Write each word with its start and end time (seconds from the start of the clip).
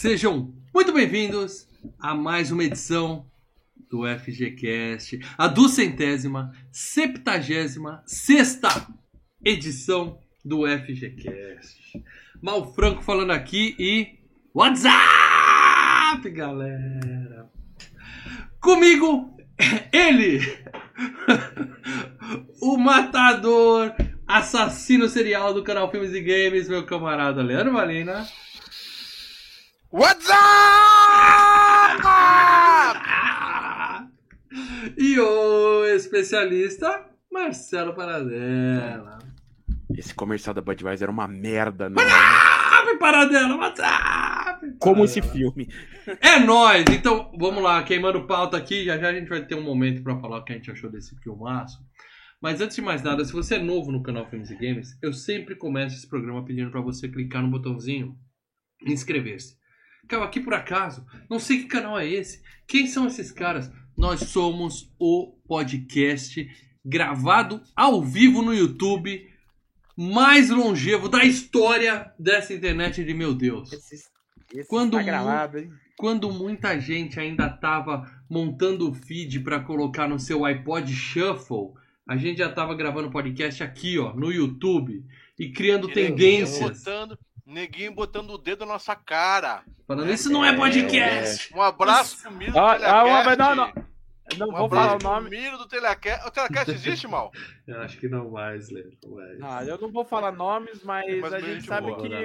Sejam 0.00 0.54
muito 0.72 0.92
bem-vindos 0.92 1.66
a 1.98 2.14
mais 2.14 2.52
uma 2.52 2.62
edição 2.62 3.26
do 3.90 4.04
FGCast, 4.06 5.18
a 5.36 5.48
duzentésima, 5.48 6.52
septagésima, 6.70 8.04
sexta 8.06 8.68
edição 9.44 10.20
do 10.44 10.62
FGCast. 10.68 12.00
Mal 12.40 12.72
Franco 12.74 13.02
falando 13.02 13.32
aqui 13.32 13.74
e. 13.76 14.20
WhatsApp, 14.54 16.30
galera! 16.30 17.50
Comigo, 18.60 19.36
ele! 19.92 20.38
o 22.62 22.76
matador, 22.76 23.92
assassino 24.28 25.08
serial 25.08 25.52
do 25.52 25.64
canal 25.64 25.90
Filmes 25.90 26.14
e 26.14 26.20
Games, 26.20 26.68
meu 26.68 26.86
camarada 26.86 27.42
Leandro 27.42 27.72
Valina. 27.72 28.24
What's 29.90 30.28
up? 30.28 30.36
E 34.98 35.18
o 35.18 35.84
especialista 35.86 37.06
Marcelo 37.32 37.94
Paradela. 37.94 39.18
Esse 39.96 40.14
comercial 40.14 40.52
da 40.52 40.60
Budweiser 40.60 41.04
era 41.04 41.10
uma 41.10 41.26
merda, 41.26 41.88
né? 41.88 41.96
WhatsApp, 41.96 42.98
Paradela, 42.98 43.56
WhatsApp! 43.56 44.76
Como 44.78 45.04
esse 45.04 45.22
filme. 45.22 45.72
É 46.20 46.38
nóis! 46.38 46.84
Então, 46.90 47.32
vamos 47.38 47.62
lá, 47.62 47.82
queimando 47.82 48.26
pauta 48.26 48.58
aqui, 48.58 48.84
já 48.84 48.98
já 48.98 49.08
a 49.08 49.14
gente 49.14 49.30
vai 49.30 49.46
ter 49.46 49.54
um 49.54 49.62
momento 49.62 50.02
pra 50.02 50.20
falar 50.20 50.38
o 50.38 50.44
que 50.44 50.52
a 50.52 50.56
gente 50.56 50.70
achou 50.70 50.90
desse 50.90 51.18
filmaço. 51.20 51.78
Mas 52.42 52.60
antes 52.60 52.76
de 52.76 52.82
mais 52.82 53.02
nada, 53.02 53.24
se 53.24 53.32
você 53.32 53.54
é 53.54 53.58
novo 53.58 53.90
no 53.90 54.02
canal 54.02 54.28
Filmes 54.28 54.50
e 54.50 54.54
Games, 54.54 54.98
eu 55.02 55.14
sempre 55.14 55.56
começo 55.56 55.96
esse 55.96 56.06
programa 56.06 56.44
pedindo 56.44 56.70
pra 56.70 56.82
você 56.82 57.08
clicar 57.08 57.42
no 57.42 57.50
botãozinho 57.50 58.14
inscrever-se. 58.86 59.57
Cara, 60.08 60.24
aqui 60.24 60.40
por 60.40 60.54
acaso, 60.54 61.06
não 61.28 61.38
sei 61.38 61.58
que 61.58 61.66
canal 61.66 61.98
é 61.98 62.08
esse. 62.08 62.42
Quem 62.66 62.86
são 62.86 63.06
esses 63.06 63.30
caras? 63.30 63.70
Nós 63.96 64.20
somos 64.20 64.90
o 64.98 65.36
podcast 65.46 66.48
gravado 66.84 67.60
ao 67.76 68.02
vivo 68.02 68.40
no 68.40 68.54
YouTube 68.54 69.28
mais 69.94 70.48
longevo 70.48 71.08
da 71.08 71.24
história 71.24 72.10
dessa 72.18 72.54
internet 72.54 73.04
de 73.04 73.12
meu 73.12 73.34
Deus. 73.34 73.72
Esse, 73.72 73.96
esse 74.54 74.68
Quando 74.68 74.96
tá 74.96 75.02
gravado, 75.02 75.58
hein? 75.58 75.70
Quando 75.98 76.30
muita 76.30 76.80
gente 76.80 77.18
ainda 77.18 77.50
tava 77.50 78.08
montando 78.30 78.88
o 78.88 78.94
feed 78.94 79.40
para 79.40 79.60
colocar 79.60 80.08
no 80.08 80.18
seu 80.18 80.44
iPod 80.44 80.94
Shuffle, 80.94 81.72
a 82.08 82.16
gente 82.16 82.38
já 82.38 82.50
tava 82.50 82.74
gravando 82.74 83.10
podcast 83.10 83.62
aqui, 83.62 83.98
ó, 83.98 84.14
no 84.14 84.32
YouTube 84.32 85.04
e 85.38 85.50
criando 85.50 85.90
E 85.90 85.92
tendências. 85.92 86.84
Botando, 86.84 87.18
neguinho 87.52 87.92
botando 87.94 88.30
o 88.30 88.38
dedo 88.38 88.66
na 88.66 88.74
nossa 88.74 88.94
cara. 88.94 89.62
Falando, 89.86 90.10
isso 90.12 90.30
não 90.30 90.44
é 90.44 90.54
podcast. 90.54 91.54
Um 91.54 91.62
abraço 91.62 92.20
pro 92.22 92.30
Miro 92.32 92.52
do 92.52 92.58
Ah, 92.58 92.72
ah, 92.72 92.78
Telecast. 92.78 93.24
mas 93.26 93.38
não, 93.38 93.54
não. 93.54 93.88
Não 94.36 94.48
Um 94.50 94.52
vou 94.58 94.68
falar 94.68 94.96
o 94.96 94.98
nome. 95.02 95.30
Miro 95.30 95.56
do 95.56 95.66
Telecast. 95.66 96.28
O 96.28 96.30
Telecast 96.30 96.70
existe, 96.70 97.08
mal? 97.08 97.32
Eu 97.66 97.80
acho 97.80 97.96
que 97.98 98.08
não 98.08 98.30
mais, 98.30 98.68
Leandro. 98.70 98.98
Ah, 99.42 99.64
eu 99.64 99.78
não 99.78 99.90
vou 99.90 100.04
falar 100.04 100.32
nomes, 100.32 100.82
mas, 100.82 101.18
Mas 101.20 101.32
a 101.32 101.38
gente 101.40 101.64
sabe 101.66 101.86
boa, 101.86 102.00
que. 102.02 102.08
Não, 102.10 102.18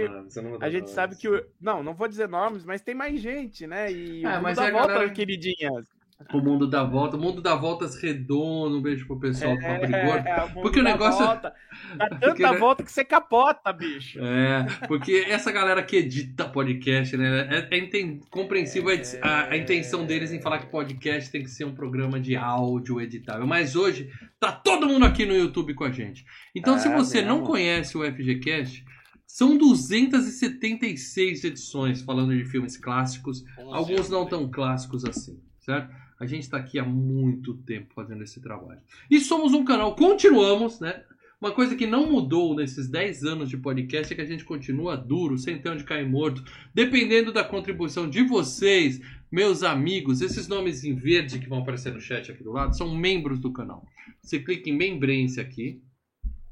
não, 0.43 0.51
não 0.51 0.57
A 0.61 0.69
gente 0.69 0.81
nomes. 0.81 0.95
sabe 0.95 1.15
que. 1.15 1.45
Não, 1.61 1.81
não 1.81 1.93
vou 1.93 2.07
dizer 2.09 2.27
nomes, 2.27 2.65
mas 2.65 2.81
tem 2.81 2.93
mais 2.93 3.19
gente, 3.21 3.65
né? 3.65 3.89
E 3.91 4.23
É, 4.25 4.27
o 4.27 4.31
mundo 4.31 4.41
mas 4.43 4.57
dá 4.57 4.65
é 4.65 4.69
a 4.69 4.71
volta, 4.71 4.87
galera- 4.93 5.09
queridinhas. 5.11 5.85
O 6.33 6.39
mundo 6.39 6.67
dá 6.67 6.83
volta, 6.83 7.17
o 7.17 7.19
mundo 7.19 7.41
dá 7.41 7.55
voltas 7.55 7.95
redondo. 8.01 8.77
Um 8.77 8.81
beijo 8.81 9.05
pro 9.07 9.19
pessoal 9.19 9.55
do 9.55 9.61
Papo 9.61 9.85
de 9.87 9.91
Gordo. 9.91 10.27
é, 10.27 10.47
mundo 10.49 10.61
Porque 10.61 10.79
o 10.79 10.83
negócio- 10.83 11.25
Volta. 11.25 11.53
Dá 11.97 12.07
tanta 12.09 12.27
Porque, 12.27 12.57
volta 12.57 12.83
que 12.83 12.91
você 12.91 13.03
capota, 13.03 13.73
bicho. 13.73 14.19
É, 14.21 14.65
porque 14.87 15.25
essa 15.27 15.51
galera 15.51 15.81
que 15.83 15.95
edita 15.97 16.45
podcast, 16.47 17.17
né? 17.17 17.67
É, 17.71 17.75
é 17.75 17.77
inten- 17.79 18.19
compreensível 18.29 18.89
a 18.91 19.27
a, 19.27 19.49
a 19.51 19.57
intenção 19.57 20.05
deles 20.05 20.31
em 20.31 20.39
falar 20.41 20.59
que 20.59 20.67
podcast 20.67 21.31
tem 21.31 21.41
que 21.43 21.49
ser 21.49 21.65
um 21.65 21.73
programa 21.73 22.19
de 22.19 22.35
áudio 22.35 23.01
editável. 23.01 23.45
Mas 23.47 23.75
hoje 23.75 24.09
tá 24.39 24.51
todo 24.51 24.87
mundo 24.87 25.05
aqui 25.05 25.25
no 25.25 25.35
YouTube 25.35 25.73
com 25.73 25.83
a 25.83 25.91
gente. 25.91 26.23
Então, 26.55 26.77
se 26.77 26.87
É 26.87 26.95
você 26.95 27.21
não 27.21 27.41
conhece 27.43 27.97
o 27.97 28.03
FGCast, 28.05 28.83
são 29.25 29.57
276 29.57 31.43
edições 31.43 32.01
falando 32.01 32.35
de 32.35 32.45
filmes 32.45 32.77
clássicos. 32.77 33.43
Alguns 33.71 34.09
não 34.09 34.25
tão 34.25 34.49
clássicos 34.49 35.03
assim, 35.05 35.39
certo? 35.59 36.02
A 36.23 36.27
gente 36.27 36.43
está 36.43 36.57
aqui 36.57 36.79
há 36.79 36.85
muito 36.85 37.53
tempo 37.53 37.93
fazendo 37.93 38.23
esse 38.23 38.41
trabalho. 38.41 38.79
E 39.11 39.19
somos 39.19 39.53
um 39.53 39.65
canal, 39.65 39.95
continuamos, 39.95 40.79
né? 40.79 41.03
Uma 41.39 41.51
coisa 41.51 41.75
que 41.75 41.85
não 41.85 42.09
mudou 42.09 42.55
nesses 42.55 42.87
10 42.87 43.25
anos 43.25 43.49
de 43.49 43.57
podcast 43.57 44.13
é 44.13 44.15
que 44.15 44.21
a 44.21 44.25
gente 44.25 44.45
continua 44.45 44.95
duro, 44.95 45.37
sem 45.37 45.59
ter 45.59 45.69
onde 45.69 45.83
cair 45.83 46.07
morto, 46.07 46.41
dependendo 46.73 47.33
da 47.33 47.43
contribuição 47.43 48.09
de 48.09 48.23
vocês, 48.23 49.01
meus 49.29 49.61
amigos. 49.61 50.21
Esses 50.21 50.47
nomes 50.47 50.85
em 50.85 50.95
verde 50.95 51.39
que 51.39 51.49
vão 51.49 51.59
aparecer 51.59 51.93
no 51.93 51.99
chat 51.99 52.31
aqui 52.31 52.41
do 52.41 52.53
lado 52.53 52.77
são 52.77 52.95
membros 52.95 53.39
do 53.39 53.51
canal. 53.51 53.85
Você 54.21 54.39
clica 54.39 54.69
em 54.69 54.77
membrência 54.77 55.43
aqui, 55.43 55.81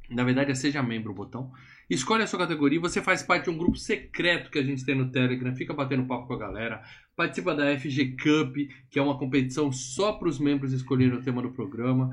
na 0.09 0.26
verdade 0.26 0.52
é 0.52 0.56
seja 0.56 0.84
membro 0.84 1.14
o 1.14 1.16
botão, 1.16 1.53
escolhe 1.90 2.24
a 2.24 2.28
sua 2.28 2.40
categoria 2.40 2.78
você 2.82 3.02
faz 3.02 3.24
parte 3.24 3.46
de 3.46 3.50
um 3.50 3.58
grupo 3.58 3.78
secreto 3.78 4.52
que 4.52 4.59
a 4.59 4.64
gente 4.64 4.84
tem 4.84 4.94
no 4.94 5.09
Telegram, 5.09 5.56
fica 5.56 5.74
batendo 5.74 6.06
papo 6.06 6.28
com 6.28 6.34
a 6.34 6.40
galera, 6.40 6.84
participa 7.16 7.54
da 7.54 7.78
FG 7.78 8.16
Cup, 8.18 8.56
que 8.90 9.00
é 9.00 9.02
uma 9.02 9.18
competição 9.18 9.72
só 9.72 10.14
para 10.14 10.28
os 10.28 10.40
membros 10.40 10.74
escolherem 10.74 11.18
o 11.18 11.22
tema 11.22 11.42
do 11.42 11.52
programa, 11.52 12.10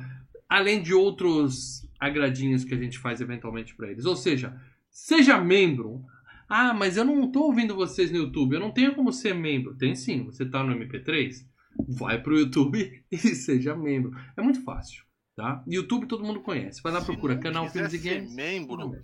além 0.49 0.83
de 0.83 0.95
outros 0.95 1.87
agradinhos 1.99 2.65
que 2.65 2.75
a 2.75 2.79
gente 2.79 2.99
faz 2.99 3.21
eventualmente 3.21 3.75
para 3.75 3.91
eles. 3.91 4.05
Ou 4.05 4.17
seja, 4.17 4.59
seja 4.91 5.39
membro. 5.39 6.05
Ah, 6.49 6.73
mas 6.73 6.97
eu 6.97 7.05
não 7.05 7.31
tô 7.31 7.43
ouvindo 7.43 7.75
vocês 7.75 8.11
no 8.11 8.19
YouTube, 8.19 8.55
eu 8.55 8.61
não 8.61 8.71
tenho 8.71 8.95
como 8.95 9.13
ser 9.13 9.35
membro. 9.35 9.77
Tem 9.77 9.95
sim, 9.95 10.25
você 10.25 10.47
tá 10.47 10.65
no 10.65 10.75
MP3, 10.75 11.45
vai 11.87 12.21
pro 12.23 12.39
YouTube 12.39 13.05
e 13.13 13.19
seja 13.19 13.77
membro. 13.77 14.13
É 14.37 14.41
muito 14.41 14.63
fácil, 14.63 15.05
tá? 15.37 15.63
YouTube 15.67 16.07
todo 16.07 16.25
mundo 16.25 16.41
conhece. 16.41 16.83
Vai 16.83 16.93
lá, 16.93 17.01
Se 17.01 17.07
procura 17.07 17.35
não 17.35 17.43
canal 17.43 17.69
Filmes 17.69 17.93
e 17.93 17.99
Games. 17.99 18.35
membro, 18.35 18.97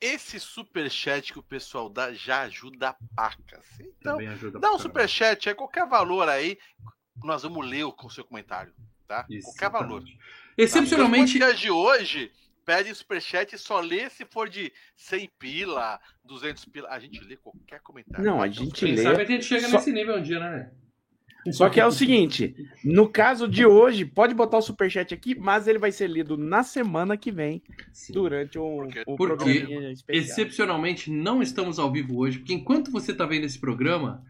esse 0.00 0.40
superchat 0.40 1.32
que 1.32 1.38
o 1.38 1.42
pessoal 1.42 1.88
dá 1.88 2.12
já 2.12 2.42
ajuda 2.42 2.96
pacas. 3.14 3.66
Então, 3.80 4.18
ajuda 4.18 4.58
dá 4.58 4.72
um 4.72 4.78
superchat 4.78 5.48
aí, 5.48 5.54
qualquer 5.54 5.86
valor 5.86 6.28
aí, 6.28 6.58
nós 7.22 7.42
vamos 7.42 7.68
ler 7.68 7.84
o 7.84 7.94
o 8.02 8.10
seu 8.10 8.24
comentário, 8.24 8.72
tá? 9.06 9.26
Qualquer 9.42 9.70
valor. 9.70 10.02
Exatamente. 10.02 10.18
Tá? 10.18 10.52
Excepcionalmente, 10.56 11.32
podcasts 11.32 11.60
de 11.60 11.70
hoje 11.70 12.32
pede 12.64 12.94
superchat 12.94 13.54
e 13.54 13.58
só 13.58 13.80
lê 13.80 14.08
se 14.08 14.24
for 14.24 14.48
de 14.48 14.72
100 14.96 15.28
pila, 15.38 16.00
200 16.24 16.64
pila. 16.66 16.88
A 16.88 16.98
gente 16.98 17.20
lê 17.24 17.36
qualquer 17.36 17.80
comentário. 17.80 18.24
Não, 18.24 18.40
a 18.40 18.48
gente 18.48 18.72
quem 18.86 18.94
lê. 18.94 19.02
sabe 19.02 19.22
a 19.22 19.24
gente 19.24 19.44
chega 19.44 19.68
Só- 19.68 19.76
nesse 19.76 19.92
nível 19.92 20.16
um 20.16 20.22
dia, 20.22 20.38
né? 20.38 20.70
Só 21.52 21.68
que 21.70 21.80
é 21.80 21.86
o 21.86 21.90
seguinte, 21.90 22.54
no 22.84 23.08
caso 23.08 23.48
de 23.48 23.64
hoje, 23.64 24.04
pode 24.04 24.34
botar 24.34 24.58
o 24.58 24.62
superchat 24.62 25.14
aqui, 25.14 25.34
mas 25.34 25.66
ele 25.66 25.78
vai 25.78 25.90
ser 25.90 26.08
lido 26.08 26.36
na 26.36 26.62
semana 26.62 27.16
que 27.16 27.32
vem, 27.32 27.62
Sim. 27.92 28.12
durante 28.12 28.58
o, 28.58 28.76
Porque- 28.76 29.02
o 29.06 29.16
Porque. 29.16 29.94
Excepcionalmente, 30.08 31.10
não 31.10 31.42
estamos 31.42 31.78
ao 31.78 31.90
vivo 31.90 32.18
hoje, 32.18 32.38
porque 32.38 32.54
enquanto 32.54 32.90
você 32.90 33.12
está 33.12 33.24
vendo 33.26 33.44
esse 33.44 33.58
programa, 33.58 34.22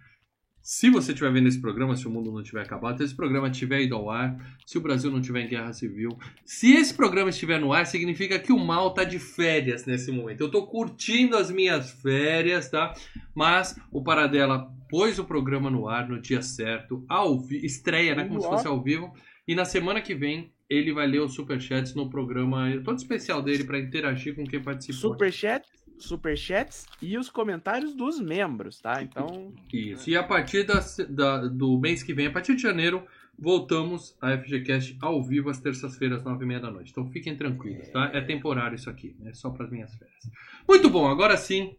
se 0.63 0.91
você 0.91 1.13
estiver 1.13 1.33
vendo 1.33 1.49
esse 1.49 1.61
programa, 1.61 1.97
se 1.97 2.07
o 2.07 2.11
mundo 2.11 2.31
não 2.31 2.43
tiver 2.43 2.63
acabado, 2.63 2.99
se 2.99 3.05
esse 3.05 3.15
programa 3.15 3.51
tiver 3.51 3.83
ido 3.83 3.95
ao 3.95 4.11
ar, 4.11 4.37
se 4.67 4.77
o 4.79 4.81
Brasil 4.81 5.11
não 5.11 5.21
tiver 5.21 5.43
em 5.43 5.49
guerra 5.49 5.73
civil, 5.73 6.19
se 6.45 6.73
esse 6.75 6.93
programa 6.95 7.31
estiver 7.31 7.59
no 7.59 7.73
ar, 7.73 7.87
significa 7.87 8.39
que 8.39 8.53
o 8.53 8.59
mal 8.59 8.93
tá 8.93 9.05
de 9.05 9.19
férias 9.19 9.87
nesse 9.87 10.13
momento. 10.13 10.43
Eu 10.43 10.51
tô 10.51 10.67
curtindo 10.67 11.37
as 11.37 11.51
minhas 11.51 11.91
férias, 11.91 12.69
tá? 12.69 12.95
Mas 13.35 13.79
o 13.91 14.03
Paradela 14.03 14.71
pôs 14.89 15.19
o 15.19 15.25
programa 15.25 15.71
no 15.71 15.89
ar 15.89 16.09
no 16.09 16.21
dia 16.21 16.43
certo, 16.43 17.05
ao 17.09 17.43
estreia, 17.51 18.15
né? 18.15 18.25
Como 18.25 18.41
se 18.41 18.49
fosse 18.49 18.67
ao 18.67 18.83
vivo. 18.83 19.13
E 19.49 19.55
na 19.55 19.65
semana 19.65 20.01
que 20.01 20.15
vem 20.15 20.53
ele 20.71 20.93
vai 20.93 21.07
ler 21.07 21.21
os 21.21 21.35
superchats 21.35 21.95
no 21.95 22.09
programa 22.09 22.69
todo 22.85 22.97
especial 22.97 23.43
dele 23.43 23.65
para 23.65 23.79
interagir 23.81 24.35
com 24.37 24.47
quem 24.47 24.63
participou. 24.63 25.13
Superchat, 25.13 25.67
superchats 25.99 26.87
e 27.03 27.19
os 27.19 27.29
comentários 27.29 27.95
dos 27.95 28.21
membros, 28.21 28.81
tá? 28.81 29.03
Então, 29.03 29.53
Isso. 29.73 30.09
E 30.09 30.17
a 30.17 30.23
partir 30.23 30.63
da, 30.65 30.81
da- 31.09 31.47
do 31.49 31.79
mês 31.79 32.03
que 32.03 32.15
vem, 32.15 32.27
a 32.29 32.31
partir 32.31 32.55
de 32.55 32.63
janeiro, 32.63 33.05
voltamos 33.39 34.17
a 34.21 34.31
FGCast 34.39 34.97
ao 35.01 35.23
vivo 35.23 35.51
às 35.51 35.59
terças-feiras, 35.59 36.23
nove 36.23 36.45
e 36.45 36.49
meia 36.49 36.61
da 36.61 36.71
noite. 36.71 36.91
Então 36.91 37.07
fiquem 37.11 37.37
tranquilos, 37.37 37.89
tá? 37.89 38.11
É 38.15 38.21
temporário 38.21 38.77
isso 38.77 38.89
aqui, 38.89 39.17
é 39.25 39.33
só 39.35 39.51
para 39.51 39.65
as 39.67 39.71
minhas 39.73 39.95
férias. 39.95 40.31
Muito 40.69 40.89
bom, 40.89 41.09
agora 41.09 41.37
sim. 41.37 41.75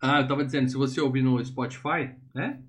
Ah, 0.00 0.20
eu 0.20 0.28
tava 0.28 0.44
dizendo, 0.44 0.68
se 0.68 0.76
você 0.76 1.00
ouvir 1.00 1.22
no 1.22 1.42
Spotify, 1.44 2.10
né? 2.34 2.60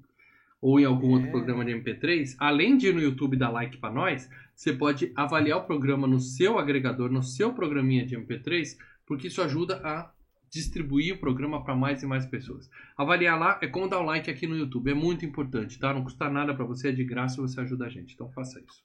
Ou 0.61 0.79
em 0.79 0.85
algum 0.85 1.09
outro 1.09 1.27
É. 1.27 1.31
programa 1.31 1.63
de 1.65 1.71
MP3, 1.71 2.35
além 2.39 2.77
de 2.77 2.87
ir 2.87 2.93
no 2.93 3.01
YouTube 3.01 3.35
dar 3.37 3.49
like 3.49 3.77
para 3.77 3.93
nós, 3.93 4.29
você 4.57 4.73
pode 4.73 5.13
avaliar 5.15 5.59
o 5.59 5.65
programa 5.65 6.07
no 6.07 6.19
seu 6.19 6.57
agregador, 6.57 7.11
no 7.11 7.21
seu 7.21 7.53
programinha 7.53 8.03
de 8.03 8.17
MP3, 8.17 8.75
porque 9.05 9.27
isso 9.27 9.39
ajuda 9.39 9.79
a 9.83 10.11
distribuir 10.49 11.13
o 11.13 11.19
programa 11.19 11.63
para 11.63 11.75
mais 11.75 12.01
e 12.01 12.07
mais 12.07 12.25
pessoas. 12.25 12.67
Avaliar 12.97 13.39
lá 13.39 13.59
é 13.61 13.67
como 13.67 13.87
dar 13.87 13.99
o 13.99 14.03
like 14.03 14.31
aqui 14.31 14.47
no 14.47 14.57
YouTube. 14.57 14.89
É 14.89 14.95
muito 14.95 15.23
importante, 15.23 15.77
tá? 15.77 15.93
Não 15.93 16.03
custa 16.03 16.27
nada 16.27 16.55
para 16.55 16.65
você, 16.65 16.89
é 16.89 16.91
de 16.91 17.03
graça 17.03 17.39
você 17.39 17.61
ajuda 17.61 17.85
a 17.85 17.89
gente. 17.89 18.15
Então 18.15 18.31
faça 18.31 18.59
isso. 18.59 18.83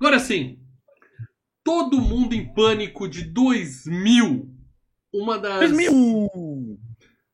Agora 0.00 0.18
sim, 0.18 0.58
Todo 1.62 2.00
Mundo 2.00 2.32
em 2.34 2.54
Pânico 2.54 3.06
de 3.06 3.24
2000. 3.24 4.50
Uma 5.12 5.38
das. 5.38 5.70
2000! 5.70 6.78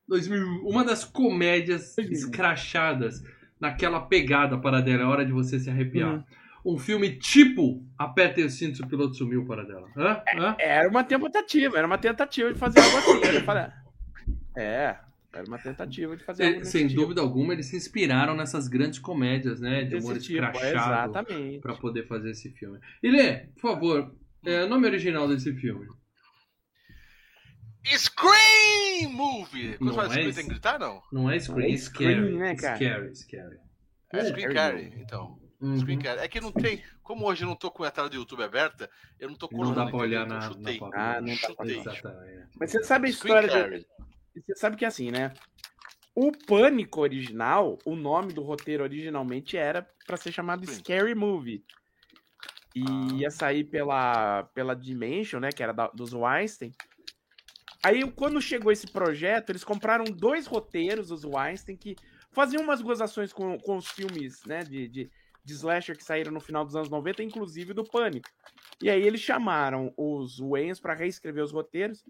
2000, 0.08 0.66
uma 0.66 0.84
das 0.84 1.05
comédias 1.05 1.94
2001. 1.94 2.12
escrachadas 2.12 3.23
naquela 3.61 4.00
pegada 4.00 4.58
para 4.58 4.81
dela, 4.81 5.05
é 5.05 5.06
hora 5.06 5.25
de 5.25 5.31
você 5.31 5.61
se 5.61 5.70
arrepiar. 5.70 6.14
Uhum. 6.14 6.25
Um 6.65 6.79
filme 6.79 7.19
tipo 7.19 7.83
Apertem 7.99 8.45
os 8.45 8.55
cintos, 8.55 8.81
o 8.81 8.87
piloto 8.87 9.15
sumiu 9.15 9.47
para 9.47 9.65
dela. 9.65 9.89
Hã? 9.97 10.23
Hã? 10.37 10.57
Era 10.59 10.89
uma 10.89 11.03
tentativa, 11.05 11.79
era 11.79 11.87
uma 11.87 11.99
tentativa 11.99 12.53
de 12.53 12.59
fazer 12.59 12.81
algo 12.81 12.97
assim. 12.99 13.21
É, 14.57 14.97
era 15.33 15.45
uma 15.47 15.59
tentativa 15.59 16.17
de 16.17 16.25
fazer 16.25 16.45
algo 16.47 16.61
É, 16.61 16.65
sem 16.65 16.89
tipo. 16.89 17.01
dúvida 17.01 17.21
alguma, 17.21 17.53
eles 17.53 17.67
se 17.67 17.77
inspiraram 17.77 18.35
nessas 18.35 18.69
grandes 18.69 18.99
comédias, 18.99 19.61
né? 19.61 19.85
De 19.85 19.97
humor 19.97 20.19
tipo, 20.19 20.43
é, 20.43 20.51
escrachado 20.51 21.11
exatamente. 21.12 21.61
para 21.61 21.75
poder 21.77 22.07
fazer 22.07 22.31
esse 22.31 22.51
filme. 22.51 22.79
Ilê, 23.03 23.47
por 23.55 23.61
favor, 23.73 24.15
é, 24.45 24.67
nome 24.67 24.87
original 24.87 25.29
desse 25.29 25.55
filme. 25.55 25.87
Scream 27.87 29.11
Movie! 29.12 29.77
Quando 29.79 29.89
Não 29.89 29.95
fala 29.95 30.09
é 30.09 30.11
Scream, 30.11 30.29
isso. 30.29 30.37
tem 30.39 30.45
que 30.47 30.51
gritar, 30.53 30.79
não? 30.79 31.01
Não 31.12 31.31
é 31.31 31.39
Scream, 31.39 31.73
é 31.73 31.77
Scary. 31.77 32.15
Scream, 32.15 32.39
né, 32.39 32.55
cara? 32.57 32.77
Scary, 32.77 33.17
Scary. 33.17 33.57
É 34.12 34.25
Scream 34.25 34.39
Scary 34.51 34.55
Carry, 34.55 34.93
então. 35.01 35.39
Uhum. 35.61 35.85
É 36.19 36.27
que 36.29 36.41
não 36.41 36.51
tem. 36.53 36.83
Como 37.03 37.27
hoje 37.27 37.45
eu 37.45 37.49
não 37.49 37.55
tô 37.57 37.71
com 37.71 37.85
a 37.85 37.91
tela 37.91 38.09
do 38.09 38.17
YouTube 38.17 38.43
aberta, 38.43 38.89
eu 39.19 39.29
não 39.29 39.37
tô 39.37 39.47
Não 39.53 39.59
colocando. 39.59 39.85
dá 39.85 39.91
pra 39.91 39.99
olhar 39.99 40.25
então 40.25 40.39
na, 40.39 40.45
na 40.47 40.53
chutei. 40.53 40.79
foto. 40.79 40.95
Ah, 40.97 41.21
não 41.21 41.35
dá 41.35 41.55
pra 41.55 41.67
Chutei. 41.95 42.45
Mas 42.59 42.71
você 42.71 42.83
sabe 42.85 43.07
a 43.07 43.11
história 43.11 43.49
do... 43.79 43.87
Você 44.35 44.55
sabe 44.57 44.77
que 44.77 44.85
assim, 44.85 45.11
né? 45.11 45.33
O 46.15 46.33
Pânico 46.33 47.01
original, 47.01 47.79
o 47.85 47.95
nome 47.95 48.33
do 48.33 48.43
roteiro 48.43 48.83
originalmente 48.83 49.57
era 49.57 49.87
pra 50.07 50.17
ser 50.17 50.33
chamado 50.33 50.67
Sim. 50.67 50.75
Scary 50.75 51.15
Movie. 51.15 51.62
E 52.75 52.83
Ah. 52.89 53.09
ia 53.17 53.31
sair 53.31 53.65
pela, 53.65 54.45
pela 54.55 54.75
Dimension, 54.75 55.41
né? 55.41 55.51
Que 55.51 55.62
era 55.62 55.73
da- 55.73 55.89
dos 55.89 56.12
Weinstein. 56.12 56.73
Aí, 57.83 58.09
quando 58.12 58.41
chegou 58.41 58.71
esse 58.71 58.87
projeto, 58.87 59.51
eles 59.51 59.65
compraram 59.65 60.05
dois 60.05 60.47
roteiros 60.47 61.09
dos 61.09 61.25
Weinstein 61.25 61.77
que 61.77 61.97
faziam 62.31 62.62
umas 62.62 62.81
gozações 62.83 63.33
com, 63.33 63.59
com 63.59 63.77
os 63.77 63.89
filmes, 63.89 64.45
né? 64.45 64.62
De, 64.62 64.87
de, 64.89 65.11
de 65.44 65.52
slasher 65.54 65.96
que 65.96 66.04
saíram 66.04 66.32
no 66.32 66.40
final 66.40 66.64
dos 66.64 66.76
anos 66.76 66.88
90, 66.90 67.22
inclusive 67.22 67.72
do 67.72 67.84
Pânico. 67.84 68.28
E 68.82 68.88
aí 68.90 69.02
eles 69.02 69.20
chamaram 69.20 69.92
os 69.96 70.38
Wayans 70.38 70.81
para 70.81 70.94
reescrever 70.94 71.42
os 71.44 71.52
roteiros. 71.52 72.04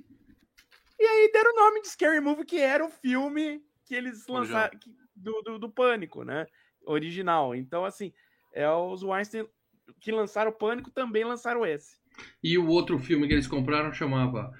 E 0.98 1.04
aí 1.04 1.30
deram 1.32 1.52
o 1.52 1.56
nome 1.56 1.80
de 1.82 1.88
Scary 1.88 2.20
Movie, 2.20 2.44
que 2.44 2.58
era 2.58 2.84
o 2.84 2.90
filme 2.90 3.62
que 3.86 3.94
eles 3.94 4.26
lançaram 4.28 4.78
que- 4.78 4.90
do, 5.16 5.42
do, 5.42 5.58
do 5.58 5.70
Pânico, 5.70 6.22
né? 6.24 6.46
Original. 6.84 7.54
Então, 7.54 7.84
assim, 7.84 8.12
é 8.54 8.68
os 8.70 9.02
Weinstein 9.02 9.46
que 10.00 10.12
lançaram 10.12 10.50
o 10.50 10.54
Pânico 10.54 10.90
também 10.90 11.24
lançaram 11.24 11.64
esse. 11.66 11.98
E 12.42 12.56
o 12.58 12.66
outro 12.68 12.98
filme 12.98 13.26
que 13.26 13.32
eles 13.34 13.46
compraram 13.46 13.92
chamava 13.92 14.52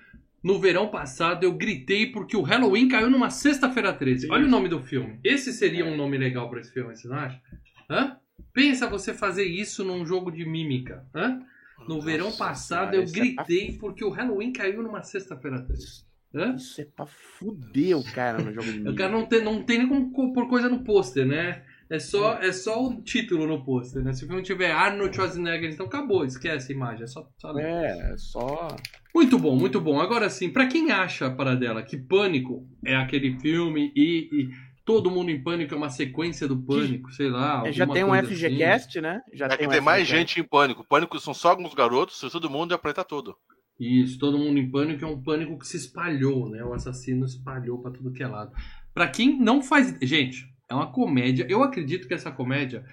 No 0.43 0.59
verão 0.59 0.89
passado 0.89 1.45
eu 1.45 1.53
gritei 1.53 2.11
porque 2.11 2.37
o 2.37 2.43
Halloween 2.43 2.89
caiu 2.89 3.11
numa 3.11 3.31
sexta-feira 3.31 3.93
13. 3.93 4.31
Olha 4.31 4.47
o 4.47 4.49
nome 4.51 4.69
do 4.69 4.81
filme. 4.83 5.21
Esse 5.23 5.53
seria 5.53 5.85
um 5.85 5.97
nome 5.97 6.17
legal 6.19 6.49
pra 6.51 6.61
esse 6.61 6.73
filme, 6.73 6.97
você 6.97 7.07
não 7.09 7.17
acha? 7.17 7.41
Hã? 7.89 8.20
Pensa 8.53 8.89
você 8.89 9.13
fazer 9.15 9.45
isso 9.45 9.85
num 9.85 10.05
jogo 10.07 10.31
de 10.31 10.45
mímica. 10.45 11.07
Hã? 11.15 11.41
No 11.89 12.01
verão 12.01 12.27
Nossa 12.27 12.39
passado 12.39 12.91
senhora, 12.91 12.97
eu 12.97 13.03
isso 13.05 13.17
é 13.17 13.21
gritei 13.21 13.73
porque 13.79 14.05
o 14.05 14.11
Halloween 14.11 14.53
caiu 14.53 14.83
numa 14.83 15.03
sexta-feira 15.03 15.63
13. 15.63 16.05
Hã? 16.35 16.55
Isso 16.55 16.81
é 16.81 16.85
pra 16.85 17.07
fuder 17.07 17.97
o 17.99 18.05
cara 18.13 18.39
no 18.39 18.53
jogo 18.53 18.71
de 18.71 18.79
O 18.81 18.85
mídia. 18.85 18.95
cara 18.95 19.11
não 19.13 19.27
tem, 19.27 19.43
não 19.43 19.63
tem 19.63 19.79
nem 19.79 19.89
como 19.89 20.13
co- 20.13 20.33
pôr 20.33 20.49
coisa 20.49 20.69
no 20.69 20.85
pôster, 20.85 21.27
né? 21.27 21.63
É 21.89 21.99
só, 21.99 22.35
é 22.35 22.53
só 22.53 22.87
o 22.87 23.03
título 23.03 23.49
no 23.49 23.65
pôster, 23.65 24.01
né? 24.05 24.13
Se 24.13 24.25
o 24.25 24.29
filme 24.29 24.43
tiver 24.43 24.71
Arnold 24.71 25.13
Schwarzenegger, 25.13 25.73
então 25.73 25.87
acabou, 25.87 26.25
esquece 26.25 26.71
a 26.73 26.77
imagem, 26.77 27.03
é 27.03 27.07
só, 27.09 27.29
só. 27.37 27.59
É, 27.59 28.13
é 28.13 28.17
só. 28.17 28.69
Muito 29.13 29.37
bom, 29.37 29.57
muito 29.57 29.81
bom. 29.81 29.99
Agora 29.99 30.31
sim, 30.31 30.51
pra 30.51 30.69
quem 30.69 30.93
acha 30.93 31.27
a 31.27 31.35
paradela 31.35 31.83
que 31.83 31.97
Pânico 31.97 32.65
é 32.85 32.95
aquele 32.95 33.41
filme 33.41 33.93
e, 33.97 34.29
e 34.33 34.51
Todo 34.91 35.11
Mundo 35.11 35.31
em 35.31 35.41
Pânico 35.43 35.73
é 35.73 35.77
uma 35.77 35.89
sequência 35.89 36.49
do 36.49 36.57
Pânico, 36.61 37.13
sei 37.13 37.29
lá. 37.29 37.63
É, 37.67 37.73
já 37.73 37.87
tem 37.87 38.03
um 38.03 38.13
FGCast, 38.13 39.01
né? 39.01 39.21
Já 39.33 39.47
É 39.47 39.57
que 39.57 39.67
um 39.67 39.71
tem 39.71 39.81
mais 39.81 40.07
gente 40.07 40.41
em 40.41 40.43
pânico. 40.45 40.85
Pânico 40.85 41.19
são 41.21 41.33
só 41.33 41.51
alguns 41.51 41.75
garotos, 41.75 42.19
todo 42.33 42.51
mundo 42.51 42.75
é 42.75 42.77
planeta 42.79 43.05
todo. 43.05 43.31
assim. 43.31 43.61
Isso, 44.03 44.19
Todo 44.19 44.37
Mundo 44.37 44.59
em 44.59 44.71
Pânico 44.71 45.05
é 45.05 45.09
um 45.09 45.23
pânico 45.23 45.59
que 45.59 45.67
se 45.67 45.77
espalhou, 45.79 46.51
né? 46.51 46.63
O 46.63 46.75
assassino 46.75 47.25
espalhou 47.25 47.81
pra 47.81 47.91
tudo 47.91 48.13
que 48.13 48.23
é 48.23 48.27
lado. 48.27 48.53
Pra 48.93 49.09
quem 49.09 49.39
não 49.41 49.63
faz. 49.63 49.97
Gente, 50.03 50.45
é 50.69 50.75
uma 50.75 50.93
comédia. 50.93 51.47
Eu 51.49 51.63
acredito 51.63 52.07
que 52.07 52.13
essa 52.13 52.31
comédia 52.31 52.85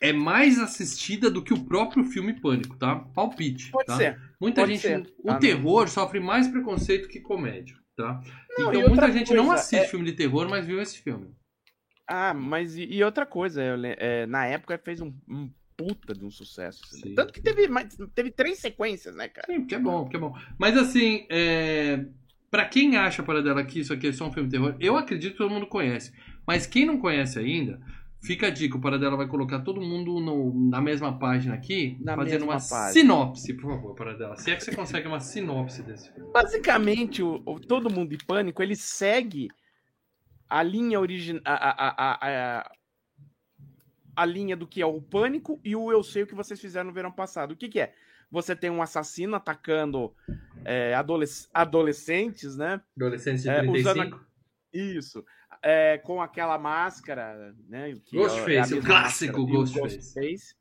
é 0.00 0.12
mais 0.12 0.58
assistida 0.58 1.30
do 1.30 1.42
que 1.42 1.52
o 1.52 1.64
próprio 1.64 2.04
filme 2.04 2.32
Pânico, 2.38 2.76
tá? 2.76 2.94
Palpite. 2.96 3.70
Pode 3.72 3.86
tá? 3.86 3.96
ser. 3.96 4.20
Muita 4.40 4.60
Pode 4.60 4.74
gente. 4.76 4.82
ser, 4.82 5.14
O 5.24 5.28
tá? 5.28 5.38
terror 5.38 5.88
sofre 5.88 6.20
mais 6.20 6.46
preconceito 6.46 7.08
que 7.08 7.18
comédia, 7.20 7.74
tá? 8.00 8.20
Não, 8.58 8.74
então 8.74 8.88
muita 8.88 9.12
gente 9.12 9.32
não 9.34 9.46
coisa, 9.46 9.60
assiste 9.60 9.84
é- 9.84 9.88
filme 9.88 10.04
de 10.04 10.12
terror, 10.12 10.48
mas 10.48 10.66
viu 10.66 10.80
esse 10.80 10.98
filme. 10.98 11.34
Ah, 12.06 12.34
mas 12.34 12.76
e, 12.76 12.84
e 12.84 13.04
outra 13.04 13.24
coisa, 13.24 13.62
eu 13.62 13.76
é, 13.84 14.26
na 14.26 14.44
época 14.46 14.76
fez 14.78 15.00
um, 15.00 15.12
um 15.28 15.48
puta 15.76 16.12
de 16.12 16.24
um 16.24 16.30
sucesso. 16.30 16.82
assim. 16.84 17.00
Sim. 17.08 17.14
Tanto 17.14 17.32
que 17.32 17.40
teve, 17.40 17.68
teve 18.14 18.30
três 18.30 18.58
sequências, 18.58 19.14
né, 19.14 19.28
cara? 19.28 19.46
Sim, 19.46 19.64
que 19.64 19.74
é 19.74 19.78
bom, 19.78 20.08
que 20.08 20.16
é 20.16 20.18
bom. 20.18 20.36
Mas 20.58 20.76
assim, 20.76 21.26
é... 21.30 22.04
para 22.50 22.66
quem 22.66 22.96
acha 22.96 23.22
para 23.22 23.42
dela 23.42 23.64
que 23.64 23.80
isso 23.80 23.92
aqui 23.92 24.08
é 24.08 24.12
só 24.12 24.26
um 24.26 24.32
filme 24.32 24.48
de 24.48 24.56
terror, 24.56 24.74
eu 24.80 24.96
acredito 24.96 25.32
que 25.32 25.38
todo 25.38 25.50
mundo 25.50 25.66
conhece. 25.66 26.12
Mas 26.46 26.66
quem 26.66 26.84
não 26.84 26.98
conhece 26.98 27.38
ainda, 27.38 27.80
fica 28.22 28.46
a 28.46 28.50
dica, 28.50 28.76
o 28.76 28.80
Paradela 28.80 29.16
vai 29.16 29.26
colocar 29.26 29.60
todo 29.60 29.80
mundo 29.80 30.20
no- 30.20 30.68
na 30.70 30.80
mesma 30.80 31.18
página 31.18 31.54
aqui, 31.54 31.96
Na 32.00 32.14
fazendo 32.16 32.44
uma 32.44 32.54
página. 32.60 32.92
sinopse, 32.92 33.54
por 33.54 33.70
favor, 33.70 33.94
Paradela. 33.94 34.36
Se 34.36 34.50
é 34.50 34.56
que 34.56 34.62
você 34.64 34.74
consegue 34.74 35.08
uma 35.08 35.20
sinopse 35.20 35.82
desse 35.82 36.12
filme. 36.12 36.30
Basicamente, 36.32 37.22
o, 37.22 37.42
o 37.46 37.58
Todo 37.60 37.90
Mundo 37.90 38.14
em 38.14 38.18
Pânico, 38.18 38.62
ele 38.62 38.76
segue 38.76 39.48
a 40.48 40.62
linha 40.62 41.00
original. 41.00 41.42
A, 41.44 42.66
a, 42.66 42.70
a, 44.16 44.26
linha 44.26 44.56
do 44.56 44.66
que 44.66 44.82
é 44.82 44.86
o 44.86 45.00
Pânico 45.00 45.60
e 45.64 45.74
o 45.74 45.90
Eu 45.90 46.02
Sei 46.02 46.22
o 46.22 46.26
que 46.26 46.34
vocês 46.34 46.60
fizeram 46.60 46.88
no 46.88 46.92
verão 46.94 47.10
passado. 47.12 47.52
O 47.52 47.56
que, 47.56 47.68
que 47.68 47.80
é? 47.80 47.94
Você 48.30 48.54
tem 48.54 48.70
um 48.70 48.82
assassino 48.82 49.34
atacando 49.34 50.12
é, 50.64 50.94
adolesc- 50.94 51.48
adolescentes, 51.54 52.56
né? 52.56 52.80
Adolescente 52.96 53.42
de 53.42 53.48
É, 53.48 53.60
35. 53.60 53.88
usando 53.90 54.20
Isso. 54.72 55.24
É, 55.62 55.98
com 55.98 56.22
aquela 56.22 56.56
máscara, 56.58 57.54
né? 57.68 57.94
que 58.06 58.16
é 58.16 58.20
Ghostface, 58.20 58.74
o 58.74 58.82
clássico 58.82 59.46
Ghostface. 59.46 59.96
Ghostface. 59.96 60.54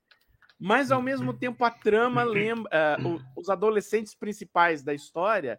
Mas 0.59 0.91
ao 0.91 1.01
mesmo 1.01 1.33
tempo 1.33 1.63
a 1.63 1.71
trama 1.71 2.21
lembra. 2.67 2.69
o- 3.05 3.39
os 3.39 3.49
adolescentes 3.49 4.13
principais 4.13 4.83
da 4.83 4.93
história 4.93 5.57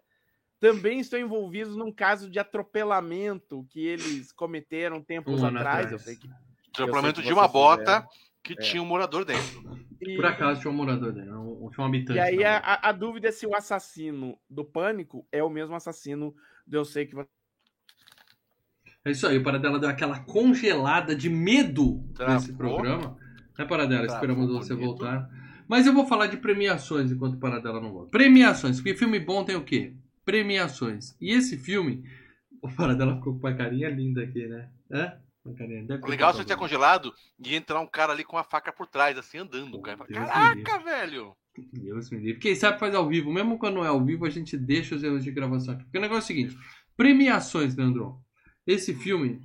também 0.60 1.00
estão 1.00 1.18
envolvidos 1.18 1.74
num 1.74 1.90
caso 1.90 2.28
de 2.30 2.38
atropelamento 2.38 3.66
que 3.70 3.80
eles 3.86 4.30
cometeram 4.30 5.02
tempos 5.02 5.40
Um 5.42 5.46
atrás. 5.46 5.66
atrás. 5.86 5.92
Eu 5.92 5.98
sei 5.98 6.16
que. 6.16 6.28
Atropelamento 6.68 7.20
que 7.22 7.26
de 7.26 7.32
uma 7.32 7.48
bota 7.48 8.06
que 8.44 8.52
É. 8.52 8.56
tinha 8.56 8.82
um 8.82 8.86
morador 8.86 9.24
dentro. 9.24 9.80
E, 10.02 10.16
Por 10.16 10.26
acaso 10.26 10.60
tinha 10.60 10.70
um 10.70 10.74
morador 10.76 11.12
um- 11.14 11.70
tinha 11.70 11.82
um 11.84 11.88
habitante. 11.88 12.18
e 12.18 12.20
aí 12.20 12.44
a, 12.44 12.58
a- 12.58 12.88
a 12.90 12.92
dúvida 12.92 13.28
é 13.28 13.32
se 13.32 13.46
o 13.46 13.54
assassino 13.56 14.38
do 14.50 14.64
pânico 14.66 15.26
é 15.32 15.42
o 15.42 15.48
mesmo 15.50 15.74
assassino 15.74 16.34
do 16.66 16.76
Eu 16.76 16.84
Sei 16.84 17.06
que 17.06 17.14
você. 17.14 17.28
É 19.04 19.10
isso 19.10 19.26
aí, 19.26 19.38
o 19.38 19.42
Paradela 19.42 19.78
deu 19.78 19.88
aquela 19.88 20.18
congelada 20.20 21.14
de 21.16 21.30
medo 21.30 22.04
Travou. 22.14 22.34
nesse 22.34 22.52
programa. 22.52 23.16
Né, 23.58 23.64
Paradela? 23.64 24.06
Travou 24.06 24.16
Esperamos 24.16 24.48
você 24.48 24.74
bonito. 24.74 24.86
voltar. 24.86 25.28
Mas 25.66 25.86
eu 25.86 25.94
vou 25.94 26.06
falar 26.06 26.26
de 26.26 26.36
premiações 26.36 27.10
enquanto 27.12 27.34
o 27.34 27.38
Paradela 27.38 27.80
não 27.80 27.92
volta. 27.92 28.10
Premiações, 28.10 28.76
porque 28.76 28.94
filme 28.94 29.18
bom 29.18 29.44
tem 29.44 29.56
o 29.56 29.64
quê? 29.64 29.94
Premiações. 30.24 31.16
E 31.20 31.30
esse 31.32 31.56
filme. 31.56 32.02
O 32.62 32.68
Paradela 32.68 33.16
ficou 33.16 33.38
com 33.38 33.46
uma 33.46 33.54
carinha 33.56 33.88
linda 33.88 34.22
aqui, 34.22 34.46
né? 34.46 34.68
É? 34.90 35.16
Uma 35.44 35.54
carinha. 35.54 35.84
Deve 35.84 36.06
legal 36.06 36.30
é 36.30 36.32
se 36.32 36.38
ficado 36.38 36.46
tinha 36.46 36.56
bom. 36.56 36.62
congelado 36.62 37.14
e 37.38 37.54
entrar 37.54 37.80
um 37.80 37.86
cara 37.86 38.12
ali 38.12 38.22
com 38.22 38.36
a 38.36 38.44
faca 38.44 38.70
por 38.70 38.86
trás, 38.86 39.16
assim, 39.16 39.38
andando. 39.38 39.80
Cara. 39.80 40.04
Deus 40.06 40.28
Caraca, 40.28 40.78
velho! 40.80 41.34
Deus 41.72 42.10
me 42.10 42.18
livre. 42.18 42.40
Quem 42.40 42.54
sabe 42.54 42.78
faz 42.78 42.94
ao 42.94 43.08
vivo. 43.08 43.32
Mesmo 43.32 43.58
quando 43.58 43.76
não 43.76 43.84
é 43.84 43.88
ao 43.88 44.04
vivo, 44.04 44.26
a 44.26 44.30
gente 44.30 44.56
deixa 44.58 44.94
os 44.94 45.02
erros 45.02 45.24
de 45.24 45.30
gravação 45.30 45.74
aqui. 45.74 45.84
Porque 45.84 45.98
o 45.98 46.02
negócio 46.02 46.20
é 46.20 46.24
o 46.24 46.26
seguinte: 46.26 46.58
premiações, 46.96 47.74
Leandro. 47.76 48.20
Esse 48.66 48.94
filme, 48.94 49.40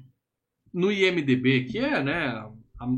no 0.74 0.91
IMDB, 0.91 1.65
que 1.65 1.77
é, 1.77 2.03
né, 2.03 2.27
a- 2.27 2.51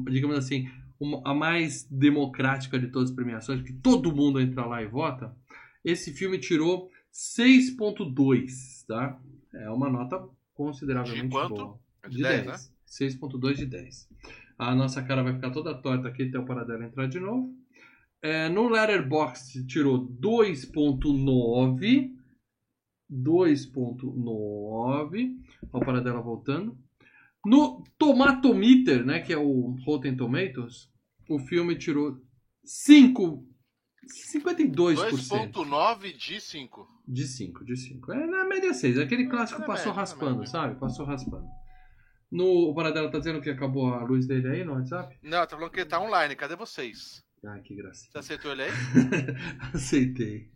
digamos 0.10 0.38
assim, 0.38 0.68
uma- 1.00 1.22
a 1.30 1.34
mais 1.34 1.84
democrática 1.90 2.80
de 2.80 2.88
todas 2.88 3.10
as 3.10 3.16
premiações, 3.16 3.62
que 3.62 3.74
todo 3.74 4.16
mundo 4.16 4.40
entra 4.42 4.66
lá 4.66 4.82
e 4.82 4.88
vota, 4.88 5.36
esse 5.86 6.12
filme 6.14 6.40
tirou 6.40 6.90
6.2, 7.12 8.84
tá? 8.88 9.20
É 9.54 9.70
uma 9.70 9.90
nota 9.90 10.28
consideravelmente 10.54 11.26
De 11.28 11.32
quanto? 11.32 11.56
boa. 11.56 11.80
De 12.10 12.16
De 12.18 12.24
10, 12.24 12.46
10. 12.46 12.48
né? 12.48 12.58
6.2 12.86 13.58
de 13.58 13.66
10. 13.66 14.08
A 14.58 14.74
nossa 14.74 15.04
cara 15.04 15.22
vai 15.24 15.34
ficar 15.36 15.52
toda 15.52 15.76
torta 15.80 16.08
aqui 16.08 16.24
até 16.24 16.40
o 16.40 16.46
Paradela 16.46 16.86
entrar 16.86 17.08
de 17.08 17.20
novo. 17.20 17.54
É, 18.22 18.48
no 18.50 18.68
Letterboxd 18.70 19.68
tirou 19.68 19.98
2.9. 20.00 22.16
2.9. 23.10 25.38
Olha 25.72 25.84
o 25.84 25.86
Paradela 25.86 26.22
voltando. 26.22 26.78
No 27.46 27.84
Tomatometer, 27.98 29.06
né, 29.06 29.20
que 29.20 29.32
é 29.32 29.38
o 29.38 29.76
Rotten 29.86 30.16
Tomatoes, 30.16 30.90
o 31.30 31.40
filme 31.40 31.78
tirou 31.78 32.22
5 32.64 33.48
52%. 34.08 35.52
2.9 35.52 36.18
de 36.18 36.40
5. 36.40 36.88
De 37.08 37.28
5, 37.28 37.66
de 37.66 37.76
5. 37.76 38.14
É 38.14 38.26
na 38.26 38.46
média 38.46 38.74
6. 38.74 39.00
Aquele 39.00 39.28
clássico 39.28 39.62
é 39.62 39.66
passou 39.66 39.88
média, 39.88 39.98
é 39.98 40.00
raspando, 40.00 40.48
sabe? 40.48 40.80
Passou 40.80 41.06
raspando. 41.06 41.48
No, 42.32 42.70
o 42.70 42.76
Paradela 42.76 43.10
tá 43.10 43.20
dizendo 43.20 43.42
que 43.42 43.50
acabou 43.50 43.94
a 43.94 44.04
luz 44.04 44.28
dele 44.28 44.48
aí 44.50 44.64
no 44.64 44.74
WhatsApp? 44.74 45.18
Não, 45.22 45.40
tá 45.46 45.56
falando 45.56 45.72
que 45.72 45.80
ele 45.80 45.90
tá 45.90 46.00
online. 46.00 46.36
Cadê 46.36 46.56
vocês? 46.56 47.24
Ai, 47.46 47.62
que 47.62 47.76
gracinha. 47.76 48.12
Você 48.12 48.18
aceitou 48.18 48.52
ele 48.52 48.64
aí? 48.64 48.72
Aceitei. 49.74 50.52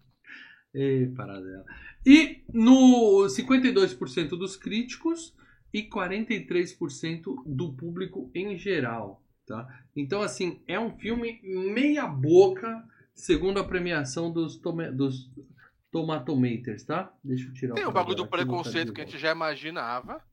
Ei, 0.74 1.08
Paradela. 1.08 1.66
E 2.06 2.44
no 2.54 3.26
52% 3.28 4.30
dos 4.30 4.56
críticos 4.56 5.36
e 5.74 5.84
43% 5.84 7.44
do 7.46 7.74
público 7.74 8.32
em 8.34 8.58
geral, 8.58 9.24
tá? 9.46 9.68
Então, 9.96 10.22
assim, 10.22 10.62
é 10.68 10.80
um 10.80 10.98
filme 10.98 11.40
meia 11.44 12.08
boca, 12.08 12.84
segundo 13.14 13.60
a 13.60 13.64
premiação 13.64 14.32
dos, 14.32 14.58
tome, 14.58 14.92
dos 14.92 15.30
Tomatometers, 15.92 16.84
tá? 16.84 17.14
Deixa 17.24 17.48
eu 17.48 17.54
tirar 17.54 17.76
Tem 17.76 17.86
o 17.86 17.92
bagulho 17.92 18.16
do 18.16 18.24
botar 18.24 18.38
preconceito 18.38 18.94
que 18.94 19.02
a 19.02 19.06
gente 19.06 19.18
já 19.18 19.32
imaginava, 19.32 20.24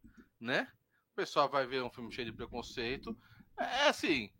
né? 0.40 0.68
O 1.12 1.16
pessoal 1.16 1.49
vai 1.49 1.66
ver 1.66 1.83
um 1.83 1.90
filme 1.90 2.12
cheio 2.12 2.30
de 2.30 2.37
preconceito. 2.37 3.16
É 3.59 3.88
assim, 3.88 4.30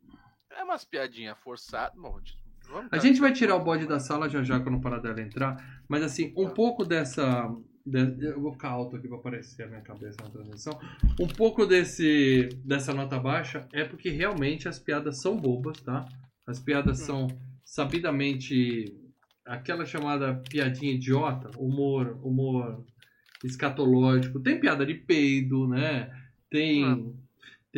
é 0.51 0.63
umas 0.63 0.85
piadinhas 0.85 1.37
forçadas. 1.39 2.01
Bom, 2.01 2.21
vamos 2.71 2.89
A 2.93 2.99
gente 2.99 3.21
vai 3.21 3.33
tirar 3.33 3.57
o 3.57 3.65
bode 3.65 3.87
da 3.87 3.99
sala 4.01 4.29
já 4.29 4.43
já 4.43 4.61
quando 4.61 4.77
o 4.77 4.81
Paradela 4.81 5.21
entrar, 5.21 5.83
mas 5.89 6.03
assim, 6.03 6.33
um 6.37 6.49
pouco 6.51 6.85
dessa. 6.85 7.51
de- 7.87 8.27
eu 8.27 8.41
vou 8.41 8.53
ficar 8.53 8.69
alto 8.71 8.97
aqui 8.97 9.09
para 9.09 9.17
aparecer 9.17 9.63
a 9.63 9.67
minha 9.67 9.81
cabeça 9.81 10.17
na 10.23 10.29
transmissão. 10.31 10.79
Um 11.21 11.27
pouco 11.27 11.65
desse, 11.67 12.49
dessa 12.65 12.93
nota 12.93 13.19
baixa 13.19 13.67
é 13.73 13.85
porque 13.85 14.11
realmente 14.11 14.69
as 14.69 14.79
piadas 14.79 15.21
são 15.23 15.37
bobas, 15.37 15.81
tá? 15.81 16.07
As 16.47 16.59
piadas 16.61 16.99
são 16.99 17.27
sabidamente 17.65 18.95
aquela 19.45 19.87
chamada 19.87 20.35
piadinha 20.51 20.93
idiota, 20.93 21.51
humor, 21.59 22.19
humor 22.23 22.85
escatológico. 23.43 24.41
Tem 24.41 24.61
piada 24.61 24.85
de 24.85 24.95
peido, 24.95 25.67
né? 25.67 26.11
Tem. 26.51 26.85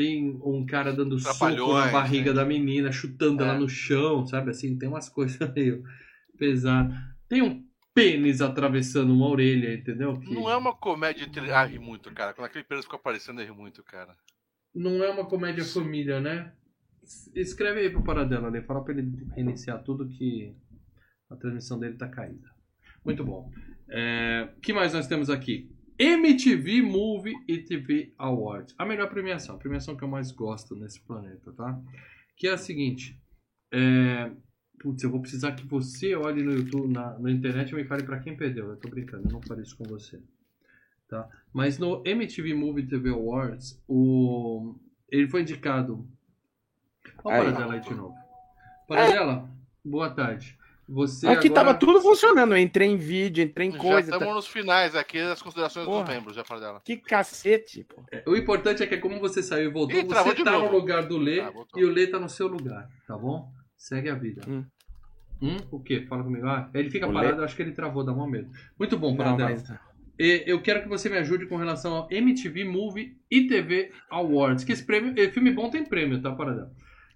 Tem 0.01 0.41
um 0.43 0.65
cara 0.65 0.95
dando 0.95 1.19
soco 1.19 1.45
na 1.75 1.91
barriga 1.93 2.31
né? 2.31 2.37
da 2.37 2.45
menina, 2.47 2.91
chutando 2.91 3.43
ela 3.43 3.55
É. 3.57 3.59
no 3.59 3.69
chão, 3.69 4.27
sabe? 4.27 4.51
Assim, 4.51 4.79
tem 4.79 4.89
umas 4.89 5.11
coisas 5.11 5.37
meio 5.55 5.85
pesadas. 6.39 6.97
Tem 7.29 7.43
um 7.43 7.63
pênis 7.95 8.41
atravessando 8.41 9.13
uma 9.13 9.29
orelha, 9.29 9.75
entendeu? 9.75 10.19
Que 10.19 10.33
Não 10.33 10.51
é 10.51 10.57
uma 10.57 10.75
comédia. 10.75 11.29
Ah, 11.55 11.65
ri 11.65 11.79
muito, 11.79 12.11
cara. 12.15 12.33
Quando 12.33 12.47
aquele 12.47 12.65
pênis 12.65 12.87
ficou 12.87 12.97
aparecendo, 12.99 13.43
eu 13.43 13.47
ri 13.49 13.53
muito, 13.53 13.83
cara. 13.85 14.17
não 14.75 15.05
é 15.05 15.11
uma 15.11 15.27
comédia 15.27 15.65
família, 15.67 16.19
né? 16.19 16.51
Escreve 17.35 17.81
aí 17.81 17.91
pro 17.91 18.03
Paradela 18.03 18.49
ali, 18.49 18.63
fala 18.63 18.83
pra 18.83 18.95
ele 18.95 19.07
reiniciar 19.35 19.83
tudo 19.83 20.09
que 20.09 20.55
a 21.29 21.37
transmissão 21.37 21.79
dele 21.79 21.97
tá 21.99 22.09
caída. 22.09 22.49
Muito 23.05 23.23
bom. 23.23 23.51
É, 23.89 24.49
que 24.63 24.73
mais 24.73 24.95
nós 24.95 25.07
temos 25.07 25.29
aqui? 25.29 25.71
MTV 26.01 26.81
Movie 26.81 27.35
e 27.47 27.59
TV 27.59 28.15
Awards. 28.17 28.75
A 28.79 28.87
melhor 28.87 29.11
premiação, 29.11 29.57
a 29.57 29.59
premiação 29.59 29.95
que 29.95 30.03
eu 30.03 30.09
mais 30.09 30.33
gosto 30.33 30.75
nesse 30.75 30.99
planeta, 31.03 31.53
tá? 31.53 31.79
Que 32.35 32.49
é 32.49 32.53
a 32.53 32.59
seguinte. 32.59 33.21
É... 33.71 34.31
Putz, 34.79 35.03
eu 35.03 35.11
vou 35.11 35.21
precisar 35.21 35.53
que 35.53 35.67
você 35.67 36.15
olhe 36.15 36.43
no 36.43 36.53
YouTube, 36.53 36.91
na, 36.91 37.19
na 37.19 37.31
internet 37.31 37.71
e 37.71 37.75
me 37.75 37.85
fale 37.85 38.03
pra 38.03 38.19
quem 38.19 38.35
perdeu. 38.35 38.71
Eu 38.71 38.77
tô 38.79 38.89
brincando, 38.89 39.29
eu 39.29 39.33
não 39.33 39.43
falei 39.43 39.63
isso 39.63 39.77
com 39.77 39.85
você. 39.85 40.19
Tá? 41.07 41.29
Mas 41.53 41.79
no 41.79 42.03
MTV 42.07 42.55
Movie 42.55 42.87
TV 42.87 43.11
Awards, 43.11 43.79
o... 43.87 44.75
ele 45.11 45.29
foi 45.29 45.43
indicado. 45.43 46.09
Olha 47.23 47.43
o. 47.43 47.53
Paradela 47.53 47.75
aí 47.75 47.81
de 47.81 47.95
novo. 47.95 48.15
Paradela, 48.89 49.51
boa 49.85 50.09
tarde. 50.09 50.59
Você 50.93 51.27
Aqui 51.29 51.47
agora... 51.49 51.55
tava 51.67 51.75
tudo 51.79 52.01
funcionando. 52.01 52.53
Eu 52.53 52.59
entrei 52.59 52.89
em 52.89 52.97
vídeo, 52.97 53.45
entrei 53.45 53.69
em 53.69 53.73
já 53.73 53.79
coisa. 53.79 54.01
estamos 54.11 54.27
tá- 54.29 54.35
nos 54.35 54.47
finais 54.49 54.97
aqui 54.97 55.19
das 55.23 55.41
considerações 55.41 55.87
Porra. 55.87 56.05
dos 56.05 56.15
membros, 56.15 56.35
já 56.37 56.45
falei 56.45 56.65
dela. 56.65 56.81
Que 56.85 56.97
cacete, 56.97 57.85
pô. 57.85 58.03
O 58.31 58.37
importante 58.37 58.83
é 58.83 58.87
que 58.87 58.97
como 58.99 59.21
você 59.21 59.43
saiu 59.43 59.71
e 59.71 59.73
voltou, 59.73 59.97
Ih, 59.99 60.03
você 60.05 60.35
de 60.35 60.43
tá 60.45 60.51
novo. 60.53 60.67
no 60.67 60.73
lugar 60.73 61.07
do 61.07 61.17
Lê 61.17 61.41
Ah, 61.41 61.53
e 61.77 61.85
o 61.85 61.91
Lê 61.93 62.07
tá 62.09 62.19
no 62.19 62.29
seu 62.29 62.49
lugar, 62.49 62.89
tá 63.07 63.17
bom? 63.17 63.49
Segue 63.77 64.09
a 64.11 64.15
vida. 64.15 64.43
Hum. 64.49 64.65
Hum? 65.41 65.57
O 65.71 65.81
quê? 65.81 66.05
Fala 66.09 66.23
comigo. 66.25 66.47
Ah, 66.47 66.69
ele 66.75 66.91
fica 66.91 67.07
O 67.07 67.13
parado, 67.13 67.37
Lê- 67.37 67.41
eu 67.41 67.45
acho 67.45 67.55
que 67.57 67.63
ele 67.63 67.73
travou, 67.73 68.05
dá 68.05 68.13
uma 68.13 68.29
medo. 68.29 68.51
Muito 68.79 68.99
bom, 68.99 69.17
Paradela. 69.17 69.51
mas... 69.51 69.65
Eu 70.19 70.61
quero 70.61 70.83
que 70.83 70.89
você 70.89 71.09
me 71.09 71.17
ajude 71.17 71.47
com 71.47 71.57
relação 71.57 71.95
ao 71.95 72.09
MTV 72.11 72.65
Movie 72.65 73.17
e 73.31 73.47
TV 73.47 73.91
Awards. 74.11 74.65
Que 74.65 74.73
esse 74.73 74.85
prêmio, 74.85 75.15
eh, 75.17 75.31
filme 75.31 75.51
bom 75.51 75.71
tem 75.71 75.83
prêmio, 75.83 76.21
tá, 76.21 76.31
Paradela? 76.33 76.71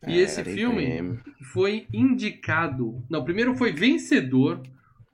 E 0.07 0.19
esse 0.19 0.41
É, 0.41 0.45
filme 0.45 0.85
prêmio. 0.85 1.21
foi 1.53 1.87
indicado. 1.93 3.03
Não, 3.11 3.25
primeiro 3.25 3.55
foi 3.55 3.73
vencedor. 3.73 4.61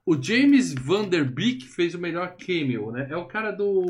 O 0.06 0.20
James 0.20 0.73
Van 0.75 1.04
Der 1.09 1.25
Beek 1.25 1.66
fez 1.68 1.94
o 1.94 1.99
melhor 1.99 2.35
cameo, 2.37 2.90
né? 2.90 3.06
É 3.11 3.16
o 3.16 3.26
cara 3.26 3.50
do. 3.50 3.85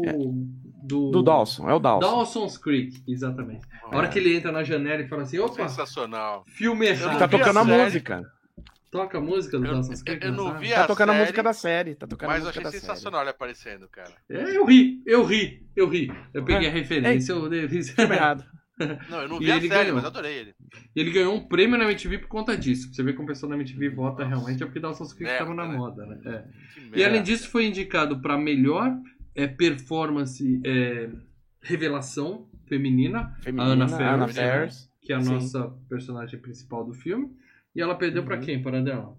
Do, 0.83 1.11
Do 1.11 1.23
Dawson, 1.23 1.69
é 1.69 1.75
o 1.75 1.79
Dawson. 1.79 2.01
Dawson's 2.01 2.57
Creek, 2.59 3.03
exatamente. 3.07 3.61
A 3.85 3.97
hora 3.97 4.07
É. 4.07 4.11
que 4.11 4.19
ele 4.19 4.35
entra 4.35 4.51
na 4.51 4.65
janela 4.65 5.03
e 5.03 5.09
fala 5.09 5.23
assim: 5.23 5.39
opa, 5.39 5.69
Sensacional. 5.69 6.45
filme 6.49 6.87
Ele 6.87 6.99
errado. 6.99 7.19
tá 7.19 7.25
a 7.27 7.29
tocando 7.29 7.59
a 7.59 7.65
música. 7.65 8.23
Toca 8.91 9.19
a 9.19 9.21
música 9.21 9.57
do 9.59 9.67
Eu- 9.67 9.73
Dawson's 9.75 10.03
Creek. 10.03 10.27
eu 10.27 10.33
não 10.33 10.59
vi 10.59 10.71
Tá 10.71 10.85
a 10.85 10.87
tocando 10.89 11.11
a 11.11 11.13
série, 11.13 11.23
música 11.23 11.43
da 11.45 11.53
série. 11.53 11.95
Tá 11.95 12.07
tocando 12.09 12.29
a 12.29 12.33
Mas 12.33 12.41
eu 12.43 12.47
música 12.47 12.61
achei 12.61 12.65
da 12.65 12.71
série. 12.73 12.81
sensacional 12.81 13.21
ele 13.21 13.31
aparecendo, 13.31 13.89
cara. 13.89 14.11
É, 14.29 14.57
eu 14.57 14.65
ri, 14.65 15.01
eu 15.07 15.25
ri, 15.25 15.63
eu 15.77 15.89
ri. 15.89 16.13
Eu 16.35 16.45
peguei 16.45 16.67
É. 16.67 16.71
a 16.71 16.73
referência, 16.73 17.33
eu 17.33 17.49
dei 17.49 17.69
Filme 17.69 18.15
errado. 18.17 18.45
Não, 19.09 19.23
eu 19.23 19.29
não 19.29 19.37
E 19.37 19.45
vi 19.47 19.53
a 19.53 19.57
ele 19.57 19.69
série, 19.69 19.81
ganhou. 19.85 19.97
mas 19.97 20.05
adorei 20.05 20.39
ele. 20.39 20.55
Ele 20.97 21.11
ganhou 21.11 21.35
um 21.35 21.47
prêmio 21.49 21.77
na 21.79 21.85
MTV 21.85 22.19
por 22.19 22.29
conta 22.29 22.57
disso. 22.57 22.93
Você 22.93 23.03
vê 23.03 23.13
como 23.13 23.25
o 23.25 23.29
pessoal 23.29 23.51
da 23.51 23.57
MTV 23.57 23.89
vota 23.91 24.23
Nossa. 24.25 24.29
realmente 24.37 24.63
é 24.63 24.67
porque 24.67 24.81
Dawson's 24.81 25.13
Creek 25.13 25.31
Merda, 25.31 25.45
estava 25.45 25.55
na 25.55 25.69
né? 25.73 25.77
moda, 25.79 26.07
né? 26.07 26.21
É. 26.25 26.91
Que 26.93 26.99
E 27.01 27.05
além 27.05 27.23
disso, 27.23 27.49
foi 27.49 27.67
indicado 27.67 28.21
para 28.21 28.37
melhor 28.39 28.93
é, 29.35 29.47
performance 29.47 30.61
é, 30.65 31.11
revelação 31.63 32.49
feminina, 32.69 33.37
Feminina, 33.43 33.63
a 33.71 33.73
Anna 33.73 33.85
Anna 33.85 34.29
Faris, 34.29 34.37
Faris. 34.37 34.91
que 35.03 35.13
é 35.13 35.17
a 35.17 35.21
Sim. 35.21 35.33
nossa 35.35 35.69
personagem 35.89 36.39
principal 36.41 36.85
do 36.85 36.93
filme. 36.93 37.31
E 37.75 37.81
ela 37.81 37.95
perdeu 37.95 38.25
pra 38.25 38.37
Uhum. 38.37 38.43
quem, 38.43 38.63
para 38.63 38.81
dela? 38.83 39.17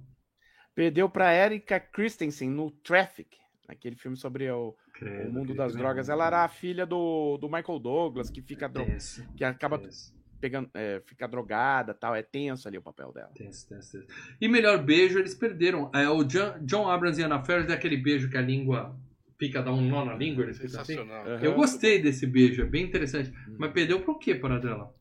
Perdeu 0.76 1.10
pra 1.10 1.34
Erika 1.34 1.80
Christensen 1.80 2.50
no 2.50 2.72
Traffic. 2.72 3.30
Aquele 3.68 3.96
filme 3.96 4.18
sobre 4.18 4.50
o, 4.52 4.76
Credo, 5.06 5.30
o 5.30 5.34
mundo 5.34 5.54
das 5.56 5.76
drogas. 5.76 6.10
Ela 6.10 6.28
era 6.28 6.44
a 6.44 6.48
filha 6.48 6.86
do, 6.86 7.38
do 7.38 7.48
Michael 7.50 7.80
Douglas, 7.80 8.30
que 8.30 8.42
fica, 8.42 8.68
dro- 8.70 8.86
Tenso, 8.86 9.28
que 9.36 9.44
acaba 9.44 9.80
tenso, 9.80 10.14
pegando, 10.40 10.70
é, 10.76 11.02
fica 11.08 11.28
drogada 11.28 11.94
tal. 11.94 12.14
É 12.16 12.22
tenso 12.22 12.68
ali 12.68 12.78
o 12.78 12.82
papel 12.84 13.12
dela. 13.12 13.32
tenso, 13.36 13.68
tenso, 13.68 13.92
tenso. 14.00 14.08
E 14.40 14.48
melhor 14.48 14.84
beijo, 14.84 15.18
eles 15.18 15.34
perderam. 15.34 15.90
É, 15.94 16.08
o 16.08 16.24
John, 16.24 16.54
John 16.62 16.88
Abrams 16.90 17.20
e 17.20 17.24
Anna 17.24 17.44
Faris 17.44 17.70
é 17.70 17.74
aquele 17.74 17.98
beijo 17.98 18.30
que 18.30 18.38
a 18.38 18.42
língua 18.42 18.96
fica, 19.40 19.62
dá 19.64 19.72
um 19.74 19.82
nó 19.82 20.06
na 20.06 20.14
língua, 20.16 20.44
eles 20.44 20.58
assim. 20.58 20.70
Sensacional. 20.70 21.26
Aham. 21.26 21.44
Eu 21.44 21.56
gostei 21.56 22.00
desse 22.00 22.28
beijo, 22.28 22.62
é 22.62 22.66
bem 22.66 22.86
interessante. 22.86 23.32
Hum. 23.50 23.56
Mas 23.58 23.72
perdeu 23.74 24.02
pro 24.02 24.20
quê, 24.20 24.36
para 24.36 24.60
dela? 24.60 24.94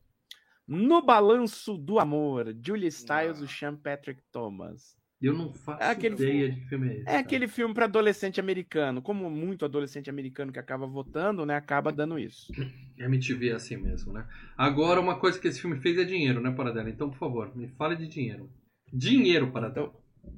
No 0.67 1.01
Balanço 1.05 1.77
do 1.77 1.99
Amor, 1.99 2.55
Julia 2.65 2.89
Stiles 2.89 3.41
Ah. 3.41 3.45
e 3.45 3.47
Sean 3.47 3.75
Patrick 3.75 4.21
Thomas. 4.31 4.95
Eu 5.21 5.33
não 5.33 5.53
faço 5.53 5.83
É 5.83 5.91
aquele 5.91 6.15
ideia 6.15 6.49
de 6.51 6.59
que 6.61 6.67
filme 6.67 6.87
é 6.89 6.93
esse. 6.93 7.01
É 7.01 7.05
cara. 7.05 7.19
aquele 7.19 7.47
filme 7.47 7.73
para 7.75 7.85
adolescente 7.85 8.39
americano. 8.39 9.01
Como 9.01 9.29
muito 9.29 9.63
adolescente 9.65 10.09
americano 10.09 10.51
que 10.51 10.57
acaba 10.59 10.87
votando, 10.87 11.45
né? 11.45 11.55
Acaba 11.55 11.91
dando 11.91 12.17
isso. 12.17 12.51
MTV 12.97 13.49
é 13.49 13.53
assim 13.53 13.77
mesmo, 13.77 14.11
né? 14.13 14.27
Agora, 14.57 14.99
uma 14.99 15.19
coisa 15.19 15.39
que 15.39 15.47
esse 15.47 15.61
filme 15.61 15.77
fez 15.79 15.97
é 15.99 16.03
dinheiro, 16.03 16.41
né, 16.41 16.49
Paradela? 16.51 16.89
Então, 16.89 17.09
por 17.09 17.17
favor, 17.17 17.55
me 17.55 17.67
fale 17.67 17.95
de 17.95 18.07
dinheiro. 18.07 18.49
Dinheiro, 18.91 19.51
Paradela. 19.51 19.93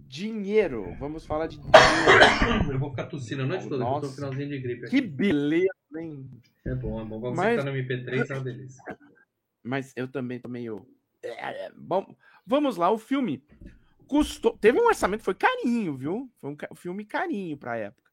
Dinheiro. 0.08 0.96
Vamos 1.00 1.26
falar 1.26 1.48
de 1.48 1.58
dinheiro. 1.64 2.74
Eu 2.74 2.80
vou 2.80 2.90
ficar 2.90 3.06
tossindo 3.06 3.44
a 3.44 3.46
noite 3.46 3.68
toda, 3.70 3.84
que 3.86 3.90
eu 3.90 4.02
tô 4.02 4.08
no 4.08 4.14
finalzinho 4.14 4.50
de 4.50 4.60
gripe 4.60 4.82
que 4.90 4.98
aqui. 4.98 5.02
beleza, 5.02 5.68
hein? 5.98 6.30
É 6.66 6.76
bom, 6.76 7.02
é 7.02 7.06
bom. 7.06 7.20
Você 7.20 7.36
Mas- 7.36 7.60
que 7.60 7.66
tá 7.66 7.72
no 7.72 7.78
MP3 7.78 8.30
é 8.30 8.34
uma 8.34 8.44
delícia. 8.44 8.84
Mas 9.64 9.94
eu 9.96 10.08
também 10.10 10.40
tô 10.40 10.50
meio. 10.50 10.86
É, 11.24 11.72
Bom, 11.76 12.14
vamos 12.46 12.76
lá. 12.76 12.92
O 12.92 12.98
filme 12.98 13.42
custou. 14.08 14.58
Teve 14.58 14.80
um 14.80 14.86
orçamento, 14.88 15.24
foi 15.24 15.34
carinho, 15.36 15.96
viu? 15.96 16.30
Foi 16.40 16.52
um 16.52 16.76
filme 16.76 17.06
carinho 17.06 17.58
pra 17.58 17.78
época. 17.78 18.04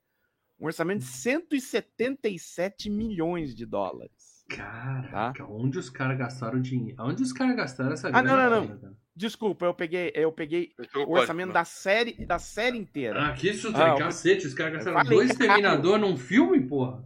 Um 0.59 0.67
orçamento 0.67 1.01
de 1.01 1.07
177 1.07 2.91
milhões 2.91 3.55
de 3.55 3.65
dólares. 3.65 4.45
Caraca, 4.49 5.45
onde 5.47 5.79
os 5.79 5.89
caras 5.89 6.19
gastaram 6.19 6.61
dinheiro? 6.61 6.97
Onde 7.01 7.23
os 7.23 7.33
caras 7.33 7.57
gastaram 7.57 7.93
essa 7.93 8.09
Ah, 8.09 8.23
não, 8.23 8.35
grana, 8.35 8.51
não, 8.61 8.67
não. 8.67 8.97
Desculpa, 9.15 9.65
eu 9.67 9.75
peguei, 9.75 10.11
eu 10.15 10.33
peguei 10.33 10.73
Eu 10.95 11.09
o 11.09 11.13
orçamento 11.13 11.53
da 11.53 11.65
série, 11.65 12.25
da 12.27 12.39
série 12.39 12.77
inteira. 12.79 13.29
Ah, 13.29 13.33
que 13.33 13.53
susto, 13.55 13.77
Ah, 13.81 13.97
cacete, 13.97 14.47
os 14.47 14.55
caras 14.55 14.75
gastaram 14.75 14.99
falei 15.05 15.19
dois 15.19 15.37
que 15.37 15.43
é 15.43 15.47
Terminador 15.47 15.99
num 15.99 16.17
filme, 16.17 16.61
porra. 16.67 17.05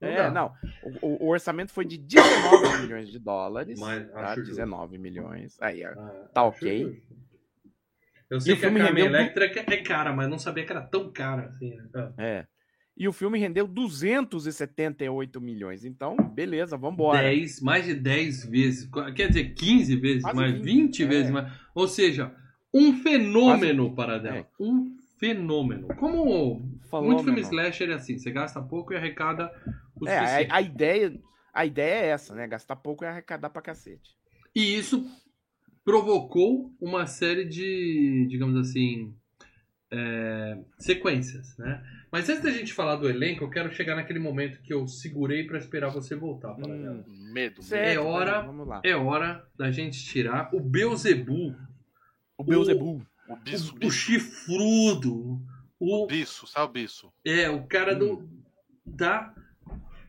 É, 0.00 0.16
dá. 0.16 0.30
não. 0.30 0.52
O, 1.02 1.26
o- 1.26 1.28
orçamento 1.28 1.72
foi 1.72 1.84
de 1.84 1.98
19 1.98 2.82
milhões 2.82 3.08
de 3.10 3.18
dólares. 3.18 3.78
Mas 3.78 4.10
tá? 4.10 4.20
acho 4.20 4.36
justo. 4.40 4.50
19 4.56 4.98
milhões. 4.98 5.56
Aí, 5.60 5.84
ó. 5.84 5.90
Ah, 5.90 6.28
Tá 6.32 6.42
ok. 6.44 6.82
justo. 6.84 7.16
Eu 8.30 8.40
sei 8.40 8.54
o 8.54 8.56
que 8.56 8.64
a 8.64 8.68
filme 8.68 8.84
Carmen 8.84 9.04
rendeu 9.04 9.20
Electra 9.20 9.44
é 9.46 9.76
cara, 9.78 10.12
mas 10.12 10.28
não 10.28 10.38
sabia 10.38 10.64
que 10.64 10.72
era 10.72 10.82
tão 10.82 11.10
cara 11.10 11.46
assim, 11.46 11.74
né? 11.74 11.88
Ah. 11.94 12.12
É. 12.18 12.46
E 12.96 13.08
o 13.08 13.12
filme 13.12 13.38
rendeu 13.38 13.66
278 13.66 15.40
milhões. 15.40 15.84
Então, 15.84 16.16
beleza, 16.16 16.76
vambora. 16.76 17.22
10, 17.22 17.60
mais 17.62 17.86
de 17.86 17.94
10 17.94 18.44
vezes, 18.44 18.90
quer 19.16 19.28
dizer, 19.28 19.54
15 19.54 19.96
vezes 19.96 20.22
Quase 20.22 20.36
mais, 20.36 20.52
20, 20.54 20.64
20 20.64 21.02
é. 21.02 21.06
vezes 21.06 21.30
mais. 21.30 21.52
Ou 21.74 21.88
seja, 21.88 22.34
Um 22.72 22.98
fenômeno, 22.98 23.94
Paradela. 23.94 24.46
Um 24.60 24.96
fenômeno. 25.18 25.88
Como 25.96 26.62
Falou, 26.90 27.06
muito 27.06 27.24
filme 27.24 27.40
slasher 27.40 27.90
é 27.90 27.94
assim, 27.94 28.18
você 28.18 28.30
gasta 28.30 28.60
pouco 28.60 28.92
e 28.92 28.96
arrecada 28.96 29.50
o 29.94 30.06
É, 30.08 30.46
a, 30.46 30.56
a 30.56 30.60
ideia, 30.60 31.18
a 31.54 31.64
ideia 31.64 32.04
é 32.04 32.06
essa, 32.08 32.34
né? 32.34 32.46
Gastar 32.46 32.76
pouco 32.76 33.04
e 33.04 33.06
arrecadar 33.06 33.50
pra 33.50 33.62
cacete. 33.62 34.16
E 34.54 34.76
isso 34.76 35.06
provocou 35.90 36.72
uma 36.80 37.04
série 37.06 37.44
de, 37.44 38.26
digamos 38.28 38.56
assim, 38.56 39.12
é, 39.90 40.56
sequências, 40.78 41.56
né? 41.58 41.82
Mas 42.12 42.28
antes 42.28 42.42
da 42.44 42.50
gente 42.50 42.72
falar 42.72 42.94
do 42.96 43.08
elenco, 43.08 43.42
eu 43.44 43.50
quero 43.50 43.72
chegar 43.74 43.96
naquele 43.96 44.18
momento 44.20 44.60
que 44.62 44.72
eu 44.72 44.86
segurei 44.86 45.44
pra 45.44 45.58
esperar 45.58 45.90
você 45.90 46.14
voltar. 46.14 46.54
Hum, 46.58 47.02
Medo. 47.32 47.60
certo, 47.62 48.02
hora- 48.04 48.40
né? 48.42 48.46
Vamos 48.46 48.68
lá. 48.68 48.80
É 48.84 48.94
hora 48.94 49.44
da 49.56 49.70
gente 49.72 50.04
tirar 50.04 50.50
o 50.54 50.60
Beuzebu, 50.60 51.56
O 52.38 52.44
Beelzebub. 52.44 53.02
O 53.28 53.36
bicho, 53.36 53.72
o, 53.72 53.76
o 53.76 53.78
bicho, 53.78 53.90
chifrudo, 53.92 55.40
o 55.78 56.06
bicho, 56.06 56.46
sabe 56.46 56.66
o 56.66 56.72
bicho? 56.82 57.12
É, 57.24 57.48
o 57.50 57.64
cara 57.64 57.94
do. 57.94 58.28
Da. 58.84 59.32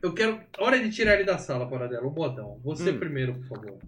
Eu 0.02 0.12
quero. 0.12 0.40
Hora 0.58 0.78
de 0.82 0.90
tirar 0.90 1.14
ele 1.14 1.24
da 1.24 1.38
sala, 1.38 1.68
Paradela. 1.68 2.04
O 2.06 2.10
bodão. 2.10 2.60
Você 2.64 2.90
Hum. 2.90 2.98
primeiro, 2.98 3.34
por 3.34 3.46
favor. 3.46 3.78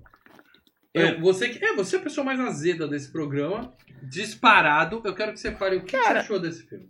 Eu? 0.94 1.06
É, 1.08 1.20
você 1.20 1.48
que. 1.48 1.64
É, 1.64 1.74
você 1.74 1.96
é 1.96 1.98
a 1.98 2.02
pessoa 2.02 2.24
mais 2.24 2.38
azeda 2.40 2.86
desse 2.88 3.10
programa. 3.10 3.74
Disparado. 4.02 5.02
Eu 5.04 5.14
quero 5.14 5.32
que 5.32 5.40
você 5.40 5.52
fale 5.52 5.76
o 5.76 5.80
que, 5.80 5.86
que 5.86 5.92
Cara, 5.92 6.20
você 6.20 6.24
achou 6.26 6.38
desse 6.40 6.62
filme. 6.66 6.88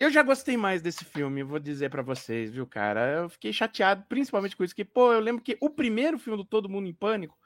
Eu 0.00 0.10
já 0.10 0.22
gostei 0.22 0.56
mais 0.56 0.80
desse 0.80 1.04
filme, 1.04 1.42
vou 1.42 1.58
dizer 1.58 1.90
pra 1.90 2.02
vocês, 2.02 2.52
viu, 2.52 2.64
cara? 2.66 3.22
Eu 3.22 3.28
fiquei 3.28 3.52
chateado, 3.52 4.04
principalmente 4.08 4.56
com 4.56 4.62
isso, 4.62 4.74
que, 4.74 4.84
pô, 4.84 5.12
eu 5.12 5.18
lembro 5.18 5.42
que 5.42 5.56
o 5.60 5.68
primeiro 5.68 6.20
filme 6.20 6.36
do 6.36 6.44
Todo 6.44 6.68
Mundo 6.68 6.86
em 6.88 6.92
Pânico, 6.94 7.36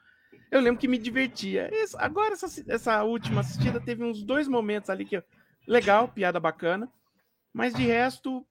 eu 0.51 0.61
lembro 0.61 0.79
que 0.79 0.87
me 0.87 0.99
divertia. 0.99 1.67
Esse- 1.73 1.95
agora, 1.97 2.33
essa, 2.33 2.45
essa 2.67 3.03
última 3.03 3.41
assistida 3.41 3.79
teve 3.81 4.03
uns 4.03 4.23
dois 4.23 4.47
momentos 4.47 4.89
ali 4.89 5.03
que. 5.05 5.21
Legal, 5.67 6.07
piada 6.09 6.39
bacana. 6.39 6.91
Mas 7.51 7.73
de 7.73 7.83
resto, 7.83 8.45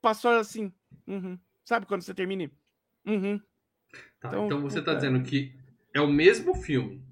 passou 0.00 0.32
assim. 0.32 0.72
uhum. 1.06 1.38
Sabe 1.64 1.86
quando 1.86 2.02
você 2.02 2.12
termina? 2.14 2.42
e, 2.44 2.50
Uhum. 3.06 3.38
Tá, 4.20 4.28
Então, 4.28 4.46
então, 4.46 4.60
você 4.60 4.80
tá 4.82 4.92
puta. 4.92 4.96
dizendo 4.96 5.22
que 5.22 5.54
é 5.94 6.00
o 6.00 6.06
mesmo 6.08 6.54
filme. 6.54 7.02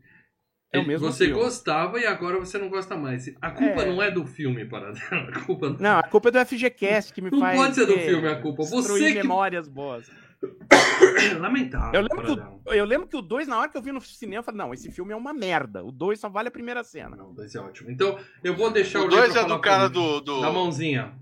É 0.73 0.79
o 0.79 0.87
mesmo 0.87 1.11
você 1.11 1.25
filme. 1.27 1.41
gostava 1.43 1.99
e 1.99 2.07
agora 2.07 2.39
você 2.39 2.57
não 2.57 2.69
gosta 2.69 2.97
mais. 2.97 3.27
A 3.43 3.51
culpa 3.51 3.83
É. 3.83 3.87
não 3.87 4.01
é 4.01 4.09
do 4.11 4.25
filme, 4.25 4.65
Paradela. 4.65 5.01
A 5.35 5.41
culpa 5.45 5.69
não. 5.71 5.77
Não, 5.79 5.99
a 5.99 6.03
culpa 6.05 6.29
é 6.29 6.33
do 6.33 6.47
FGCast 6.47 7.13
que 7.13 7.21
me 7.21 7.29
Não 7.31 7.41
faz. 7.41 7.59
pode 7.59 7.75
ser 7.75 7.87
do 7.87 7.95
ter- 7.95 8.07
filme 8.07 8.29
a 8.29 8.41
culpa. 8.41 8.63
Você 8.65 9.09
que. 9.09 9.15
memórias 9.15 9.67
boas. 9.69 10.09
Lamentável. 11.41 11.93
Eu 12.01 12.03
lembro, 12.03 12.21
que 12.25 12.37
Paradela. 12.37 12.61
o, 12.67 12.73
eu 12.73 12.85
lembro 12.85 13.09
que 13.09 13.17
o 13.17 13.21
2, 13.23 13.49
na 13.49 13.59
hora 13.59 13.69
que 13.69 13.77
eu 13.77 13.83
vi 13.83 13.91
no 13.93 14.01
cinema, 14.01 14.39
eu 14.41 14.45
falei, 14.45 14.59
não, 14.59 14.73
esse 14.73 14.91
filme 14.93 15.13
é 15.13 15.17
uma 15.17 15.33
merda. 15.35 15.85
O 15.85 15.91
2 15.91 16.19
só 16.21 16.29
vale 16.29 16.49
a 16.49 16.53
primeira 16.53 16.83
cena. 16.85 17.17
Não, 17.17 17.35
dois 17.35 17.55
é 17.55 17.61
ótimo. 17.61 17.91
Então, 17.91 18.19
eu 18.45 18.55
vou 18.57 18.71
deixar 18.71 19.01
o, 19.01 19.05
O 19.05 19.09
Lê 19.09 19.17
2 19.17 19.33
pra 19.33 19.43
é 19.43 19.45
do 19.47 19.59
cara 19.61 19.89
do. 19.89 20.21
do... 20.21 20.41
Da 20.41 20.53
mãozinha. 20.53 21.13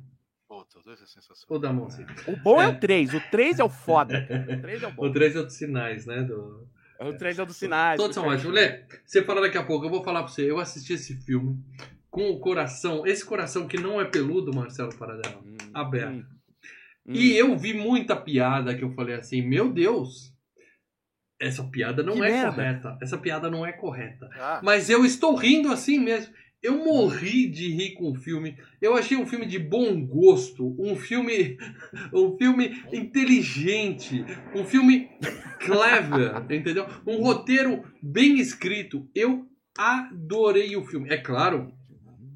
Puta, 0.47 0.79
o 0.79 0.83
2 0.83 1.03
é 1.03 1.07
sensacional. 1.07 1.47
Ou 1.49 1.59
da 1.59 1.73
mãozinha. 1.73 2.07
O 2.27 2.37
bom 2.37 2.61
é, 2.61 2.67
É. 2.67 2.69
o 2.69 2.79
3, 2.79 3.15
o 3.15 3.21
3 3.31 3.59
é 3.59 3.65
o 3.65 3.69
foda. 3.69 4.27
O 4.57 4.61
3 4.61 4.83
é 4.83 4.87
o 4.87 4.91
O 4.91 4.93
bom. 4.93 5.11
3 5.13 5.37
é 5.37 5.43
dos 5.43 5.55
sinais, 5.55 6.07
né? 6.07 6.23
Do... 6.23 6.69
O 7.01 7.13
3 7.17 7.39
é 7.39 7.43
o 7.43 7.47
dos 7.47 7.57
sinais. 7.57 7.97
Todos 7.97 8.15
são 8.15 8.27
ótimos. 8.27 8.53
Lê, 8.55 8.85
você 9.05 9.23
fala 9.23 9.41
daqui 9.41 9.57
a 9.59 9.63
pouco, 9.63 9.87
eu 9.87 9.91
vou 9.91 10.03
falar 10.03 10.23
pra 10.25 10.33
você. 10.33 10.51
Eu 10.51 10.59
assisti 10.59 10.95
esse 10.95 11.15
filme 11.23 11.57
com 12.11 12.31
o 12.31 12.41
coração, 12.41 13.07
esse 13.07 13.25
coração 13.25 13.69
que 13.69 13.79
não 13.79 14.01
é 14.01 14.05
peludo, 14.05 14.53
Marcelo 14.55 14.95
Paradela, 14.97 15.41
Hum, 15.45 15.57
aberto. 15.75 16.13
hum, 16.15 16.25
hum. 17.07 17.13
E 17.13 17.37
eu 17.37 17.57
vi 17.57 17.73
muita 17.75 18.17
piada 18.17 18.75
que 18.75 18.83
eu 18.83 18.91
falei 18.93 19.15
assim, 19.15 19.43
meu 19.43 19.71
Deus, 19.73 20.33
essa 21.41 21.63
piada 21.65 22.03
não 22.03 22.15
Que 22.15 22.23
é 22.25 22.31
merda. 22.31 22.53
correta. 22.53 22.99
Essa 23.01 23.17
piada 23.19 23.49
não 23.51 23.65
é 23.65 23.73
correta. 23.73 24.29
Ah, 24.35 24.61
Mas 24.63 24.91
eu 24.91 25.05
estou 25.05 25.37
rindo 25.37 25.71
assim 25.71 25.99
mesmo. 26.01 26.35
Eu 26.63 26.85
morri 26.85 27.49
de 27.49 27.69
rir 27.73 27.95
com 27.95 28.11
o 28.11 28.15
filme. 28.15 28.57
Eu 28.81 28.97
achei 28.97 29.17
um 29.17 29.27
filme 29.27 29.47
de 29.47 29.59
bom 29.59 30.05
gosto, 30.05 30.75
um 30.79 30.97
filme, 30.97 31.57
um 32.13 32.37
filme 32.37 32.83
inteligente, 32.93 34.25
um 34.55 34.65
filme 34.65 35.09
clever, 35.61 36.35
entendeu? 36.51 36.87
Um 37.07 37.23
roteiro 37.23 37.85
bem 38.03 38.39
escrito. 38.39 39.09
Eu 39.15 39.47
adorei 39.79 40.77
o 40.77 40.85
filme. 40.85 41.09
É 41.11 41.17
claro, 41.17 41.73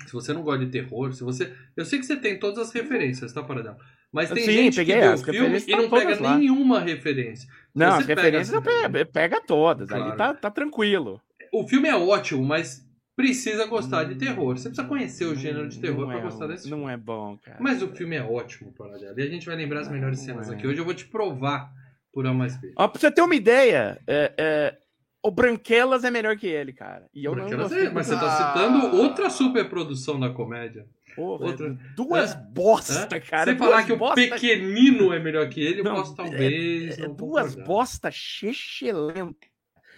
se 0.06 0.12
você 0.12 0.32
não 0.32 0.42
gosta 0.42 0.64
de 0.64 0.70
terror, 0.70 1.12
se 1.12 1.24
você, 1.24 1.52
eu 1.76 1.84
sei 1.84 1.98
que 1.98 2.06
você 2.06 2.16
tem 2.16 2.38
todas 2.38 2.58
as 2.58 2.72
referências, 2.72 3.32
tá 3.32 3.42
Paradão? 3.42 3.76
Mas 4.12 4.30
tem 4.30 4.44
Sim, 4.44 4.52
gente 4.52 4.84
que 4.84 4.92
vê 4.94 5.08
o 5.08 5.18
filme 5.18 5.58
e 5.66 5.70
não 5.72 5.84
estão 5.84 5.98
pega 5.98 6.22
lá. 6.22 6.36
nenhuma 6.36 6.80
referência. 6.80 7.48
Não, 7.74 7.92
Você 7.92 8.00
as 8.00 8.06
pega 8.06 8.20
referências 8.20 8.54
assim, 8.54 8.68
eu 8.68 8.90
pego, 8.92 9.10
pega 9.10 9.40
todas. 9.40 9.88
Claro. 9.88 10.04
Ali 10.04 10.16
tá, 10.16 10.34
tá 10.34 10.50
tranquilo. 10.50 11.18
O 11.50 11.66
filme 11.66 11.88
é 11.88 11.96
ótimo, 11.96 12.44
mas 12.44 12.86
precisa 13.16 13.66
gostar 13.66 14.04
de 14.04 14.14
terror. 14.16 14.56
Você 14.56 14.68
precisa 14.68 14.86
conhecer 14.88 15.24
o 15.26 15.34
gênero 15.34 15.68
de 15.68 15.78
terror 15.80 16.06
pra 16.06 16.18
é, 16.18 16.22
gostar 16.22 16.46
desse 16.46 16.68
filme. 16.68 16.82
Não 16.82 16.90
é 16.90 16.96
bom, 16.96 17.36
cara. 17.38 17.58
Mas 17.60 17.82
o 17.82 17.88
filme 17.88 18.16
é 18.16 18.22
ótimo, 18.22 18.72
Paradela. 18.72 19.14
E 19.18 19.22
a 19.22 19.28
gente 19.30 19.46
vai 19.46 19.56
lembrar 19.56 19.80
as 19.80 19.88
melhores 19.90 20.18
Não 20.20 20.24
cenas 20.26 20.50
é. 20.50 20.54
aqui. 20.54 20.66
Hoje 20.66 20.78
eu 20.80 20.84
vou 20.84 20.94
te 20.94 21.06
provar 21.06 21.70
por 22.12 22.26
A 22.26 22.32
mais 22.34 22.56
B. 22.60 22.72
Ó, 22.76 22.88
pra 22.88 23.00
você 23.00 23.10
ter 23.10 23.22
uma 23.22 23.34
ideia, 23.34 24.00
é, 24.06 24.32
é, 24.38 24.78
o 25.22 25.30
Branquelas 25.30 26.04
é 26.04 26.10
melhor 26.10 26.36
que 26.36 26.46
ele, 26.46 26.72
cara. 26.72 27.06
E 27.14 27.24
eu 27.24 27.34
Porque 27.34 27.54
não 27.54 27.62
gostei 27.62 27.88
mas 27.90 28.06
você 28.06 28.14
tá 28.14 28.26
Ah. 28.26 28.52
citando 28.52 28.96
outra 28.96 29.30
superprodução 29.30 30.18
da 30.18 30.30
comédia. 30.30 30.86
Outra- 31.16 31.76
Duas 31.94 32.32
Hã? 32.34 32.38
bosta, 32.54 33.16
Hã? 33.16 33.20
cara. 33.20 33.52
Você 33.52 33.58
falar 33.58 33.84
que 33.84 33.92
o 33.92 33.98
bosta- 33.98 34.14
pequenino 34.16 35.12
é 35.12 35.18
melhor 35.18 35.46
que 35.50 35.60
ele, 35.60 35.80
eu 35.80 35.84
Não, 35.84 35.96
posso 35.96 36.14
talvez. 36.16 36.98
é 36.98 37.06
duas 37.06 37.48
concordar. 37.50 37.64
bosta 37.66 38.10
chechelenta. 38.10 39.46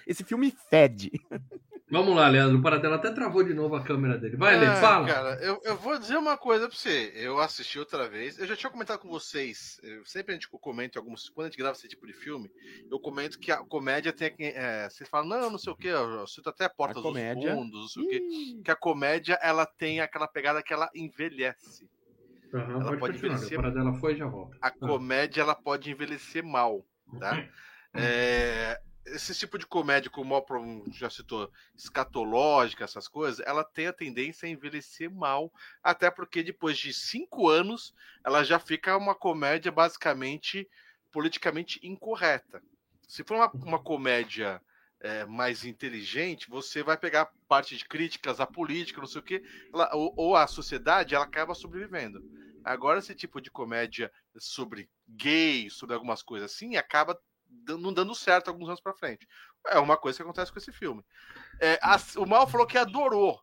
Esse 0.07 0.25
filme 0.25 0.53
fede. 0.69 1.13
Vamos 1.95 2.17
lá, 2.17 2.29
Leandro. 2.29 2.59
O 2.59 2.63
Paradela 2.63 2.97
até 2.97 3.11
travou 3.13 3.45
de 3.45 3.55
novo 3.55 3.77
a 3.77 3.83
câmera 3.85 4.19
dele. 4.19 4.37
Vai, 4.37 4.59
Lê, 4.59 4.67
Ah, 4.67 4.77
fala. 4.77 5.07
Cara, 5.07 5.35
eu, 5.43 5.61
eu 5.65 5.77
vou 5.77 5.99
dizer 5.99 6.17
uma 6.17 6.37
coisa 6.37 6.69
pra 6.69 6.77
você. 6.77 7.13
Eu 7.15 7.39
assisti 7.39 7.79
outra 7.79 8.09
vez. 8.09 8.39
Eu 8.39 8.47
já 8.47 8.57
tinha 8.57 8.71
comentado 8.71 8.99
com 8.99 9.09
vocês. 9.09 9.79
eu- 9.83 10.05
sempre 10.05 10.33
a 10.33 10.35
gente 10.35 10.49
comenta 10.49 10.99
em 10.99 11.01
alguns. 11.01 11.29
Quando 11.29 11.47
a 11.47 11.51
gente 11.51 11.59
grava 11.59 11.77
esse 11.77 11.87
tipo 11.89 12.07
de 12.07 12.13
filme, 12.13 12.51
eu 12.91 12.99
comento 12.99 13.39
que 13.39 13.53
a 13.53 13.59
comédia 13.59 14.13
tem. 14.13 14.35
que- 14.35 14.43
É, 14.43 14.89
vocês 14.91 15.09
falam, 15.09 15.29
não, 15.29 15.51
não 15.51 15.59
sei 15.59 15.73
o 15.73 15.77
que, 15.77 15.87
eu 15.89 16.27
cito 16.27 16.49
até 16.49 16.65
a 16.65 16.71
porta 16.71 16.99
A 16.99 17.03
dos 17.03 17.03
comédia- 17.05 17.55
fundos, 17.55 17.81
não 17.81 17.89
sei 17.89 18.03
o 18.05 18.09
quê. 18.09 18.23
Que 18.65 18.71
a 18.71 18.77
comédia 18.77 19.39
ela 19.43 19.65
tem 19.65 20.01
aquela 20.01 20.27
pegada 20.27 20.63
que 20.63 20.73
ela 20.73 20.91
envelhece. 20.95 21.89
Aham, 22.53 22.73
ela 22.75 22.85
pode, 22.85 22.99
pode 23.01 23.17
envelhecer- 23.19 23.57
Paradela 23.57 23.93
foi 23.95 24.15
e 24.15 24.17
já 24.17 24.27
volta. 24.27 24.57
A 24.61 24.71
comédia 24.71 25.43
ela 25.43 25.55
pode 25.55 25.91
envelhecer 25.91 26.45
mal, 26.45 26.85
tá? 27.21 27.45
É, 27.95 28.81
esse 29.07 29.35
tipo 29.35 29.59
de 29.59 29.67
comédia, 29.67 30.11
como 30.11 30.27
o 30.27 30.31
Malcolm 30.31 30.85
já 30.93 31.11
citou, 31.11 31.51
escatológica, 31.77 32.85
essas 32.85 33.07
coisas, 33.09 33.45
ela 33.47 33.63
tem 33.65 33.87
a 33.87 33.93
tendência 33.93 34.47
a 34.47 34.51
envelhecer 34.51 35.11
mal, 35.11 35.53
até 35.83 36.11
porque 36.11 36.43
depois 36.43 36.79
de 36.79 36.93
cinco 36.93 37.49
anos 37.49 37.95
ela 38.25 38.43
já 38.43 38.59
fica 38.59 38.97
uma 38.97 39.15
comédia 39.15 39.71
basicamente 39.71 40.69
politicamente 41.13 41.79
incorreta. 41.87 42.63
Se 43.07 43.23
for 43.23 43.37
uma, 43.37 43.51
uma 43.63 43.79
comédia 43.83 44.61
é, 45.01 45.25
mais 45.27 45.65
inteligente, 45.65 46.49
você 46.49 46.83
vai 46.83 46.97
pegar 46.97 47.31
parte 47.47 47.77
de 47.77 47.85
críticas 47.85 48.41
à 48.41 48.47
política, 48.47 49.01
não 49.01 49.07
sei 49.07 49.21
o 49.21 49.25
quê, 49.25 49.43
ela- 49.73 49.95
ou, 49.95 50.15
ou 50.17 50.37
à 50.37 50.47
sociedade, 50.47 51.15
ela 51.15 51.25
acaba 51.25 51.55
sobrevivendo. 51.55 52.23
Agora, 52.65 52.99
esse 52.99 53.15
tipo 53.15 53.41
de 53.41 53.51
comédia 53.51 54.11
sobre 54.39 54.89
gay, 55.07 55.69
sobre 55.69 55.95
algumas 55.95 56.23
coisas 56.23 56.51
assim, 56.51 56.77
acaba 56.77 57.21
não 57.67 57.93
dando 57.93 58.15
certo 58.15 58.49
alguns 58.49 58.69
anos 58.69 58.81
pra 58.81 58.95
frente. 58.95 59.27
É 59.67 59.79
uma 59.79 59.97
coisa 59.97 60.17
que 60.17 60.23
acontece 60.23 60.53
com 60.53 60.59
esse 60.59 60.73
filme. 60.73 61.05
É, 61.61 61.79
a- 61.83 61.99
o 62.19 62.27
Mal 62.27 62.47
falou 62.47 62.67
que 62.67 62.77
adorou. 62.79 63.41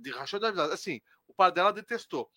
De 0.00 0.10
rachou 0.10 0.40
da 0.40 0.50
vida. 0.50 0.72
Assim, 0.72 1.00
o 1.26 1.34
pai 1.34 1.52
dela 1.52 1.72
detestou. 1.72 2.30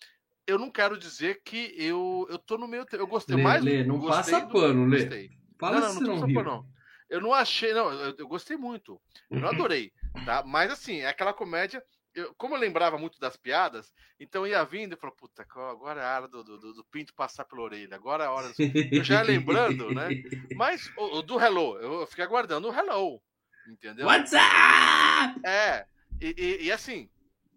Eu 0.46 0.58
não 0.58 0.70
quero 0.70 0.98
dizer 0.98 1.42
que 1.44 1.72
eu, 1.76 2.26
eu 2.30 2.38
tô 2.38 2.56
no 2.56 2.66
meio. 2.66 2.86
Eu 2.92 3.06
gostei 3.06 3.36
Lê, 3.36 3.42
mais. 3.42 3.62
Lê, 3.62 3.84
não 3.84 3.98
gostei 3.98 4.34
passa 4.34 4.46
pano, 4.46 4.86
Lê. 4.86 5.00
Gostei. 5.00 5.30
Fala 5.58 5.80
não, 5.80 5.94
não, 5.94 6.00
não, 6.00 6.14
não 6.14 6.20
falando, 6.20 6.44
não. 6.44 6.66
Eu 7.08 7.20
não 7.20 7.34
achei, 7.34 7.74
não, 7.74 7.92
eu, 7.92 8.14
eu 8.18 8.26
gostei 8.28 8.56
muito. 8.56 9.00
Eu 9.30 9.40
não 9.40 9.48
adorei, 9.70 9.92
tá? 10.24 10.42
Mas 10.44 10.72
assim, 10.72 10.98
é 11.00 11.08
aquela 11.08 11.32
comédia. 11.34 11.84
Eu- 12.14 12.34
como 12.36 12.54
eu 12.54 12.60
lembrava 12.60 12.98
muito 12.98 13.18
das 13.18 13.36
piadas, 13.36 13.92
então 14.20 14.46
ia 14.46 14.62
vindo 14.64 14.94
e 14.94 14.96
falou, 14.96 15.14
puta, 15.16 15.42
agora 15.42 16.00
é 16.00 16.04
a 16.04 16.14
hora 16.16 16.28
do, 16.28 16.42
do, 16.44 16.58
do- 16.58 16.84
pinto 16.90 17.14
passar 17.14 17.44
pela 17.44 17.62
orelha, 17.62 17.94
agora 17.96 18.24
é 18.24 18.26
a 18.26 18.30
hora. 18.30 18.48
do- 18.48 18.54
Eu 18.92 19.02
já 19.04 19.16
ia 19.16 19.22
lembrando, 19.22 19.92
né? 19.94 20.08
Mas 20.56 20.90
o, 20.96 21.18
o 21.18 21.22
do 21.22 21.40
Hello, 21.40 21.78
eu 21.78 22.06
fiquei 22.06 22.24
aguardando 22.24 22.68
o 22.68 22.72
Hello. 22.74 23.20
Entendeu? 23.68 24.06
What's 24.06 24.32
up? 24.32 25.40
É, 25.46 25.86
e, 26.20 26.34
e- 26.36 26.64
e 26.64 26.72
assim, 26.72 27.08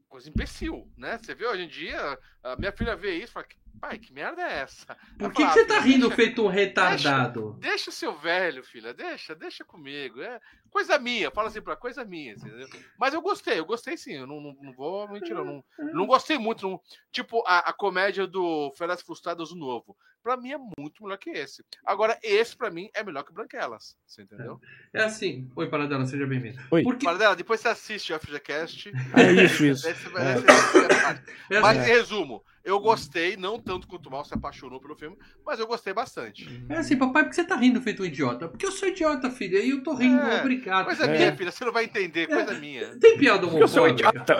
coisa 0.07 0.29
imbecil, 0.29 0.87
né? 0.97 1.17
Você 1.17 1.33
vê 1.35 1.45
hoje 1.47 1.63
em 1.63 1.67
dia, 1.67 2.17
a 2.51 2.55
minha 2.55 2.71
filha 2.71 2.95
vê 2.95 3.15
isso 3.15 3.31
e 3.31 3.33
fala, 3.33 3.45
pai, 3.79 3.97
que 3.97 4.13
merda 4.13 4.41
é 4.41 4.59
essa? 4.59 4.95
Por 5.17 5.31
que, 5.33 5.45
que 5.45 5.51
você 5.53 5.65
tá 5.65 5.79
rindo 5.79 6.09
feito 6.11 6.43
um 6.43 6.47
retardado? 6.47 7.53
Deixa, 7.59 7.69
deixa 7.69 7.89
o 7.89 7.93
seu 7.93 8.15
velho, 8.17 8.63
filha, 8.63 8.93
deixa, 8.93 9.33
deixa 9.35 9.63
comigo. 9.65 10.21
É 10.21 10.39
coisa 10.69 10.99
minha, 10.99 11.31
fala 11.31 11.47
assim 11.47 11.61
pra 11.61 11.75
coisa 11.75 12.03
minha, 12.05 12.33
entendeu? 12.33 12.67
Mas 12.99 13.13
eu 13.13 13.21
gostei, 13.21 13.59
eu 13.59 13.65
gostei 13.65 13.97
sim, 13.97 14.13
eu 14.13 14.27
não, 14.27 14.39
não, 14.41 14.55
não 14.61 14.73
vou 14.73 15.07
mentir, 15.09 15.33
não, 15.33 15.63
não 15.77 16.05
gostei 16.05 16.37
muito. 16.37 16.67
Não, 16.67 16.79
tipo, 17.11 17.43
a, 17.47 17.59
a 17.59 17.73
comédia 17.73 18.27
do 18.27 18.71
Feras 18.77 19.01
Frustradas, 19.01 19.51
o 19.51 19.55
novo. 19.55 19.95
Pra 20.21 20.35
mim 20.35 20.53
é 20.53 20.57
muito 20.79 21.03
melhor 21.03 21.19
que 21.19 21.29
esse. 21.29 21.63
Agora, 21.85 22.17
esse 22.23 22.57
pra 22.57 22.71
mim 22.71 22.89
é 22.95 23.03
melhor 23.03 23.23
que 23.23 23.31
Branquelas, 23.31 23.95
você 24.07 24.23
entendeu? 24.23 24.59
É 24.91 25.03
assim. 25.03 25.47
Oi, 25.55 25.69
Paradela, 25.69 26.03
seja 26.07 26.25
bem-vindo. 26.25 26.59
Oi. 26.71 26.81
Porque... 26.81 27.05
Paradela, 27.05 27.35
depois 27.35 27.61
você 27.61 27.67
assiste 27.67 28.11
o 28.11 28.19
FGCast. 28.19 28.91
É 29.15 29.43
isso, 29.43 29.63
isso. 29.63 29.87
Esse 29.87 30.07
É. 30.17 30.35
esse- 30.35 30.45
esse 30.47 31.53
é. 31.53 31.57
É 31.57 31.59
Mas, 31.59 31.77
em 31.77 31.81
resumo, 31.81 32.34
eu 32.63 32.79
gostei, 32.79 33.37
não 33.37 33.59
tanto 33.59 33.87
quanto 33.87 34.07
o 34.07 34.11
Mal 34.11 34.25
se 34.25 34.33
apaixonou 34.33 34.79
pelo 34.79 34.95
filme, 34.95 35.15
mas 35.45 35.59
eu 35.59 35.67
gostei 35.67 35.93
bastante. 35.93 36.47
é 36.69 36.77
assim, 36.77 36.97
papai, 36.97 37.23
por 37.23 37.29
que 37.29 37.35
você 37.35 37.43
tá 37.43 37.55
rindo 37.55 37.81
feito 37.81 38.01
um 38.01 38.05
idiota? 38.05 38.47
Porque 38.47 38.65
eu 38.65 38.71
sou 38.71 38.87
idiota, 38.87 39.29
filha, 39.29 39.59
e 39.59 39.69
eu 39.69 39.83
tô 39.83 39.93
rindo, 39.93 40.19
É, 40.21 40.39
obrigado. 40.39 40.85
Coisa 40.85 41.05
É. 41.05 41.17
minha, 41.17 41.35
filha, 41.35 41.51
você 41.51 41.63
não 41.65 41.71
vai 41.73 41.85
entender, 41.85 42.27
coisa 42.27 42.53
minha. 42.55 42.97
Tem 42.99 43.17
piada 43.17 43.45
Eu 43.45 43.67
sou 43.67 43.83
homofóbica? 43.85 44.09
idiota. 44.09 44.33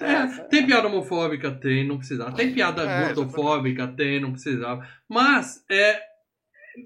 É, 0.00 0.26
tem 0.48 0.66
piada 0.66 0.86
homofóbica? 0.88 1.50
Tem, 1.50 1.86
não 1.86 1.98
precisava. 1.98 2.32
Tem 2.32 2.52
piada 2.52 2.82
É, 2.82 3.06
gordofóbica? 3.06 3.88
Tem, 3.88 4.20
não 4.20 4.32
precisava. 4.32 4.86
Mas, 5.08 5.64
é. 5.70 6.00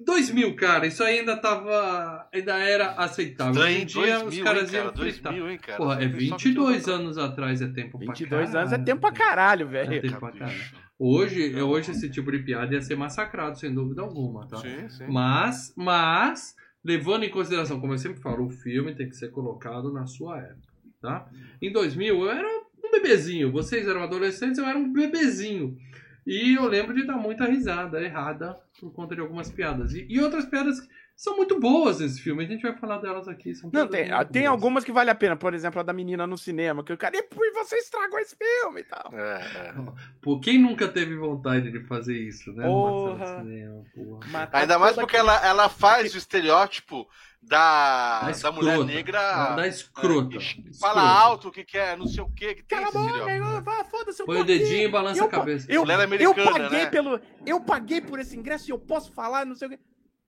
2000, 0.04 0.54
cara, 0.56 0.86
isso 0.86 1.02
aí 1.02 1.20
ainda 1.20 1.36
tava. 1.36 2.28
Ainda 2.32 2.58
era 2.58 2.92
aceitável. 2.92 3.60
Hoje 3.62 3.82
em 3.82 3.86
dia, 3.86 4.24
os 4.24 4.38
caras 4.40 4.72
iam 4.72 4.84
cara, 4.84 4.96
fritar. 4.96 5.32
2000, 5.32 5.50
hein, 5.50 5.58
cara. 5.58 5.76
Porra, 5.78 5.94
é 5.96 6.06
Só 6.06 6.08
que 6.08 6.16
22 6.18 6.82
só- 6.84 6.92
anos 6.94 7.18
atrás, 7.18 7.60
é 7.62 7.68
tempo 7.68 7.98
pra 7.98 8.06
22 8.08 8.50
caralho. 8.50 8.58
anos 8.58 8.72
é 8.72 8.78
tempo 8.84 9.00
pra 9.00 9.12
caralho, 9.12 9.66
É 9.66 9.70
velho. 9.70 10.02
tempo 10.02 10.18
pra 10.20 10.32
caralho. 10.32 10.60
Hoje, 10.98 11.60
hoje 11.62 11.90
esse 11.92 12.10
tipo 12.10 12.30
de 12.30 12.40
piada 12.40 12.74
ia 12.74 12.82
ser 12.82 12.94
massacrado, 12.96 13.58
sem 13.58 13.72
dúvida 13.72 14.02
alguma, 14.02 14.46
tá? 14.46 14.58
Sim, 14.58 14.88
sim. 14.90 15.06
Mas, 15.08 15.72
mas, 15.76 16.54
levando 16.84 17.24
em 17.24 17.30
consideração, 17.30 17.80
como 17.80 17.94
eu 17.94 17.98
sempre 17.98 18.20
falo, 18.20 18.46
o 18.46 18.50
filme 18.50 18.94
tem 18.94 19.08
que 19.08 19.16
ser 19.16 19.30
colocado 19.30 19.90
na 19.92 20.06
sua 20.06 20.38
época, 20.38 20.68
tá? 21.00 21.26
Em 21.62 21.72
2000, 21.72 22.20
eu 22.22 22.30
era 22.30 22.46
um 22.84 22.90
bebezinho, 22.90 23.50
vocês 23.50 23.88
eram 23.88 24.02
adolescentes, 24.02 24.58
eu 24.58 24.66
era 24.66 24.76
um 24.78 24.92
bebezinho. 24.92 25.74
E 26.30 26.54
eu 26.54 26.64
lembro 26.68 26.94
de 26.94 27.02
dar 27.02 27.16
muita 27.16 27.44
risada 27.44 28.00
errada 28.00 28.56
por 28.78 28.92
conta 28.92 29.16
de 29.16 29.20
algumas 29.20 29.50
piadas. 29.50 29.92
E, 29.92 30.06
e 30.08 30.20
outras 30.20 30.46
piadas 30.46 30.78
são 31.20 31.36
muito 31.36 31.60
boas 31.60 32.00
nesse 32.00 32.18
filme, 32.18 32.42
a 32.42 32.46
gente 32.46 32.62
vai 32.62 32.74
falar 32.78 32.96
delas 32.96 33.28
aqui. 33.28 33.54
São 33.54 33.68
Não, 33.70 33.86
tem, 33.86 34.08
tem 34.32 34.46
algumas 34.46 34.84
que 34.84 34.90
vale 34.90 35.10
a 35.10 35.14
pena. 35.14 35.36
Por 35.36 35.52
exemplo, 35.52 35.78
a 35.78 35.82
da 35.82 35.92
menina 35.92 36.26
no 36.26 36.38
cinema, 36.38 36.82
que 36.82 36.94
o 36.94 36.96
cara, 36.96 37.14
e 37.14 37.52
você 37.52 37.76
estragou 37.76 38.18
esse 38.18 38.34
filme 38.34 38.80
e 38.80 38.84
tal. 38.84 39.12
É, 39.12 39.42
é. 39.68 39.74
Pô, 40.22 40.40
quem 40.40 40.58
nunca 40.58 40.88
teve 40.88 41.14
vontade 41.16 41.70
de 41.70 41.80
fazer 41.84 42.16
isso, 42.16 42.50
né? 42.54 42.64
Porra. 42.64 43.40
Cinema, 43.40 43.84
porra. 43.94 44.48
Ainda 44.50 44.78
mais 44.78 44.96
porque 44.96 45.14
ela, 45.14 45.46
ela 45.46 45.68
faz 45.68 46.14
o 46.14 46.16
estereótipo 46.16 47.06
da, 47.42 48.20
Da 48.22 48.30
da 48.32 48.52
mulher 48.52 48.70
escrota. 48.72 48.92
negra. 48.94 49.54
Da 49.56 49.68
escrota. 49.68 50.28
que 50.30 50.36
Escrota. 50.38 50.78
Fala 50.80 51.02
alto 51.02 51.48
o 51.48 51.52
que 51.52 51.64
quer, 51.64 51.98
não 51.98 52.06
sei 52.06 52.22
o 52.22 52.30
que, 52.30 52.54
que 52.54 52.62
tem 52.62 52.78
Cala 52.78 52.86
a 52.86 52.88
esse 52.88 52.98
boca, 52.98 53.30
eu- 53.30 53.84
foda-se, 53.90 54.22
eu 54.22 54.26
Põe 54.26 54.40
o 54.40 54.44
dedinho 54.44 54.84
e 54.84 54.88
balança 54.88 55.20
Eu 55.20 55.26
a 55.26 55.28
cabeça. 55.28 55.66
Eu, 55.70 55.84
eu 55.84 56.00
americana, 56.00 56.50
paguei 56.50 56.78
né? 56.84 56.86
pelo. 56.86 57.20
Eu 57.44 57.60
paguei 57.60 58.00
por 58.00 58.18
esse 58.18 58.34
ingresso 58.38 58.70
e 58.70 58.72
eu 58.72 58.78
posso 58.78 59.12
falar, 59.12 59.44
não 59.44 59.54
sei 59.54 59.68
o 59.68 59.70
quê. 59.72 59.78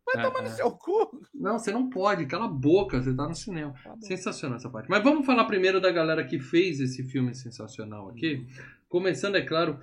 Vai 0.07 0.17
É, 0.25 0.27
tomar 0.29 0.43
no 0.43 0.49
é. 0.49 0.51
seu 0.51 0.71
cu. 0.71 1.21
Não, 1.35 1.59
você 1.59 1.71
não 1.73 1.89
pode, 1.89 2.27
cala 2.27 2.47
a 2.47 2.49
boca, 2.49 3.01
você 3.01 3.15
tá 3.15 3.29
no 3.29 3.35
cinema. 3.35 3.73
Tá. 3.85 3.95
Sensacional 4.01 4.57
essa 4.57 4.69
parte. 4.69 4.89
Mas 4.91 5.03
vamos 5.03 5.25
falar 5.25 5.45
primeiro 5.45 5.81
da 5.81 5.91
galera 5.93 6.25
que 6.25 6.39
fez 6.41 6.81
esse 6.81 7.05
filme 7.05 7.35
sensacional 7.35 8.09
aqui. 8.11 8.45
Começando, 8.89 9.37
é 9.37 9.43
claro, 9.43 9.79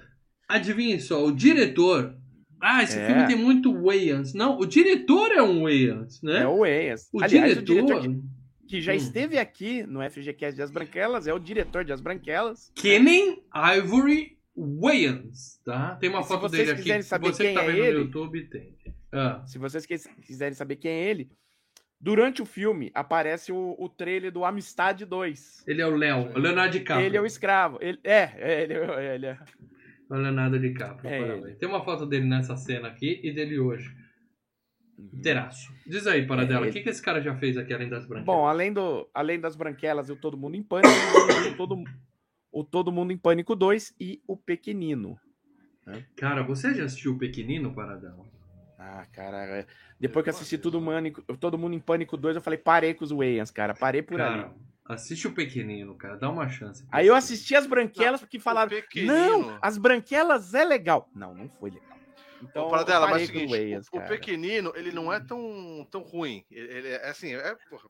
adivinhem 0.48 1.00
só, 1.00 1.26
o 1.26 1.32
diretor. 1.32 2.16
Ah, 2.62 2.84
esse 2.84 3.00
É. 3.00 3.08
filme 3.08 3.26
tem 3.28 3.36
muito 3.38 3.74
Wayans. 3.82 4.34
Não, 4.34 4.58
o 4.60 4.66
diretor 4.66 5.32
é 5.32 5.42
um 5.42 5.64
Wayans, 5.64 6.22
né? 6.22 6.42
É 6.42 6.48
o 6.48 6.60
Wayans. 6.60 7.08
o, 7.14 7.24
Aliás, 7.24 7.54
diretor, 7.54 7.62
o 7.62 7.64
diretor 7.66 8.02
que, 8.02 8.68
que 8.68 8.82
já 8.82 8.92
Hum. 8.92 8.96
esteve 8.96 9.38
aqui 9.40 9.84
no 9.84 10.02
FGCast 10.02 10.56
de 10.58 10.62
As 10.62 10.70
Branquelas 10.70 11.26
é 11.28 11.34
o 11.34 11.40
diretor 11.40 11.86
de 11.86 11.94
As 11.94 12.02
Branquelas. 12.02 12.70
Kenan 12.76 13.38
Ivory 13.78 14.38
Wayans, 14.58 15.62
tá? 15.64 15.96
Tem 15.96 16.10
uma 16.10 16.20
E 16.20 16.24
se 16.24 16.28
foto 16.30 16.50
dele 16.50 16.72
aqui. 16.72 16.82
quiserem 16.82 17.02
saber 17.02 17.28
Você 17.28 17.44
quem 17.44 17.54
que 17.54 17.60
tá 17.60 17.66
é 17.66 17.72
vendo 17.72 17.84
ele- 17.86 17.94
no 18.00 18.04
YouTube, 18.06 18.50
tem. 18.50 18.78
Ah, 19.12 19.44
Se 19.46 19.58
vocês 19.58 19.86
quis- 19.86 20.08
quiserem 20.26 20.54
saber 20.54 20.76
quem 20.78 20.92
é 20.92 21.10
ele, 21.10 21.32
durante 22.00 22.42
o 22.42 22.46
filme 22.46 22.92
aparece 22.94 23.52
o, 23.52 23.76
o 23.80 23.90
trailer 23.90 24.32
do 24.32 24.46
Amistade 24.46 25.06
2. 25.06 25.64
ele 25.68 25.82
é 25.82 25.88
o 25.88 25.96
Léo, 25.96 26.32
o 26.36 26.40
Leonardo 26.40 26.72
DiCaprio. 26.78 27.06
Ele 27.06 27.18
é 27.18 27.22
o 27.22 27.26
escravo. 27.26 27.78
Ele, 27.82 28.00
é, 28.04 28.32
é, 28.38 28.64
ele, 28.64 28.74
é- 28.74 29.16
ele 29.16 29.26
é. 29.28 29.38
O 30.10 30.16
Leonardo 30.16 30.60
DiCaprio. 30.60 31.10
É. 31.10 31.56
Tem 31.56 31.68
uma 31.70 31.84
foto 31.84 32.06
dele 32.06 32.26
nessa 32.26 32.56
cena 32.58 32.88
aqui 32.88 33.20
e 33.24 33.32
dele 33.32 33.60
hoje. 33.60 33.96
Inteiraço. 35.14 35.72
Diz 35.88 36.06
aí, 36.08 36.28
Paradela, 36.28 36.66
É 36.66 36.70
o 36.70 36.74
que, 36.74 36.82
que 36.82 36.90
esse 36.90 37.02
cara 37.02 37.22
já 37.22 37.36
fez 37.38 37.58
aqui 37.58 37.74
além 37.74 37.88
das 37.90 38.06
brancas? 38.06 38.26
Bom, 38.26 38.46
além, 38.46 38.74
do, 38.74 39.10
além 39.14 39.40
das 39.40 39.56
branquelas 39.56 40.10
e 40.10 40.12
o 40.12 40.16
Todo 40.16 40.36
Mundo 40.38 40.56
em 40.56 40.64
Pânico, 40.64 40.90
o 41.54 41.56
Todo, 41.56 41.84
o 42.52 42.64
Todo 42.66 42.92
Mundo 42.92 43.14
em 43.14 43.18
Pânico 43.18 43.56
2 43.56 43.96
e 44.00 44.22
o 44.28 44.36
Pequenino. 44.36 45.18
Cara, 46.18 46.44
você 46.44 46.74
já 46.76 46.84
assistiu 46.84 47.14
o 47.14 47.18
Pequenino, 47.18 47.74
Paradela? 47.74 48.24
Ah, 48.82 49.06
cara, 49.12 49.38
é- 49.60 49.66
depois 50.00 50.24
que 50.24 50.30
eu 50.30 50.34
assisti 50.34 50.58
Todo 50.58 50.80
Mundo, 50.80 51.22
Todo 51.38 51.58
Mundo 51.58 51.76
em 51.76 51.80
Pânico 51.82 52.16
2, 52.16 52.38
eu 52.38 52.42
falei, 52.42 52.58
parei 52.58 52.94
com 52.94 53.04
os 53.04 53.12
Wayans, 53.12 53.52
cara, 53.52 53.74
parei 53.74 54.02
por 54.02 54.22
ali. 54.22 54.44
Cara, 54.44 54.56
assiste 54.86 55.28
o 55.28 55.34
Pequenino, 55.34 55.96
cara, 55.98 56.16
dá 56.16 56.30
uma 56.30 56.48
chance. 56.48 56.88
Aí 56.90 57.06
eu 57.08 57.14
assisti 57.14 57.56
as 57.56 57.68
branquelas 57.68 58.22
porque 58.22 58.40
falaram, 58.40 58.72
não, 59.06 59.60
as 59.62 59.78
branquelas 59.78 60.54
é 60.54 60.64
legal. 60.64 61.10
Não, 61.14 61.36
não 61.36 61.50
foi 61.50 61.72
legal. 61.72 62.00
Então, 62.42 62.68
Então, 62.68 62.86
dela, 62.86 63.06
eu 63.06 63.10
mas 63.10 63.24
é 63.24 63.26
o 63.26 63.28
com 63.28 63.34
os 63.38 63.42
seguinte, 63.44 63.52
Wayans, 63.52 63.88
o, 63.92 63.98
o 63.98 64.02
pequenino, 64.08 64.72
ele 64.74 64.94
não 64.94 65.12
é 65.12 65.20
tão, 65.20 65.86
tão 65.92 66.02
ruim. 66.02 66.46
Ele, 66.50 66.74
ele 66.74 66.88
é 66.88 67.10
assim, 67.10 67.36
é, 67.36 67.56
porra, 67.70 67.90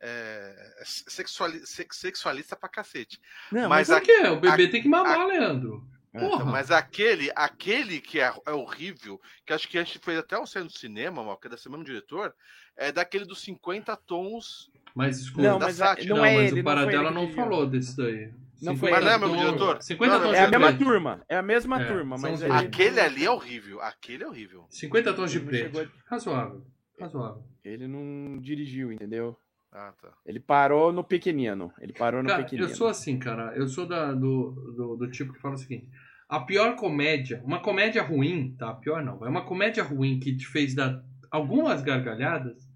é 0.00 0.54
sexuali, 0.84 1.66
sex- 1.66 1.98
sexualista 1.98 2.56
pra 2.56 2.68
cacete. 2.70 3.20
Não, 3.52 3.68
mas 3.68 3.88
Por 3.88 4.00
quê? 4.00 4.26
O 4.28 4.40
bebê 4.40 4.68
tem 4.68 4.80
que 4.80 4.88
mamar, 4.88 5.20
a- 5.20 5.26
Leandro. 5.26 5.86
É, 6.14 6.18
Porra. 6.20 6.44
Mas 6.46 6.70
aquele, 6.70 7.30
aquele 7.36 8.00
que 8.00 8.18
é, 8.20 8.32
é 8.46 8.52
horrível, 8.52 9.20
que 9.46 9.52
acho 9.52 9.68
que 9.68 9.78
a 9.78 9.84
gente 9.84 9.98
fez 9.98 10.18
até 10.18 10.38
um 10.38 10.46
cena 10.46 10.64
do 10.66 10.72
cinema, 10.72 11.22
mal, 11.22 11.36
que 11.36 11.46
é 11.46 11.50
desse 11.50 11.68
mesmo 11.68 11.84
diretor, 11.84 12.34
é 12.76 12.90
daquele 12.90 13.24
dos 13.26 13.40
50 13.42 13.94
tons. 13.96 14.70
Mas 14.94 15.18
escuta. 15.20 15.42
Não, 15.50 15.58
da 15.58 15.66
mas 15.66 15.80
a- 15.82 15.86
sátira. 15.88 16.14
não 16.14 16.24
é 16.24 16.34
mas 16.34 16.52
ele, 16.52 16.60
o 16.60 16.64
não 16.64 16.72
foi 16.72 16.74
Paradela 16.74 17.10
não 17.10 17.20
dirigiu. 17.26 17.42
falou 17.44 17.66
desse 17.66 17.96
daí. 17.96 18.32
Não 18.60 18.74
50 18.74 18.78
foi. 18.78 18.90
Mas 18.90 19.04
não 19.04 19.10
é 19.12 19.18
meu 19.18 19.28
tons- 19.28 19.38
diretor? 19.40 19.82
50 19.82 20.14
Não, 20.18 20.22
tons 20.24 20.34
É 20.34 20.40
a 20.40 20.44
de 20.46 20.50
mesma 20.50 20.66
preto. 20.68 20.84
turma, 20.84 21.24
é 21.28 21.36
a 21.36 21.42
mesma 21.42 21.82
É, 21.82 21.84
turma, 21.86 22.16
mas 22.18 22.42
ele, 22.42 22.52
mesmos. 22.52 22.66
Aquele 22.74 23.00
ali 23.00 23.24
é 23.24 23.30
horrível. 23.30 23.80
Aquele 23.82 24.24
é 24.24 24.26
horrível. 24.26 24.66
50 24.70 25.14
tons 25.14 25.30
de 25.30 25.38
não 25.40 25.46
preto. 25.46 25.76
chegou- 25.78 25.92
Razoável. 26.06 26.66
Razoável. 26.98 27.44
ele 27.64 27.86
não 27.86 28.40
dirigiu, 28.40 28.90
entendeu? 28.90 29.36
Ah, 29.72 29.92
tá. 30.00 30.08
Ele 30.24 30.40
parou 30.40 30.92
no 30.92 31.04
pequenino. 31.04 31.72
Ele 31.80 31.92
parou 31.92 32.22
no 32.22 32.28
Cara, 32.28 32.42
pequenino. 32.42 32.68
eu 32.68 32.74
sou 32.74 32.86
assim, 32.88 33.18
cara. 33.18 33.52
Eu 33.54 33.68
sou 33.68 33.86
da- 33.86 34.12
do, 34.12 34.50
do, 34.76 34.96
do 34.96 35.10
tipo 35.10 35.32
que 35.32 35.40
fala 35.40 35.54
o 35.54 35.58
seguinte: 35.58 35.88
a 36.28 36.40
pior 36.40 36.74
comédia, 36.76 37.42
uma 37.44 37.60
comédia 37.60 38.02
ruim, 38.02 38.54
tá? 38.58 38.72
Pior 38.74 39.02
não, 39.04 39.24
é 39.24 39.28
uma 39.28 39.44
comédia 39.44 39.82
ruim 39.82 40.18
que 40.18 40.34
te 40.36 40.46
fez 40.46 40.74
dar 40.74 41.02
algumas 41.30 41.82
gargalhadas, 41.82 42.66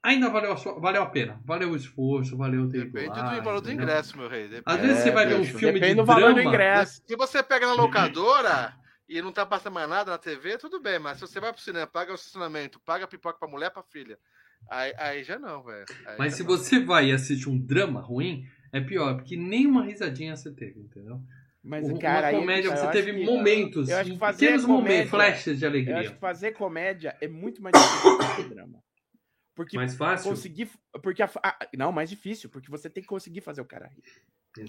ainda 0.00 0.30
valeu 0.30 0.52
a, 0.52 0.56
sua- 0.56 0.78
valeu 0.78 1.02
a 1.02 1.06
pena. 1.06 1.40
Valeu 1.44 1.70
o 1.72 1.76
esforço, 1.76 2.36
valeu 2.36 2.62
o 2.62 2.68
tempo. 2.68 2.92
Depende 2.92 3.18
lá, 3.18 3.34
do 3.36 3.42
valor 3.42 3.60
do 3.60 3.72
ingresso, 3.72 4.16
meu 4.16 4.28
rei. 4.28 4.42
Depende. 4.48 4.62
Às 4.64 4.80
vezes 4.80 4.98
É, 4.98 5.02
você 5.02 5.10
vai 5.10 5.26
ver 5.26 5.34
um 5.34 5.40
bicho, 5.40 5.58
filme 5.58 5.74
Depende 5.74 5.94
de 5.94 6.00
do 6.00 6.04
valor 6.06 6.28
do 6.28 6.34
drama. 6.34 6.50
ingresso. 6.50 7.02
Se 7.04 7.16
você 7.16 7.42
pega 7.42 7.66
na 7.66 7.74
locadora 7.74 8.74
e 9.08 9.20
não 9.20 9.32
tá 9.32 9.44
passando 9.44 9.72
mais 9.74 9.88
nada 9.88 10.12
na 10.12 10.18
TV, 10.18 10.56
tudo 10.56 10.80
bem. 10.80 11.00
Mas 11.00 11.18
se 11.18 11.22
você 11.26 11.40
vai 11.40 11.52
pro 11.52 11.60
cinema, 11.60 11.86
paga 11.88 12.12
o 12.12 12.14
estacionamento, 12.14 12.78
paga 12.80 13.08
pipoca 13.08 13.38
pra 13.40 13.48
mulher, 13.48 13.70
pra 13.70 13.82
filha. 13.82 14.16
Aí, 14.70 14.92
aí 14.98 15.24
já 15.24 15.38
não, 15.38 15.62
velho. 15.62 15.84
Aí 16.06 16.16
Mas 16.18 16.34
se 16.34 16.42
não. 16.42 16.48
você 16.48 16.78
vai 16.80 17.06
e 17.08 17.12
assiste 17.12 17.48
um 17.48 17.58
drama 17.58 18.00
ruim, 18.00 18.44
é 18.72 18.80
pior, 18.80 19.14
porque 19.16 19.36
nenhuma 19.36 19.84
risadinha 19.84 20.36
você 20.36 20.50
teve, 20.52 20.80
entendeu? 20.80 21.20
Mas, 21.62 21.88
uma 21.88 21.98
cara, 21.98 22.28
aí, 22.28 22.36
comédia, 22.36 22.68
eu 22.68 22.76
você 22.76 22.90
teve 22.90 23.12
que- 23.14 23.24
momentos, 23.24 23.88
eu 23.88 23.98
acho 23.98 24.12
que 24.12 24.18
fazer 24.18 24.38
pequenos 24.46 24.64
comédia- 24.64 24.90
momentos, 24.90 25.10
flashes 25.10 25.58
de 25.58 25.64
Eu 25.64 25.68
acho 25.70 25.76
alegria. 25.78 26.10
que 26.12 26.18
fazer 26.20 26.52
comédia 26.52 27.16
é 27.20 27.28
muito 27.28 27.60
mais 27.62 27.72
difícil 27.74 28.18
que 28.18 28.24
fazer 28.24 28.48
drama. 28.48 28.78
Porque 29.54 29.76
Mais 29.76 29.96
fácil? 29.96 30.30
conseguir. 30.30 30.70
Porque 31.02 31.20
a, 31.22 31.28
a- 31.42 31.58
não, 31.76 31.90
mais 31.90 32.08
difícil, 32.08 32.48
porque 32.48 32.70
você 32.70 32.88
tem 32.88 33.02
que 33.02 33.08
conseguir 33.08 33.40
fazer 33.40 33.60
o 33.60 33.64
cara 33.64 33.88
rir. 33.88 34.04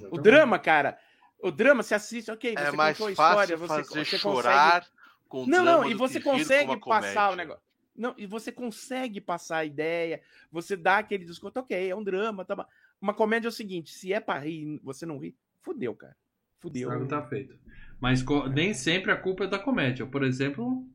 O 0.10 0.18
drama, 0.18 0.58
cara. 0.58 0.98
O 1.42 1.52
drama, 1.52 1.84
você 1.84 1.94
assiste, 1.94 2.32
ok, 2.32 2.54
você 2.54 2.64
É 2.64 2.72
mais 2.72 2.98
contou 2.98 3.14
a 3.14 3.16
fácil 3.16 3.56
história, 3.56 3.58
você, 3.58 3.68
fazer 3.94 4.06
você 4.06 4.18
chorar 4.18 4.86
com 5.28 5.46
Não, 5.46 5.64
não, 5.64 5.86
e 5.90 5.94
do 5.94 6.00
você 6.00 6.20
que 6.20 6.26
consegue 6.26 6.72
uma 6.72 6.80
passar 6.80 7.32
o 7.32 7.36
negócio. 7.36 7.62
Não, 8.00 8.16
e 8.18 8.26
você 8.26 8.52
consegue 8.52 9.20
passar 9.22 9.58
a 9.58 9.66
ideia, 9.66 10.22
você 10.52 10.76
dá 10.78 10.98
aquele 11.00 11.26
desconto, 11.26 11.60
ok, 11.60 11.90
é 11.90 11.96
um 11.96 12.04
drama, 12.04 12.46
tá. 12.46 12.66
Uma 13.02 13.14
comédia 13.14 13.48
é 13.48 13.50
o 13.50 13.52
seguinte, 13.52 13.92
se 13.92 14.12
é 14.14 14.20
pra 14.20 14.40
rir 14.40 14.80
você 14.84 15.06
não 15.06 15.18
ri, 15.18 15.36
fudeu, 15.62 15.94
cara. 15.96 16.16
O 16.60 16.62
Fudeu. 16.64 16.82
estrago 16.84 17.08
tá 17.08 17.22
feito. 17.24 17.56
Mas 18.02 18.22
co- 18.24 18.48
nem 18.48 18.74
sempre 18.74 19.12
a 19.12 19.16
culpa 19.16 19.46
é 19.46 19.48
da 19.48 19.58
comédia. 19.60 20.06
Por 20.06 20.24
exemplo, 20.24 20.86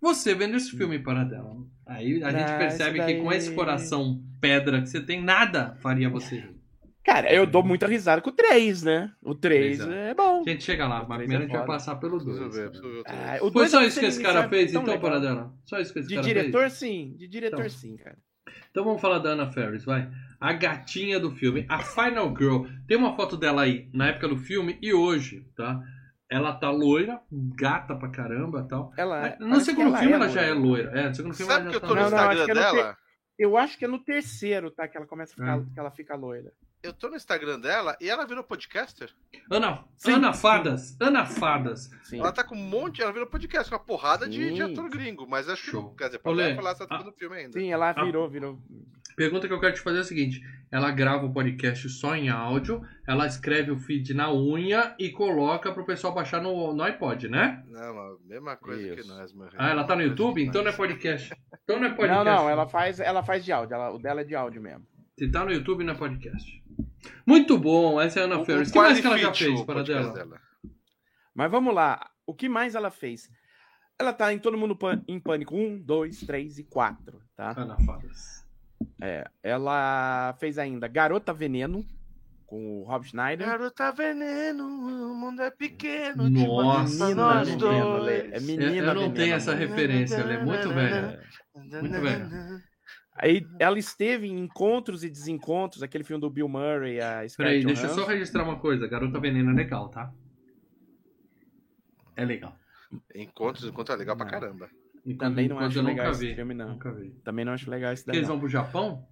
você 0.00 0.34
vendo 0.34 0.56
esse 0.56 0.70
filme 0.76 0.98
para 0.98 1.24
dela. 1.24 1.56
Aí 1.86 2.22
a 2.22 2.30
gente 2.30 2.50
Ah, 2.50 2.58
percebe 2.58 2.98
isso 2.98 3.06
que 3.06 3.14
com 3.20 3.28
daí- 3.28 3.38
esse 3.38 3.54
coração 3.54 4.22
pedra 4.40 4.80
que 4.82 4.88
você 4.88 5.00
tem, 5.00 5.22
nada 5.22 5.74
faria 5.80 6.08
você 6.10 6.36
rir. 6.40 6.56
Cara, 7.02 7.32
eu 7.32 7.46
dou 7.46 7.62
muita 7.62 7.86
risada 7.86 8.20
com 8.20 8.28
o 8.28 8.32
3, 8.34 8.82
né? 8.82 9.10
O 9.22 9.34
3 9.34 9.80
Exato. 9.80 9.92
é 9.92 10.12
bom. 10.14 10.27
A 10.46 10.50
gente 10.50 10.64
chega 10.64 10.86
lá, 10.88 11.04
mas 11.08 11.18
primeiro 11.18 11.42
é 11.42 11.46
a 11.46 11.48
gente 11.48 11.56
vai 11.56 11.66
passar 11.66 11.96
pelo 11.96 12.16
Preciso 12.18 12.40
2. 12.40 12.54
ver, 12.56 12.68
preciso 12.70 12.92
ver. 12.92 13.02
Ah, 13.06 13.36
o 13.36 13.38
Foi 13.40 13.50
dois 13.50 13.70
só 13.70 13.82
é 13.82 13.86
isso 13.86 14.00
que 14.00 14.06
esse 14.06 14.22
cara 14.22 14.48
fez, 14.48 14.72
tão 14.72 14.82
então, 14.82 14.94
legal. 14.94 15.10
Paradela? 15.10 15.54
Só 15.64 15.78
isso 15.78 15.92
que 15.92 15.98
esse 16.00 16.08
De 16.08 16.14
cara 16.16 16.26
diretor, 16.26 16.60
fez? 16.62 16.72
sim. 16.74 17.14
De 17.16 17.28
diretor, 17.28 17.58
Então. 17.60 17.70
sim, 17.70 17.96
cara. 17.96 18.16
Então 18.70 18.84
vamos 18.84 19.00
falar 19.00 19.18
da 19.18 19.30
Anna 19.30 19.50
Ferris, 19.50 19.84
vai. 19.84 20.10
A 20.40 20.52
gatinha 20.52 21.18
do 21.18 21.30
filme, 21.32 21.66
a 21.68 21.78
Final 21.80 22.28
Girl. 22.36 22.64
Tem 22.86 22.96
uma 22.96 23.14
foto 23.16 23.36
dela 23.36 23.62
aí, 23.62 23.88
na 23.92 24.08
época 24.08 24.28
do 24.28 24.36
filme 24.36 24.78
e 24.80 24.92
hoje, 24.94 25.44
tá? 25.56 25.80
Ela 26.30 26.52
tá 26.52 26.70
loira, 26.70 27.20
gata 27.32 27.96
pra 27.96 28.10
caramba 28.10 28.60
e 28.60 28.68
tal. 28.68 28.92
Ela, 28.96 29.36
No 29.40 29.48
parece 29.48 29.64
segundo 29.64 29.92
que 29.92 29.98
filme 29.98 30.12
ela 30.14 30.26
é 30.26 30.28
já 30.28 30.42
é 30.42 30.52
loira. 30.52 30.90
É, 30.98 31.08
no 31.08 31.14
segundo 31.14 31.34
filme 31.34 31.50
Sabe 31.52 31.64
ela 31.64 31.70
que 31.72 31.72
já 31.72 31.76
eu 31.76 31.80
tá 31.80 31.86
tô 31.88 31.94
no 31.94 32.00
Não, 32.02 32.10
não, 32.10 32.16
loira. 32.18 32.32
acho 32.32 32.40
Instagram 32.42 32.62
é 32.62 32.66
no 32.70 32.76
dela? 32.76 32.96
Eu 33.38 33.56
acho 33.56 33.78
que 33.78 33.84
é 33.84 33.88
no 33.88 33.98
terceiro, 34.04 34.70
tá? 34.70 34.86
Que 34.88 34.96
ela 34.98 35.06
começa 35.06 35.32
a 35.32 35.36
ficar, 35.36 35.58
É. 35.58 35.72
que 35.74 35.80
ela 35.80 35.90
fica 35.90 36.14
loira. 36.16 36.52
Eu 36.82 36.92
tô 36.92 37.08
no 37.08 37.16
Instagram 37.16 37.58
dela 37.58 37.96
e 38.00 38.08
ela 38.08 38.24
virou 38.24 38.44
podcaster. 38.44 39.10
Ana, 39.50 39.84
Sim, 39.96 40.12
Ana 40.12 40.32
sim. 40.32 40.40
Fadas. 40.40 40.96
Ana 41.00 41.26
Fadas. 41.26 41.90
Sim. 42.04 42.20
Ela 42.20 42.30
tá 42.30 42.44
com 42.44 42.54
um 42.54 42.58
monte, 42.62 43.02
ela 43.02 43.12
virou 43.12 43.26
podcast, 43.26 43.68
com 43.68 43.76
uma 43.76 43.82
porrada 43.84 44.28
de, 44.28 44.52
de 44.54 44.62
ator 44.62 44.88
gringo. 44.88 45.26
Mas 45.26 45.48
acho 45.48 45.64
que, 45.64 45.70
Show. 45.72 45.94
quer 45.96 46.06
dizer, 46.06 46.18
pode 46.20 46.54
falar 46.54 46.70
essa 46.70 46.86
a- 46.88 47.02
do 47.02 47.12
filme 47.12 47.36
ainda. 47.36 47.52
Sim, 47.58 47.72
ela 47.72 47.90
Ah. 47.90 48.04
virou, 48.04 48.28
virou. 48.30 48.58
Pergunta 49.16 49.48
que 49.48 49.52
eu 49.52 49.58
quero 49.58 49.74
te 49.74 49.80
fazer 49.80 49.98
é 49.98 50.00
a 50.02 50.04
seguinte: 50.04 50.40
ela 50.70 50.92
grava 50.92 51.26
o 51.26 51.32
podcast 51.32 51.88
só 51.88 52.14
em 52.14 52.28
áudio, 52.28 52.80
ela 53.04 53.26
escreve 53.26 53.72
o 53.72 53.76
feed 53.78 54.14
na 54.14 54.32
unha 54.32 54.94
e 55.00 55.10
coloca 55.10 55.72
pro 55.72 55.84
pessoal 55.84 56.14
baixar 56.14 56.40
no, 56.40 56.72
no 56.72 56.82
iPod, 56.84 57.28
né? 57.28 57.64
Não, 57.66 57.98
a 57.98 58.16
mesma 58.24 58.56
coisa 58.56 58.94
que 58.94 59.00
Isso. 59.00 59.08
nós, 59.12 59.32
meu 59.32 59.48
Ah, 59.58 59.70
ela 59.70 59.82
tá 59.82 59.96
no 59.96 60.02
YouTube? 60.02 60.40
Então 60.44 60.62
não 60.62 60.70
é 60.70 60.74
podcast. 60.76 61.34
Então 61.64 61.80
não 61.80 61.86
é 61.86 61.90
podcast. 61.90 62.24
Não, 62.24 62.24
não, 62.24 62.48
ela 62.48 62.68
faz, 62.68 63.00
ela 63.00 63.24
faz 63.24 63.44
de 63.44 63.50
áudio. 63.50 63.74
Ela, 63.74 63.90
o 63.90 63.98
dela 63.98 64.20
é 64.20 64.24
de 64.24 64.36
áudio 64.36 64.62
mesmo. 64.62 64.86
Se 65.18 65.30
tá 65.30 65.44
no 65.44 65.52
YouTube, 65.52 65.84
não 65.84 65.94
é 65.94 65.96
podcast. 65.96 66.62
Muito 67.26 67.58
bom, 67.58 68.00
essa 68.00 68.20
é 68.20 68.22
a 68.22 68.26
Ana 68.26 68.44
Ferris. 68.44 68.68
o 68.68 68.72
que 68.72 68.78
mais 68.78 69.00
que 69.00 69.06
ela 69.06 69.18
já 69.18 69.34
fez 69.34 69.62
para 69.62 69.74
podcast 69.74 70.14
dela? 70.14 70.40
Mas 71.34 71.50
vamos 71.50 71.74
lá. 71.74 72.08
O 72.26 72.34
que 72.34 72.48
mais 72.48 72.74
ela 72.74 72.90
fez? 72.90 73.28
Ela 73.98 74.12
tá 74.12 74.32
em 74.32 74.38
Todo 74.38 74.56
Mundo 74.56 74.78
em 75.08 75.18
Pânico 75.18 75.56
1, 75.56 75.82
2, 75.82 76.20
3 76.20 76.58
e 76.58 76.64
4, 76.64 77.20
tá? 77.36 77.52
Ana 77.56 77.76
Fadas. 77.84 78.46
É, 79.02 79.28
ela 79.42 80.36
fez 80.38 80.56
ainda 80.56 80.86
Garota 80.86 81.32
Veneno, 81.32 81.84
com 82.46 82.80
o 82.80 82.84
Rob 82.84 83.04
Schneider. 83.06 83.46
Garota 83.46 83.92
veneno, 83.92 84.64
o 84.66 85.14
mundo 85.14 85.42
é 85.42 85.50
pequeno. 85.50 86.30
Nossa, 86.30 86.30
demais 86.30 86.96
pra 86.96 87.06
Menina 87.08 87.22
nós 87.34 87.48
Lê. 87.48 87.56
dois. 87.56 88.32
É 88.32 88.36
Eu, 88.36 88.42
menina 88.42 88.64
eu 88.76 88.86
não 88.86 88.94
Veneno, 88.94 89.14
tenho 89.14 89.34
essa 89.34 89.50
Lê. 89.52 89.66
referência, 89.66 90.16
ela 90.16 90.32
é 90.32 90.44
muito 90.44 90.68
velha. 90.70 91.20
Muito 91.54 92.00
velha. 92.00 92.28
Aí 93.20 93.46
ela 93.58 93.78
esteve 93.78 94.28
em 94.28 94.38
Encontros 94.38 95.02
e 95.04 95.10
Desencontros, 95.10 95.82
aquele 95.82 96.04
filme 96.04 96.20
do 96.20 96.30
Bill 96.30 96.48
Murray, 96.48 97.00
a 97.00 97.06
Peraí, 97.14 97.28
Scarlett 97.28 97.66
deixa 97.66 97.86
eu 97.86 97.94
só 97.94 98.04
registrar 98.06 98.44
uma 98.44 98.58
coisa. 98.58 98.86
Garota 98.86 99.18
Veneno 99.18 99.50
é 99.50 99.54
legal, 99.54 99.88
tá? 99.88 100.12
É 102.16 102.24
legal. 102.24 102.54
Encontros, 103.14 103.64
encontros 103.64 103.94
é 103.96 103.98
legal 103.98 104.16
pra 104.16 104.24
Não. 104.24 104.30
caramba. 104.32 104.70
Também 105.18 105.48
não 105.48 105.58
acho 105.58 105.80
legal 105.82 106.10
esse 106.10 106.26
vi. 106.28 106.34
filme, 106.34 106.54
não. 106.54 106.70
Nunca 106.70 106.92
vi. 106.92 107.10
Também 107.24 107.44
não 107.44 107.52
acho 107.52 107.70
legal 107.70 107.92
esse 107.92 108.06
daí. 108.06 108.16
eles 108.16 108.28
vão 108.28 108.38
pro 108.38 108.48
Japão? 108.48 109.06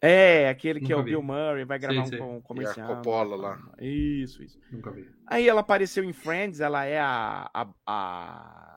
É, 0.00 0.48
aquele 0.48 0.80
que 0.80 0.92
é 0.92 0.96
Nunca 0.96 1.00
o 1.00 1.04
vi. 1.04 1.10
Bill 1.10 1.22
Murray, 1.22 1.64
vai 1.64 1.78
gravar 1.78 2.06
Sei, 2.06 2.18
sei. 2.18 2.20
um 2.20 2.34
com- 2.34 2.42
comercial. 2.42 2.88
E 2.88 2.92
a 2.92 2.96
Coppola 2.96 3.36
lá. 3.36 3.72
Isso, 3.80 4.42
isso. 4.42 4.58
Nunca 4.70 4.90
vi. 4.90 5.08
Aí 5.28 5.48
ela 5.48 5.60
apareceu 5.60 6.02
em 6.02 6.12
Friends, 6.12 6.60
ela 6.60 6.84
é 6.84 6.98
a, 6.98 7.48
a, 7.54 7.68
a- 7.86 8.71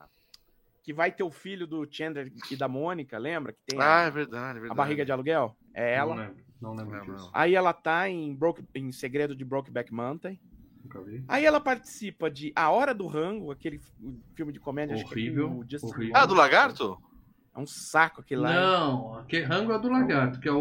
que 0.86 0.92
vai 0.94 1.10
ter 1.10 1.24
o 1.24 1.30
filho 1.32 1.66
do 1.66 1.84
Chandler 1.90 2.32
e 2.48 2.54
da 2.56 2.68
Mônica, 2.68 3.18
lembra? 3.18 3.52
Que 3.52 3.58
tem 3.66 3.80
Ah, 3.80 4.04
a, 4.04 4.06
é 4.06 4.10
verdade, 4.12 4.50
é 4.58 4.60
verdade. 4.60 4.70
a 4.70 4.74
barriga 4.74 5.04
de 5.04 5.10
aluguel? 5.10 5.56
É 5.74 5.94
ela. 5.96 6.14
Não 6.14 6.22
lembro. 6.22 6.44
Não 6.62 6.74
lembro 6.74 7.06
Não, 7.08 7.14
disso. 7.16 7.30
Aí 7.34 7.56
ela 7.56 7.72
tá 7.72 8.08
em, 8.08 8.32
Broke, 8.34 8.64
em 8.72 8.92
Segredo 8.92 9.34
de 9.34 9.44
Brokeback 9.44 9.92
Mountain. 9.92 10.38
Nunca 10.84 11.02
vi. 11.02 11.24
Aí 11.26 11.44
ela 11.44 11.58
participa 11.60 12.30
de 12.30 12.52
A 12.54 12.70
Hora 12.70 12.94
do 12.94 13.08
Rango, 13.08 13.50
aquele 13.50 13.80
filme 14.36 14.52
de 14.52 14.60
comédia 14.60 14.94
acho 14.94 15.04
que 15.06 15.10
é 15.10 15.12
Horrível, 15.12 15.64
Justin 15.68 15.86
horrível. 15.88 16.16
Ah, 16.16 16.24
do 16.24 16.34
lagarto? 16.34 16.96
É 17.52 17.58
um 17.58 17.66
saco 17.66 18.20
aquele 18.20 18.42
lá. 18.42 18.52
Não, 18.54 19.14
aquele 19.18 19.44
rango 19.44 19.72
é 19.72 19.78
do 19.80 19.88
lagarto, 19.90 20.38
que 20.38 20.48
é 20.48 20.52
o. 20.52 20.58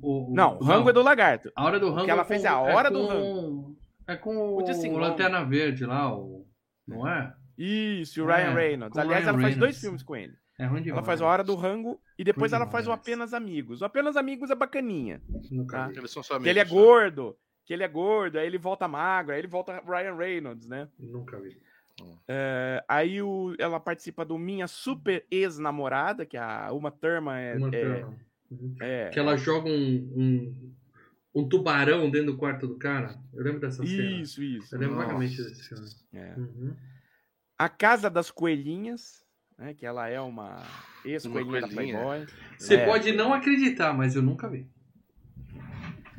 o, 0.00 0.30
o- 0.30 0.34
Não, 0.34 0.56
o 0.58 0.64
Rango 0.64 0.88
é 0.88 0.92
do 0.94 1.02
Lagarto. 1.02 1.52
A 1.54 1.64
hora 1.64 1.78
do 1.78 1.90
rango 1.90 2.04
que 2.06 2.10
ela 2.10 2.22
é 2.22 2.24
com, 2.24 2.28
fez 2.28 2.44
é 2.44 2.48
a 2.48 2.58
hora 2.60 2.88
é 2.88 2.90
do 2.90 3.06
com, 3.06 3.76
É 4.08 4.16
com 4.16 4.36
o, 4.38 4.56
O. 4.62 4.98
Lanterna 4.98 5.44
Verde 5.44 5.84
lá, 5.84 6.16
o. 6.16 6.46
Não 6.88 7.06
é? 7.06 7.34
Isso, 7.58 8.18
e 8.18 8.22
o 8.22 8.30
É, 8.30 8.36
Ryan 8.44 8.54
Reynolds. 8.54 8.92
com 8.92 8.98
o 8.98 9.02
Aliás, 9.02 9.24
Ryan 9.24 9.32
ela 9.32 9.40
faz 9.42 9.56
dois 9.56 9.58
Reynolds. 9.58 9.80
filmes 9.80 10.02
com 10.02 10.16
ele. 10.16 10.34
É 10.58 10.64
ruim 10.66 10.82
demais. 10.82 10.98
Ela 10.98 11.06
faz 11.06 11.20
A 11.20 11.26
Hora 11.26 11.44
do 11.44 11.54
Rango 11.54 12.00
e 12.18 12.24
depois 12.24 12.52
Ruim 12.52 12.62
ela 12.62 12.70
faz 12.70 12.84
o 12.84 12.90
demais. 12.90 13.00
Apenas 13.00 13.34
Amigos. 13.34 13.82
O 13.82 13.84
Apenas 13.84 14.16
Amigos 14.16 14.50
é 14.50 14.54
bacaninha. 14.54 15.20
Nunca 15.50 15.76
Tá. 15.78 15.88
vi. 15.88 15.98
Eles 15.98 16.10
são 16.10 16.22
só 16.22 16.38
Que 16.40 16.48
ele 16.48 16.58
é 16.58 16.62
amigos, 16.62 16.78
né? 16.78 16.84
gordo, 16.84 17.36
que 17.64 17.72
ele 17.74 17.82
é 17.82 17.88
gordo, 17.88 18.38
aí 18.38 18.46
ele 18.46 18.58
volta 18.58 18.86
magro, 18.88 19.32
aí 19.32 19.38
ele 19.40 19.48
volta 19.48 19.82
Ryan 19.86 20.14
Reynolds, 20.16 20.66
né? 20.68 20.88
Nunca 20.98 21.38
vi. 21.40 21.58
É, 22.28 22.84
aí 22.88 23.22
o- 23.22 23.54
ela 23.58 23.80
participa 23.80 24.24
do 24.24 24.36
Minha 24.38 24.66
Super 24.66 25.24
Ex-Namorada, 25.30 26.26
que 26.26 26.36
é 26.36 26.40
a 26.40 26.70
Uma 26.72 26.90
Thurman 26.90 27.34
é, 27.38 27.54
Uma 27.56 27.68
é- 27.68 27.70
perna. 27.70 28.14
Uhum. 28.50 28.76
é- 28.80 29.08
Que 29.10 29.18
ela 29.18 29.36
joga 29.36 29.68
um, 29.68 29.72
um, 29.74 30.72
um 31.34 31.48
tubarão 31.48 32.10
dentro 32.10 32.32
do 32.32 32.38
quarto 32.38 32.66
do 32.66 32.76
cara. 32.76 33.18
Eu 33.34 33.42
lembro 33.44 33.60
dessa 33.60 33.84
cena. 33.84 34.20
Isso, 34.20 34.42
isso. 34.42 34.74
Eu 34.74 34.78
lembro 34.78 34.94
Nossa. 34.96 35.06
vagamente 35.08 35.36
desse 35.36 35.68
filme. 35.68 35.86
É. 36.14 36.34
Uhum. 36.36 36.76
A 37.58 37.68
Casa 37.68 38.10
das 38.10 38.30
Coelhinhas, 38.30 39.24
né? 39.58 39.74
Que 39.74 39.86
ela 39.86 40.08
é 40.08 40.20
uma 40.20 40.62
ex-coelhinha 41.04 41.60
da 41.62 41.68
coelhinha. 41.68 41.98
Playboy. 41.98 42.26
Você 42.58 42.74
É. 42.76 42.84
pode 42.84 43.12
não 43.12 43.32
acreditar, 43.32 43.92
mas 43.94 44.14
eu 44.14 44.22
nunca 44.22 44.48
vi. 44.48 44.68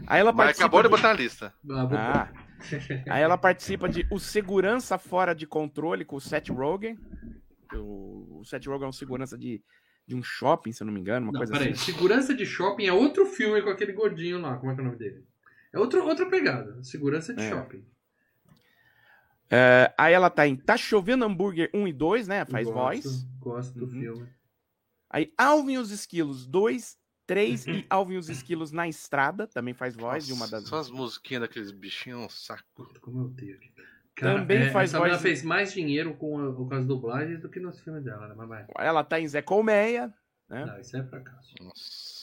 Aí 0.06 0.20
ela 0.22 0.32
Mas 0.32 0.38
participa 0.46 0.66
acabou 0.66 0.84
de 0.84 0.90
botar 0.90 1.10
na 1.10 1.14
lista. 1.14 1.54
Ah, 1.70 2.30
Ah. 2.30 2.30
Aí 3.10 3.22
ela 3.22 3.38
participa 3.38 3.88
de 3.90 4.08
O 4.10 4.20
Segurança 4.20 4.98
Fora 4.98 5.34
de 5.36 5.46
Controle 5.46 6.06
com 6.06 6.16
o 6.16 6.22
Seth 6.22 6.50
Rogen. 6.50 6.98
O, 7.74 8.40
o 8.40 8.46
Seth 8.46 8.66
Rogen 8.66 8.86
é 8.86 8.90
um 8.90 8.94
segurança 8.94 9.38
de, 9.38 9.62
de 10.08 10.16
um 10.16 10.24
shopping, 10.24 10.72
se 10.72 10.82
eu 10.82 10.86
não 10.88 10.94
me 10.94 11.00
engano, 11.02 11.26
uma 11.28 11.34
Não, 11.34 11.40
coisa 11.40 11.52
peraí. 11.54 11.72
assim. 11.74 11.92
Segurança 11.92 12.34
de 12.34 12.46
shopping 12.46 12.86
é 12.86 12.94
outro 12.94 13.26
filme 13.26 13.62
com 13.62 13.70
aquele 13.70 13.92
gordinho 13.92 14.40
lá. 14.40 14.56
Como 14.58 14.72
é 14.72 14.76
que 14.76 14.80
é 14.80 14.84
o 14.84 14.86
nome 14.88 14.98
dele? 14.98 15.24
É 15.74 15.78
outro, 15.80 16.04
outra 16.06 16.26
pegada. 16.28 16.82
Segurança 16.84 17.34
de 17.34 17.44
É. 17.44 17.50
shopping. 17.50 17.84
É, 19.50 19.94
aí 19.98 20.14
ela 20.14 20.30
tá 20.30 20.46
em 20.48 20.56
Tá 20.56 20.76
Chovendo 20.78 21.24
Hambúrguer 21.26 21.70
1 21.74 21.88
e 21.88 21.94
2, 21.94 22.28
né? 22.28 22.44
Faz 22.46 22.68
Gosto, 22.68 22.80
voz. 23.10 23.24
Gosto 23.40 23.80
do 23.80 23.86
Uhum. 23.86 23.92
filme. 24.02 24.30
Aí 25.10 25.32
Alvin 25.38 25.74
e 25.74 25.78
os 25.78 25.90
Esquilos 25.92 26.46
2, 26.46 26.98
3 27.26 27.66
e 27.68 27.86
Alvin 27.90 28.16
e 28.16 28.18
os 28.18 28.30
Esquilos 28.30 28.72
na 28.74 28.88
Estrada, 28.90 29.48
também 29.48 29.74
faz 29.74 29.96
voz 29.96 30.26
de 30.26 30.34
uma 30.34 30.48
das. 30.48 30.68
Só 30.68 30.80
as 30.80 30.90
musiquinhas 30.90 31.42
daqueles 31.42 31.72
bichinhos, 31.72 32.22
um 32.26 32.30
saco. 32.30 32.64
Como 33.02 33.20
eu 33.22 33.26
odeio 33.26 33.56
aqui. 33.56 33.72
Cara, 34.16 34.40
Também 34.40 34.64
é, 34.64 34.72
faz 34.72 34.90
essa 34.90 34.98
voz- 35.00 35.22
fez 35.22 35.44
mais 35.44 35.72
dinheiro 35.72 36.16
com, 36.16 36.40
a- 36.40 36.54
com 36.54 36.74
as 36.74 36.86
dublagens 36.86 37.40
do 37.40 37.48
que 37.48 37.60
nos 37.60 37.80
filmes 37.80 38.04
dela, 38.04 38.28
né? 38.28 38.34
Mas 38.36 38.50
vai. 38.50 38.66
Ela 38.80 39.04
tá 39.04 39.20
em 39.20 39.28
Zé 39.28 39.42
Colmeia, 39.44 40.12
né? 40.50 40.66
Não, 40.66 40.80
isso 40.80 40.98
é 40.98 41.04
fracasso. 41.04 41.54
Nossa. 41.62 42.17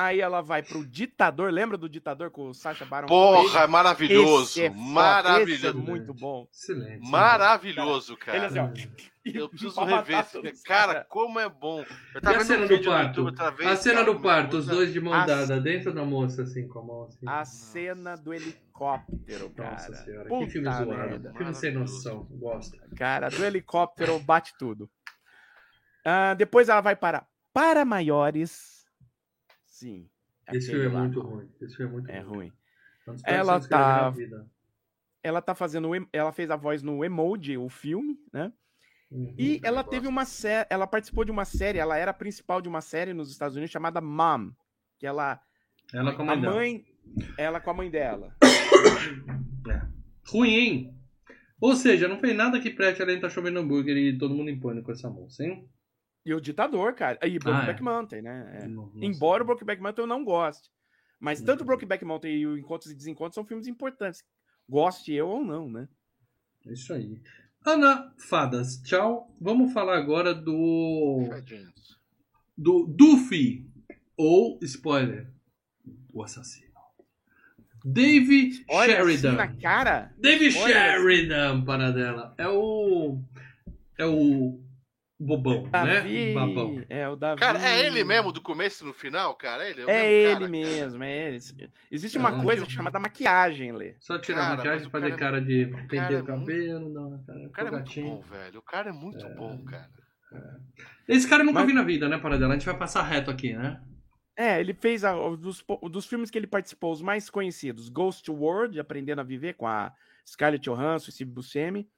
Aí 0.00 0.20
ela 0.20 0.40
vai 0.40 0.62
pro 0.62 0.86
Ditador, 0.86 1.50
lembra 1.52 1.76
do 1.76 1.88
Ditador 1.88 2.30
com 2.30 2.50
o 2.50 2.54
Sacha 2.54 2.84
Baron 2.84 3.08
Porra, 3.08 3.40
é 3.48 3.50
Cohen? 3.52 3.66
maravilhoso. 3.68 4.44
Esse 4.44 4.62
é 4.62 4.66
Esse 4.66 4.76
é 4.76 4.78
maravilhoso. 4.92 5.78
muito 5.78 6.14
bom. 6.14 6.46
Excelente. 6.52 7.10
Maravilhoso, 7.10 8.12
Ele 8.12 8.20
cara. 8.20 8.46
assim, 8.46 8.58
ó. 8.60 8.68
Eu 9.28 9.48
preciso 9.48 9.84
rever 9.84 10.20
esse 10.44 10.62
Cara, 10.62 11.04
como 11.08 11.38
é 11.40 11.48
bom. 11.50 11.80
Eu 12.14 12.32
E 12.32 12.34
a 12.34 12.40
cena 12.44 12.66
do 12.66 12.82
parto? 12.82 13.06
YouTube 13.08 13.26
outra 13.26 13.50
vez, 13.50 13.70
a 13.70 13.76
cena 13.76 14.02
do 14.04 14.20
parto, 14.20 14.56
os 14.56 14.66
dois 14.66 14.90
de 14.92 15.00
mão 15.00 15.12
A- 15.12 15.26
dada 15.26 15.60
dentro 15.60 15.92
da 15.92 16.02
moça, 16.04 16.44
assim, 16.44 16.66
com 16.68 16.78
a 16.78 16.82
mão 16.82 17.02
assim. 17.04 17.18
A 17.26 17.44
cena 17.44 18.16
do 18.16 18.32
helicóptero, 18.32 19.50
cara. 19.50 19.72
Nossa 19.72 19.94
senhora, 19.96 20.28
Puta 20.28 20.46
que 20.46 20.52
filme 20.52 20.70
zoado. 20.70 20.86
merda. 20.86 21.32
Filme 21.36 21.54
sem 21.54 21.72
noção. 21.74 22.26
Gosto. 22.30 22.78
Cara, 22.96 23.28
do 23.28 23.44
helicóptero 23.44 24.18
bate 24.20 24.54
tudo. 24.58 24.88
Ah, 26.04 26.32
depois 26.34 26.68
ela 26.68 26.80
vai 26.80 26.94
para 26.96 27.26
Para 27.52 27.84
Maiores. 27.84 28.77
Sim. 29.78 30.08
Esse 30.52 30.70
filme 30.70 30.86
é 30.86 30.88
lá. 30.88 31.00
muito 31.00 31.20
ruim. 31.20 31.48
Esse 31.60 31.76
filme 31.76 31.90
é 31.90 31.94
muito 31.94 32.10
É 32.10 32.18
ruim. 32.20 32.52
É 33.06 33.10
dos 33.12 33.22
Ela 33.24 33.58
vi 33.58 33.68
tá-. 33.68 34.12
Ela 35.22 35.40
tá 35.40 35.54
fazendo. 35.54 35.88
Ela 36.12 36.32
fez 36.32 36.50
a 36.50 36.56
voz 36.56 36.82
no 36.82 37.04
Emoji, 37.04 37.56
o 37.56 37.68
filme, 37.68 38.18
né? 38.32 38.52
Uhum. 39.08 39.34
E 39.38 39.60
ela 39.62 39.82
gosto. 39.82 39.90
teve 39.90 40.08
uma 40.08 40.24
série. 40.24 40.66
Ela 40.68 40.86
participou 40.86 41.24
de 41.24 41.30
uma 41.30 41.44
série, 41.44 41.78
ela 41.78 41.96
era 41.96 42.10
a 42.10 42.14
principal 42.14 42.60
de 42.60 42.68
uma 42.68 42.80
série 42.80 43.14
nos 43.14 43.30
Estados 43.30 43.56
Unidos 43.56 43.70
chamada 43.70 44.00
Mom. 44.00 44.50
Que 44.98 45.06
ela. 45.06 45.40
Ela 45.94 46.12
com 46.12 46.22
a 46.22 46.24
a 46.24 46.26
mãe 46.26 46.40
dela. 46.40 46.54
mãe. 46.54 46.84
Ela 47.36 47.60
com 47.60 47.70
a 47.70 47.74
mãe 47.74 47.90
dela. 47.90 48.36
Ruim, 50.26 50.54
hein? 50.54 50.94
Ou 51.60 51.76
seja, 51.76 52.08
não 52.08 52.18
fez 52.18 52.36
nada 52.36 52.60
que 52.60 52.70
preste 52.70 53.00
além 53.00 53.16
de 53.16 53.22
tá 53.22 53.30
chovendo 53.30 53.60
hambúrguer 53.60 53.96
e 53.96 54.18
todo 54.18 54.34
mundo 54.34 54.50
em 54.50 54.58
pânico 54.58 54.86
com 54.86 54.92
essa 54.92 55.08
moça, 55.08 55.44
hein? 55.44 55.68
E 56.28 56.34
o 56.34 56.40
ditador, 56.42 56.92
cara. 56.92 57.18
E 57.26 57.38
Brokeback 57.38 57.80
é. 57.80 57.82
Mountain, 57.82 58.20
né? 58.20 58.60
É. 58.62 58.68
Não- 58.68 58.90
não 58.94 59.02
Embora 59.02 59.42
o. 59.42 59.46
Brokeback 59.46 59.80
Mountain 59.80 60.02
eu 60.02 60.06
não 60.06 60.22
goste. 60.22 60.68
Mas 61.18 61.40
Não 61.40 61.46
tanto 61.46 61.62
o. 61.62 61.64
Brokeback 61.64 62.04
Mountain 62.04 62.32
e 62.36 62.46
o 62.46 62.58
Encontros 62.58 62.92
e 62.92 62.94
Desencontros 62.94 63.34
são 63.34 63.46
filmes 63.46 63.66
importantes. 63.66 64.22
Goste 64.68 65.10
eu 65.14 65.26
ou 65.26 65.42
não, 65.42 65.70
né? 65.70 65.88
É 66.66 66.72
Isso 66.74 66.92
aí. 66.92 67.18
Ana 67.64 68.12
Fadas, 68.28 68.76
tchau. 68.82 69.34
Vamos 69.40 69.72
falar 69.72 69.96
agora 69.96 70.34
do. 70.34 71.30
Do 72.56 72.84
Duffy. 72.86 73.66
Ou, 74.14 74.58
spoiler, 74.62 75.32
o 76.12 76.22
assassino. 76.22 76.68
Dave 77.84 78.64
Olha 78.68 79.00
assim 79.00 79.08
Sheridan. 79.12 79.32
na 79.32 79.56
cara. 79.56 80.12
Dave 80.18 80.58
Olha. 80.58 80.74
Sheridan, 80.98 81.64
para 81.64 81.90
dela. 81.90 82.34
É 82.36 82.48
o. 82.48 83.18
É 83.96 84.04
o. 84.04 84.60
Bobão, 85.20 85.68
Davi. 85.68 86.26
né? 86.26 86.34
Babão. 86.34 86.84
É 86.88 87.08
o 87.08 87.16
Davi. 87.16 87.40
Cara, 87.40 87.58
é 87.68 87.84
ele 87.86 88.04
mesmo 88.04 88.30
do 88.30 88.40
começo 88.40 88.84
e 88.84 88.86
no 88.86 88.94
final, 88.94 89.34
cara? 89.34 89.64
É 89.66 89.70
ele? 89.70 89.84
o 89.84 89.90
É 89.90 89.92
mesmo 90.02 90.06
ele 90.06 90.32
cara? 90.34 90.48
mesmo, 90.48 91.04
é 91.04 91.28
ele. 91.28 91.70
Existe 91.90 92.18
uma 92.18 92.28
Ah, 92.28 92.42
coisa 92.42 92.64
que- 92.64 92.72
chamada 92.72 93.00
maquiagem, 93.00 93.72
Lê. 93.72 93.96
Só 93.98 94.16
tirar 94.18 94.38
a 94.38 94.42
Cara, 94.44 94.56
maquiagem, 94.56 94.78
mas 94.80 94.86
o 94.86 94.90
fazer 94.90 95.10
cara 95.10 95.14
é- 95.16 95.18
cara 95.18 95.40
de 95.40 95.66
cara 95.70 95.82
pentear 95.88 96.12
é 96.12 96.22
o 96.22 96.24
cabelo, 96.24 96.94
dar 96.94 97.00
uma 97.00 97.18
cara, 97.24 97.38
O 97.46 97.50
cara 97.50 97.68
é 97.68 97.70
muito 97.72 97.84
gatinho. 97.84 98.06
bom, 98.06 98.20
velho. 98.20 98.58
O 98.58 98.62
cara 98.62 98.88
é 98.90 98.92
muito 98.92 99.28
bom, 99.34 99.64
cara. 99.64 99.90
Esse 101.08 101.28
cara 101.28 101.42
eu 101.42 101.46
nunca 101.46 101.60
Mas- 101.60 101.68
vi 101.68 101.74
na 101.74 101.82
vida, 101.82 102.08
né, 102.08 102.18
Paradela? 102.18 102.52
A 102.54 102.56
gente 102.56 102.66
vai 102.66 102.76
passar 102.76 103.02
reto 103.02 103.30
aqui, 103.30 103.54
né? 103.54 103.80
É, 104.36 104.60
ele 104.60 104.72
fez 104.72 105.04
a- 105.04 105.14
dos, 105.36 105.64
dos 105.90 106.06
filmes 106.06 106.30
que 106.30 106.38
ele 106.38 106.46
participou, 106.46 106.92
os 106.92 107.02
mais 107.02 107.28
conhecidos: 107.28 107.88
Ghost 107.88 108.30
World, 108.30 108.78
Aprendendo 108.78 109.20
a 109.20 109.24
Viver, 109.24 109.54
com 109.54 109.66
a 109.66 109.92
Scarlett 110.24 110.62
Johansson 110.68 111.08
e 111.10 111.12
Steve 111.12 111.30
Buscemi. 111.32 111.88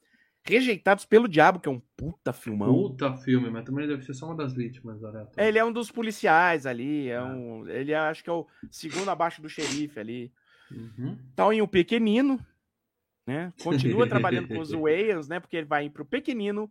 Rejeitados 0.43 1.05
pelo 1.05 1.29
Diabo, 1.29 1.61
que 1.61 1.69
é 1.69 1.73
um 1.73 1.81
puta 1.97 2.33
filmão. 2.33 2.73
Puta 2.73 3.15
filme, 3.19 3.51
mas 3.51 3.65
também 3.65 3.87
deve 3.87 4.03
ser 4.03 4.15
só 4.15 4.27
uma 4.27 4.37
das 4.37 4.55
vítimas. 4.55 4.99
É, 5.37 5.49
ele 5.49 5.59
é 5.59 5.65
um 5.65 5.73
dos 5.73 5.91
policiais 5.91 6.65
ali, 6.67 7.09
é 7.09 7.23
um, 7.23 7.69
ele 7.69 7.93
é, 7.93 7.99
acho 7.99 8.25
que 8.25 8.31
é 8.31 8.33
o 8.33 8.47
segundo 8.71 9.11
abaixo 9.11 9.43
do 9.43 9.49
xerife 9.49 10.01
ali. 10.01 10.33
Uhum. 10.71 11.19
Tá 11.37 11.53
em 11.53 11.61
O 11.61 11.69
Pequenino, 11.69 12.41
né? 13.27 13.53
Continua 13.63 14.09
trabalhando 14.09 14.49
com 14.49 14.61
os 14.61 14.71
Wayans, 14.73 15.29
né? 15.29 15.41
Porque 15.41 15.57
ele 15.57 15.67
vai 15.67 15.87
ir 15.87 15.91
pro 15.91 16.07
Pequenino, 16.07 16.71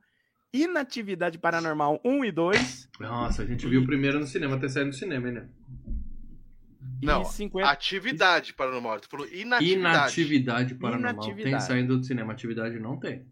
Inatividade 0.52 1.38
Paranormal 1.38 2.02
1 2.04 2.26
e 2.26 2.32
2 2.32 2.90
Nossa, 3.00 3.44
a 3.44 3.46
gente 3.46 3.68
viu 3.68 3.82
o 3.82 3.86
primeiro 3.86 4.20
no 4.20 4.26
cinema, 4.26 4.56
até 4.56 4.68
sair 4.68 4.86
no 4.86 4.94
cinema, 4.94 5.28
hein, 5.28 5.34
né? 5.36 5.50
Não, 7.02 7.22
e 7.22 7.26
50... 7.26 7.70
Atividade 7.70 8.54
paranormal. 8.54 9.00
Tu 9.00 9.08
falou 9.08 9.28
inatividade. 9.28 9.80
Inatividade 9.80 10.76
paranormal. 10.76 11.14
Inatividade. 11.14 11.52
Tem 11.52 11.60
saindo 11.60 11.98
do 11.98 12.04
cinema, 12.04 12.34
atividade 12.34 12.80
não 12.80 12.98
tem. 12.98 13.26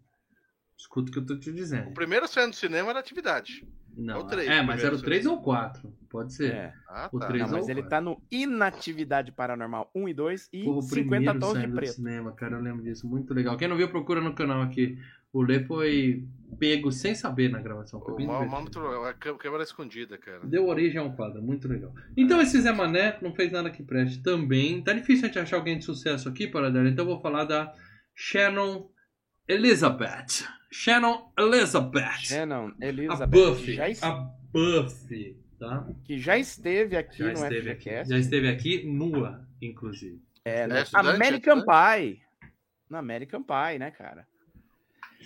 Escuta 0.78 1.10
o 1.10 1.12
que 1.12 1.18
eu 1.18 1.26
tô 1.26 1.36
te 1.38 1.50
O 1.50 1.54
dizendo. 1.54 1.90
primeiro 1.92 2.28
saindo 2.28 2.50
do 2.50 2.56
cinema 2.56 2.90
era 2.90 3.00
atividade. 3.00 3.66
Não, 3.96 4.14
é 4.14 4.18
o 4.18 4.24
três, 4.28 4.48
é, 4.48 4.62
mas 4.62 4.84
era 4.84 4.94
o 4.94 5.02
3 5.02 5.26
ou 5.26 5.38
o 5.38 5.42
4. 5.42 5.92
Pode 6.08 6.32
ser. 6.32 6.52
É. 6.54 6.74
Ah, 6.88 7.08
O 7.12 7.18
tá. 7.18 7.26
três 7.26 7.42
Não, 7.42 7.50
mas 7.50 7.64
ou 7.64 7.70
ele 7.70 7.82
tá 7.82 8.00
no 8.00 8.22
Inatividade 8.30 9.32
Paranormal 9.32 9.90
1 9.92 10.08
e 10.08 10.14
2 10.14 10.48
e 10.52 10.62
Porra, 10.62 10.78
o 10.78 10.82
50 10.82 11.08
primeiro 11.10 11.40
Tons 11.40 11.60
de 11.60 11.68
Preto. 11.68 11.92
cinema, 11.94 12.32
cara, 12.32 12.56
eu 12.56 12.62
lembro 12.62 12.84
disso. 12.84 13.08
Muito 13.08 13.34
legal. 13.34 13.56
Quem 13.56 13.66
não 13.66 13.76
viu, 13.76 13.88
procura 13.88 14.20
no 14.20 14.34
canal 14.34 14.62
aqui. 14.62 14.96
O 15.32 15.42
Lê 15.42 15.64
foi 15.64 16.24
pego 16.60 16.92
sem 16.92 17.14
saber 17.16 17.50
na 17.50 17.60
gravação. 17.60 18.00
Foi 18.00 18.14
O 18.14 18.26
mal, 18.26 19.04
a 19.04 19.12
câmera 19.14 19.64
escondida, 19.64 20.16
cara. 20.16 20.40
Deu 20.46 20.66
origem 20.68 21.00
a 21.00 21.02
um 21.02 21.14
quadro, 21.14 21.42
muito 21.42 21.66
legal. 21.66 21.92
Então 22.16 22.40
esse 22.40 22.60
Zé 22.60 22.72
Mané 22.72 23.18
não 23.20 23.34
fez 23.34 23.50
nada 23.50 23.68
que 23.68 23.82
preste 23.82 24.22
também. 24.22 24.80
Tá 24.80 24.92
difícil 24.92 25.24
a 25.24 25.26
gente 25.26 25.40
achar 25.40 25.56
alguém 25.56 25.76
de 25.76 25.84
sucesso 25.84 26.28
aqui, 26.28 26.46
para 26.46 26.70
dar. 26.70 26.86
Então 26.86 27.04
eu 27.04 27.10
vou 27.10 27.20
falar 27.20 27.44
da 27.44 27.74
Shannon 28.14 28.88
Elizabeth. 29.46 30.46
Shannon 30.70 31.30
Elizabeth. 31.38 32.18
Shannon 32.20 32.72
a 32.80 32.86
Elizabeth, 32.86 33.26
Buffy. 33.30 33.64
que 33.64 33.74
já, 33.74 34.06
A 34.08 34.30
Buffy, 34.52 35.36
tá? 35.58 35.88
que 36.04 36.18
já 36.18 36.38
esteve 36.38 36.96
aqui 36.96 37.18
Já 37.18 37.26
no 37.26 37.32
esteve 37.32 37.70
aqui. 37.70 38.04
Já 38.04 38.18
esteve 38.18 38.48
aqui 38.48 38.84
nua, 38.86 39.46
inclusive. 39.62 40.20
É, 40.44 40.60
É 40.62 40.82
estudante, 40.82 41.16
American 41.16 41.58
é 41.58 41.64
Pie. 41.98 42.20
No 42.90 42.96
American 42.98 43.42
Pie, 43.42 43.78
né, 43.78 43.90
cara? 43.90 44.26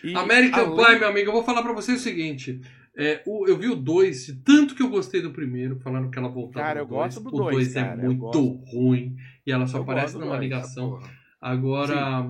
E 0.02 0.14
American 0.16 0.72
além- 0.72 0.86
Pie, 0.86 0.98
meu 0.98 1.08
amigo, 1.08 1.28
eu 1.28 1.32
vou 1.32 1.44
falar 1.44 1.62
pra 1.62 1.72
você 1.72 1.92
o 1.92 1.98
seguinte. 1.98 2.60
É, 2.96 3.22
o- 3.26 3.46
eu 3.48 3.56
vi 3.56 3.68
o 3.68 3.74
2, 3.76 4.36
tanto 4.44 4.74
que 4.74 4.82
eu 4.82 4.88
gostei 4.90 5.22
do 5.22 5.32
primeiro, 5.32 5.78
falando 5.80 6.10
que 6.10 6.18
ela 6.18 6.28
voltava 6.28 6.66
Cara, 6.66 6.80
no 6.80 6.84
eu 6.84 6.88
gosto 6.88 7.20
dois. 7.20 7.32
do 7.32 7.36
O 7.36 7.42
dois, 7.44 7.56
2 7.56 7.76
é 7.76 7.82
cara, 7.84 8.02
muito 8.02 8.18
gosto. 8.20 8.54
ruim. 8.70 9.16
E 9.46 9.52
ela 9.52 9.66
só 9.66 9.78
Eu 9.78 9.82
aparece 9.82 10.12
gosto 10.14 10.18
numa 10.24 10.36
dois, 10.36 10.42
ligação. 10.42 11.00
Agora, 11.40 12.22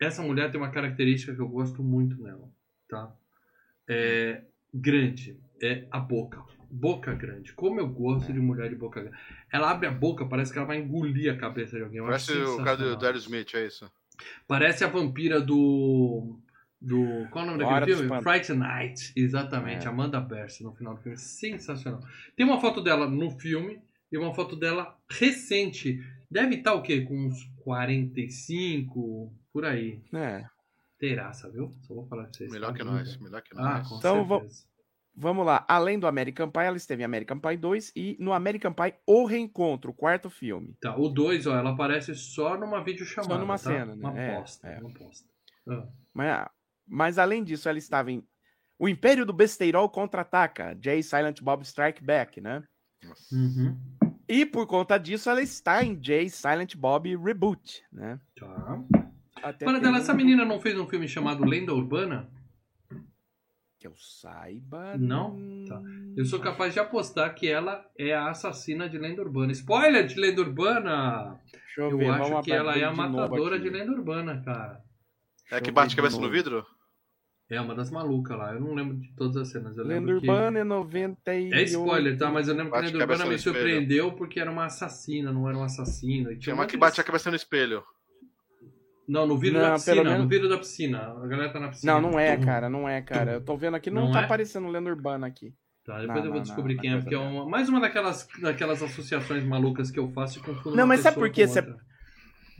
essa 0.00 0.22
mulher 0.22 0.50
tem 0.50 0.60
uma 0.60 0.70
característica 0.70 1.34
que 1.34 1.40
eu 1.40 1.48
gosto 1.48 1.82
muito 1.82 2.20
nela, 2.22 2.48
tá? 2.88 3.14
É 3.86 4.42
grande, 4.72 5.38
é 5.62 5.86
a 5.90 5.98
boca. 5.98 6.42
Boca 6.70 7.12
grande. 7.12 7.52
Como 7.52 7.80
eu 7.80 7.88
gosto 7.88 8.32
de 8.32 8.38
mulher 8.38 8.68
de 8.70 8.76
boca 8.76 9.00
grande. 9.00 9.16
Ela 9.52 9.70
abre 9.70 9.88
a 9.88 9.90
boca, 9.90 10.24
parece 10.24 10.52
que 10.52 10.58
ela 10.58 10.66
vai 10.66 10.78
engolir 10.78 11.32
a 11.32 11.36
cabeça 11.36 11.76
de 11.76 11.82
alguém. 11.82 11.98
Eu 11.98 12.06
Parece 12.06 12.32
o 12.32 12.56
cara 12.58 12.76
do, 12.76 13.04
Aerosmith, 13.04 13.54
é 13.54 13.66
isso? 13.66 13.90
Parece 14.46 14.84
a 14.84 14.88
vampira 14.88 15.40
do. 15.40 16.38
do 16.80 17.26
qual 17.30 17.44
é 17.44 17.48
o 17.48 17.50
nome 17.50 17.64
Hora 17.64 17.80
daquele 17.80 18.06
filme? 18.06 18.22
Fright 18.22 18.52
Night. 18.52 19.12
Exatamente, 19.16 19.86
É. 19.86 19.88
Amanda 19.88 20.20
Berce 20.20 20.62
no 20.62 20.72
final 20.72 20.94
do 20.94 21.00
filme. 21.02 21.18
Sensacional. 21.18 22.00
Tem 22.36 22.46
uma 22.46 22.60
foto 22.60 22.80
dela 22.80 23.08
no 23.08 23.30
filme 23.32 23.80
e 24.12 24.16
uma 24.16 24.32
foto 24.32 24.54
dela 24.54 24.96
recente. 25.10 26.00
Deve 26.30 26.56
estar 26.56 26.74
o 26.74 26.82
quê? 26.82 27.00
Com 27.00 27.26
uns 27.26 27.42
45, 27.64 29.32
por 29.52 29.64
aí. 29.64 30.02
É. 30.14 30.44
Terraça, 30.98 31.50
viu? 31.50 31.70
Só 31.82 31.94
vou 31.94 32.06
falar 32.06 32.24
pra 32.24 32.32
vocês. 32.34 32.52
Melhor 32.52 32.72
tá? 32.72 32.78
que 32.78 32.84
nós, 32.84 33.16
melhor 33.18 33.42
que 33.42 33.50
Ah, 33.56 33.78
nós. 33.78 33.88
com 33.88 33.96
Então, 33.98 34.28
certeza. 34.28 34.70
Vamos 35.16 35.44
lá. 35.44 35.64
Além 35.68 35.98
do 35.98 36.06
American 36.06 36.50
Pie, 36.50 36.60
ela 36.62 36.76
esteve 36.76 37.02
em 37.02 37.04
American 37.04 37.38
Pie 37.40 37.56
2 37.56 37.92
e 37.96 38.16
no 38.20 38.32
American 38.32 38.72
Pie 38.72 38.94
O 39.06 39.24
Reencontro, 39.26 39.90
o 39.90 39.94
quarto 39.94 40.30
filme. 40.30 40.76
Tá, 40.80 40.96
o 40.96 41.08
2, 41.08 41.46
ó, 41.46 41.56
ela 41.56 41.70
aparece 41.70 42.14
só 42.14 42.56
numa 42.56 42.82
videochamada. 42.82 43.34
Só 43.34 43.38
numa 43.40 43.54
tá? 43.54 43.58
cena, 43.58 43.96
né? 43.96 44.08
Uma 44.08 44.18
É, 44.18 44.36
posta, 44.36 44.68
é. 44.68 44.78
uma 44.80 44.92
posta. 44.94 45.28
Ah. 45.68 45.88
Mas, 46.14 46.48
mas 46.86 47.18
além 47.18 47.42
disso, 47.42 47.68
ela 47.68 47.78
estava 47.78 48.10
em 48.12 48.22
O 48.78 48.88
Império 48.88 49.26
do 49.26 49.32
Besteirol 49.32 49.90
Contra-Ataca, 49.90 50.78
Jay 50.82 51.02
Silent 51.02 51.42
Bob 51.42 51.62
Strike 51.64 52.02
Back, 52.04 52.40
né? 52.40 52.62
Nossa. 53.04 53.34
Uhum. 53.34 53.76
E 54.28 54.46
por 54.46 54.66
conta 54.66 54.96
disso, 54.96 55.28
ela 55.28 55.42
está 55.42 55.82
em 55.84 55.98
Jay 56.02 56.30
Silent 56.30 56.76
Bob 56.76 57.14
Reboot, 57.16 57.82
né? 57.92 58.18
Tá. 58.38 58.82
Até 59.42 59.64
Para 59.64 59.78
dela, 59.78 59.96
um- 59.96 60.00
essa 60.00 60.14
menina 60.14 60.44
não 60.44 60.60
fez 60.60 60.78
um 60.78 60.86
filme 60.86 61.08
chamado 61.08 61.44
Lenda 61.44 61.72
Urbana? 61.74 62.28
Que 63.78 63.86
eu 63.86 63.94
saiba. 63.96 64.96
Não? 64.98 65.38
Tá. 65.66 65.80
Eu 66.14 66.24
sou 66.26 66.38
capaz 66.38 66.74
de 66.74 66.80
apostar 66.80 67.34
que 67.34 67.48
ela 67.48 67.82
é 67.98 68.12
a 68.14 68.28
assassina 68.28 68.88
de 68.88 68.98
Lenda 68.98 69.22
Urbana. 69.22 69.52
Spoiler 69.52 70.06
de 70.06 70.20
Lenda 70.20 70.42
Urbana! 70.42 71.38
Deixa 71.50 71.80
eu, 71.80 71.90
Eu 71.90 71.98
ver, 71.98 72.10
acho 72.10 72.42
que 72.42 72.52
ela 72.52 72.76
é 72.76 72.84
a 72.84 72.90
de 72.90 72.96
matadora 72.96 73.56
aqui. 73.56 73.64
de 73.64 73.70
Lenda 73.70 73.92
Urbana, 73.92 74.42
cara. 74.44 74.82
É 75.50 75.56
eu 75.56 75.62
que 75.62 75.70
bate 75.70 75.90
de 75.90 75.96
cabeça 75.96 76.20
no 76.20 76.28
vidro? 76.28 76.64
É 77.48 77.60
uma 77.60 77.74
das 77.74 77.90
malucas 77.90 78.36
lá. 78.38 78.52
Eu 78.52 78.60
não 78.60 78.74
lembro 78.74 78.96
de 78.98 79.12
todas 79.14 79.36
as 79.36 79.48
cenas. 79.48 79.76
Eu 79.76 79.84
Lenda 79.84 80.06
lembro 80.06 80.20
que... 80.20 80.28
Urbana 80.30 80.58
é 80.60 80.64
98. 80.64 81.54
É 81.54 81.62
spoiler, 81.64 82.18
tá? 82.18 82.30
Mas 82.30 82.48
eu 82.48 82.54
lembro 82.54 82.72
que 82.72 82.78
Lenda 82.80 82.98
Urbana 82.98 83.26
me 83.26 83.38
surpreendeu 83.38 84.12
porque 84.12 84.38
era 84.38 84.50
uma 84.50 84.66
assassina, 84.66 85.32
não 85.32 85.48
era 85.48 85.56
um 85.56 85.64
assassino. 85.64 86.30
E 86.30 86.38
Tinha 86.38 86.54
um 86.54 86.58
uma 86.58 86.66
que 86.66 86.76
bate 86.76 87.00
a 87.00 87.04
cabeça 87.04 87.30
no 87.30 87.36
espelho. 87.36 87.82
Não, 89.10 89.26
no 89.26 89.36
vidro 89.36 89.58
Não, 89.60 89.68
da 89.68 89.74
piscina. 89.74 90.04
menos- 90.04 90.18
No 90.20 90.28
vidro 90.28 90.48
da 90.48 90.58
piscina. 90.58 90.98
A 91.22 91.26
galera 91.26 91.52
tá 91.52 91.58
na 91.60 91.68
piscina. 91.68 91.92
Não, 91.94 92.10
não 92.12 92.18
é, 92.18 92.36
cara, 92.36 92.68
não 92.70 92.88
é, 92.88 93.02
cara. 93.02 93.32
Eu 93.32 93.40
tô 93.44 93.56
vendo 93.56 93.74
aqui, 93.76 93.90
não, 93.90 94.04
Não 94.06 94.12
tá 94.12 94.20
é? 94.22 94.24
aparecendo 94.24 94.68
Lenda 94.68 94.88
Urbana 94.88 95.26
aqui. 95.26 95.52
Tá, 95.84 95.98
depois 95.98 96.08
Não, 96.08 96.16
eu 96.16 96.22
vou 96.30 96.34
não, 96.34 96.42
descobrir 96.42 96.74
não, 96.74 96.80
quem 96.82 96.90
não 96.90 96.98
é, 96.98 97.00
porque 97.00 97.14
é 97.14 97.18
uma, 97.18 97.48
mais 97.48 97.68
uma 97.68 97.80
daquelas, 97.80 98.28
daquelas 98.40 98.82
associações 98.82 99.42
malucas 99.44 99.90
que 99.90 99.98
eu 99.98 100.08
faço 100.12 100.38
e 100.38 100.42
confundo 100.42 100.76
Não, 100.76 100.84
uma 100.84 100.86
mas 100.88 101.00
sabe 101.00 101.16
por 101.16 101.30
quê? 101.30 101.46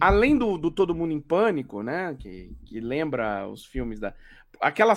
Além 0.01 0.37
do, 0.37 0.57
do 0.57 0.71
Todo 0.71 0.95
Mundo 0.95 1.13
em 1.13 1.21
Pânico, 1.21 1.83
né? 1.83 2.17
Que, 2.19 2.57
que 2.65 2.81
lembra 2.81 3.47
os 3.47 3.65
filmes 3.67 4.01
da. 4.01 4.15
Aquela. 4.61 4.95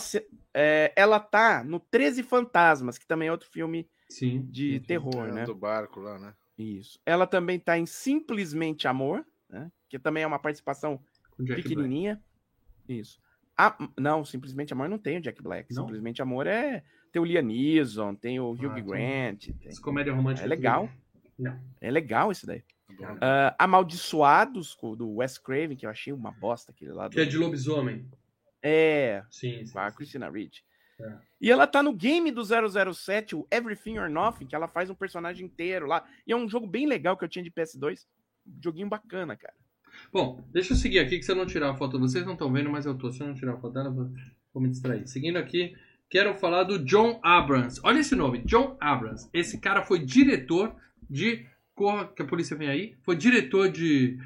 é, 0.54 0.92
ela 0.96 1.20
tá 1.20 1.63
no 1.63 1.80
13 1.80 2.24
Fantasmas, 2.24 2.98
que 2.98 3.06
também 3.06 3.28
é 3.28 3.32
outro 3.32 3.50
filme 3.50 3.88
Sim. 4.10 4.48
de 4.50 4.78
sim. 4.78 4.80
terror, 4.80 5.28
É, 5.28 5.32
né? 5.32 5.44
Do 5.46 5.54
barco 5.54 6.00
lá, 6.00 6.18
né? 6.18 6.34
Isso. 6.58 7.00
Ela 7.06 7.28
também 7.28 7.60
tá 7.60 7.78
em 7.78 7.86
Simplesmente 7.86 8.88
Amor, 8.88 9.26
né? 9.50 9.70
Que 9.89 10.00
também 10.00 10.24
é 10.24 10.28
uma 10.28 10.39
participação 10.39 11.00
Com 11.36 11.43
Jack 11.43 11.62
Black. 11.62 11.69
pequenininha. 11.69 12.22
Isso. 12.88 13.19
Ah, 13.58 13.76
não, 14.00 14.26
Simplesmente 14.26 14.74
Amor 14.74 14.89
não 14.89 14.98
tem 14.98 15.17
o 15.17 15.22
Jack 15.22 15.41
Black. 15.41 15.74
Não? 15.74 15.84
Simplesmente 15.84 16.22
Amor 16.22 16.48
é. 16.48 16.84
Tem 17.12 17.22
o 17.22 17.26
Liam 17.26 17.43
Neeson, 17.43 18.15
tem 18.15 18.39
o 18.39 18.52
Hugh 18.52 18.72
Ah, 18.72 18.80
Grant. 18.80 19.46
tem- 19.46 19.56
Essa 19.65 19.82
comédia 19.82 20.12
romântica. 20.13 20.46
É 20.46 20.50
legal. 20.50 20.89
Não. 21.38 21.60
É 21.80 21.91
legal 21.91 22.32
isso 22.32 22.46
daí. 22.48 22.63
Ah, 23.22 23.56
Amaldiçoados, 23.60 24.76
do 24.98 25.15
Wes 25.17 25.38
Craven, 25.38 25.76
que 25.78 25.86
eu 25.86 25.89
achei 25.89 26.12
uma 26.13 26.32
bosta 26.32 26.72
aquele 26.72 26.91
lá. 26.91 27.08
do- 27.08 27.12
Que 27.13 27.22
é 27.22 27.26
de 27.26 27.38
lobisomem. 27.38 28.08
É, 28.62 29.24
Sim, 29.30 29.65
sim. 29.65 29.74
com 29.74 29.80
a 29.80 29.89
sim. 29.89 29.98
Christina 29.98 30.30
Ricci. 30.30 30.63
É. 31.00 31.17
E 31.41 31.52
ela 31.52 31.67
tá 31.67 31.84
no 31.84 31.93
game 31.93 32.32
do 32.32 32.43
007, 32.46 33.36
o 33.36 33.48
Everything 33.52 33.98
or 34.00 34.10
Nothing, 34.10 34.46
que 34.48 34.56
ela 34.56 34.67
faz 34.67 34.89
um 34.89 34.96
personagem 34.96 35.46
inteiro 35.46 35.86
lá. 35.86 36.08
E 36.26 36.32
é 36.32 36.36
um 36.36 36.48
jogo 36.48 36.65
bem 36.67 36.86
legal 36.88 37.18
que 37.18 37.24
eu 37.26 37.30
tinha 37.30 37.43
de 37.43 37.51
PS2. 37.51 38.08
Joguinho 38.64 38.88
bacana, 38.88 39.36
cara. 39.36 39.53
Bom, 40.12 40.43
deixa 40.51 40.74
eu 40.74 40.78
seguir 40.78 40.99
aqui 40.99 41.18
que 41.18 41.24
se 41.24 41.32
eu 41.32 41.36
não 41.36 41.45
tirar 41.45 41.72
a 41.72 41.76
foto, 41.76 41.99
vocês 41.99 42.26
não 42.26 42.34
estão 42.34 42.51
vendo, 42.51 42.70
mas 42.70 42.86
eu 42.86 42.97
tô. 42.97 43.12
Se 43.12 43.22
eu 43.22 43.28
não 43.28 43.34
tirar 43.34 43.54
a 43.54 43.58
foto 43.58 43.74
dela, 43.74 43.89
vou, 43.89 44.10
vou 44.54 44.62
me 44.64 44.70
distrair. 44.70 45.08
Seguindo 45.08 45.38
aqui, 45.38 45.74
quero 46.10 46.36
falar 46.36 46.64
do 46.64 46.80
John 46.84 47.20
Abrams. 47.24 47.80
Olha 47.84 47.99
esse 47.99 48.16
nome, 48.16 48.39
John 48.45 48.78
Abrams. 48.80 49.30
Esse 49.34 49.60
cara 49.60 49.84
foi 49.84 49.99
diretor 49.99 50.76
de. 51.10 51.45
Corra, 51.76 52.08
que 52.08 52.22
a 52.22 52.26
polícia 52.28 52.56
vem 52.56 52.70
aí. 52.70 52.95
Foi 53.04 53.16
diretor 53.16 53.70
de. 53.70 54.18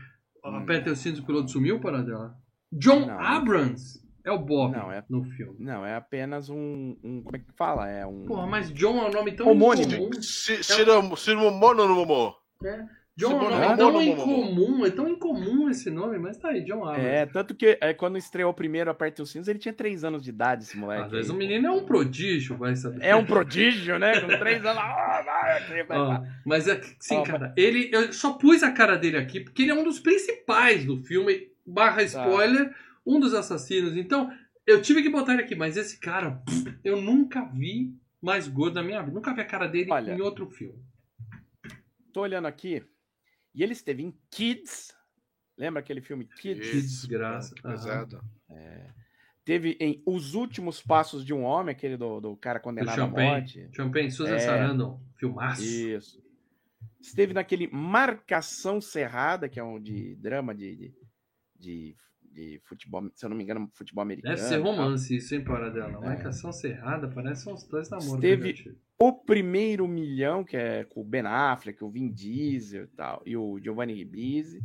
Hum. 0.46 0.56
Aperta 0.58 0.92
os 0.92 1.00
cintos, 1.00 1.20
o 1.22 1.26
piloto 1.26 1.50
sumiu, 1.52 1.80
para 1.80 2.02
dela. 2.02 2.36
John 2.72 3.06
Não. 3.06 3.20
Abrams 3.20 4.06
é 4.26 4.32
o 4.32 4.38
Bob 4.40 4.74
Não, 4.76 4.92
é- 4.92 5.04
no 5.10 5.24
filme. 5.24 5.56
Não, 5.60 5.86
é 5.86 5.96
apenas 5.96 6.50
um. 6.50 6.98
um- 7.02 7.22
como 7.24 7.36
é 7.36 7.40
que 7.40 7.52
fala? 7.56 7.90
É 7.90 8.06
um. 8.06 8.26
Porra, 8.26 8.46
mas 8.46 8.74
John 8.74 8.98
é 9.02 9.08
um 9.08 9.12
nome 9.12 9.32
tão 9.32 9.48
Homônimo. 9.50 9.94
incomum. 9.94 10.22
Si- 10.22 10.62
Ciro 10.64 11.16
Ciro 11.16 11.52
Mono 11.52 11.88
no 11.88 11.96
Momô. 11.96 12.34
É. 12.66 12.86
John 13.18 13.42
Abrams 13.42 13.58
bom 13.58 13.74
é 13.74 13.78
tão 13.78 13.92
nome. 13.94 14.10
incomum, 14.10 14.86
é 14.86 14.92
tão 14.92 15.08
incomum 15.08 15.70
esse 15.72 15.90
nome, 15.90 16.20
mas 16.20 16.38
tá 16.38 16.50
aí, 16.50 16.64
John 16.64 16.86
Abrams. 16.86 17.08
É, 17.08 17.26
tanto 17.26 17.56
que 17.56 17.76
é, 17.82 17.92
quando 17.92 18.16
estreou 18.16 18.52
o 18.52 18.54
primeiro 18.54 18.92
Aperte 18.92 19.24
os 19.24 19.32
Cintos, 19.32 19.48
ele 19.48 19.58
tinha 19.58 19.74
três 19.74 20.04
anos 20.04 20.22
de 20.22 20.30
idade, 20.30 20.66
esse 20.66 20.78
moleque. 20.78 21.06
Às 21.06 21.12
vezes 21.12 21.32
o 21.32 21.34
menino 21.34 21.66
é 21.66 21.72
um 21.72 21.84
prodígio, 21.84 22.56
vai 22.56 22.76
saber. 22.76 23.04
É 23.04 23.16
um 23.16 23.26
prodígio, 23.26 23.98
né? 23.98 24.22
Com 24.22 24.28
três 24.38 24.64
anos. 24.64 24.78
Ah, 24.78 25.24
vai 25.26 25.84
vai 25.84 25.98
lá. 25.98 26.24
mas 26.46 26.68
é 26.68 26.76
que, 26.76 26.96
sim, 27.00 27.16
Ó, 27.16 27.24
cara, 27.24 27.54
ele, 27.58 27.90
eu 27.92 28.14
só 28.14 28.34
pus 28.34 28.62
a 28.62 28.72
cara 28.72 28.96
dele 28.96 29.18
aqui 29.18 29.40
porque 29.40 29.64
ele 29.64 29.72
é 29.72 29.74
um 29.74 29.84
dos 29.84 30.00
principais 30.00 30.86
do 30.86 30.98
filme, 30.98 31.50
barra 31.66 32.04
spoiler, 32.04 32.72
um 33.04 33.20
dos 33.20 33.34
assassinos. 33.34 33.98
Então, 33.98 34.32
eu 34.66 34.80
tive 34.80 35.02
que 35.02 35.10
botar 35.10 35.34
ele 35.34 35.42
aqui, 35.42 35.56
mas 35.56 35.76
esse 35.76 36.00
cara, 36.00 36.40
eu 36.84 37.02
nunca 37.02 37.44
vi 37.46 37.96
mais 38.22 38.48
gordo 38.48 38.76
na 38.76 38.84
minha 38.84 39.02
vida. 39.02 39.14
Nunca 39.14 39.34
vi 39.34 39.42
a 39.42 39.46
cara 39.46 39.66
dele 39.66 39.92
Olha. 39.92 40.12
em 40.12 40.22
outro 40.22 40.48
filme. 40.52 40.80
Tô 42.14 42.22
olhando 42.22 42.46
aqui. 42.46 42.84
E 43.58 43.64
ele 43.64 43.74
esteve 43.74 44.04
em 44.04 44.14
Kids. 44.30 44.96
Lembra 45.58 45.80
aquele 45.80 46.00
filme 46.02 46.26
Kids? 46.26 46.70
Que 46.70 46.80
desgraça. 46.82 47.56
é 47.58 47.62
Pesado. 47.62 48.22
Teve 49.44 49.78
em 49.80 50.04
Os 50.06 50.34
Últimos 50.36 50.82
Passos 50.82 51.26
de 51.26 51.34
um 51.34 51.44
Homem, 51.44 51.74
aquele 51.74 51.96
do, 51.98 52.20
do 52.20 52.36
cara 52.38 52.60
Do 52.60 52.64
condenado 52.64 52.94
à 52.94 52.96
Champagne. 52.96 53.28
morte. 53.30 53.70
Champagne, 53.74 54.12
Susan 54.12 54.36
É. 54.36 54.40
Sarandon, 54.40 55.02
filmaço. 55.18 55.64
Isso. 55.64 56.22
Esteve 57.00 57.34
naquele 57.34 57.68
Marcação 57.68 58.82
Cerrada, 58.82 59.48
que 59.48 59.60
é 59.60 59.64
um 59.64 59.80
de 59.82 60.16
drama 60.18 60.54
de, 60.54 60.76
de, 60.76 60.94
de, 61.58 61.96
de 62.22 62.62
futebol, 62.66 63.10
se 63.16 63.26
eu 63.26 63.30
não 63.30 63.38
me 63.38 63.44
engano, 63.44 63.70
futebol 63.74 64.02
americano. 64.02 64.36
Deve 64.36 64.48
ser 64.48 64.58
romance 64.58 65.16
isso, 65.16 65.34
hein, 65.34 65.44
para 65.44 65.70
dela. 65.70 65.94
É. 66.04 66.08
Marcação 66.10 66.52
cerrada, 66.52 67.08
parece 67.08 67.50
uns 67.50 67.64
dois 67.68 67.90
namoros. 67.90 68.16
Esteve- 68.16 68.78
O 69.00 69.14
Primeiro 69.14 69.88
Milhão, 69.88 70.44
que 70.44 70.58
é 70.58 70.84
com 70.84 71.02
o 71.02 71.04
Ben 71.04 71.22
Affleck, 71.26 71.84
o 71.84 71.90
Vin 71.90 72.10
Diesel 72.12 72.86
e 72.86 72.88
tal, 72.88 73.22
e 73.26 73.38
o 73.38 73.60
Giovanni 73.60 73.94
Ribisi. 73.94 74.60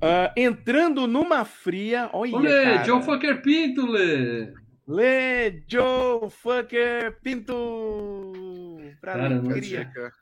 Ah, 0.00 0.32
entrando 0.36 1.06
numa 1.06 1.44
fria. 1.44 2.10
Olha, 2.12 2.36
Olê, 2.36 2.64
cara. 2.64 2.84
Joe 2.84 3.02
Fucker 3.02 3.42
Pinto, 3.42 3.86
Lê! 3.86 4.52
Lê 4.86 5.62
Joe 5.66 6.28
Fucker 6.28 7.18
Pinto. 7.22 8.76
Pra 9.00 9.12
Cara, 9.12 9.28
não 9.30 9.50
alegria. 9.50 9.84
Dica. 9.86 10.12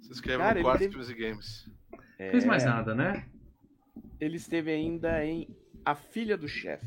Se 0.00 0.10
inscreve 0.10 0.38
Cara, 0.38 0.54
no 0.58 0.62
quarto 0.64 0.78
teve- 0.80 0.90
Filmes 0.92 1.10
e 1.10 1.14
Games. 1.14 1.70
É, 2.18 2.30
Fez 2.30 2.44
mais 2.44 2.64
nada, 2.64 2.94
né? 2.94 3.26
Ele 4.20 4.36
esteve 4.36 4.72
ainda 4.72 5.24
em 5.24 5.48
A 5.84 5.94
Filha 5.94 6.36
do 6.36 6.48
Chefe. 6.48 6.86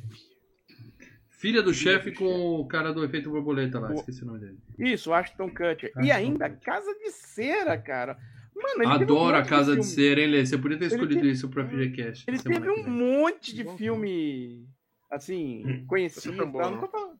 Filha 1.42 1.62
do 1.64 1.74
Filha 1.74 1.94
chefe 1.94 2.12
do 2.12 2.18
com 2.18 2.56
o 2.60 2.66
cara 2.68 2.94
do 2.94 3.04
efeito 3.04 3.30
borboleta 3.30 3.80
lá, 3.80 3.89
O- 3.89 3.96
esqueci 3.96 4.24
o 4.24 4.28
nome 4.28 4.39
dele. 4.39 4.58
Isso, 4.78 5.12
Ashton 5.12 5.50
Kutcher. 5.50 5.89
Ashton 5.96 6.02
e 6.04 6.12
ainda 6.12 6.50
Kutcher. 6.50 6.64
Casa 6.66 6.94
de 6.94 7.12
Cera, 7.12 7.78
cara. 7.78 8.18
Mano, 8.56 8.84
ele 8.84 9.00
teve 9.00 9.12
um 9.12 9.16
Adoro 9.16 9.38
a 9.38 9.42
Casa 9.44 9.76
de 9.76 9.82
filme. 9.84 9.84
Cera, 9.96 10.22
hein, 10.22 10.28
Lê? 10.28 10.46
Você 10.46 10.58
podia 10.58 10.78
ter 10.78 10.86
escolhido 10.86 11.16
teve- 11.16 11.32
isso 11.32 11.50
pro 11.50 11.64
FGCast. 11.68 12.26
Ele 12.28 12.38
teve 12.39 12.70
um 12.70 12.88
monte 12.88 13.56
de 13.56 13.64
filme, 13.76 14.68
assim, 15.10 15.84
conhecido. 15.88 16.22
Sempre 16.36 16.44
é 16.44 16.48
bom? 16.48 16.60
Não 16.72 16.88
falando- 16.88 17.18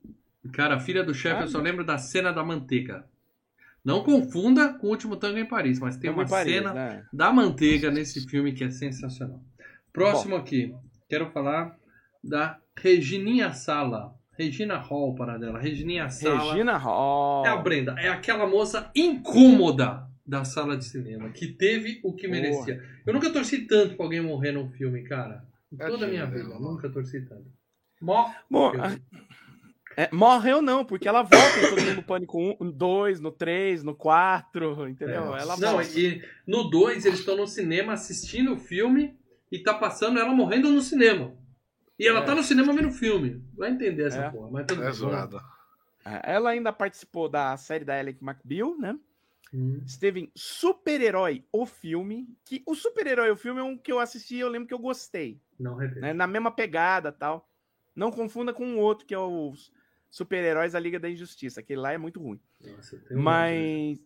Cara, 0.52 0.78
Filha 0.78 1.02
do 1.02 1.12
Chefe, 1.14 1.40
Ah, 1.40 1.44
eu 1.44 1.48
só 1.48 1.58
lembro 1.60 1.84
da 1.84 1.98
cena 1.98 2.32
da 2.32 2.44
manteiga. 2.44 3.04
Não 3.84 4.04
confunda 4.04 4.72
com 4.74 4.86
o 4.86 4.90
último 4.90 5.16
tango 5.16 5.38
em 5.38 5.44
Paris, 5.46 5.80
mas 5.80 5.96
tem 5.96 6.10
uma 6.10 6.24
Paris, 6.26 6.52
cena 6.52 6.72
né? 6.72 7.04
da 7.12 7.32
manteiga 7.32 7.90
nesse 7.90 8.28
filme 8.28 8.52
que 8.52 8.62
é 8.62 8.70
sensacional. 8.70 9.42
Próximo 9.92 10.36
aqui, 10.36 10.72
quero 11.08 11.28
falar 11.32 11.76
da 12.22 12.58
Regininha 12.78 13.52
Sala. 13.52 14.14
Regina 14.38 14.76
Hall, 14.78 15.14
para 15.14 15.36
dela. 15.38 15.58
Regininha 15.58 16.08
Sala. 16.08 16.52
Regina 16.52 16.76
Hall. 16.78 17.44
É 17.46 17.50
a 17.50 17.56
Brenda, 17.56 17.94
é 17.98 18.08
aquela 18.08 18.46
moça 18.46 18.90
incômoda 18.94 20.06
da 20.26 20.44
sala 20.44 20.76
de 20.76 20.84
cinema, 20.84 21.30
que 21.30 21.46
teve 21.48 22.00
o 22.02 22.14
que 22.14 22.26
Boa. 22.26 22.40
merecia. 22.40 22.82
Eu 23.06 23.12
nunca 23.12 23.30
torci 23.30 23.66
tanto 23.66 23.94
pra 23.96 24.06
alguém 24.06 24.20
morrer 24.22 24.52
num 24.52 24.70
filme, 24.70 25.02
cara. 25.02 25.44
Em 25.72 25.76
toda 25.76 26.06
a 26.06 26.08
minha 26.08 26.26
dela, 26.26 26.42
vida, 26.44 26.54
mano. 26.54 26.72
nunca 26.72 26.88
torci 26.88 27.20
tanto. 27.22 27.44
Filme. 27.98 28.80
a- 28.80 28.98
é, 29.96 30.08
morreu 30.12 30.62
não, 30.62 30.84
porque 30.86 31.06
ela 31.06 31.22
volta 31.22 31.58
em 31.58 31.68
Todo 31.68 31.82
Mundo 31.82 32.02
Pânico 32.02 32.38
1, 32.40 32.56
no 32.64 32.72
2, 32.72 33.20
no 33.20 33.30
3, 33.30 33.82
no 33.84 33.94
4, 33.94 34.88
entendeu? 34.88 35.34
É. 35.36 35.42
Ela 35.42 35.56
Não, 35.58 35.72
volta. 35.72 35.98
e 36.00 36.22
no 36.46 36.64
2 36.64 37.04
eles 37.04 37.18
estão 37.20 37.36
no 37.36 37.46
cinema 37.46 37.92
assistindo 37.92 38.54
o 38.54 38.56
filme 38.56 39.14
e 39.50 39.58
tá 39.58 39.74
passando 39.74 40.18
ela 40.18 40.32
morrendo 40.34 40.70
no 40.70 40.80
cinema. 40.80 41.34
E 42.02 42.08
ela 42.08 42.20
É. 42.20 42.24
tá 42.24 42.34
no 42.34 42.42
cinema 42.42 42.72
vendo 42.72 42.88
o 42.88 42.92
filme. 42.92 43.40
Vai 43.54 43.70
entender 43.70 44.08
essa 44.08 44.24
É. 44.24 44.30
porra, 44.30 44.50
mas 44.50 44.66
tudo 44.66 44.82
É 44.82 44.90
zoado. 44.90 45.40
Ela 46.24 46.50
ainda 46.50 46.72
participou 46.72 47.28
da 47.28 47.56
série 47.56 47.84
da 47.84 47.96
Alec 47.98 48.18
McBeal, 48.24 48.76
né? 48.76 48.98
Hum. 49.54 49.80
Esteve 49.86 50.20
em 50.20 50.32
Super-Herói, 50.34 51.44
o 51.52 51.64
filme. 51.64 52.26
Que 52.44 52.60
o 52.66 52.74
Super-Herói, 52.74 53.30
o 53.30 53.36
filme 53.36 53.60
é 53.60 53.62
um 53.62 53.76
que 53.78 53.92
eu 53.92 54.00
assisti 54.00 54.34
e 54.36 54.40
eu 54.40 54.48
lembro 54.48 54.66
que 54.66 54.74
eu 54.74 54.78
gostei. 54.80 55.40
Não 55.60 55.76
repete. 55.76 56.00
né? 56.00 56.12
Na 56.12 56.26
mesma 56.26 56.50
pegada 56.50 57.12
tal. 57.12 57.48
Não 57.94 58.10
confunda 58.10 58.52
com 58.52 58.74
o 58.74 58.78
outro, 58.78 59.06
que 59.06 59.14
é 59.14 59.18
o 59.18 59.52
Super-Heróis 60.10 60.72
da 60.72 60.80
Liga 60.80 60.98
da 60.98 61.08
Injustiça. 61.08 61.60
Aquele 61.60 61.80
lá 61.80 61.92
é 61.92 61.98
muito 61.98 62.18
ruim. 62.20 62.40
Nossa, 62.60 62.98
tem 62.98 63.16
um- 63.16 63.22
Mas. 63.22 63.98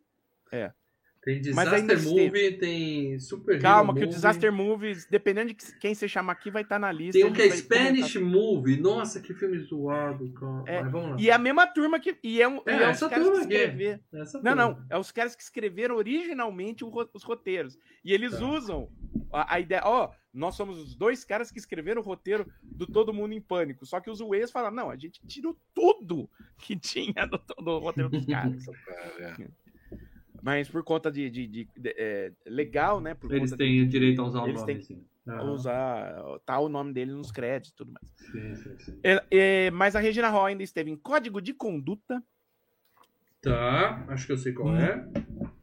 Tem 1.26 1.42
mas 1.54 1.72
ainda 1.72 1.96
Disaster 1.96 2.24
Movie, 2.24 2.52
tem 2.52 3.18
Super 3.18 3.60
Calma, 3.60 3.90
Hero 3.90 3.94
que 3.94 3.98
o 3.98 4.06
Movie. 4.06 4.14
Disaster 4.14 4.52
Movies, 4.52 5.06
dependendo 5.10 5.48
de 5.52 5.56
quem 5.80 5.92
você 5.92 6.06
chamar 6.06 6.34
aqui, 6.34 6.52
vai 6.52 6.62
estar 6.62 6.78
na 6.78 6.92
lista. 6.92 7.14
Tem 7.14 7.24
a 7.24 7.26
gente 7.26 7.34
que 7.34 7.42
é 7.42 7.50
Spanish 7.50 8.12
comentar. 8.12 8.32
Movie. 8.32 8.76
Nossa, 8.80 9.20
que 9.20 9.34
filme 9.34 9.58
zoado, 9.58 10.30
cara. 10.34 10.62
É, 10.68 10.82
Mas 10.84 10.92
vamos 10.92 11.10
lá. 11.10 11.16
E 11.18 11.28
é 11.28 11.32
a 11.32 11.38
mesma 11.38 11.66
turma 11.66 11.98
que. 11.98 12.16
E 12.22 12.40
é, 12.40 12.46
um, 12.46 12.58
É, 12.64 12.70
e 12.70 12.70
é 12.74 12.76
os 12.76 12.82
essa 12.90 13.08
caras 13.08 13.28
que 13.28 13.38
escreveram. 13.38 14.00
Não, 14.12 14.24
turma. 14.24 14.54
não. 14.54 14.84
É 14.88 14.96
os 14.96 15.10
caras 15.10 15.34
que 15.34 15.42
escreveram 15.42 15.96
originalmente 15.96 16.84
o 16.84 16.92
os 17.12 17.24
roteiros. 17.24 17.76
E 18.04 18.12
eles 18.12 18.30
Tá. 18.38 18.44
usam 18.46 18.88
a, 19.32 19.54
a 19.56 19.58
ideia. 19.58 19.82
Ó, 19.84 20.12
nós 20.32 20.54
somos 20.54 20.78
os 20.78 20.94
dois 20.94 21.24
caras 21.24 21.50
que 21.50 21.58
escreveram 21.58 22.02
o 22.02 22.04
roteiro 22.04 22.46
do 22.62 22.86
Todo 22.86 23.12
Mundo 23.12 23.32
em 23.34 23.40
Pânico. 23.40 23.84
Só 23.84 23.98
que 23.98 24.08
os 24.10 24.20
Waze 24.20 24.52
falam: 24.52 24.70
não, 24.70 24.90
a 24.90 24.96
gente 24.96 25.20
tirou 25.26 25.56
tudo 25.74 26.30
que 26.58 26.76
tinha 26.78 27.26
do, 27.26 27.40
do 27.64 27.78
roteiro 27.80 28.10
dos 28.10 28.24
caras. 28.26 28.64
É. 29.18 29.48
Mas 30.46 30.68
por 30.68 30.84
conta 30.84 31.10
de. 31.10 31.28
de- 31.28 31.46
de- 31.48 31.68
de- 31.76 31.94
é, 31.98 32.30
legal, 32.46 33.00
né? 33.00 33.16
Eles 33.30 33.50
têm 33.50 33.82
o 33.82 33.88
direito 33.88 34.22
a 34.22 34.26
usar 34.26 34.42
o 34.44 34.46
nome. 34.46 34.64
têm- 34.64 34.80
sim. 34.80 35.04
de 35.26 35.32
Aham. 35.32 35.50
usar. 35.50 36.14
Tá 36.46 36.56
o 36.60 36.68
nome 36.68 36.92
dele 36.92 37.10
nos 37.10 37.32
créditos 37.32 37.72
e 37.72 37.74
tudo 37.74 37.90
mais. 37.92 38.08
Sim, 38.30 38.54
sim, 38.54 38.78
sim. 38.78 39.00
É, 39.02 39.24
é, 39.28 39.70
mas 39.72 39.96
a 39.96 39.98
Regina 39.98 40.28
Hall 40.28 40.46
ainda 40.46 40.62
esteve 40.62 40.88
em 40.88 40.94
Código 40.96 41.40
de 41.42 41.52
Conduta, 41.52 42.22
Tá, 43.42 44.04
acho 44.08 44.26
que 44.26 44.32
eu 44.32 44.38
sei 44.38 44.52
qual 44.52 44.68
Hum. 44.68 44.76
é. 44.78 45.04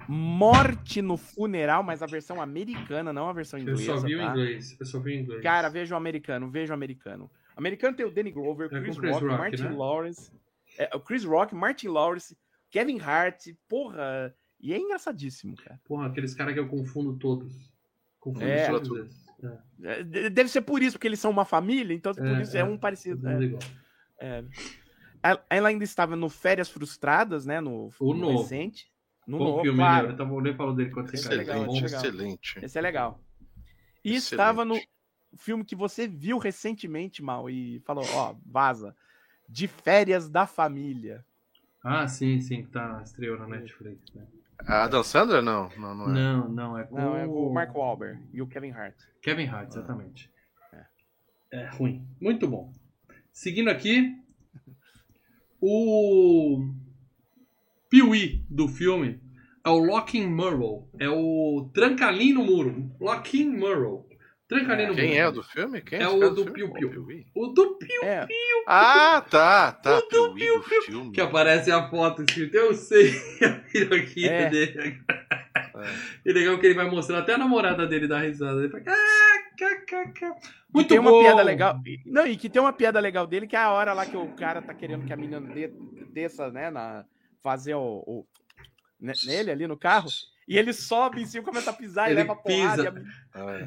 Morte 0.07 1.01
no 1.01 1.15
Funeral, 1.15 1.81
mas 1.81 2.03
a 2.03 2.05
versão 2.05 2.41
americana, 2.41 3.13
não 3.13 3.29
a 3.29 3.33
versão 3.33 3.57
Eu 3.57 3.63
inglesa. 3.63 3.97
só 3.97 4.05
vi 4.05 4.15
o 4.15 4.19
tá? 4.19 4.25
inglês. 4.31 4.77
Eu 4.79 4.85
só 4.85 4.99
vi 4.99 5.11
o 5.11 5.19
inglês. 5.21 5.41
Cara, 5.43 5.69
veja 5.69 5.95
o 5.95 5.97
americano, 5.97 6.49
veja 6.51 6.73
o 6.73 6.75
americano. 6.75 7.31
O 7.55 7.59
americano 7.59 7.95
tem 7.95 8.05
o 8.05 8.11
Danny 8.11 8.31
Glover, 8.31 8.67
É 8.71 8.81
Chris, 8.81 8.97
Chris 8.97 9.11
Rock, 9.13 9.25
Rock, 9.25 9.37
Martin 9.37 9.63
né? 9.63 9.69
Lawrence. 9.71 10.31
É, 10.77 10.89
o 10.93 10.99
Chris 10.99 11.23
Rock, 11.23 11.55
Martin 11.55 11.87
Lawrence, 11.87 12.37
Kevin 12.69 12.99
Hart, 12.99 13.47
porra. 13.69 14.35
E 14.63 14.71
é 14.73 14.79
engraçadíssimo, 14.79 15.55
cara. 15.57 15.79
Porra, 15.83 16.07
aqueles 16.07 16.33
caras 16.33 16.53
que 16.53 16.59
eu 16.61 16.67
confundo 16.69 17.17
todos. 17.17 17.53
Confundo 18.19 18.45
É. 18.45 18.67
todos. 18.71 19.23
É, 19.43 19.57
É, 19.83 20.03
de- 20.03 20.29
Deve 20.29 20.49
ser 20.49 20.61
por 20.61 20.81
isso, 20.81 20.93
porque 20.97 21.07
eles 21.07 21.19
são 21.19 21.29
uma 21.29 21.43
família, 21.43 21.93
então 21.93 22.13
por 22.13 22.25
É, 22.25 22.41
isso 22.41 22.55
é, 22.55 22.61
é. 22.61 22.63
um 22.63 22.77
parecido. 22.77 23.27
é. 23.27 23.43
igual. 23.43 23.61
É. 24.21 24.43
Ela- 25.49 25.67
ainda 25.67 25.83
estava 25.83 26.15
no 26.15 26.29
Férias 26.29 26.69
Frustradas, 26.69 27.45
né? 27.45 27.59
No, 27.59 27.89
O 27.99 28.13
no 28.13 28.21
novo. 28.21 28.41
recente. 28.43 28.89
No 29.27 29.37
Bom 29.37 29.43
novo, 29.45 29.61
filme, 29.63 29.77
claro. 29.79 30.07
né? 30.07 30.13
Eu 30.13 30.17
tava 30.17 30.41
nem 30.41 30.53
falando 30.55 30.75
dele 30.77 30.91
quando 30.91 31.09
você 31.09 31.15
Esse 31.15 31.27
é 31.31 31.35
legal, 31.35 31.65
Bom 31.65 31.75
Excelente, 31.75 31.83
legal. 31.83 31.99
excelente. 32.05 32.59
Esse 32.65 32.77
é 32.77 32.81
legal. 32.81 33.23
E 34.03 34.15
Excelente. 34.15 34.23
estava 34.33 34.65
no 34.65 34.79
filme 35.37 35.63
que 35.65 35.75
você 35.75 36.07
viu 36.07 36.37
recentemente, 36.37 37.21
Mal, 37.21 37.49
e 37.49 37.79
falou, 37.81 38.05
ó, 38.13 38.35
vaza. 38.45 38.95
De 39.49 39.67
Férias 39.67 40.29
da 40.29 40.45
Família. 40.47 41.25
Ah, 41.83 42.07
sim, 42.07 42.39
sim, 42.39 42.63
que 42.63 42.69
tá, 42.69 43.01
estreou 43.03 43.37
na 43.37 43.47
Netflix. 43.47 44.13
Né? 44.13 44.25
A 44.59 44.87
Dan 44.87 45.03
Sandra, 45.03 45.41
não? 45.41 45.69
Não, 45.77 45.95
não 45.95 46.09
é. 46.09 46.13
Não, 46.13 46.49
não, 46.49 46.77
é 46.77 46.83
com 46.83 46.95
Não, 46.95 47.15
é 47.17 47.25
o 47.25 47.51
Mark 47.51 47.75
Wahlberg 47.75 48.21
e 48.31 48.41
o 48.41 48.47
Kevin 48.47 48.71
Hart. 48.71 48.95
Kevin 49.21 49.47
Hart, 49.47 49.69
exatamente. 49.69 50.31
É. 50.71 51.59
É 51.59 51.69
ruim. 51.69 52.07
Muito 52.21 52.47
bom. 52.47 52.71
Seguindo 53.31 53.69
aqui, 53.69 54.15
o 55.59 56.65
Piuí 57.89 58.45
do 58.49 58.67
filme 58.67 59.21
é 59.65 59.69
o 59.69 59.79
Locking 59.79 60.27
Murrow. 60.27 60.89
É 60.99 61.09
o 61.09 61.69
Trancalim 61.73 62.33
no 62.33 62.43
Muro. 62.43 62.91
Locking 62.99 63.57
Murrow. 63.57 64.07
Trancalim 64.47 64.87
no 64.87 64.95
Quem 64.95 65.17
é 65.17 65.27
o 65.27 65.31
do 65.31 65.41
filme? 65.43 65.81
Quem 65.81 65.99
É 65.99 66.03
esse 66.03 66.13
o 66.15 66.29
do 66.29 66.43
filme? 66.43 66.73
Piu 66.73 66.89
Piu. 66.89 67.25
O 67.33 67.47
do 67.47 67.75
Piu, 67.77 68.03
É, 68.03 68.27
Ah, 68.67 69.21
tá, 69.21 69.71
tá. 69.71 69.97
O 69.97 70.01
do 70.01 70.33
do 70.33 70.63
filme. 70.81 71.11
que 71.11 71.21
aparece 71.21 71.71
a 71.71 71.89
foto 71.89 72.21
escrita. 72.23 72.57
Eu 72.57 72.73
sei 72.73 73.11
a 73.41 73.49
piroquinha 73.71 74.31
É. 74.31 74.49
dele. 74.49 75.01
É. 75.07 76.29
E 76.29 76.33
legal 76.33 76.59
que 76.59 76.65
ele 76.67 76.75
vai 76.75 76.89
mostrar 76.89 77.19
até 77.19 77.33
a 77.33 77.37
namorada 77.37 77.87
dele 77.87 78.07
dar 78.07 78.19
risada. 78.19 78.59
Ele 78.59 78.69
fala, 78.69 78.83
"Ah, 78.87 79.55
cá, 79.57 79.75
cá, 79.87 80.11
cá." 80.11 80.35
Muito 80.73 80.87
tem 80.89 80.99
uma 80.99 81.09
bom. 81.11 81.21
piada 81.23 81.41
legal. 81.41 81.79
Não, 82.05 82.27
e 82.27 82.35
que 82.37 82.49
tem 82.49 82.61
uma 82.61 82.73
piada 82.73 82.99
legal 82.99 83.25
dele, 83.25 83.47
que 83.47 83.55
é 83.55 83.59
a 83.59 83.71
hora 83.71 83.93
lá 83.93 84.05
que 84.05 84.17
o 84.17 84.27
cara 84.35 84.61
tá 84.61 84.73
querendo 84.73 85.05
que 85.05 85.13
a 85.13 85.17
menina 85.17 85.39
de- 85.41 85.71
desça, 86.11 86.49
né, 86.51 86.69
na, 86.69 87.05
fazer 87.41 87.75
o, 87.75 88.03
o- 88.05 88.27
ne- 88.99 89.13
nele 89.25 89.51
ali 89.51 89.67
no 89.67 89.77
carro. 89.77 90.09
E 90.47 90.57
ele 90.57 90.73
sobe 90.73 91.21
em 91.21 91.25
cima, 91.25 91.43
começa 91.43 91.69
a 91.69 91.73
pisar 91.73 92.11
Ele 92.11 92.19
e 92.19 92.23
leva 92.23 92.35
porrada. 92.35 92.91
pisa. 92.91 93.05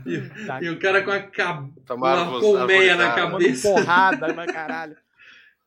E, 0.06 0.16
a... 0.16 0.18
É. 0.18 0.28
Puta 0.28 0.64
E 0.64 0.68
o 0.68 0.78
cara 0.78 1.02
com 1.02 1.10
a 1.10 1.22
cab... 1.22 1.72
Uma 1.90 2.40
colmeia 2.40 2.96
na 2.96 3.14
cabeça. 3.14 3.68
porrada, 3.68 4.32
mas 4.34 4.52
caralho. 4.52 4.96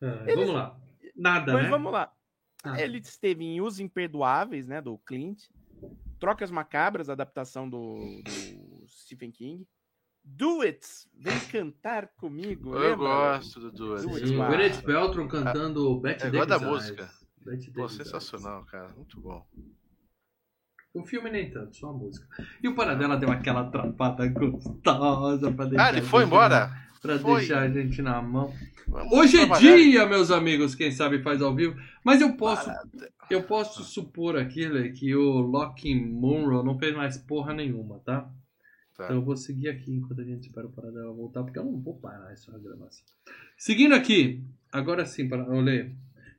Ah, 0.01 0.23
Vamos 0.33 0.53
lá. 0.53 0.79
Nada, 1.13 1.51
Mas 1.51 1.63
né? 1.63 1.69
vamos 1.69 1.91
lá. 1.91 2.09
Ah. 2.63 2.81
Ele 2.81 2.99
esteve 2.99 3.43
em 3.43 3.59
Os 3.59 3.81
Imperdoáveis, 3.81 4.65
né, 4.65 4.79
do 4.79 4.97
Clint. 4.99 5.43
Trocas 6.17 6.49
Macabras, 6.49 7.09
adaptação 7.09 7.69
do, 7.69 7.95
do 8.23 8.87
Stephen 8.87 9.29
King. 9.29 9.67
Do 10.23 10.61
It, 10.61 10.87
vem 11.13 11.37
cantar 11.51 12.07
comigo. 12.15 12.73
Eu 12.73 12.79
lembra? 12.79 12.95
gosto 12.95 13.59
do. 13.59 13.71
Do 13.71 13.95
It, 13.95 14.03
Sim, 14.27 14.33
o 14.33 14.37
claro. 14.37 14.53
Gwyneth 14.55 14.81
Paltrow 14.83 15.27
cantando 15.27 15.99
Betty 15.99 16.25
eu 16.25 16.31
gosto 16.31 16.47
da 16.47 16.59
música. 16.59 17.09
Pô, 17.73 17.89
sensacional, 17.89 18.63
cara. 18.65 18.89
Muito 18.95 19.19
bom. 19.19 19.45
O 20.99 21.05
filme 21.05 21.29
nem 21.29 21.49
tanto, 21.49 21.75
só 21.75 21.89
a 21.89 21.93
música. 21.93 22.27
E 22.61 22.67
o 22.67 22.75
Paradela 22.75 23.17
deu 23.17 23.29
aquela 23.31 23.61
atrapada 23.61 24.27
gostosa 24.27 25.51
pra 25.51 25.65
deixar 25.65 25.85
Ah, 25.85 25.89
ele 25.89 26.01
foi 26.01 26.23
embora? 26.23 26.71
Pra 27.01 27.17
Foi. 27.17 27.39
deixar 27.39 27.61
a 27.61 27.69
gente 27.69 28.01
na 28.01 28.21
mão. 28.21 28.53
Vamos 28.87 29.13
Hoje 29.13 29.37
é 29.37 29.45
trabalhar. 29.45 29.61
dia, 29.77 30.05
meus 30.05 30.31
amigos, 30.31 30.75
quem 30.75 30.91
sabe 30.91 31.21
faz 31.23 31.41
ao 31.41 31.55
vivo. 31.55 31.79
Mas 32.03 32.19
eu 32.19 32.33
posso, 32.35 32.69
eu 33.29 33.43
posso 33.43 33.83
supor 33.83 34.37
aqui, 34.37 34.67
Lê, 34.67 34.89
que 34.89 35.15
o 35.15 35.39
Locke 35.39 35.95
Monroe 35.95 36.65
não 36.65 36.77
fez 36.77 36.93
mais 36.93 37.17
porra 37.17 37.53
nenhuma, 37.53 37.99
tá? 37.99 38.29
Tá. 38.97 39.05
Então 39.05 39.15
eu 39.15 39.21
vou 39.21 39.37
seguir 39.37 39.69
aqui 39.69 39.93
enquanto 39.95 40.19
a 40.19 40.25
gente 40.25 40.47
espera 40.47 40.67
o 40.67 40.71
Paradela 40.71 41.13
voltar, 41.13 41.41
porque 41.43 41.57
eu 41.57 41.63
não 41.63 41.79
vou 41.79 41.95
parar 41.95 42.33
essa 42.33 42.51
gravação. 42.59 43.05
Seguindo 43.57 43.95
aqui, 43.95 44.43
agora 44.69 45.05
sim, 45.05 45.29
para 45.29 45.47
Lê, 45.47 45.91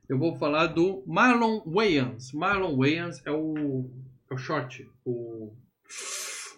eu 0.07 0.19
vou 0.19 0.35
falar 0.35 0.67
do 0.67 1.03
Marlon 1.07 1.61
Wayans. 1.65 2.33
Marlon 2.33 2.77
Wayans 2.77 3.19
é 3.25 3.31
o, 3.31 3.89
é 4.31 4.35
o 4.35 4.37
short, 4.37 4.89
o, 5.05 5.55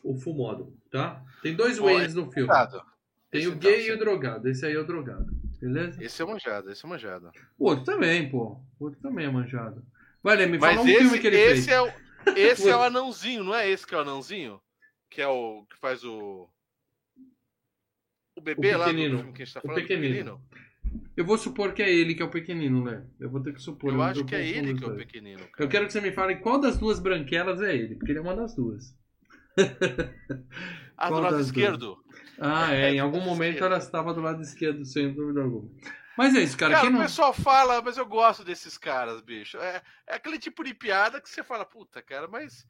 o 0.04 0.16
fumodo, 0.20 0.78
tá? 0.92 1.24
Tem 1.42 1.56
dois 1.56 1.78
Pô, 1.78 1.86
Wayans 1.86 2.14
no 2.14 2.32
filme. 2.32 2.52
Tem 3.32 3.42
Esse 3.42 3.50
o 3.50 3.54
então, 3.56 3.60
gay 3.72 3.80
e 3.80 3.86
sim. 3.86 3.92
o 3.92 3.98
drogado. 3.98 4.48
Esse 4.48 4.66
aí 4.66 4.74
é 4.74 4.80
o 4.80 4.86
drogado. 4.86 5.26
Beleza? 5.60 6.04
Esse 6.04 6.22
é 6.22 6.26
manjado, 6.26 6.72
esse 6.72 6.86
é 6.86 6.90
manjado. 6.90 7.32
O 7.58 7.66
outro 7.70 7.84
também, 7.86 8.30
pô. 8.30 8.60
O 8.80 8.86
outro 8.86 9.00
também 9.02 9.26
é 9.26 9.30
manjado. 9.32 9.84
Vai, 10.22 10.36
Lê, 10.38 10.46
me 10.46 10.58
Mas 10.60 10.76
fala 10.76 10.86
um 10.86 10.90
esse, 10.90 11.00
filme 11.00 11.20
que 11.20 11.28
ele 11.28 11.38
esse 11.38 11.66
fez. 11.66 11.68
é 11.70 11.82
o 11.82 11.92
esse 12.38 12.70
é 12.70 12.76
o 12.76 12.82
anãozinho, 12.84 13.44
não 13.44 13.56
é 13.56 13.70
esse 13.70 13.86
que 13.86 13.94
é 13.94 13.98
o 13.98 14.02
anãozinho? 14.02 14.62
Que 15.10 15.22
é 15.22 15.28
o 15.28 15.66
que 15.66 15.78
faz 15.78 16.04
o 16.04 16.50
o 18.36 18.42
bebê 18.42 18.76
O 18.76 18.78
lá 18.78 18.86
pequenino. 18.86 19.18
filme 19.18 19.34
que 19.34 19.42
a 19.42 19.46
gente 19.46 19.54
tá 19.54 19.60
O 19.60 19.68
falando, 19.68 19.82
pequenino. 19.82 20.42
Eu 21.16 21.26
vou 21.26 21.38
supor 21.38 21.74
que 21.74 21.82
é 21.82 21.94
ele 21.94 22.16
que 22.16 22.22
é 22.22 22.26
o 22.26 22.30
pequenino, 22.30 22.84
Lê. 22.84 23.02
Eu 23.20 23.30
vou 23.30 23.42
ter 23.42 23.54
que 23.54 23.62
supor. 23.62 23.94
Eu 23.94 24.02
acho 24.02 24.26
que 24.26 24.36
é 24.36 24.48
ele 24.48 24.74
que 24.74 24.84
é 24.84 24.88
o 24.88 24.96
pequenino. 24.96 25.40
cara. 25.40 25.54
Eu 25.60 25.68
quero 25.68 25.86
que 25.86 25.94
você 25.94 26.02
me 26.02 26.12
fale 26.12 26.38
qual 26.38 26.60
das 26.60 26.78
duas 26.78 27.00
branquelas 27.00 27.62
é 27.62 27.76
ele, 27.76 27.96
porque 27.96 28.12
ele 28.12 28.20
é 28.20 28.22
uma 28.22 28.36
das 28.36 28.56
duas. 28.56 28.96
Ah, 30.98 31.10
do 31.10 31.20
lado 31.20 31.40
esquerdo. 31.40 31.98
Ah, 32.40 32.74
é. 32.74 32.94
Em 32.94 33.00
algum 33.02 33.20
do 33.20 33.26
lado 33.26 33.30
momento 33.30 33.64
ela 33.64 33.78
estava 33.78 34.14
do 34.14 34.22
lado 34.22 34.42
esquerdo, 34.42 34.86
sem 34.86 35.14
dúvida 35.14 35.42
alguma. 35.42 35.70
Mas 36.18 36.36
é 36.36 36.42
isso, 36.42 36.58
cara. 36.58 36.74
Cara, 36.74 36.86
quem 36.86 36.90
o 36.92 36.94
não... 36.94 37.02
pessoal 37.02 37.34
fala, 37.34 37.82
mas 37.82 37.98
eu 37.98 38.06
gosto 38.06 38.44
desses 38.44 38.78
caras, 38.78 39.22
bicho. 39.22 39.58
É, 39.58 39.82
é 40.08 40.16
aquele 40.16 40.38
tipo 40.38 40.64
de 40.64 40.74
piada 40.74 41.20
que 41.20 41.30
você 41.30 41.44
fala, 41.44 41.66
puta, 41.66 42.02
cara, 42.02 42.28
mas 42.28 42.66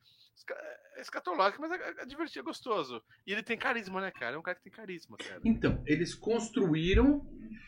é 0.97 1.01
escatológico, 1.01 1.61
mas 1.61 1.71
é, 1.71 2.01
é 2.01 2.05
divertido, 2.05 2.39
é 2.39 2.43
gostoso. 2.43 3.01
E 3.25 3.31
ele 3.31 3.43
tem 3.43 3.57
carisma, 3.57 4.01
né, 4.01 4.11
cara? 4.11 4.35
É 4.35 4.39
um 4.39 4.41
cara 4.41 4.55
que 4.55 4.63
tem 4.63 4.71
carisma, 4.71 5.17
cara. 5.17 5.41
Então, 5.43 5.81
eles 5.85 6.13
construíram 6.13 7.25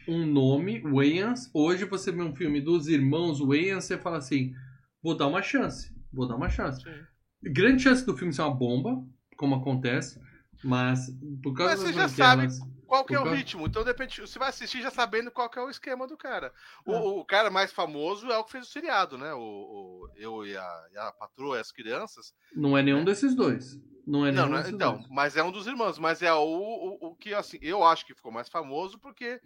um 0.08 0.26
nome, 0.26 0.82
Wayans. 0.82 1.50
Hoje 1.54 1.86
você 1.86 2.12
vê 2.12 2.22
um 2.22 2.36
filme 2.36 2.62
dos 2.62 2.88
irmãos 2.88 3.40
Wayans, 3.40 3.86
você 3.86 3.98
fala 3.98 4.18
assim: 4.18 4.54
vou 5.02 5.16
dar 5.16 5.28
uma 5.28 5.42
chance, 5.42 5.94
vou 6.12 6.28
dar 6.28 6.36
uma 6.36 6.50
chance. 6.50 6.82
Sim. 6.82 7.04
Grande 7.44 7.84
chance 7.84 8.06
do 8.06 8.18
filme 8.18 8.34
ser 8.34 8.42
uma 8.42 8.54
bomba, 8.54 9.04
como 9.38 9.56
acontece, 9.56 10.20
mas 10.64 11.10
por 11.44 11.54
causa 11.54 11.72
Mas 11.72 11.96
das 11.96 12.12
você 12.12 12.18
já 12.18 12.36
branquelas- 12.36 12.75
Qual 12.86 13.04
que 13.06 13.16
é 13.16 13.20
o 13.20 13.24
ritmo? 13.30 13.66
Então, 13.66 13.84
de 13.84 13.90
repente, 13.90 14.22
você 14.22 14.38
vai 14.40 14.50
assistir 14.50 14.82
já 14.82 14.90
sabendo 14.92 15.32
qual 15.32 15.50
que 15.50 15.58
é 15.58 15.62
o 15.62 15.70
esquema 15.70 16.08
do 16.08 16.16
cara. 16.18 16.54
O, 16.86 16.94
É. 16.94 16.98
o 17.00 17.26
cara 17.26 17.50
mais 17.50 17.72
famoso 17.72 18.32
é 18.32 18.38
o 18.38 18.44
que 18.44 18.52
fez 18.52 18.68
o 18.68 18.72
seriado, 18.72 19.18
né? 19.18 19.34
O, 19.34 19.40
o- 19.40 20.10
eu 20.16 20.46
e 20.46 20.56
a, 20.56 20.86
e 20.94 20.98
a 20.98 21.12
patroa 21.12 21.58
e 21.58 21.60
as 21.62 21.72
crianças. 21.72 22.34
Não 22.56 22.78
é 22.78 22.82
nenhum 22.84 23.04
desses 23.04 23.34
dois. 23.36 23.80
Não 24.06 24.26
é 24.26 24.32
nenhum 24.32 24.44
Não, 24.44 24.50
não 24.52 24.58
é- 24.58 24.60
desses 24.62 24.74
então, 24.76 24.94
dois. 24.98 25.08
mas 25.10 25.36
é 25.36 25.44
um 25.44 25.52
dos 25.52 25.66
irmãos, 25.68 25.98
mas 25.98 26.22
é 26.22 26.32
o, 26.34 26.38
o, 26.40 27.08
o 27.08 27.16
que 27.16 27.34
assim, 27.34 27.58
eu 27.62 27.84
acho 27.84 28.06
que 28.06 28.14
ficou 28.14 28.32
mais 28.32 28.48
famoso 28.50 29.00
porque 29.00 29.42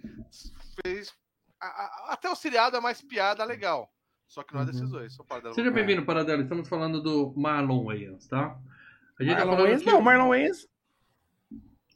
fez. 0.86 1.14
a- 1.62 1.68
a- 1.68 2.14
até 2.14 2.30
o 2.30 2.36
seriado 2.36 2.78
é 2.78 2.80
mais 2.82 3.02
piada 3.02 3.44
legal. 3.44 3.92
Só 4.28 4.44
que 4.44 4.54
não 4.54 4.62
é 4.62 4.66
desses 4.66 4.82
Uhum. 4.84 4.90
dois. 4.92 5.14
Só 5.14 5.24
para 5.24 5.42
dar 5.42 5.54
Seja 5.54 5.70
uma- 5.70 5.76
bem-vindo, 5.76 6.06
Paradelo. 6.06 6.44
Estamos 6.44 6.70
falando 6.70 7.02
do 7.02 7.34
Marlon 7.36 7.84
Wayans, 7.86 8.28
tá? 8.28 8.58
A 9.20 9.24
gente 9.24 9.34
tá 9.34 9.40
Marlon 9.40 9.52
falando 9.54 9.66
Wayans, 9.66 9.84
que- 9.84 9.92
não, 9.92 10.02
Marlon 10.02 10.30
Wayans, 10.30 10.68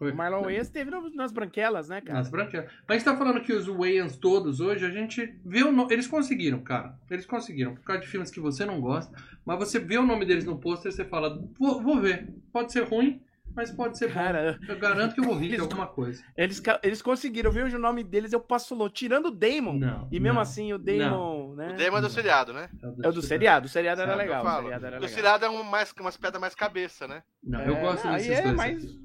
Oi. 0.03 0.11
o 0.11 0.15
Marlon 0.15 0.43
Wayans 0.43 0.69
teve 0.69 0.89
no- 0.91 1.09
nas 1.15 1.31
branquelas, 1.31 1.89
né, 1.89 2.01
cara? 2.01 2.19
Nas 2.19 2.29
branquelas. 2.29 2.67
Mas 2.87 2.89
a 2.89 2.93
gente 2.93 3.05
tá 3.05 3.15
falando 3.17 3.41
que 3.41 3.53
os 3.53 3.67
Wayans 3.67 4.17
todos 4.17 4.59
hoje, 4.59 4.85
a 4.85 4.89
gente 4.89 5.33
vê 5.45 5.63
o 5.63 5.71
nome. 5.71 5.93
Eles 5.93 6.07
conseguiram, 6.07 6.59
cara. 6.59 6.95
Eles 7.09 7.25
conseguiram. 7.25 7.75
Por 7.75 7.83
causa 7.83 8.01
de 8.01 8.07
filmes 8.07 8.31
que 8.31 8.39
você 8.39 8.65
não 8.65 8.79
gosta. 8.81 9.15
Mas 9.45 9.57
você 9.59 9.79
vê 9.79 9.97
o 9.97 10.05
nome 10.05 10.25
deles 10.25 10.45
no 10.45 10.57
pôster 10.57 10.91
e 10.91 10.95
você 10.95 11.03
fala, 11.05 11.39
vou, 11.59 11.81
vou 11.81 11.99
ver. 11.99 12.27
Pode 12.51 12.71
ser 12.71 12.83
ruim, 12.83 13.21
mas 13.55 13.69
pode 13.71 13.97
ser 13.97 14.07
bom. 14.07 14.13
Cara, 14.13 14.57
Eu 14.67 14.77
garanto 14.79 15.13
que 15.13 15.19
eu 15.19 15.23
vou 15.25 15.35
rir 15.35 15.47
de 15.49 15.53
Eles- 15.55 15.61
alguma 15.61 15.85
coisa. 15.85 16.23
eles, 16.37 16.61
eles 16.81 17.01
conseguiram, 17.01 17.49
eu 17.49 17.53
vejo 17.53 17.77
o 17.77 17.79
nome 17.79 18.03
deles, 18.03 18.31
eu 18.33 18.39
passo 18.39 18.73
louco, 18.73 18.93
tirando 18.95 19.27
o 19.27 19.31
Damon. 19.31 19.73
Não. 19.77 20.07
E 20.11 20.19
mesmo 20.19 20.35
não. 20.35 20.41
assim, 20.41 20.71
o 20.73 20.77
Damon, 20.77 21.53
né? 21.55 21.71
O 21.71 21.75
tema 21.75 21.97
é 21.97 22.01
do 22.01 22.09
seriado, 22.09 22.53
né? 22.53 22.69
É 23.03 23.09
o 23.09 23.11
do 23.11 23.21
seriado, 23.21 23.65
o 23.65 23.69
seriado 23.69 24.01
era 24.01 24.13
Eu 24.13 24.17
legal. 24.17 24.43
O 24.43 24.49
seriado 24.61 24.85
era 24.85 24.97
O 24.97 24.99
legal. 25.01 25.15
seriado 25.15 25.45
é 25.45 25.49
um 25.49 25.63
mais, 25.63 25.93
umas 25.99 26.17
pedras 26.17 26.39
mais 26.41 26.55
cabeça, 26.55 27.07
né? 27.07 27.21
Não, 27.43 27.61
eu 27.61 27.75
É, 27.75 27.81
gosto 27.81 28.07
aí 28.07 28.13
desses 28.15 28.29
é 28.39 28.41
dois. 28.43 28.55
mais... 28.55 29.02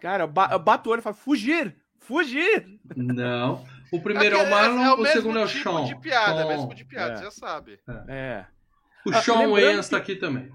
Cara, 0.00 0.24
eu, 0.24 0.28
ba- 0.28 0.48
eu 0.52 0.58
bato 0.58 0.88
o 0.88 0.92
olho 0.92 1.00
e 1.00 1.02
falo, 1.02 1.16
fugir! 1.16 1.76
Fugir! 2.00 2.66
Não. 2.96 3.64
O 3.92 4.00
primeiro 4.00 4.36
é, 4.36 4.40
Aqui 4.40 4.48
o 4.48 4.50
Marlon, 4.50 4.82
é 4.82 4.94
o, 4.94 5.06
segundo 5.06 5.38
é 5.38 5.44
o 5.44 5.48
tipo 5.48 5.70
Sean. 5.70 5.84
de 5.84 5.96
piada, 6.00 6.30
é 6.30 6.34
o 6.34 6.36
Sean. 6.38 6.48
mesmo 6.48 6.62
tipo 6.68 6.74
de 6.74 6.84
piada, 6.84 7.12
É. 7.12 7.16
você 7.16 7.24
já 7.24 7.30
sabe. 7.30 7.80
É. 8.08 8.44
O 9.06 9.10
Ah, 9.10 9.20
Sean 9.22 9.48
Wayans 9.50 9.86
que- 9.86 9.90
tá 9.92 9.96
aqui 9.98 10.16
também. 10.16 10.50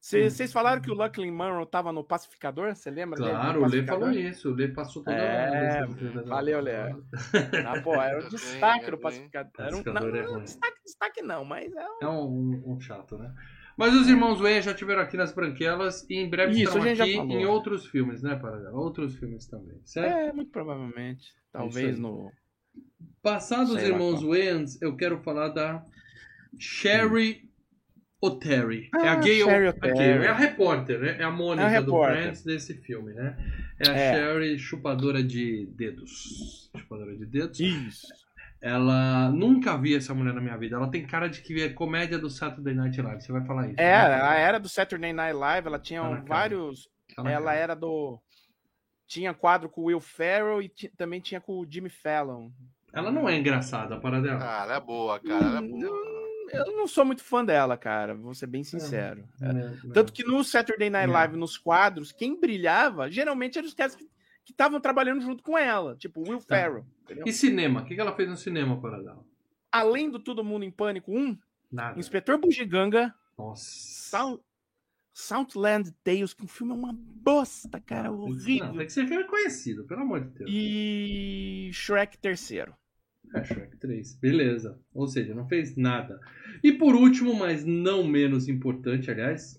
Vocês 0.00 0.52
falaram 0.52 0.82
que 0.82 0.90
o 0.90 0.94
Luckley 0.94 1.30
Monroe 1.30 1.64
tava 1.64 1.92
no 1.92 2.02
Pacificador? 2.02 2.74
Você 2.74 2.90
lembra 2.90 3.16
dele? 3.20 3.30
Claro, 3.30 3.62
o 3.62 3.66
Lê 3.68 3.84
falou 3.84 4.10
isso. 4.10 4.50
O 4.50 4.54
Lê 4.54 4.66
passou 4.66 5.04
toda 5.04 5.16
É, 5.16 5.78
a 5.78 5.86
lista 5.86 6.22
valeu, 6.24 6.60
Lê. 6.60 6.72
Ah, 7.68 7.80
pô, 7.82 7.94
era 7.94 8.18
o 8.20 8.26
É 8.26 8.28
destaque 8.28 8.86
é 8.86 8.90
do. 8.90 8.98
Pacificador. 8.98 9.52
Era 9.58 9.66
um, 9.68 9.70
Pacificador 9.84 10.12
não, 10.12 10.38
é 10.38 10.42
destaque, 10.42 10.82
destaque 10.84 11.22
não, 11.22 11.44
mas 11.44 11.72
é 11.72 11.86
um... 11.86 11.98
É 12.02 12.08
um- 12.08 12.62
um 12.66 12.80
chato, 12.80 13.16
né? 13.16 13.32
Mas 13.82 13.94
os 14.00 14.08
irmãos 14.08 14.38
Wayans 14.40 14.64
já 14.64 14.72
tiveram 14.74 15.02
aqui 15.02 15.16
nas 15.16 15.32
branquelas 15.32 16.06
e 16.08 16.14
em 16.16 16.30
breve 16.30 16.52
Isso, 16.52 16.78
estarão 16.78 16.92
aqui 16.92 17.14
em 17.34 17.44
outros 17.44 17.86
filmes, 17.86 18.22
né, 18.22 18.36
Paradela? 18.36 18.78
Outros 18.78 19.16
filmes 19.16 19.46
também, 19.48 19.80
certo? 19.84 20.12
É, 20.12 20.32
muito 20.32 20.50
provavelmente. 20.52 21.22
isso 21.22 21.34
Talvez 21.52 21.98
no... 21.98 22.30
Passados 23.22 23.72
os 23.72 23.82
irmãos. 23.82 24.22
Wayans, 24.22 24.80
eu 24.80 24.94
quero 24.96 25.20
falar 25.22 25.48
da 25.48 25.84
Sherry 26.58 27.48
O'Terry. 28.20 28.88
é 28.94 29.08
a 29.08 29.12
Ah, 29.12 29.16
gay, 29.16 29.42
Sherry 29.42 29.68
O'Terry. 29.68 30.24
é 30.24 30.28
a 30.28 30.34
repórter, 30.36 31.00
né? 31.00 31.16
É 31.18 31.24
a 31.24 31.30
Mônica 31.30 31.68
É 31.68 31.76
a 31.76 31.80
do. 31.80 31.92
Friends 32.04 32.44
desse 32.44 32.74
filme, 32.74 33.12
né? 33.12 33.36
É 33.84 33.90
a 33.90 33.92
É. 33.96 34.14
Sherry 34.14 34.58
chupadora 34.60 35.22
de 35.24 35.66
dedos. 35.76 36.70
Chupadora 36.76 37.16
de 37.16 37.26
dedos. 37.26 37.58
Isso. 37.58 38.06
Ela 38.62 39.28
nunca 39.30 39.76
vi 39.76 39.96
essa 39.96 40.14
mulher 40.14 40.32
na 40.32 40.40
minha 40.40 40.56
vida. 40.56 40.76
Ela 40.76 40.88
tem 40.88 41.04
cara 41.04 41.28
de 41.28 41.42
que 41.42 41.60
é 41.60 41.68
comédia 41.70 42.16
do 42.16 42.30
Saturday 42.30 42.72
Night 42.74 43.02
Live. 43.02 43.20
Você 43.20 43.32
vai 43.32 43.44
falar 43.44 43.66
isso? 43.66 43.74
É, 43.80 43.84
né? 44.08 44.18
ela 44.20 44.34
era 44.36 44.58
do 44.58 44.68
Saturday 44.68 45.12
Night 45.12 45.36
Live, 45.36 45.66
ela 45.66 45.78
tinha 45.80 46.00
Tá 46.00 46.22
vários... 46.26 46.88
Tá 47.16 47.28
Ela 47.30 47.46
cara. 47.46 47.56
era 47.56 47.74
do... 47.74 48.18
Tinha 49.06 49.34
quadro 49.34 49.68
com 49.68 49.82
o 49.82 49.84
Will 49.86 50.00
Ferrell 50.00 50.62
e 50.62 50.68
ti- 50.68 50.92
também 50.96 51.20
tinha 51.20 51.40
com 51.40 51.58
o 51.58 51.66
Jimmy 51.68 51.90
Fallon. 51.90 52.50
Ela 52.94 53.10
não 53.10 53.28
é 53.28 53.36
engraçada, 53.36 53.98
para 54.00 54.20
dela. 54.20 54.38
Ah, 54.40 54.62
ela 54.64 54.76
é 54.76 54.80
boa, 54.80 55.18
cara. 55.20 55.44
Ela 55.44 55.58
é 55.58 55.60
Hum, 55.60 55.80
boa. 55.80 56.22
Eu 56.52 56.76
não 56.76 56.86
sou 56.86 57.04
muito 57.04 57.22
fã 57.24 57.44
dela, 57.44 57.76
cara, 57.76 58.14
vou 58.14 58.32
ser 58.34 58.46
bem 58.46 58.62
sincero. 58.62 59.24
É. 59.40 59.52
Né, 59.52 59.64
né. 59.84 59.90
Tanto 59.92 60.12
que 60.12 60.22
no 60.24 60.42
Saturday 60.44 60.88
Night 60.88 61.06
Não. 61.08 61.14
Live, 61.14 61.36
nos 61.36 61.58
quadros, 61.58 62.12
quem 62.12 62.38
brilhava, 62.38 63.10
geralmente 63.10 63.58
eram 63.58 63.66
os 63.68 63.74
caras 63.74 63.94
que 63.96 64.08
estavam 64.50 64.80
trabalhando 64.80 65.20
junto 65.22 65.42
com 65.42 65.56
ela, 65.56 65.94
tipo 65.96 66.20
Will 66.28 66.38
Tá. 66.40 66.56
Ferrell. 66.56 66.84
entendeu? 67.04 67.24
E 67.26 67.32
cinema? 67.32 67.82
O 67.82 67.84
que 67.84 67.94
que 67.94 68.00
ela 68.00 68.14
fez 68.16 68.28
no 68.28 68.36
cinema, 68.36 68.80
para 68.80 68.98
dela? 69.00 69.24
Além 69.70 70.10
do 70.10 70.18
Todo 70.18 70.42
Mundo 70.44 70.64
em 70.64 70.70
Pânico 70.70 71.12
1, 71.16 71.38
Nada. 71.70 71.98
Inspetor 71.98 72.38
Bugiganga, 72.38 73.14
Nossa. 73.38 73.64
Sound, 73.64 74.40
Southland 75.14 75.90
Tales, 76.02 76.32
que 76.34 76.44
o 76.44 76.48
filme 76.48 76.72
é 76.72 76.76
uma 76.76 76.92
bosta, 76.94 77.80
cara, 77.80 78.08
Não, 78.10 78.20
horrível. 78.20 78.72
tem 78.76 78.86
que 78.86 78.92
ser 78.92 79.06
filme 79.06 79.24
conhecido, 79.24 79.84
pelo 79.84 80.02
amor 80.02 80.20
de 80.20 80.28
Deus. 80.38 80.50
E 80.52 81.70
Shrek 81.72 82.18
terceiro. 82.18 82.74
É 83.34 83.42
Shrek 83.44 83.76
3. 83.78 84.14
Beleza. 84.16 84.78
Ou 84.92 85.06
seja, 85.06 85.34
não 85.34 85.46
fez 85.48 85.76
nada. 85.76 86.20
E 86.62 86.72
por 86.72 86.94
último, 86.94 87.34
mas 87.34 87.64
não 87.64 88.04
menos 88.04 88.48
importante, 88.48 89.10
aliás, 89.10 89.58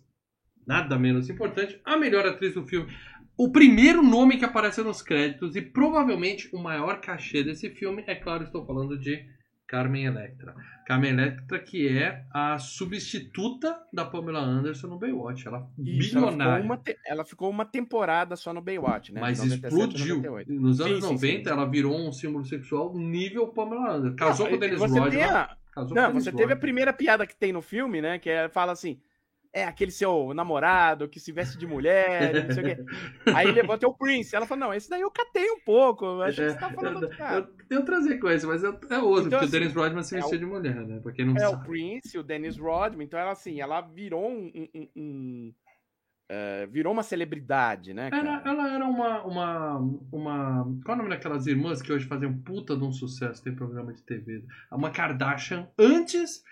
nada 0.66 0.98
menos 1.00 1.30
importante, 1.30 1.80
a 1.84 1.98
melhor 1.98 2.26
atriz 2.26 2.54
do 2.54 2.64
filme. 2.66 2.92
O 3.38 3.52
primeiro 3.52 4.02
nome 4.04 4.38
que 4.38 4.46
apareceu 4.46 4.84
nos 4.84 5.02
créditos 5.02 5.56
e 5.56 5.62
provavelmente 5.62 6.50
o 6.54 6.60
maior 6.60 7.02
cachê 7.02 7.44
desse 7.44 7.70
filme, 7.70 8.04
é 8.08 8.16
claro, 8.16 8.44
estou 8.44 8.66
falando 8.66 8.98
de 8.98 9.26
Carmen 9.68 10.06
Electra. 10.06 10.54
Carmen 10.86 11.12
Electra, 11.12 11.58
que 11.58 11.88
é 11.88 12.26
a 12.32 12.60
substituta 12.60 13.76
da 13.92 14.06
Pamela 14.06 14.40
Anderson 14.40 14.88
no 14.88 15.00
Baywatch. 15.00 15.48
Ela 15.48 15.68
Isso, 15.80 16.18
ela 16.18 16.28
ficou, 16.28 16.32
bilionária. 16.32 16.64
uma 16.66 16.78
te- 16.78 16.98
ela 17.08 17.26
ficou 17.26 17.50
uma 17.50 17.66
temporada 17.66 18.36
só 18.36 18.54
no 18.54 18.62
Baywatch, 18.62 19.12
né? 19.14 19.20
Mas 19.22 19.42
De 19.42 19.50
97 19.50 19.66
a 19.66 19.68
explodiu. 19.88 20.16
98. 20.18 20.54
Nos 20.54 20.80
anos 20.82 20.94
Sim, 20.96 21.02
sim, 21.02 21.14
90, 21.14 21.44
sim. 21.50 21.56
ela 21.56 21.66
virou 21.70 21.96
um 22.08 22.12
símbolo 22.12 22.46
sexual 22.46 22.94
nível 22.96 23.48
Pamela 23.48 23.94
Anderson. 23.96 24.16
Casou 24.18 24.46
Não, 24.46 24.52
com 24.52 24.58
o 24.58 24.60
Dennis 24.60 24.80
Rodman. 24.80 25.24
a- 25.24 25.58
Não, 25.92 26.14
você 26.14 26.32
teve 26.32 26.54
a 26.54 26.58
primeira 26.58 26.94
piada 26.94 27.26
que 27.26 27.36
tem 27.36 27.52
no 27.52 27.62
filme, 27.62 28.00
né? 28.02 28.20
Que 28.20 28.30
é, 28.30 28.48
fala 28.50 28.74
assim: 28.74 29.00
é 29.54 29.66
aquele 29.66 29.92
seu 29.92 30.34
namorado 30.34 31.08
que 31.08 31.20
se 31.20 31.32
veste 31.32 31.58
de 31.60 31.68
mulher, 31.68 32.46
não 32.48 32.52
sei 32.56 32.64
o 32.64 32.66
quê. 32.76 32.86
Aí 33.36 33.52
levanta 33.52 33.88
o 33.88 33.94
Prince. 33.96 34.36
Ela 34.36 34.48
fala: 34.48 34.62
não, 34.62 34.74
esse 34.74 34.90
daí 34.90 35.02
eu 35.02 35.12
catei 35.12 35.50
um 35.52 35.60
pouco. 35.60 36.04
Eu 36.06 36.22
acho 36.24 36.38
que 36.42 36.50
você 36.50 36.58
tá 36.58 36.70
falando 36.72 37.00
do 37.02 37.10
cara. 37.10 37.36
eu 37.62 37.66
tenho 37.70 37.86
trazer 37.86 38.18
com 38.18 38.30
esse, 38.30 38.46
mas 38.48 38.64
é, 38.64 38.68
é 38.68 38.98
outro, 39.00 39.28
Então, 39.28 39.40
porque 39.40 39.46
assim, 39.46 39.46
o 39.46 39.52
Dennis 39.52 39.74
Rodman 39.76 40.04
se 40.04 40.16
é 40.16 40.20
vestia 40.20 40.38
o- 40.38 40.40
de 40.40 40.46
mulher, 40.46 40.76
né? 40.76 41.00
Pra 41.00 41.12
quem 41.12 41.26
não 41.26 41.38
É 41.38 41.48
o 41.48 41.52
sabe. 41.52 41.68
Prince, 41.68 42.18
o 42.18 42.24
Dennis 42.24 42.58
Rodman. 42.58 43.06
Então 43.06 43.20
ela 43.20 43.32
assim, 43.32 43.62
ela 43.62 43.80
virou 43.82 44.28
um. 44.28 44.52
um- 44.76 44.90
um- 44.96 45.54
virou 46.72 46.92
uma 46.92 47.04
celebridade, 47.04 47.94
né? 47.94 48.10
Era, 48.12 48.42
ela 48.44 48.74
era 48.74 48.86
uma, 48.86 49.24
uma, 49.24 49.78
uma. 50.12 50.64
Qual 50.84 50.94
é 50.98 51.00
o 51.00 51.04
nome 51.04 51.10
daquelas 51.16 51.46
irmãs 51.46 51.80
que 51.80 51.94
hoje 51.94 52.08
fazem 52.08 52.28
um 52.28 52.42
puta 52.42 52.76
de 52.76 52.84
um 52.84 52.92
sucesso, 52.92 53.44
tem 53.44 53.54
programa 53.54 53.94
de 53.94 54.02
TV? 54.02 54.44
Uma 54.72 54.90
Kardashian 54.90 55.68
antes 55.78 56.44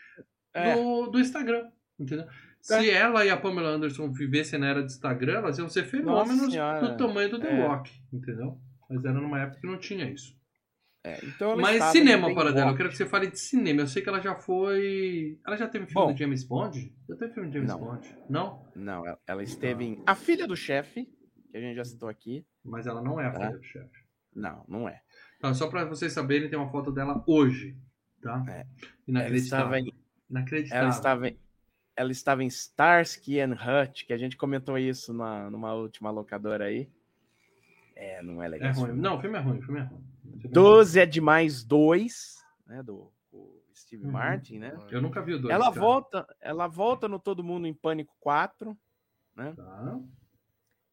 É. 0.54 0.76
do, 0.76 1.08
do 1.08 1.20
Instagram, 1.20 1.68
entendeu? 2.00 2.28
Se 2.62 2.90
ela 2.90 3.26
e 3.26 3.30
a 3.30 3.38
Pamela 3.38 3.70
Anderson 3.70 4.12
vivessem 4.12 4.60
na 4.60 4.68
era 4.68 4.82
do 4.82 4.86
Instagram, 4.88 5.38
elas 5.40 5.58
iam 5.58 5.68
ser 5.70 5.84
fenômenos 5.86 6.48
do 6.54 6.98
tamanho 6.98 7.30
do 7.30 7.40
The 7.40 7.50
É. 7.50 7.68
Rock, 7.68 7.92
entendeu? 8.14 8.60
Mas 8.90 9.04
era 9.04 9.14
numa 9.20 9.40
época 9.40 9.62
que 9.62 9.68
não 9.68 9.78
tinha 9.80 10.10
isso. 10.10 10.40
É, 11.04 11.18
então 11.26 11.52
ela 11.54 11.62
Mas 11.62 11.84
cinema, 11.86 12.32
para 12.36 12.52
dela, 12.52 12.72
eu 12.72 12.78
quero 12.78 12.90
que 12.90 12.96
você 12.96 13.08
fale 13.08 13.26
de 13.26 13.40
cinema. 13.40 13.82
Eu 13.82 13.88
sei 13.88 14.04
que 14.04 14.10
ela 14.10 14.22
já 14.22 14.36
foi. 14.36 15.40
Ela 15.48 15.58
já 15.58 15.68
teve 15.68 15.88
filme 15.88 16.08
Bom. 16.08 16.14
do 16.14 16.18
James 16.20 16.44
Bond? 16.44 16.94
Já 17.10 17.16
teve 17.16 17.34
filme 17.34 17.50
do 17.50 17.54
James 17.54 17.70
Não. 17.72 17.80
Bond? 17.80 18.16
Não? 18.30 18.66
Não, 18.76 19.08
ela, 19.08 19.20
ela 19.26 19.42
esteve 19.44 19.84
em 19.84 20.04
A 20.06 20.14
Filha 20.14 20.46
do 20.46 20.56
Chefe, 20.56 21.08
que 21.52 21.58
a 21.58 21.60
gente 21.60 21.76
já 21.76 21.84
citou 21.84 22.08
aqui. 22.08 22.46
Mas 22.64 22.86
ela 22.86 23.02
não 23.02 23.20
é 23.20 23.26
a 23.26 23.32
Tá. 23.32 23.40
filha 23.40 23.58
do 23.58 23.64
chefe. 23.64 24.00
Não, 24.36 24.64
não 24.70 24.88
é. 24.88 25.02
Tá, 25.40 25.52
só 25.56 25.68
pra 25.68 25.86
vocês 25.86 26.14
saberem, 26.14 26.48
tem 26.52 26.60
uma 26.60 26.70
foto 26.70 26.92
dela 26.92 27.24
hoje, 27.28 27.76
tá? 28.22 28.46
É. 28.48 28.52
Ela 28.60 28.66
Inacreditável. 29.08 29.40
estava 29.66 29.80
em 29.80 29.94
Inacreditável. 30.30 30.82
Ela 30.84 30.90
estava, 30.92 31.28
em- 31.30 31.38
ela 31.96 32.12
estava 32.12 32.44
em 32.44 32.48
Starsky 32.48 33.40
and 33.40 33.54
Hutch, 33.54 34.06
que 34.06 34.14
a 34.14 34.18
gente 34.18 34.38
comentou 34.38 34.78
isso 34.78 35.14
na, 35.14 35.50
numa 35.50 35.74
última 35.74 36.10
locadora 36.10 36.66
aí. 36.66 36.90
É, 37.96 38.22
não 38.24 38.42
é 38.42 38.46
É 38.46 38.50
legal. 38.50 38.72
esse 38.72 38.80
ruim. 38.80 38.94
Não, 38.94 39.18
o 39.18 39.22
filme 39.22 39.38
é 39.38 39.42
ruim, 39.42 39.60
o 39.60 39.62
filme 39.62 39.80
é 39.80 39.84
ruim. 39.84 40.04
Filme 40.24 40.42
é 40.46 40.48
12 40.50 41.00
é 41.00 41.06
demais 41.06 41.64
2, 41.64 42.38
né, 42.66 42.82
do, 42.82 43.12
do 43.32 43.62
Steve 43.76 44.06
Uhum. 44.06 44.12
Martin, 44.12 44.58
né? 44.60 44.76
Eu 44.90 45.02
nunca 45.02 45.22
vi 45.22 45.34
o 45.36 45.40
dois. 45.40 45.54
Ela 45.54 45.66
cara. 45.70 45.80
volta, 45.80 46.36
ela 46.40 46.68
volta 46.68 47.08
no 47.08 47.20
Todo 47.20 47.44
Mundo 47.44 47.68
em 47.68 47.74
Pânico 47.74 48.16
4, 48.20 48.76
Tá. 49.56 50.00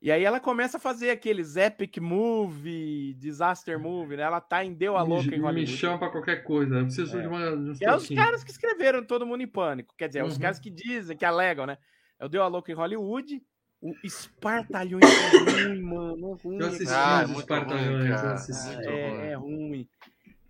E 0.00 0.10
aí 0.12 0.22
ela 0.24 0.38
começa 0.40 0.76
a 0.76 0.80
fazer 0.80 1.10
aqueles 1.10 1.56
epic 1.56 1.98
movie, 1.98 3.14
disaster 3.14 3.78
movie, 3.78 4.16
né? 4.16 4.22
Ela 4.22 4.40
tá 4.40 4.64
em 4.64 4.72
Deu 4.74 4.96
a 4.96 5.02
Louca 5.02 5.28
em 5.28 5.30
me, 5.32 5.36
me 5.38 5.42
Hollywood. 5.44 5.76
chama 5.76 5.98
pra 5.98 6.10
qualquer 6.10 6.44
coisa. 6.44 6.76
Eu 6.76 6.84
preciso 6.84 7.18
É. 7.18 7.22
de, 7.22 7.26
uma, 7.28 7.56
de 7.72 7.78
Que 7.78 7.84
é 7.84 7.94
os 7.94 8.08
caras 8.08 8.44
que 8.44 8.50
escreveram 8.50 9.04
Todo 9.04 9.26
Mundo 9.26 9.42
em 9.42 9.46
Pânico. 9.48 9.94
Quer 9.96 10.08
dizer, 10.08 10.20
é 10.20 10.24
os 10.24 10.34
Uhum. 10.34 10.40
caras 10.40 10.58
que 10.60 10.70
dizem, 10.70 11.16
que 11.16 11.24
alegam, 11.24 11.66
né? 11.66 11.78
É 12.18 12.24
o 12.24 12.28
Deu 12.28 12.42
a 12.42 12.46
Louca 12.48 12.70
em 12.70 12.74
Hollywood. 12.74 13.42
O 13.80 13.94
Espartalhões 14.04 15.04
é 15.04 15.38
ruim, 15.38 15.82
mano. 15.82 16.32
É 16.32 16.42
ruim. 16.42 16.58
Eu 16.58 16.66
assisti 16.66 16.92
Ah, 16.94 17.20
é 17.20 17.24
os 17.24 17.30
muito 17.30 17.40
Espartalhões, 17.40 17.96
ruim, 17.96 18.08
eu 18.08 18.30
assisti. 18.32 18.74
Muito 18.74 18.88
é, 18.88 19.10
ruim. 19.10 19.20
é 19.22 19.34
ruim. 19.34 19.88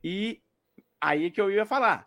E 0.02 0.42
aí 1.00 1.30
que 1.30 1.40
eu 1.40 1.50
ia 1.50 1.66
falar. 1.66 2.06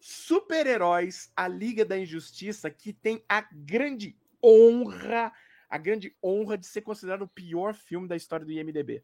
Super-heróis, 0.00 1.32
a 1.36 1.48
Liga 1.48 1.84
da 1.84 1.98
Injustiça, 1.98 2.70
que 2.70 2.92
tem 2.92 3.22
a 3.28 3.40
grande 3.52 4.16
honra, 4.44 5.32
a 5.68 5.78
grande 5.78 6.14
honra 6.22 6.56
de 6.56 6.66
ser 6.66 6.80
considerado 6.82 7.22
o 7.22 7.28
pior 7.28 7.74
filme 7.74 8.08
da 8.08 8.16
história 8.16 8.44
do 8.46 8.52
IMDB. 8.52 9.02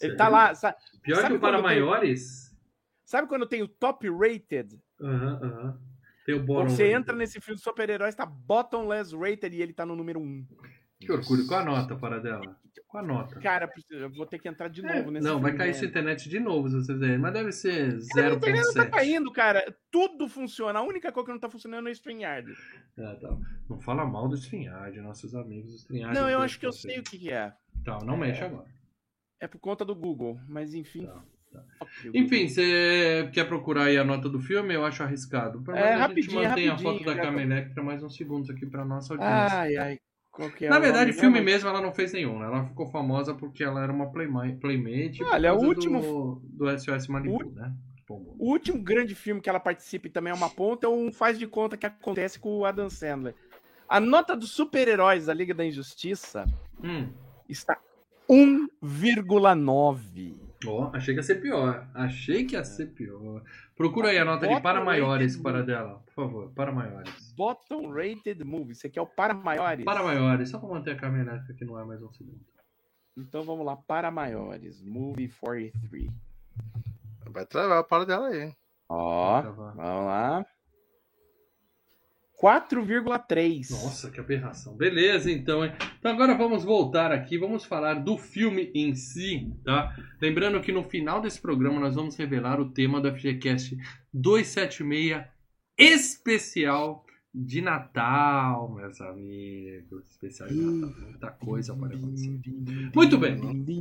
Ele 0.00 0.16
tá 0.16 0.24
Sério? 0.24 0.32
lá, 0.32 0.76
Pior 1.02 1.16
Sabe 1.16 1.28
que 1.28 1.34
o 1.36 1.40
Para 1.40 1.52
quando 1.52 1.54
tem- 1.54 1.62
Maiores? 1.62 2.56
sabe 3.04 3.28
quando 3.28 3.46
tem 3.46 3.62
o 3.62 3.68
top 3.68 4.08
rated? 4.10 4.80
Aham, 5.00 5.40
aham. 5.42 5.80
O 6.22 6.24
Quando 6.34 6.46
bottom 6.46 6.68
você 6.70 6.84
rated. 6.84 7.00
entra 7.00 7.16
nesse 7.16 7.40
filme 7.40 7.56
de 7.58 7.62
super-heróis, 7.64 8.14
tá 8.14 8.24
bottomless 8.24 9.12
rated 9.14 9.56
e 9.56 9.60
ele 9.60 9.72
tá 9.72 9.84
no 9.84 9.96
número 9.96 10.20
1. 10.20 10.46
Que 11.06 11.12
orgulho. 11.12 11.46
Qual 11.46 11.60
a 11.60 11.64
nota 11.64 11.96
para 11.96 12.18
dela? 12.20 12.56
Qual 12.86 13.02
a 13.02 13.06
nota? 13.06 13.40
Cara, 13.40 13.70
eu 13.90 14.10
vou 14.10 14.26
ter 14.26 14.38
que 14.38 14.48
entrar 14.48 14.68
de 14.68 14.84
É, 14.84 14.96
novo 14.98 15.10
nesse 15.10 15.26
não, 15.26 15.40
vai 15.40 15.54
cair 15.54 15.74
sua 15.74 15.86
internet 15.86 16.28
de 16.28 16.38
novo 16.38 16.68
se 16.68 16.74
você 16.76 16.92
fizer. 16.92 17.18
Mas 17.18 17.32
deve 17.32 17.52
ser 17.52 17.72
A 18.16 18.30
internet 18.32 18.64
não 18.66 18.74
tá 18.74 18.84
0.7. 18.86 18.90
caindo, 18.90 19.32
cara. 19.32 19.76
Tudo 19.90 20.28
funciona. 20.28 20.78
A 20.78 20.82
única 20.82 21.10
coisa 21.10 21.26
que 21.26 21.32
não 21.32 21.40
tá 21.40 21.48
funcionando 21.50 21.88
é 21.88 21.90
o 21.90 21.92
StreamYard. 21.92 22.52
Ah, 22.98 23.16
tá. 23.20 23.36
Não 23.68 23.80
fala 23.80 24.04
mal 24.04 24.28
do 24.28 24.36
StreamYard, 24.36 25.00
nossos 25.00 25.34
amigos 25.34 25.72
do 25.72 25.78
StreamYard. 25.78 26.14
Não, 26.18 26.28
eu 26.28 26.40
acho 26.40 26.58
que 26.60 26.66
eu 26.66 26.70
pra 26.70 26.78
sei 26.78 26.98
o 26.98 27.02
que 27.02 27.30
é. 27.32 27.52
Tá, 27.84 27.98
não 28.04 28.16
mexe 28.16 28.42
agora. 28.44 28.68
É 29.40 29.46
por 29.48 29.58
conta 29.58 29.84
do 29.84 29.94
Google, 29.94 30.38
mas 30.46 30.72
enfim. 30.74 31.06
Tá, 31.06 31.24
tá. 31.52 31.64
Enfim, 32.14 32.46
você 32.48 33.28
quer 33.32 33.48
procurar 33.48 33.84
aí 33.84 33.96
a 33.96 34.04
nota 34.04 34.28
do 34.28 34.38
filme? 34.38 34.72
Eu 34.74 34.84
acho 34.84 35.02
arriscado. 35.02 35.62
Pelo 35.62 35.76
É, 35.76 35.80
a 35.80 35.92
gente 35.92 36.00
rapidinho, 36.00 36.42
mantém 36.48 36.68
a 36.68 36.78
foto 36.78 37.04
da 37.04 37.14
tô- 37.16 37.40
Electra 37.40 37.82
mais 37.82 38.02
uns 38.02 38.14
segundos 38.16 38.50
aqui 38.50 38.66
pra 38.66 38.84
nossa 38.84 39.14
audiência. 39.14 39.58
Ai, 39.58 39.76
ai. 39.76 39.98
É 40.60 40.68
Na 40.68 40.78
o 40.78 40.80
verdade, 40.80 41.12
filme 41.12 41.40
mesmo? 41.40 41.44
mesmo 41.44 41.68
ela 41.68 41.80
não 41.82 41.92
fez 41.92 42.12
nenhum, 42.12 42.38
né? 42.38 42.46
Ela 42.46 42.64
ficou 42.66 42.88
famosa 42.90 43.34
porque 43.34 43.62
ela 43.62 43.82
era 43.82 43.92
uma 43.92 44.10
playmate, 44.10 44.56
playmate 44.56 45.18
por 45.18 45.26
Olha, 45.28 45.52
o 45.54 45.62
último- 45.62 46.00
do, 46.00 46.42
do 46.66 46.78
SOS 46.78 47.06
Malibu, 47.08 47.52
né? 47.54 47.70
Bom, 48.08 48.34
O 48.38 48.50
último 48.50 48.82
grande 48.82 49.14
filme 49.14 49.40
que 49.42 49.48
ela 49.50 49.60
participa 49.60 50.06
e 50.06 50.10
também 50.10 50.30
é 50.30 50.34
uma 50.34 50.48
ponta 50.50 50.86
é 50.86 50.90
um 50.90 51.12
Faz 51.12 51.38
de 51.38 51.46
Conta 51.46 51.76
que 51.76 51.84
acontece 51.86 52.38
com 52.38 52.56
o 52.58 52.64
Adam 52.64 52.88
Sandler. 52.88 53.34
A 53.88 54.00
nota 54.00 54.34
dos 54.34 54.52
super-heróis 54.52 55.26
da 55.26 55.34
Liga 55.34 55.52
da 55.52 55.64
Injustiça 55.66 56.46
Hum. 56.82 57.10
está 57.48 57.76
1,9. 58.28 60.34
Ó, 60.66 60.90
achei 60.94 61.14
que 61.14 61.20
ia 61.20 61.24
ser 61.24 61.40
pior. 61.40 61.86
Achei 61.94 62.44
que 62.44 62.54
ia 62.54 62.64
ser 62.64 62.86
pior. 62.86 63.42
Procura 63.82 64.10
aí 64.10 64.18
a 64.18 64.24
nota 64.24 64.46
de 64.46 64.60
para 64.60 64.84
maiores 64.84 65.36
para 65.36 65.60
dela, 65.60 66.00
por 66.06 66.14
favor. 66.14 66.52
Para 66.54 66.70
maiores. 66.70 67.32
Bottom 67.32 67.90
Rated 67.90 68.44
Movie. 68.44 68.76
Você 68.76 68.88
quer 68.88 69.00
o 69.00 69.06
para 69.08 69.34
maiores? 69.34 69.84
Para 69.84 70.04
maiores, 70.04 70.50
só 70.50 70.60
para 70.60 70.68
manter 70.68 70.92
a 70.92 70.96
Carmen 70.96 71.22
Electra 71.22 71.52
que 71.52 71.64
não 71.64 71.76
é 71.76 71.84
mais 71.84 72.00
um 72.00 72.12
segundo. 72.12 72.40
Então 73.16 73.42
vamos 73.42 73.66
lá, 73.66 73.76
para 73.76 74.08
maiores. 74.08 74.80
Movie 74.80 75.28
43. 75.28 76.12
Vai 77.26 77.44
travar 77.44 77.78
a 77.78 77.82
para 77.82 78.06
dela 78.06 78.28
aí. 78.28 78.54
Ó, 78.88 79.42
vamos 79.42 79.76
lá. 79.76 80.46
4,3. 82.42 83.70
Nossa, 83.70 84.10
que 84.10 84.18
aberração. 84.18 84.76
Beleza, 84.76 85.30
então, 85.30 85.64
hein? 85.64 85.72
Então 85.98 86.10
agora 86.10 86.36
vamos 86.36 86.64
voltar 86.64 87.12
aqui, 87.12 87.38
vamos 87.38 87.64
falar 87.64 87.94
do 87.94 88.18
filme 88.18 88.72
em 88.74 88.96
si, 88.96 89.52
tá? 89.64 89.96
Lembrando 90.20 90.60
que 90.60 90.72
no 90.72 90.82
final 90.82 91.20
desse 91.20 91.40
programa 91.40 91.78
nós 91.78 91.94
vamos 91.94 92.16
revelar 92.16 92.60
o 92.60 92.70
tema 92.70 93.00
do 93.00 93.12
FGCast 93.12 93.76
276 94.12 95.24
especial 95.78 97.04
de 97.34 97.62
Natal, 97.62 98.74
meus 98.74 99.00
amigos. 99.00 100.10
Especial 100.10 100.48
de 100.48 100.60
Natal. 100.60 101.00
Muita 101.00 101.30
coisa 101.30 101.74
pode 101.74 101.94
acontecer. 101.94 102.40
Muito 102.94 103.18
bem. 103.18 103.72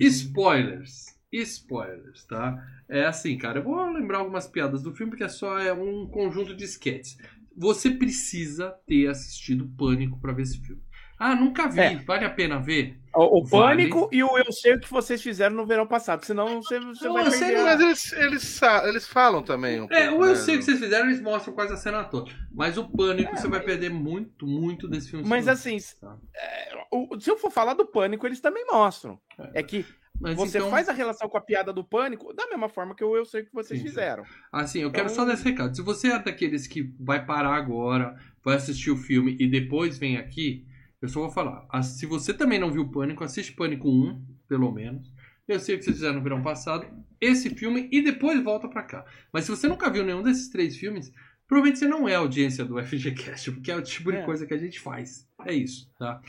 Spoilers. 0.00 1.16
Spoilers, 1.42 2.24
tá? 2.24 2.56
É 2.88 3.04
assim, 3.06 3.36
cara, 3.38 3.58
eu 3.58 3.64
vou 3.64 3.84
lembrar 3.92 4.18
algumas 4.18 4.46
piadas 4.46 4.82
do 4.82 4.92
filme, 4.94 5.10
porque 5.10 5.24
é 5.24 5.28
só 5.28 5.58
é 5.58 5.72
um 5.72 6.06
conjunto 6.06 6.54
de 6.54 6.64
sketches. 6.64 7.18
Você 7.56 7.90
precisa 7.90 8.74
ter 8.86 9.08
assistido 9.08 9.68
Pânico 9.78 10.20
pra 10.20 10.32
ver 10.32 10.42
esse 10.42 10.58
filme. 10.60 10.82
Ah, 11.18 11.34
nunca 11.34 11.66
vi. 11.66 11.80
É. 11.80 11.96
Vale 11.96 12.26
a 12.26 12.30
pena 12.30 12.58
ver? 12.58 13.00
O, 13.14 13.40
o 13.40 13.44
Vale. 13.46 13.88
Pânico 13.88 14.10
e 14.12 14.22
o 14.22 14.36
Eu 14.36 14.52
Sei 14.52 14.74
o 14.74 14.80
que 14.80 14.90
vocês 14.90 15.22
fizeram 15.22 15.56
no 15.56 15.64
verão 15.66 15.86
passado. 15.86 16.26
Senão 16.26 16.60
você, 16.60 16.78
você 16.78 17.06
Não, 17.06 17.14
vai 17.14 17.26
eu 17.26 17.30
perder. 17.30 17.46
sei, 17.46 17.56
a- 17.56 17.64
Mas 17.64 17.80
eles, 17.80 18.12
eles, 18.12 18.62
eles 18.84 19.08
falam 19.08 19.42
também. 19.42 19.80
Um 19.80 19.86
É, 19.90 20.08
pouco, 20.08 20.20
ou 20.22 20.26
eu 20.28 20.34
né, 20.34 20.40
sei 20.40 20.56
o 20.56 20.58
que 20.58 20.64
vocês 20.66 20.78
fizeram, 20.78 21.06
eles 21.06 21.22
mostram 21.22 21.54
quase 21.54 21.72
a 21.72 21.76
cena 21.78 22.04
toda. 22.04 22.30
Mas 22.52 22.76
o 22.76 22.84
Pânico 22.86 23.34
você 23.34 23.48
vai 23.48 23.60
perder 23.60 23.88
muito, 23.88 24.46
muito 24.46 24.86
desse 24.86 25.08
filme. 25.10 25.26
Mas 25.26 25.48
assim, 25.48 25.78
Tá. 25.98 26.18
é, 26.34 26.74
o- 26.92 27.18
se 27.18 27.30
eu 27.30 27.38
for 27.38 27.50
falar 27.50 27.72
do 27.72 27.86
Pânico, 27.86 28.26
eles 28.26 28.40
também 28.40 28.66
mostram. 28.70 29.18
É 29.54 29.62
que 29.62 29.86
Mas 30.20 30.34
você 30.36 30.58
então- 30.58 30.70
faz 30.70 30.88
a 30.88 30.92
relação 30.92 31.28
com 31.28 31.36
a 31.36 31.40
piada 31.40 31.72
do 31.72 31.84
Pânico 31.84 32.32
da 32.34 32.46
mesma 32.48 32.68
forma 32.68 32.94
que 32.94 33.04
o 33.04 33.16
Eu 33.16 33.24
Sei 33.24 33.42
que 33.44 33.52
vocês 33.52 33.78
Sim, 33.80 33.86
fizeram. 33.86 34.24
Assim, 34.52 34.80
eu 34.80 34.90
quero 34.90 35.04
Então- 35.06 35.14
só 35.16 35.24
dar 35.24 35.34
esse 35.34 35.44
recado. 35.44 35.74
Se 35.76 35.82
você 35.82 36.08
é 36.08 36.18
daqueles 36.18 36.66
que 36.66 36.94
vai 36.98 37.24
parar 37.24 37.54
agora, 37.54 38.16
vai 38.44 38.56
assistir 38.56 38.90
o 38.90 38.96
filme 38.96 39.36
e 39.38 39.46
depois 39.48 39.98
vem 39.98 40.16
aqui, 40.16 40.66
eu 41.02 41.08
só 41.08 41.20
vou 41.20 41.30
falar. 41.30 41.66
Se 41.82 42.06
você 42.06 42.32
também 42.32 42.58
não 42.58 42.72
viu 42.72 42.90
Pânico, 42.90 43.22
assiste 43.24 43.52
Pânico 43.52 43.88
1, 43.88 44.24
pelo 44.48 44.72
menos. 44.72 45.12
Eu 45.46 45.60
sei 45.60 45.74
o 45.76 45.78
que 45.78 45.84
vocês 45.84 45.96
fizeram 45.96 46.16
no 46.16 46.22
verão 46.22 46.42
passado. 46.42 46.86
Esse 47.20 47.50
filme 47.50 47.88
e 47.92 48.02
depois 48.02 48.42
volta 48.42 48.68
pra 48.68 48.82
cá. 48.82 49.04
Mas 49.32 49.44
se 49.44 49.50
você 49.50 49.68
nunca 49.68 49.88
viu 49.90 50.04
nenhum 50.04 50.22
desses 50.22 50.48
três 50.48 50.76
filmes, 50.76 51.12
provavelmente 51.48 51.78
você 51.78 51.86
não 51.88 52.08
é 52.08 52.14
audiência 52.14 52.64
do 52.64 52.82
FGCast, 52.82 53.52
porque 53.52 53.70
é 53.70 53.76
o 53.76 53.82
tipo 53.82 54.10
de 54.10 54.18
É. 54.18 54.22
coisa 54.22 54.46
que 54.46 54.54
a 54.54 54.58
gente 54.58 54.80
faz. 54.80 55.26
É 55.44 55.52
isso, 55.52 55.88
tá? 55.98 56.20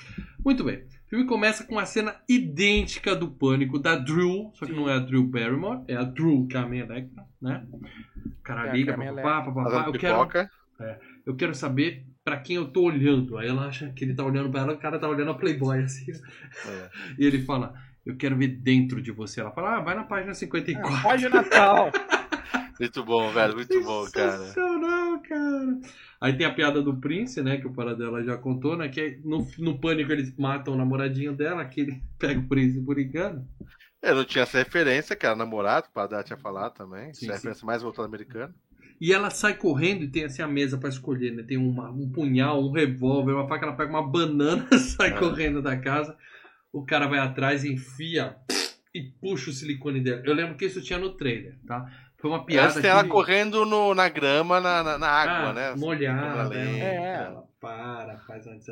Muito 0.43 0.63
bem. 0.63 0.77
O 1.05 1.09
filme 1.09 1.25
começa 1.25 1.63
com 1.63 1.73
uma 1.75 1.85
cena 1.85 2.15
idêntica 2.27 3.15
do 3.15 3.29
Pânico, 3.29 3.79
da 3.79 3.95
Drew, 3.95 4.51
só 4.53 4.65
que 4.65 4.73
Sim. 4.73 4.77
não 4.77 4.89
é 4.89 4.93
a 4.95 4.99
Drew 4.99 5.23
Barrymore, 5.23 5.83
é 5.87 5.95
a 5.95 6.03
Drew 6.03 6.47
Carmen 6.51 6.81
Electra, 6.81 7.23
né? 7.41 7.65
O 7.71 8.43
cara 8.43 8.77
É 8.77 8.83
Carmen 8.85 9.15
papapá, 9.15 9.41
papapá, 9.51 9.83
eu 9.87 9.93
quero, 9.93 10.15
pipoca. 10.17 10.51
eu 11.25 11.35
quero 11.35 11.55
saber 11.55 12.05
pra 12.23 12.37
quem 12.37 12.57
eu 12.57 12.67
tô 12.67 12.81
olhando. 12.83 13.37
Aí 13.37 13.47
ela 13.47 13.67
acha 13.67 13.89
que 13.93 14.03
ele 14.03 14.13
tá 14.13 14.23
olhando 14.25 14.51
pra 14.51 14.61
ela, 14.61 14.73
o 14.73 14.77
cara 14.77 14.99
tá 14.99 15.07
olhando 15.07 15.31
a 15.31 15.33
Playboy, 15.33 15.79
assim. 15.83 16.11
É. 16.11 16.89
E 17.17 17.25
ele 17.25 17.41
fala, 17.43 17.73
eu 18.05 18.17
quero 18.17 18.35
ver 18.37 18.49
dentro 18.49 19.01
de 19.01 19.11
você. 19.11 19.39
Ela 19.39 19.51
fala, 19.51 19.77
ah, 19.77 19.79
vai 19.81 19.95
na 19.95 20.03
página 20.03 20.33
54. 20.33 21.01
Pode 21.01 21.29
Natal. 21.29 21.89
Muito 22.79 23.03
bom, 23.03 23.31
velho. 23.31 23.55
Muito 23.55 23.81
bom, 23.81 24.05
cara. 24.11 24.37
Cara. 25.19 25.79
Aí 26.21 26.37
tem 26.37 26.45
a 26.45 26.53
piada 26.53 26.81
do 26.81 26.97
Prince, 26.97 27.41
né? 27.41 27.57
Que 27.57 27.67
o 27.67 27.73
Paradela 27.73 28.23
já 28.23 28.37
contou, 28.37 28.75
né? 28.77 28.89
Que 28.89 29.01
é 29.01 29.19
no, 29.23 29.47
no 29.59 29.79
pânico 29.79 30.11
eles 30.11 30.35
matam 30.37 30.73
o 30.73 30.77
namoradinho 30.77 31.33
dela, 31.35 31.65
que 31.65 31.81
ele 31.81 32.01
pega 32.19 32.39
o 32.39 32.47
Prince 32.47 32.81
por 32.81 32.99
engano. 32.99 33.47
Eu 34.01 34.15
não 34.15 34.25
tinha 34.25 34.43
essa 34.43 34.59
referência, 34.59 35.15
que 35.15 35.25
era 35.25 35.35
namorado, 35.35 35.87
para 35.93 36.07
dar 36.07 36.23
tinha 36.23 36.37
falado 36.37 36.73
também. 36.73 37.13
Sim, 37.13 37.25
Essa 37.25 37.35
referência 37.35 37.65
mais 37.65 37.81
voltada 37.81 38.03
ao 38.03 38.13
americano. 38.13 38.53
E 39.01 39.13
ela 39.13 39.29
sai 39.29 39.55
correndo 39.55 40.03
e 40.03 40.07
tem 40.07 40.23
assim 40.23 40.41
a 40.41 40.47
mesa 40.47 40.77
pra 40.77 40.89
escolher, 40.89 41.31
né? 41.31 41.43
Tem 41.43 41.57
uma- 41.57 41.91
um 41.91 42.09
punhal, 42.09 42.63
um 42.63 42.71
revólver, 42.71 43.33
uma 43.33 43.47
faca, 43.47 43.65
ela 43.65 43.75
pega 43.75 43.89
uma 43.91 44.07
banana, 44.07 44.67
sai 44.77 45.09
É. 45.09 45.19
correndo 45.19 45.61
da 45.61 45.77
casa. 45.77 46.15
O 46.73 46.83
cara 46.85 47.07
vai 47.07 47.19
atrás, 47.19 47.63
enfia 47.65 48.35
e 48.93 49.01
puxa 49.21 49.49
o 49.49 49.53
silicone 49.53 49.99
dela. 50.01 50.21
Eu 50.25 50.33
lembro 50.33 50.55
que 50.57 50.65
isso 50.65 50.81
tinha 50.81 50.97
no 50.99 51.11
trailer, 51.15 51.57
tá? 51.67 51.85
Foi 52.19 52.29
uma 52.31 52.45
piada 52.45 52.69
Antes 52.69 52.81
tem 52.81 52.89
ela 52.89 53.03
que- 53.03 53.09
correndo 53.09 53.65
no- 53.65 53.93
na 53.93 54.09
grama, 54.09 54.59
na, 54.59 54.83
na, 54.83 54.97
na 54.97 55.07
água, 55.07 55.49
Ah, 55.49 55.53
né? 55.53 55.75
Molhada. 55.75 56.21
Câmera 56.43 56.43
lenta. 56.49 56.83
É. 56.85 57.13
Ela 57.27 57.43
para, 57.59 58.17
faz 58.19 58.47
antes. 58.47 58.67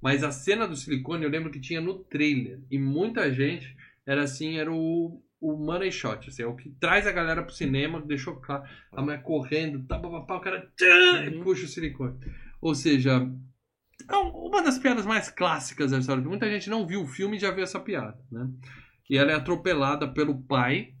Mas 0.00 0.24
a 0.24 0.32
cena 0.32 0.66
do 0.66 0.74
silicone 0.74 1.24
eu 1.24 1.30
lembro 1.30 1.50
que 1.50 1.60
tinha 1.60 1.80
no 1.80 1.94
trailer. 2.00 2.60
E 2.70 2.78
muita 2.78 3.32
gente 3.32 3.76
era 4.04 4.24
assim, 4.24 4.58
era 4.58 4.72
o, 4.72 5.22
o 5.40 5.52
money 5.56 5.92
shot. 5.92 6.28
Assim, 6.28 6.42
é 6.42 6.46
o 6.46 6.56
que 6.56 6.70
traz 6.80 7.06
a 7.06 7.12
galera 7.12 7.42
pro 7.44 7.54
cinema, 7.54 8.00
deixou 8.00 8.34
claro. 8.36 8.64
A 8.90 9.00
mulher 9.00 9.22
correndo, 9.22 9.84
tá, 9.86 9.96
pá, 9.98 10.10
pá, 10.10 10.20
pá, 10.22 10.36
o 10.36 10.40
cara 10.40 10.68
tchan, 10.76 11.24
e 11.26 11.36
Uhum. 11.36 11.44
puxa 11.44 11.64
o 11.66 11.68
silicone. 11.68 12.18
Ou 12.60 12.74
seja, 12.74 13.24
é 14.10 14.16
um- 14.16 14.30
uma 14.48 14.60
das 14.60 14.76
piadas 14.78 15.06
mais 15.06 15.30
clássicas 15.30 15.92
da 15.92 15.98
história. 15.98 16.20
Muita 16.22 16.50
gente 16.50 16.68
não 16.68 16.84
viu 16.84 17.02
o 17.02 17.06
filme 17.06 17.36
e 17.36 17.40
já 17.40 17.52
viu 17.52 17.62
essa 17.62 17.78
piada, 17.78 18.18
né? 18.30 18.48
E 19.08 19.16
ela 19.16 19.30
é 19.30 19.34
atropelada 19.36 20.08
pelo 20.08 20.36
pai. 20.42 20.94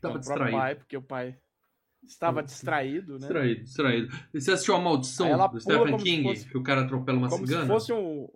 Tava 0.00 0.14
pro 0.14 0.20
distraído. 0.20 0.56
pai, 0.56 0.74
porque 0.74 0.96
o 0.96 1.02
pai 1.02 1.38
estava 2.04 2.42
distraído, 2.42 3.12
né? 3.12 3.18
Distraído, 3.18 3.60
distraído. 3.64 4.08
E 4.34 4.40
você 4.40 4.52
assistiu 4.52 4.74
a 4.74 4.80
maldição 4.80 5.48
do 5.48 5.60
Stephen 5.60 5.84
como 5.92 5.98
King? 5.98 6.22
fosse- 6.28 6.48
Que 6.48 6.58
o 6.58 6.62
cara 6.62 6.82
atropela 6.82 7.18
uma 7.18 7.28
Como 7.28 7.46
cigana? 7.46 7.62
se 7.64 7.68
fosse 7.68 7.92
um. 7.92 8.28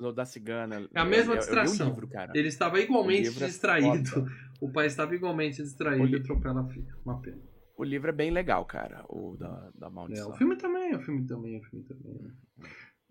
O 0.00 0.10
da 0.12 0.24
cigana. 0.24 0.88
É 0.92 1.00
a 1.00 1.04
mesma 1.04 1.34
Eu- 1.34 1.40
eu- 1.40 1.46
eu 1.48 1.54
li 1.54 1.62
distração. 1.62 1.88
livro. 1.90 2.08
Ele 2.34 2.48
estava 2.48 2.80
igualmente 2.80 3.28
O 3.28 3.42
é 3.42 3.46
distraído. 3.46 4.08
foda. 4.10 4.30
O 4.60 4.72
pai 4.72 4.86
estava 4.86 5.14
igualmente 5.14 5.62
distraído 5.62 6.02
O 6.02 6.06
e 6.06 6.10
li- 6.10 6.16
atropela 6.18 6.62
a 6.62 6.68
filha. 6.68 6.92
Uma 7.04 7.20
pena. 7.22 7.40
O 7.76 7.84
livro 7.84 8.08
é 8.10 8.12
bem 8.12 8.30
legal, 8.30 8.64
cara. 8.64 9.04
O 9.08 9.36
da, 9.36 9.70
da 9.74 9.86
É, 9.86 9.90
maldição. 9.90 10.30
o 10.30 10.36
filme 10.36 10.56
também, 10.56 10.94
o 10.96 11.00
filme 11.00 11.24
também, 11.26 11.58
o 11.58 11.62
filme 11.64 11.84
também. 11.86 12.32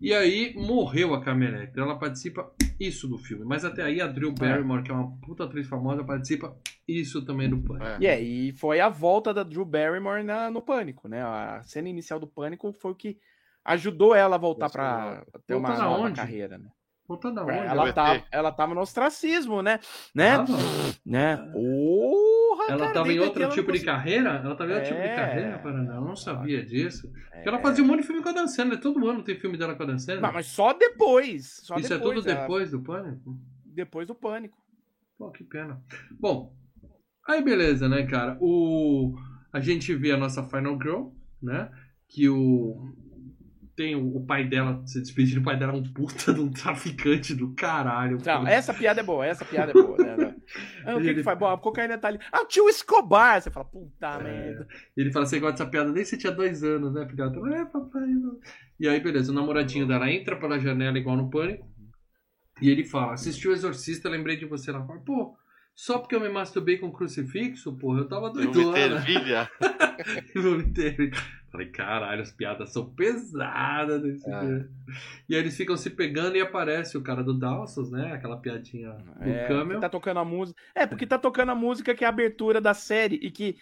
E 0.03 0.13
aí 0.13 0.53
morreu 0.57 1.13
a 1.13 1.21
Carmen 1.21 1.47
Electra. 1.47 1.81
Ela 1.81 1.97
participa 1.97 2.51
isso 2.77 3.07
do 3.07 3.17
filme. 3.17 3.45
Mas 3.45 3.63
até 3.63 3.83
aí 3.83 4.01
a 4.01 4.07
Drew 4.07 4.33
Barrymore, 4.33 4.83
que 4.83 4.91
é 4.91 4.93
uma 4.93 5.17
puta 5.21 5.45
atriz 5.45 5.65
famosa, 5.65 6.03
participa 6.03 6.53
isso 6.85 7.23
também 7.23 7.49
do 7.49 7.57
Pânico. 7.63 7.85
É. 7.85 7.97
E 8.01 8.07
é, 8.07 8.21
e 8.21 8.51
foi 8.51 8.81
a 8.81 8.89
volta 8.89 9.33
da 9.33 9.43
Drew 9.43 9.63
Barrymore 9.63 10.21
na, 10.21 10.51
no 10.51 10.61
Pânico, 10.61 11.07
né? 11.07 11.23
A 11.23 11.61
cena 11.63 11.87
inicial 11.87 12.19
do 12.19 12.27
Pânico 12.27 12.73
foi 12.73 12.91
o 12.91 12.95
que 12.95 13.17
ajudou 13.63 14.13
ela 14.13 14.35
a 14.35 14.39
voltar 14.39 14.69
pra 14.69 15.23
ter 15.47 15.55
uma 15.55 15.69
nova 15.69 16.03
aonde? 16.03 16.17
carreira, 16.17 16.57
né? 16.57 16.69
Voltando 17.07 17.39
aonde? 17.39 17.51
Ela, 17.51 17.89
ET. 17.89 17.95
tá, 17.95 18.23
ela 18.31 18.51
tava 18.51 18.73
no 18.73 18.81
ostracismo, 18.81 19.61
né? 19.61 19.79
Né? 20.15 20.37
Tava? 20.37 20.53
né? 21.05 21.37
Porra, 21.51 22.63
Ela 22.69 22.77
cara, 22.77 22.85
estava 22.87 23.05
em 23.07 23.09
desde 23.09 23.19
outro 23.27 23.43
ela 23.43 23.51
tipo 23.53 23.71
de 23.73 23.79
carreira? 23.83 24.29
Ela 24.29 24.51
estava 24.53 24.71
em 24.71 24.73
outro 24.75 24.89
tipo 24.89 25.01
de 25.01 25.07
É. 25.07 25.15
carreira, 25.15 25.59
Paraná? 25.59 25.95
Eu 25.95 26.01
não 26.01 26.15
sabia 26.15 26.65
disso. 26.65 27.11
Porque 27.33 27.49
ela 27.49 27.59
fazia 27.59 27.83
um 27.83 27.87
monte 27.87 28.01
de 28.01 28.07
filme 28.07 28.21
com 28.23 28.29
a 28.29 28.31
Dan 28.31 28.47
Sandler. 28.47 28.79
Todo 28.79 29.07
ano 29.09 29.21
tem 29.21 29.35
filme 29.37 29.57
dela 29.57 29.75
com 29.75 29.83
a 29.83 29.85
Dan 29.85 29.99
Sandler. 29.99 30.21
Mas, 30.21 30.33
mas 30.33 30.45
só 30.47 30.71
depois. 30.73 31.59
Só 31.63 31.75
Isso 31.75 31.89
depois, 31.89 31.91
é 32.11 32.15
tudo 32.21 32.29
ela- 32.29 32.41
depois 32.41 32.71
do 32.71 32.81
Pânico? 32.81 33.37
depois 33.65 34.07
do 34.07 34.15
Pânico. 34.15 34.57
Pô, 35.17 35.29
que 35.31 35.43
pena. 35.43 35.81
Bom, 36.19 36.53
aí 37.27 37.43
beleza, 37.43 37.89
né, 37.89 38.03
cara? 38.05 38.37
O... 38.39 39.15
A 39.51 39.59
gente 39.59 39.93
vê 39.93 40.11
a 40.11 40.17
nossa 40.17 40.43
Final 40.43 40.77
Girl, 40.81 41.07
né? 41.41 41.69
Que 42.07 42.29
o... 42.29 42.93
Tem 43.75 43.95
o, 43.95 44.17
o 44.17 44.25
pai 44.25 44.47
dela, 44.47 44.83
se 44.85 44.99
despedindo, 45.01 45.41
o 45.41 45.43
pai 45.43 45.57
dela 45.57 45.73
é 45.73 45.75
um 45.75 45.83
puta 45.83 46.31
de 46.31 46.39
um 46.39 46.51
traficante 46.51 47.33
do 47.33 47.53
caralho. 47.55 48.19
Não, 48.23 48.47
essa 48.47 48.71
piada 48.73 48.99
é 48.99 49.03
boa, 49.03 49.25
essa 49.25 49.43
piada 49.43 49.71
é 49.71 49.73
boa, 49.73 49.97
né? 49.97 50.35
Ah, 50.85 50.95
o 50.97 51.01
que, 51.01 51.07
Ele- 51.07 51.13
que 51.15 51.23
faz? 51.23 51.39
Bom, 51.39 51.47
a 51.47 51.57
cocaína 51.57 51.97
tá 51.97 52.09
ali. 52.09 52.19
Ah, 52.31 52.41
o 52.41 52.45
tio 52.45 52.67
Escobar! 52.69 53.41
Você 53.41 53.49
fala, 53.49 53.65
puta 53.65 54.07
É. 54.19 54.23
merda. 54.23 54.67
Ele 54.95 55.11
fala, 55.11 55.25
você 55.25 55.39
gosta 55.39 55.53
dessa 55.57 55.69
piada 55.71 55.91
desde 55.93 56.11
que 56.17 56.21
você 56.21 56.27
tinha 56.27 56.33
dois 56.33 56.61
anos, 56.63 56.93
né, 56.93 57.07
filhote? 57.07 57.37
Ela, 57.37 57.57
É, 57.61 57.65
papai. 57.65 58.01
não." 58.07 58.37
E 58.79 58.87
aí, 58.87 58.99
beleza, 58.99 59.31
o 59.31 59.35
namoradinho 59.35 59.87
dela 59.87 60.11
entra 60.11 60.35
pela 60.35 60.59
janela 60.59 60.97
igual 60.97 61.15
no 61.15 61.29
pânico. 61.29 61.65
E 62.61 62.69
ele 62.69 62.83
fala, 62.83 63.13
assistiu 63.13 63.51
o 63.51 63.53
Exorcista, 63.53 64.09
lembrei 64.09 64.35
de 64.35 64.45
você. 64.45 64.69
Ela 64.69 64.85
fala, 64.85 64.99
pô, 64.99 65.35
só 65.73 65.97
porque 65.97 66.13
eu 66.13 66.19
me 66.19 66.29
masturbei 66.29 66.77
com 66.77 66.91
crucifixo, 66.91 67.75
porra, 67.77 67.99
eu 68.01 68.07
tava 68.09 68.27
Eu 68.27 68.33
doidona. 68.33 68.73
me 68.73 68.79
ervilha. 68.81 69.49
Eu 70.35 70.57
me. 70.57 71.11
Falei, 71.53 71.67
caralho, 71.69 72.19
as 72.23 72.31
piadas 72.31 72.73
são 72.73 72.89
pesadas 72.95 74.01
nesse 74.01 74.27
É. 74.27 74.65
E 75.29 75.35
aí 75.35 75.41
eles 75.41 75.55
ficam 75.55 75.77
se 75.77 75.91
pegando 75.91 76.35
e 76.35 76.41
aparece 76.41 76.97
o 76.97 77.01
cara 77.03 77.23
do 77.23 77.31
Dawson's, 77.37 77.91
né? 77.91 78.11
Aquela 78.11 78.37
piadinha 78.37 78.89
do 79.21 79.29
É, 79.29 79.47
Camel. 79.47 79.79
tá 79.79 79.87
tocando 79.87 80.19
a 80.19 80.25
música. 80.25 80.59
É, 80.73 80.87
porque 80.87 81.05
tá 81.05 81.19
tocando 81.19 81.51
a 81.51 81.55
música 81.55 81.93
que 81.93 82.03
é 82.03 82.07
a 82.07 82.09
abertura 82.09 82.59
da 82.59 82.73
série 82.73 83.17
e 83.17 83.29
que 83.29 83.55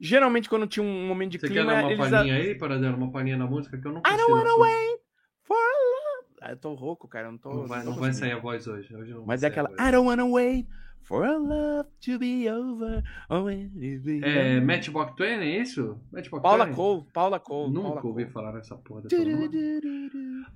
geralmente 0.00 0.48
quando 0.48 0.68
tinha 0.68 0.84
um 0.86 1.06
momento 1.08 1.32
de 1.32 1.38
Você 1.40 1.48
quer 1.48 1.54
clima, 1.54 1.72
dar 1.72 1.82
uma 1.82 1.92
eles 1.92 2.08
palhinha 2.10 2.34
aí, 2.36 2.54
para 2.54 2.78
dar 2.78 2.94
uma 2.94 3.10
palhinha 3.10 3.36
na 3.36 3.46
música 3.46 3.76
que 3.76 3.86
eu 3.86 3.92
não 3.92 4.00
I 4.00 4.02
consigo. 4.04 4.20
don't 4.28 4.32
wanna 4.32 4.56
wait 4.62 5.00
for 5.42 5.56
love. 5.56 6.26
Ah, 6.42 6.50
eu 6.52 6.56
tô 6.58 6.74
rouco, 6.74 7.08
cara, 7.08 7.26
eu 7.26 7.32
não 7.32 7.38
tô. 7.38 7.52
Não 7.52 7.66
vai, 7.66 7.82
não 7.84 7.94
vai 7.96 8.12
sair 8.12 8.32
a 8.32 8.38
voz 8.38 8.68
hoje. 8.68 8.94
hoje 8.94 9.12
não 9.12 9.26
Mas 9.26 9.42
é 9.42 9.48
aquela. 9.48 9.68
I 9.72 9.90
don't 9.90 10.06
wanna 10.06 10.26
wait 10.26 10.68
for 11.06 11.24
a 11.24 11.36
love 11.38 11.88
to 12.00 12.18
be 12.18 12.48
over. 12.50 13.02
Oh, 13.30 13.44
when 13.44 13.70
it 13.76 13.98
be 14.04 14.20
É 14.24 14.56
over." 14.56 14.66
Matchbox 14.66 15.14
20, 15.16 15.42
é 15.42 15.62
isso? 15.62 15.98
Matchbox 16.12 16.42
Paula 16.42 16.66
20? 16.66 16.74
Cole, 16.76 17.04
Paula 17.12 17.40
Cole. 17.40 17.72
Nunca 17.72 17.86
Paula 17.88 18.06
ouvi 18.06 18.22
Cole. 18.24 18.32
falar 18.32 18.52
nessa 18.52 18.76
porra 18.76 19.02
dessa. 19.02 19.16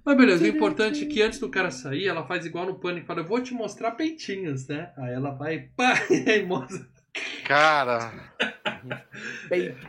Mas 0.05 0.17
beleza, 0.17 0.45
o 0.45 0.47
importante 0.47 1.05
é 1.05 1.07
que 1.07 1.23
antes 1.23 1.39
do 1.39 1.49
cara 1.49 1.71
sair, 1.71 2.07
ela 2.07 2.25
faz 2.27 2.47
igual 2.47 2.67
no 2.67 2.75
pânico, 2.77 3.07
fala, 3.07 3.21
eu 3.21 3.27
vou 3.27 3.41
te 3.43 3.53
mostrar 3.55 3.93
peitinhos, 3.93 4.67
né? 4.69 4.93
Aí 4.97 5.13
ela 5.13 5.31
vai, 5.31 5.69
pá, 5.77 5.95
e 6.11 6.29
aí 6.31 6.47
mostra. 6.47 6.87
Cara, 7.45 8.13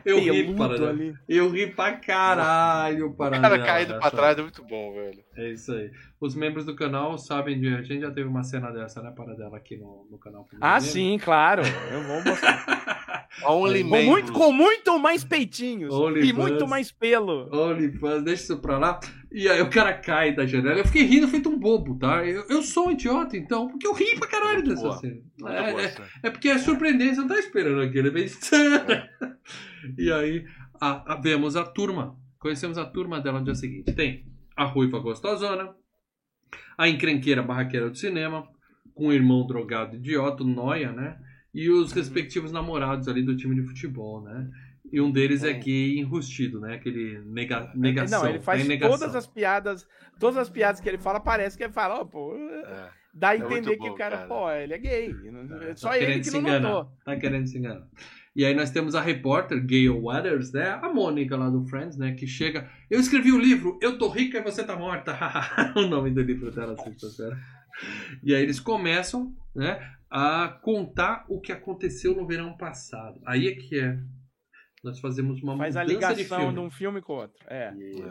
Eu 0.04 0.20
ri, 0.20 0.54
Paradela. 0.56 0.90
ali. 0.90 1.14
Eu 1.30 1.50
ri 1.50 1.68
pra 1.68 1.94
caralho, 1.94 3.08
o 3.08 3.14
para 3.14 3.40
cara 3.40 3.60
caindo 3.60 4.00
pra 4.00 4.10
trás 4.12 4.38
é 4.38 4.42
muito 4.42 4.64
bom, 4.64 4.94
velho. 4.94 5.24
É 5.36 5.52
isso 5.52 5.72
aí. 5.72 5.92
Os 6.20 6.36
membros 6.36 6.66
do 6.66 6.76
canal 6.76 7.18
sabem 7.18 7.60
de. 7.60 7.68
A 7.74 7.82
gente 7.84 8.02
já 8.02 8.12
teve 8.12 8.28
uma 8.28 8.44
cena 8.44 8.72
dessa, 8.72 9.02
né, 9.02 9.14
Paradela, 9.16 9.58
aqui 9.58 9.78
no, 9.78 10.08
no 10.10 10.18
canal. 10.18 10.48
Ah, 10.60 10.80
sim, 10.80 11.18
claro. 11.20 11.62
Eu 11.92 12.02
vou 12.04 12.24
mostrar. 12.24 13.28
Only 13.46 13.84
com, 13.84 14.02
muito, 14.04 14.34
com 14.34 14.52
muito 14.52 15.00
mais 15.00 15.24
peitinhos. 15.24 15.94
Only 15.94 16.28
e 16.30 16.34
muito 16.34 16.60
fans. 16.60 16.70
mais 16.70 16.92
pelo. 16.92 17.50
OnlyFans, 17.52 18.24
deixa 18.24 18.44
isso 18.44 18.58
pra 18.60 18.78
lá. 18.78 19.00
E 19.32 19.48
aí 19.48 19.62
o 19.62 19.70
cara 19.70 19.94
cai 19.94 20.36
da 20.36 20.46
janela. 20.46 20.80
Eu 20.80 20.86
fiquei 20.86 21.04
rindo 21.04 21.28
feito 21.28 21.50
um 21.50 21.58
bobo, 21.58 21.98
tá? 21.98 22.26
Eu, 22.26 22.44
eu 22.50 22.62
sou 22.62 22.88
um 22.88 22.92
idiota, 22.92 23.38
então, 23.38 23.70
porque 23.70 23.88
eu 23.88 23.94
ri 23.94 24.16
pra 24.20 24.28
caralho 24.28 24.56
Muito 24.56 24.70
dessa 24.72 24.82
boa. 24.82 24.98
cena. 24.98 25.16
É, 25.48 25.72
boa 25.72 25.82
é, 25.82 25.86
essa. 25.86 26.10
é 26.22 26.30
porque 26.30 26.50
é 26.50 26.58
surpreendente, 26.58 27.16
você 27.16 27.22
não 27.22 27.28
tá 27.30 27.40
esperando 27.40 27.82
aquilo. 27.82 28.08
Ele 28.08 28.10
vem. 28.10 28.28
e 29.98 30.12
aí 30.12 30.46
a, 30.80 31.14
a- 31.14 31.22
vemos 31.22 31.56
a 31.56 31.64
turma. 31.64 32.18
Conhecemos 32.40 32.78
a 32.78 32.86
turma 32.86 33.22
dela 33.22 33.40
no 33.40 33.46
dia 33.46 33.56
seguinte. 33.56 33.94
Tem 33.94 34.26
a 34.58 34.66
ruiva 34.66 35.00
gostosona, 35.00 35.74
a 36.78 36.90
encrenqueira 36.90 37.42
barraqueira 37.42 37.90
do 37.90 37.96
cinema, 37.98 38.46
com 38.94 39.08
o 39.08 39.14
irmão 39.14 39.48
drogado 39.48 39.96
idiota, 39.96 40.44
Noia, 40.44 40.92
né? 40.92 41.18
E 41.54 41.70
os 41.70 41.92
respectivos 41.94 42.52
namorados 42.52 43.08
ali 43.08 43.24
do 43.24 43.36
time 43.38 43.56
de 43.56 43.64
futebol, 43.66 44.22
né? 44.24 44.50
E 44.92 45.00
um 45.00 45.12
deles 45.12 45.44
é 45.44 45.52
É. 45.52 45.54
gay 45.54 45.98
enrustido, 46.00 46.60
né? 46.60 46.76
Aquele 46.76 47.20
nega, 47.26 47.72
negação. 47.76 48.24
Não, 48.24 48.30
ele 48.30 48.40
faz 48.40 48.62
tá 48.62 48.68
negação. 48.68 48.98
todas 49.00 49.16
as 49.16 49.28
piadas. 49.28 49.88
Todas 50.20 50.38
as 50.38 50.50
piadas 50.50 50.80
que 50.82 50.90
ele 50.90 50.98
fala, 50.98 51.20
parece 51.20 51.58
que 51.58 51.64
ele 51.64 51.74
fala, 51.74 52.02
ó, 52.02 52.06
pô. 52.06 52.36
É. 52.36 52.90
Dá 53.14 53.30
a 53.30 53.36
É 53.36 53.38
entender 53.40 53.72
que 53.78 53.88
bom, 53.90 53.92
o 53.92 53.96
cara, 53.96 54.18
cara. 54.18 54.28
pô, 54.28 54.50
ele 54.52 54.74
é 54.74 54.78
gay. 54.78 55.14
Tá 55.14 55.76
Só 55.76 55.96
ele 55.96 56.20
que 56.22 56.32
não 56.32 56.40
enganar. 56.42 56.60
notou. 56.70 56.92
Tá 57.04 57.16
querendo 57.18 57.46
se 57.48 57.58
enganar. 57.58 57.86
E 58.34 58.46
aí 58.46 58.54
nós 58.56 58.72
temos 58.72 58.96
a 58.96 59.02
repórter 59.02 59.62
Gayle 59.66 59.90
Waters, 59.90 60.54
né? 60.54 60.70
A 60.82 60.88
Mônica 60.88 61.36
lá 61.36 61.50
do 61.50 61.66
Friends, 61.68 61.98
né? 61.98 62.14
Que 62.14 62.26
chega. 62.26 62.70
Eu 62.90 63.00
escrevi 63.00 63.32
o 63.34 63.38
livro, 63.40 63.78
Eu 63.82 63.98
tô 63.98 64.08
rica 64.08 64.38
e 64.38 64.42
você 64.42 64.64
tá 64.64 64.76
morta. 64.78 65.18
o 65.76 65.82
nome 65.82 66.12
do 66.12 66.22
livro 66.22 66.50
dela, 66.52 66.78
sexta-feira. 66.78 67.38
E 68.24 68.34
aí 68.34 68.42
eles 68.42 68.60
começam, 68.60 69.36
né? 69.54 69.80
A 70.10 70.48
contar 70.62 71.26
o 71.28 71.42
que 71.42 71.52
aconteceu 71.52 72.16
no 72.16 72.26
verão 72.26 72.56
passado. 72.56 73.20
Aí 73.26 73.48
é 73.48 73.56
que 73.56 73.78
é. 73.80 73.98
Nós 74.84 75.00
fazemos 75.00 75.42
uma 75.42 75.58
Faz 75.58 75.76
a 75.78 75.84
de 75.84 75.94
ligação 75.94 76.40
filme. 76.40 76.54
de 76.54 76.60
um 76.60 76.72
filme 76.72 77.02
com 77.02 77.14
o 77.14 77.18
outro. 77.18 77.38
É. 77.48 77.74
E 77.76 78.04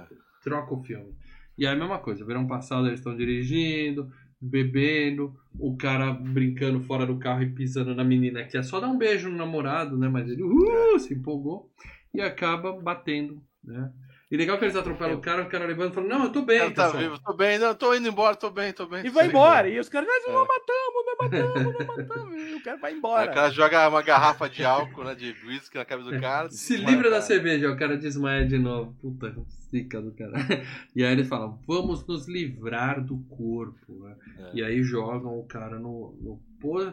troca 0.42 0.74
o 0.74 0.82
filme. 0.82 1.14
E 1.58 1.66
aí 1.66 1.74
a 1.74 1.76
mesma 1.76 1.98
coisa, 1.98 2.24
verão 2.24 2.46
passado 2.46 2.86
eles 2.86 3.00
estão 3.00 3.16
dirigindo, 3.16 4.10
bebendo, 4.40 5.36
o 5.58 5.76
cara 5.76 6.12
brincando 6.12 6.80
fora 6.80 7.04
do 7.04 7.18
carro 7.18 7.42
e 7.42 7.50
pisando 7.50 7.94
na 7.94 8.04
menina 8.04 8.44
que 8.44 8.56
é 8.56 8.62
só 8.62 8.80
dar 8.80 8.88
um 8.88 8.96
beijo 8.96 9.28
no 9.28 9.36
namorado, 9.36 9.98
né? 9.98 10.08
Mas 10.08 10.28
ele 10.30 10.42
uh, 10.42 10.98
se 10.98 11.12
empolgou 11.12 11.70
e 12.14 12.20
acaba 12.20 12.72
batendo, 12.72 13.42
né? 13.62 13.92
E 14.30 14.36
legal 14.36 14.56
que 14.58 14.64
eles 14.64 14.76
atropelam 14.76 15.16
o 15.16 15.20
cara, 15.20 15.42
o 15.42 15.48
cara 15.48 15.66
levando 15.66 15.90
e 15.90 15.94
falando, 15.94 16.08
não, 16.10 16.24
eu 16.24 16.30
tô 16.30 16.42
bem, 16.42 16.58
Ela 16.58 16.70
tá 16.70 16.88
vivo, 16.90 17.18
tô 17.18 17.32
bem, 17.34 17.58
não, 17.58 17.74
tô 17.74 17.92
indo 17.94 18.06
embora, 18.08 18.36
tô 18.36 18.48
bem, 18.48 18.72
tô 18.72 18.86
bem. 18.86 19.04
E 19.04 19.10
vai 19.10 19.26
embora. 19.26 19.68
E 19.68 19.76
os 19.80 19.88
caras, 19.88 20.08
nós 20.08 20.24
É. 20.24 20.32
não 20.32 20.46
matamos, 20.46 21.04
não 21.06 21.16
matamos, 21.64 21.78
não 21.78 21.96
matamos. 21.96 22.40
E 22.50 22.54
o 22.54 22.62
cara 22.62 22.76
vai 22.76 22.92
Aí 22.92 22.96
embora. 22.98 23.30
o 23.30 23.34
cara 23.34 23.50
joga 23.50 23.88
uma 23.88 24.02
garrafa 24.02 24.48
de 24.48 24.64
álcool, 24.64 25.02
né, 25.02 25.16
de 25.16 25.34
whisky 25.44 25.76
na 25.76 25.84
cabeça 25.84 26.10
do 26.12 26.20
cara. 26.20 26.48
Se 26.54 26.76
livra 26.76 27.08
o 27.08 27.10
da 27.10 27.16
cara. 27.16 27.22
cerveja, 27.22 27.70
o 27.72 27.76
cara 27.76 27.96
desmaia 27.96 28.46
de 28.46 28.56
novo. 28.56 28.94
Puta, 29.02 29.34
zica 29.68 30.00
do 30.00 30.12
cara. 30.12 30.32
E 30.94 31.02
aí 31.04 31.10
eles 31.12 31.28
falam, 31.28 31.58
vamos 31.66 32.06
nos 32.06 32.28
livrar 32.28 33.02
do 33.04 33.18
corpo. 33.28 33.92
né? 34.04 34.14
É. 34.38 34.50
E 34.54 34.62
aí 34.62 34.80
jogam 34.84 35.38
o 35.40 35.44
cara 35.44 35.76
no, 35.78 36.14
no 36.20 36.40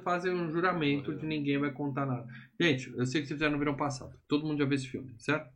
fazem 0.03 0.33
um 0.33 0.49
juramento 0.51 1.13
de 1.15 1.25
ninguém 1.25 1.57
vai 1.57 1.71
contar 1.71 2.05
nada. 2.05 2.25
Gente, 2.59 2.91
eu 2.95 3.05
sei 3.05 3.21
que 3.21 3.27
vocês 3.27 3.37
fizeram 3.37 3.53
no 3.53 3.59
verão 3.59 3.75
passado. 3.75 4.13
Todo 4.27 4.45
mundo 4.45 4.59
já 4.59 4.65
viu 4.65 4.75
esse 4.75 4.87
filme, 4.87 5.13
certo? 5.17 5.49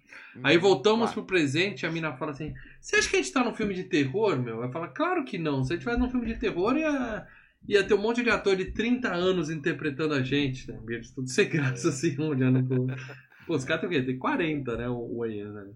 Aí 0.43 0.57
voltamos 0.57 1.11
Claro. 1.11 1.13
pro 1.13 1.23
presente 1.25 1.85
a 1.85 1.91
mina 1.91 2.13
fala 2.17 2.31
assim: 2.31 2.53
Você 2.79 2.97
acha 2.97 3.09
que 3.09 3.15
a 3.15 3.21
gente 3.21 3.31
tá 3.31 3.43
num 3.43 3.53
filme 3.55 3.73
de 3.73 3.85
terror, 3.85 4.37
meu? 4.41 4.57
Vai 4.57 4.71
falar, 4.71 4.89
claro 4.89 5.23
que 5.23 5.37
não. 5.37 5.63
Se 5.63 5.73
a 5.73 5.75
gente 5.75 5.83
tivesse 5.83 5.99
num 5.99 6.09
filme 6.09 6.27
de 6.27 6.35
terror, 6.39 6.77
ia, 6.77 7.25
ia 7.67 7.83
ter 7.83 7.93
um 7.93 8.01
monte 8.01 8.21
de 8.23 8.29
ator 8.29 8.55
de 8.55 8.65
30 8.65 9.09
anos 9.13 9.49
interpretando 9.49 10.13
a 10.13 10.21
gente, 10.21 10.69
né? 10.71 10.79
Eles 10.89 11.11
tudo 11.11 11.27
sem 11.29 11.47
graça, 11.49 11.89
assim, 11.89 12.19
olhando 12.21 12.63
pro. 12.63 12.87
Pô, 13.47 13.55
os 13.55 13.65
caras 13.65 13.81
têm 13.81 13.89
o 13.89 13.93
quê? 13.93 14.05
Tem 14.05 14.17
40, 14.17 14.77
né? 14.77 14.89
O, 14.89 15.17
o 15.19 15.25
Ian, 15.25 15.51
né? 15.53 15.67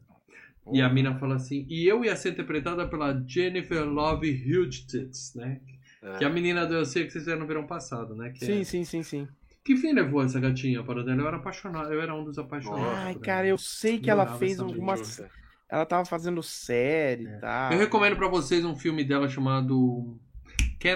E 0.74 0.82
a 0.82 0.90
mina 0.90 1.14
fala 1.20 1.36
assim, 1.36 1.64
e 1.70 1.86
eu 1.88 2.04
ia 2.04 2.16
ser 2.16 2.30
interpretada 2.32 2.88
pela 2.88 3.24
Jennifer 3.28 3.84
Love 3.88 4.30
Hughes, 4.32 5.34
né? 5.36 5.62
É. 6.06 6.18
Que 6.20 6.24
é 6.24 6.28
a 6.28 6.30
menina 6.30 6.66
do 6.66 6.76
Eu 6.76 6.86
Sei 6.86 7.04
Que 7.06 7.10
Vocês 7.12 7.24
Fizeram 7.24 7.42
no 7.42 7.48
Verão 7.48 7.66
Passado, 7.66 8.16
né? 8.16 8.30
Que, 8.30 8.46
Sim, 8.46 8.62
é... 8.62 8.64
sim, 8.64 8.84
sim, 8.84 9.02
sim. 9.04 9.28
que 9.64 9.76
fim 9.76 9.92
levou 9.94 10.22
essa 10.24 10.40
gatinha 10.40 10.84
para 10.84 11.04
dela? 11.04 11.22
Eu 11.22 11.28
era 11.28 11.38
apaixonado, 11.38 11.92
eu 11.92 12.00
era 12.02 12.14
um 12.14 12.24
dos 12.24 12.38
apaixonados. 12.38 12.98
Ai, 13.00 13.16
cara, 13.16 13.48
eu 13.48 13.58
sei 13.58 14.00
que 14.00 14.10
ela 14.10 14.38
fez 14.38 14.60
algumas. 14.60 15.00
Justa. 15.00 15.30
Ela 15.68 15.86
tava 15.86 16.06
fazendo 16.06 16.44
série 16.44 17.24
e 17.24 17.40
tal. 17.40 17.72
Eu 17.74 17.80
recomendo 17.80 18.16
pra 18.16 18.28
vocês 18.28 18.64
um 18.64 18.76
filme 18.76 19.04
dela 19.04 19.28
chamado 19.28 20.16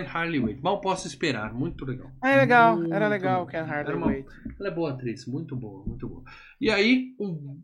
Hardly 0.07 0.39
Wait. 0.39 0.61
Mal 0.61 0.79
posso 0.81 1.07
esperar, 1.07 1.51
muito 1.53 1.83
legal. 1.83 2.11
Ah, 2.21 2.29
é 2.29 2.37
legal, 2.37 2.77
Muito 2.77 2.93
era 2.93 3.07
legal. 3.07 3.47
Ken 3.47 3.57
Era 3.57 3.97
uma- 3.97 4.07
Wait. 4.07 4.25
Ela 4.59 4.69
é 4.69 4.71
boa 4.71 4.91
atriz, 4.91 5.25
muito 5.25 5.55
boa, 5.55 5.83
muito 5.85 6.07
boa. 6.07 6.23
E 6.61 6.69
aí, 6.69 7.15
o- 7.17 7.57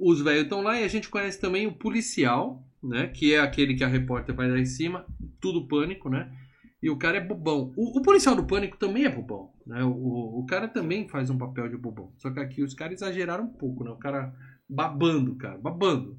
os 0.00 0.20
velhos 0.20 0.42
estão 0.42 0.62
lá 0.62 0.80
e 0.80 0.84
a 0.84 0.88
gente 0.88 1.08
conhece 1.08 1.40
também 1.40 1.66
o 1.68 1.72
policial, 1.72 2.62
né? 2.82 3.06
Que 3.06 3.34
é 3.34 3.40
aquele 3.40 3.74
que 3.74 3.84
a 3.84 3.88
repórter 3.88 4.34
vai 4.34 4.50
lá 4.50 4.58
em 4.58 4.66
cima, 4.66 5.06
tudo 5.40 5.68
pânico, 5.68 6.08
né? 6.08 6.30
E 6.82 6.88
o 6.90 6.96
cara 6.96 7.16
é 7.16 7.20
bobão. 7.20 7.72
O, 7.76 7.98
o 7.98 8.02
policial 8.02 8.36
do 8.36 8.46
pânico 8.46 8.76
também 8.76 9.04
é 9.04 9.08
bobão, 9.08 9.50
né? 9.66 9.82
O, 9.82 9.88
o, 9.90 10.40
o 10.40 10.46
cara 10.46 10.68
também 10.68 11.08
faz 11.08 11.28
um 11.30 11.36
papel 11.38 11.68
de 11.68 11.76
bobão. 11.76 12.12
Só 12.18 12.30
que 12.30 12.38
aqui 12.38 12.62
os 12.62 12.74
caras 12.74 12.94
exageraram 13.02 13.44
um 13.44 13.52
pouco, 13.52 13.82
né? 13.84 13.90
O 13.90 13.96
cara 13.96 14.32
babando, 14.68 15.34
cara, 15.36 15.58
babando. 15.58 16.16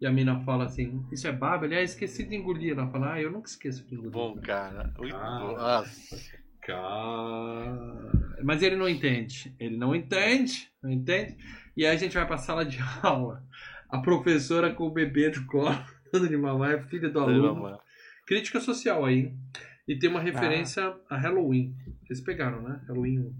E 0.00 0.06
a 0.06 0.12
mina 0.12 0.40
fala 0.40 0.64
assim, 0.64 1.04
isso 1.10 1.26
é 1.26 1.32
baba? 1.32 1.64
Ele, 1.64 1.76
ah, 1.76 1.82
esqueci 1.82 2.24
de 2.24 2.34
engolir. 2.36 2.72
Ela 2.72 2.88
fala, 2.90 3.14
ah, 3.14 3.22
eu 3.22 3.30
nunca 3.30 3.48
esqueço 3.48 3.86
de 3.86 3.94
engolir. 3.94 4.10
Bom, 4.12 4.36
cara. 4.40 4.92
Muito 4.98 5.14
Ah. 5.16 5.84
Cara. 6.60 8.12
Mas 8.42 8.62
ele 8.62 8.76
não 8.76 8.88
entende. 8.88 9.54
Ele 9.58 9.76
não 9.76 9.94
entende, 9.94 10.68
não 10.82 10.90
entende. 10.90 11.36
E 11.76 11.86
aí 11.86 11.94
a 11.94 11.98
gente 11.98 12.14
vai 12.14 12.26
pra 12.26 12.38
sala 12.38 12.64
de 12.64 12.78
aula. 13.02 13.42
A 13.88 13.98
professora 13.98 14.72
com 14.74 14.84
o 14.84 14.90
bebê 14.90 15.30
do 15.30 15.46
colo, 15.46 15.70
dando 16.12 16.28
de 16.28 16.36
mamar, 16.36 16.72
é 16.72 16.82
filha 16.82 17.08
do 17.08 17.20
aluno. 17.20 17.78
Crítica 18.26 18.60
social 18.60 19.04
aí. 19.04 19.18
hein? 19.18 19.38
E 19.88 19.98
tem 19.98 20.10
uma 20.10 20.20
referência 20.20 20.94
a 21.08 21.16
Halloween. 21.16 21.74
Vocês 22.04 22.20
pegaram, 22.20 22.62
né? 22.62 22.80
Halloween 22.88 23.20
1. 23.20 23.34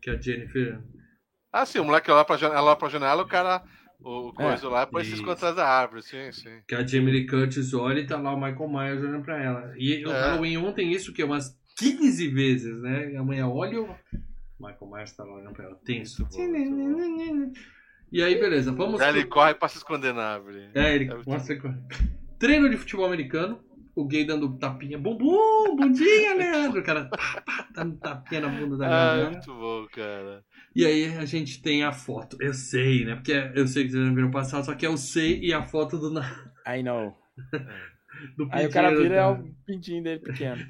Que 0.00 0.10
a 0.10 0.20
Jennifer. 0.20 0.80
Ah, 1.52 1.66
sim, 1.66 1.78
o 1.80 1.84
moleque 1.84 2.10
lá 2.10 2.24
pra 2.24 2.36
janela, 2.36 2.60
lá 2.60 2.76
pra 2.76 2.88
janela 2.88 3.22
o 3.22 3.28
cara. 3.28 3.62
O 4.00 4.32
coisa 4.32 4.68
lá, 4.68 4.84
depois 4.84 5.08
se 5.08 5.14
esconde 5.14 5.32
atrás 5.32 5.56
da 5.56 5.66
árvore, 5.68 6.02
sim, 6.04 6.30
sim. 6.30 6.60
Que 6.68 6.76
a 6.76 6.86
Jamie 6.86 7.10
Lee 7.12 7.26
Curtis 7.26 7.74
olha 7.74 7.98
e 7.98 8.06
tá 8.06 8.16
lá 8.16 8.32
o 8.32 8.40
Michael 8.40 8.68
Myers 8.68 9.02
olhando 9.02 9.24
pra 9.24 9.42
ela. 9.42 9.74
E 9.76 10.06
o 10.06 10.10
É. 10.12 10.20
Halloween 10.20 10.56
1 10.58 10.72
tem 10.72 10.92
isso 10.92 11.12
que 11.12 11.24
umas 11.24 11.58
15 11.76 12.28
vezes, 12.28 12.80
né? 12.80 13.10
E 13.12 13.16
a 13.16 13.24
mãe 13.24 13.42
olha 13.42 13.74
e 13.74 13.78
o 13.78 13.88
Michael 14.60 14.88
Myers 14.92 15.12
tá 15.16 15.24
lá 15.24 15.34
olhando 15.34 15.52
pra 15.52 15.64
ela. 15.64 15.74
Tenso. 15.84 16.28
E 18.12 18.22
aí, 18.22 18.38
beleza. 18.38 18.70
Vamos. 18.72 19.00
Aí 19.00 19.08
ele 19.10 19.24
corre 19.26 19.54
pra 19.54 19.68
se 19.68 19.78
esconder 19.78 20.14
na 20.14 20.34
árvore. 20.34 20.70
É, 20.74 20.94
ele 20.94 21.06
É 21.10 21.14
muito 21.14 21.28
mostra 21.28 21.56
que- 21.58 21.68
Treino 22.38 22.70
de 22.70 22.76
futebol 22.76 23.04
americano. 23.06 23.60
O 23.98 24.06
gay 24.06 24.24
dando 24.24 24.56
tapinha. 24.58 24.96
Bumbum, 24.96 25.74
bundinha, 25.74 26.34
Leandro. 26.36 26.80
O 26.80 26.84
cara 26.84 27.06
pá, 27.06 27.42
pá, 27.44 27.68
dando 27.74 27.96
tapinha 27.96 28.42
na 28.42 28.48
bunda 28.48 28.76
da 28.76 28.86
Ah, 28.86 28.90
galera. 28.90 29.30
muito 29.32 29.52
bom, 29.52 29.86
cara. 29.92 30.44
E 30.76 30.86
aí 30.86 31.16
a 31.16 31.24
gente 31.24 31.60
tem 31.60 31.82
a 31.82 31.90
foto. 31.90 32.36
Eu 32.40 32.54
sei, 32.54 33.04
né? 33.04 33.16
Porque 33.16 33.32
eu 33.56 33.66
sei 33.66 33.84
que 33.84 33.90
vocês 33.90 34.06
não 34.06 34.14
viram 34.14 34.30
passado, 34.30 34.64
só 34.64 34.74
que 34.76 34.86
eu 34.86 34.96
sei 34.96 35.40
e 35.40 35.52
a 35.52 35.64
foto 35.64 35.98
do, 35.98 36.16
I 36.64 36.80
know. 36.84 37.12
do 38.38 38.48
Aí 38.52 38.66
o 38.66 38.70
cara 38.70 38.90
pintinho, 38.90 39.02
vira 39.02 39.14
é 39.16 39.26
o 39.26 39.44
pintinho 39.66 40.02
dele 40.04 40.20
pequeno. 40.20 40.64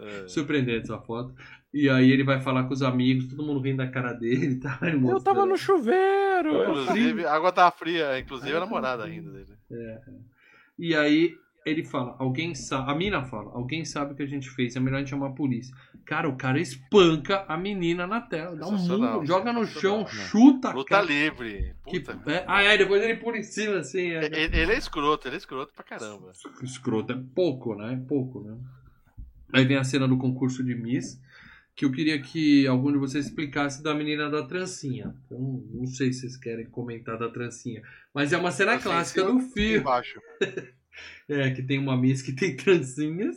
É. 0.00 0.26
Surpreendente 0.26 0.82
essa 0.82 0.98
foto. 0.98 1.32
E 1.72 1.88
aí 1.88 2.10
ele 2.10 2.24
vai 2.24 2.40
falar 2.40 2.64
com 2.64 2.74
os 2.74 2.82
amigos, 2.82 3.28
todo 3.28 3.44
mundo 3.44 3.60
rindo 3.60 3.76
da 3.76 3.86
cara 3.86 4.12
dele, 4.12 4.56
tá? 4.58 4.76
Ele 4.82 5.08
Eu 5.08 5.20
tava 5.20 5.46
no 5.46 5.56
chuveiro. 5.56 6.62
Inclusive, 6.62 7.24
a 7.26 7.32
água 7.32 7.52
tava 7.52 7.70
fria, 7.70 8.18
inclusive 8.18 8.56
a 8.56 8.60
namorada 8.60 9.04
ainda 9.04 9.30
dele. 9.30 9.56
E 10.76 10.96
aí 10.96 11.36
ele 11.64 11.84
fala, 11.84 12.16
alguém 12.18 12.54
sabe, 12.54 12.90
a 12.90 12.94
mina 12.94 13.22
fala, 13.24 13.52
alguém 13.52 13.84
sabe 13.84 14.12
o 14.12 14.16
que 14.16 14.22
a 14.22 14.26
gente 14.26 14.50
fez, 14.50 14.74
é 14.74 14.80
melhor 14.80 14.96
a 14.96 15.00
gente 15.00 15.10
chamar 15.10 15.28
a 15.28 15.32
polícia. 15.32 15.74
Cara, 16.04 16.28
o 16.28 16.36
cara 16.36 16.60
espanca 16.60 17.44
a 17.48 17.56
menina 17.56 18.06
na 18.06 18.20
tela, 18.20 18.56
dá 18.56 18.66
um 18.66 18.76
murro, 18.76 19.24
joga 19.24 19.52
no 19.52 19.64
chão, 19.64 20.06
sensacional. 20.06 20.28
chuta 20.28 20.68
a 20.70 20.72
Luta 20.72 20.88
cara. 20.90 21.06
livre. 21.06 21.74
Que, 21.86 22.00
Puta. 22.00 22.30
é, 22.30 22.44
ah, 22.48 22.62
é, 22.62 22.76
depois 22.76 23.02
ele 23.02 23.16
pula 23.16 23.38
em 23.38 23.42
cima, 23.42 23.78
assim. 23.78 24.10
É, 24.10 24.24
Ele, 24.24 24.56
ele 24.56 24.72
é 24.72 24.76
escroto, 24.78 25.28
ele 25.28 25.36
é 25.36 25.38
escroto 25.38 25.72
pra 25.72 25.84
caramba. 25.84 26.32
Escroto 26.62 27.12
é 27.12 27.22
pouco, 27.34 27.74
né? 27.76 27.92
É 27.94 27.96
pouco, 28.08 28.40
né? 28.42 28.56
Aí 29.52 29.64
vem 29.64 29.76
a 29.76 29.84
cena 29.84 30.08
do 30.08 30.18
concurso 30.18 30.64
de 30.64 30.74
Miss, 30.74 31.20
que 31.76 31.84
eu 31.84 31.92
queria 31.92 32.20
que 32.20 32.66
algum 32.66 32.90
de 32.90 32.98
vocês 32.98 33.26
explicasse 33.26 33.82
da 33.82 33.94
menina 33.94 34.28
da 34.28 34.42
trancinha. 34.44 35.14
Eu 35.30 35.38
não, 35.38 35.64
não 35.72 35.86
sei 35.86 36.12
se 36.12 36.20
vocês 36.20 36.36
querem 36.36 36.66
comentar 36.66 37.16
da 37.18 37.28
trancinha, 37.28 37.82
mas 38.12 38.32
é 38.32 38.36
uma 38.38 38.50
cena 38.50 38.72
Assim, 38.74 38.82
clássica 38.82 39.24
do 39.24 39.38
filme. 39.40 39.78
Embaixo. 39.78 40.20
É, 41.28 41.50
que 41.50 41.62
tem 41.62 41.78
uma 41.78 41.96
Miss 41.96 42.22
que 42.22 42.32
tem 42.32 42.56
trancinhas 42.56 43.36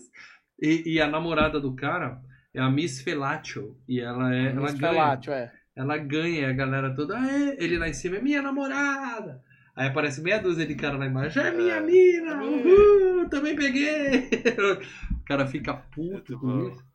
e, 0.61 0.93
e 0.95 1.01
a 1.01 1.07
namorada 1.07 1.59
do 1.59 1.75
cara 1.75 2.21
é 2.53 2.59
a 2.61 2.69
Miss 2.69 3.01
Felatio 3.01 3.77
e 3.87 3.99
ela 3.99 4.33
é 4.35 4.51
ela 4.51 4.71
Miss 4.71 4.73
ganha. 4.73 4.93
Felatio, 4.93 5.33
é. 5.33 5.51
Ela 5.75 5.97
ganha, 5.97 6.49
a 6.49 6.53
galera 6.53 6.95
toda, 6.95 7.17
ele 7.57 7.77
lá 7.77 7.87
em 7.89 7.93
cima 7.93 8.17
é 8.17 8.21
minha 8.21 8.41
namorada. 8.41 9.43
Aí 9.75 9.87
aparece 9.87 10.21
meia 10.21 10.39
dúzia 10.39 10.65
de 10.65 10.75
cara 10.75 10.97
lá 10.97 11.05
embaixo, 11.05 11.39
é 11.39 11.51
minha 11.51 11.81
É, 11.81 11.81
mina, 11.81 12.31
é 12.31 12.41
uhul, 12.41 13.29
também 13.29 13.55
peguei. 13.55 14.29
o 15.11 15.23
cara 15.25 15.45
fica 15.47 15.73
puto 15.73 16.39
com 16.39 16.69
isso. 16.69 16.85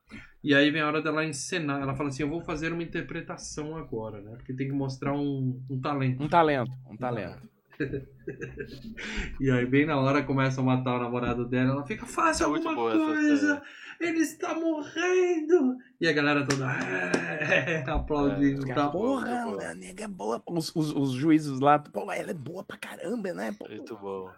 E 0.43 0.55
aí 0.55 0.71
vem 0.71 0.81
a 0.81 0.87
hora 0.87 1.03
dela 1.03 1.25
encenar, 1.25 1.83
ela 1.83 1.95
fala 1.95 2.09
assim, 2.09 2.23
eu 2.23 2.29
vou 2.31 2.41
fazer 2.41 2.73
uma 2.73 2.83
interpretação 2.83 3.77
agora, 3.77 4.23
né? 4.23 4.33
Porque 4.37 4.55
tem 4.55 4.69
que 4.69 4.73
mostrar 4.73 5.13
um, 5.15 5.63
um 5.69 5.81
talento. 5.81 6.23
Um 6.23 6.29
talento, 6.29 6.73
um 6.89 6.97
talento. 6.97 7.49
E 9.41 9.51
aí 9.51 9.65
bem 9.67 9.87
na 9.87 9.99
hora 9.99 10.23
começa 10.23 10.61
a 10.61 10.65
matar 10.65 10.97
o 10.97 11.01
namorado 11.03 11.47
dela, 11.49 11.73
ela 11.73 11.87
fica, 11.87 12.05
faça 12.07 12.45
É 12.45 12.47
alguma 12.47 12.75
boa 12.75 12.93
coisa, 12.93 13.63
ele 14.01 14.19
está 14.21 14.55
morrendo. 14.55 15.77
E 16.01 16.07
a 16.07 16.13
galera 16.13 16.47
toda 16.47 16.67
"É", 16.71 17.83
aplaudindo 17.91 18.67
É, 18.67 18.71
e 18.71 18.75
tal. 18.75 18.91
Porra, 18.93 19.45
bom. 19.45 19.61
a 19.61 19.75
nega 19.75 20.05
é 20.05 20.09
boa. 20.09 20.43
Os, 20.47 20.75
os, 20.75 20.93
os 20.95 21.13
juízes 21.13 21.61
lá, 21.61 21.79
pô, 21.79 22.11
ela 22.13 22.31
é 22.31 22.35
boa 22.35 22.63
pra 22.65 22.77
caramba, 22.79 23.33
né? 23.33 23.55
Pô. 23.59 23.67
Muito 23.69 23.97
bom. 23.97 24.31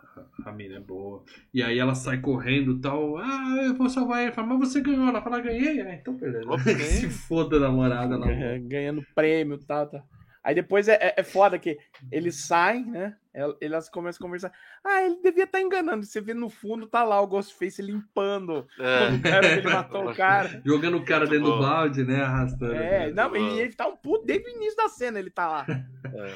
A 0.44 0.52
mina 0.52 0.76
é 0.76 0.80
boa. 0.80 1.24
E 1.54 1.62
aí 1.62 1.78
ela 1.78 1.94
sai 1.94 2.20
correndo 2.20 2.72
e 2.76 2.80
tal. 2.80 3.16
Ah, 3.18 3.56
eu 3.64 3.74
vou 3.74 3.88
salvar 3.88 4.22
ele. 4.22 4.32
Fala, 4.32 4.48
mas 4.48 4.68
você 4.70 4.80
ganhou. 4.80 5.06
Ela 5.08 5.22
fala, 5.22 5.40
ganhei. 5.40 5.80
Ah, 5.80 5.94
então 5.94 6.14
beleza. 6.14 6.48
Ok. 6.48 6.74
Se 6.78 7.08
foda 7.08 7.56
a 7.56 7.60
namorada 7.60 8.16
lá. 8.16 8.30
É, 8.30 8.58
ganhando 8.58 9.04
prêmio 9.14 9.56
e 9.60 9.64
tal, 9.64 9.86
tal. 9.88 10.02
Aí 10.44 10.56
depois 10.56 10.88
é, 10.88 10.94
é, 10.94 11.14
é 11.18 11.22
foda 11.22 11.56
que 11.56 11.78
eles 12.10 12.46
saem, 12.46 12.84
né? 12.84 13.16
El- 13.34 13.56
Elas 13.60 13.88
começam 13.88 14.18
a 14.20 14.26
conversar. 14.26 14.52
Ah, 14.84 15.02
ele 15.02 15.16
devia 15.22 15.44
estar 15.44 15.60
enganando. 15.60 16.04
Você 16.04 16.20
vê 16.20 16.34
no 16.34 16.48
fundo, 16.50 16.86
tá 16.86 17.02
lá 17.02 17.20
o 17.20 17.26
Ghostface 17.26 17.80
limpando 17.80 18.66
É. 18.78 19.08
o 19.14 19.22
cara 19.22 19.52
ele 19.52 19.68
matou 19.68 20.10
o 20.10 20.14
cara. 20.16 20.60
Jogando 20.64 20.98
o 20.98 21.04
cara 21.04 21.26
dentro 21.26 21.46
do 21.52 21.58
balde, 21.58 22.04
né? 22.04 22.22
Arrastando. 22.22 22.74
É, 22.74 23.10
não, 23.12 23.30
bom. 23.30 23.36
e 23.36 23.60
ele 23.60 23.72
tá 23.72 23.86
um 23.88 23.96
puto 23.96 24.26
desde 24.26 24.48
o 24.50 24.54
início 24.56 24.76
da 24.76 24.88
cena, 24.88 25.18
ele 25.18 25.30
tá 25.30 25.48
lá. 25.48 25.66
É. 26.14 26.34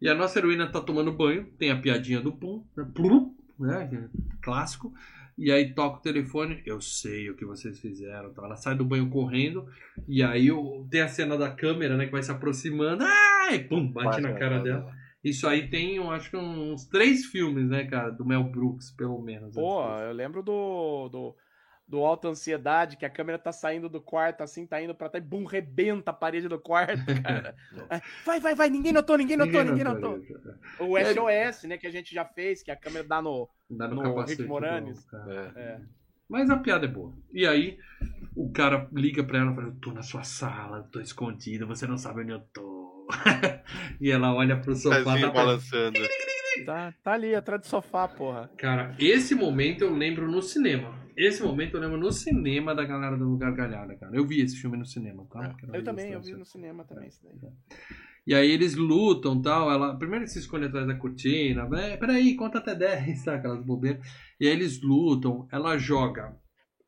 E 0.00 0.08
a 0.08 0.14
nossa 0.14 0.38
heroína 0.38 0.70
tá 0.70 0.80
tomando 0.80 1.12
banho. 1.12 1.44
Tem 1.58 1.70
a 1.72 1.76
piadinha 1.80 2.20
do 2.20 2.32
pum. 2.32 2.64
Né? 2.76 2.86
Plum, 2.94 3.34
né? 3.58 3.90
é 3.92 4.08
Clássico. 4.40 4.94
E 5.36 5.50
aí 5.52 5.74
toca 5.74 5.98
o 5.98 6.00
telefone. 6.00 6.62
Eu 6.64 6.80
sei 6.80 7.28
o 7.30 7.34
que 7.36 7.44
vocês 7.44 7.78
fizeram. 7.80 8.30
Então 8.30 8.44
ela 8.44 8.54
sai 8.56 8.74
do 8.76 8.84
banho 8.84 9.10
correndo. 9.10 9.68
E 10.06 10.22
aí 10.22 10.48
tem 10.88 11.00
a 11.02 11.08
cena 11.08 11.36
da 11.36 11.50
câmera, 11.50 11.96
né? 11.96 12.06
Que 12.06 12.12
vai 12.12 12.22
se 12.22 12.30
aproximando. 12.30 13.04
Ai! 13.04 13.58
Pum! 13.64 13.86
Bate 13.90 14.20
na 14.20 14.32
cara 14.34 14.60
dela. 14.60 14.90
Isso 15.28 15.46
aí 15.46 15.68
tem, 15.68 15.96
eu 15.96 16.10
acho 16.10 16.30
que 16.30 16.36
uns 16.36 16.84
três 16.86 17.26
filmes, 17.26 17.68
né, 17.68 17.84
cara, 17.84 18.10
do 18.10 18.24
Mel 18.24 18.44
Brooks, 18.44 18.90
pelo 18.90 19.20
menos. 19.20 19.54
Pô, 19.54 19.82
eu 19.98 20.12
lembro 20.12 20.42
do, 20.42 21.08
do, 21.08 21.36
do 21.86 21.98
Alta 22.04 22.28
Ansiedade, 22.28 22.96
que 22.96 23.04
a 23.06 23.10
câmera 23.10 23.38
tá 23.38 23.52
saindo 23.52 23.88
do 23.88 24.00
quarto, 24.00 24.42
assim, 24.42 24.66
tá 24.66 24.80
indo 24.82 24.94
pra 24.94 25.08
trás, 25.08 25.24
bum, 25.24 25.44
rebenta 25.44 26.10
a 26.10 26.14
parede 26.14 26.48
do 26.48 26.58
quarto, 26.58 27.02
cara. 27.22 27.54
É, 27.90 28.00
vai, 28.24 28.40
vai, 28.40 28.54
vai, 28.54 28.70
ninguém 28.70 28.92
notou, 28.92 29.16
ninguém 29.18 29.36
notou, 29.36 29.64
ninguém, 29.64 29.84
notou. 29.84 30.20
O 30.80 30.96
SOS, 30.98 31.64
né, 31.68 31.76
que 31.78 31.86
a 31.86 31.90
gente 31.90 32.14
já 32.14 32.24
fez, 32.24 32.62
que 32.62 32.70
a 32.70 32.76
câmera 32.76 33.06
dá 33.06 33.20
no, 33.20 33.48
dá 33.70 33.88
no, 33.88 33.96
no 34.02 34.20
Rick 34.22 34.42
Moranis. 34.44 35.04
do- 35.06 35.30
É. 35.30 35.52
É. 35.56 35.80
Mas 36.28 36.50
a 36.50 36.58
piada 36.58 36.84
é 36.84 36.88
boa. 36.88 37.14
E 37.32 37.46
aí, 37.46 37.78
o 38.36 38.50
cara 38.52 38.86
liga 38.92 39.24
pra 39.24 39.38
ela 39.38 39.52
e 39.52 39.54
fala: 39.54 39.68
Eu 39.68 39.76
tô 39.76 39.92
na 39.92 40.02
sua 40.02 40.22
sala, 40.24 40.86
tô 40.92 41.00
escondido, 41.00 41.66
você 41.66 41.86
não 41.86 41.96
sabe 41.96 42.20
onde 42.20 42.32
eu 42.32 42.40
tô. 42.52 42.77
e 44.00 44.10
ela 44.10 44.34
olha 44.34 44.56
pro 44.56 44.74
sofá. 44.74 44.96
Pezinho 44.96 45.26
Tá 45.26 45.32
balançando. 45.32 45.98
Tá, 46.64 46.94
tá 47.02 47.12
ali, 47.12 47.34
atrás 47.34 47.60
do 47.62 47.66
sofá, 47.66 48.08
porra. 48.08 48.50
Cara, 48.58 48.94
esse 48.98 49.34
momento 49.34 49.82
eu 49.84 49.94
lembro 49.94 50.30
no 50.30 50.42
cinema. 50.42 50.94
Esse 51.16 51.42
momento 51.42 51.76
eu 51.76 51.80
lembro 51.80 51.96
no 51.96 52.12
cinema 52.12 52.74
da 52.74 52.84
galera 52.84 53.16
do 53.16 53.36
Gargalhada, 53.36 53.96
cara. 53.96 54.14
Eu 54.14 54.26
vi 54.26 54.40
esse 54.40 54.56
filme 54.56 54.76
no 54.76 54.86
cinema, 54.86 55.26
tá? 55.30 55.56
Era 55.62 55.76
Eu 55.76 55.84
também, 55.84 56.12
eu 56.12 56.20
vi 56.20 56.32
no 56.32 56.44
cinema 56.44 56.84
também 56.84 57.08
isso 57.08 57.20
daí. 57.24 57.52
E 58.26 58.34
aí 58.34 58.50
eles 58.50 58.76
lutam 58.76 59.40
tal. 59.40 59.70
Ela, 59.70 59.96
primeiro 59.96 60.24
eles 60.24 60.32
se 60.32 60.38
escondem 60.38 60.68
atrás 60.68 60.86
da 60.86 60.94
cortina. 60.94 61.68
É, 61.78 61.96
peraí, 61.96 62.36
conta 62.36 62.58
até 62.58 62.74
10, 62.74 63.18
sabe? 63.24 63.38
Aquelas 63.38 63.64
bobeiras. 63.64 64.06
E 64.38 64.46
aí 64.46 64.52
eles 64.52 64.80
lutam. 64.82 65.48
Ela 65.50 65.78
joga 65.78 66.36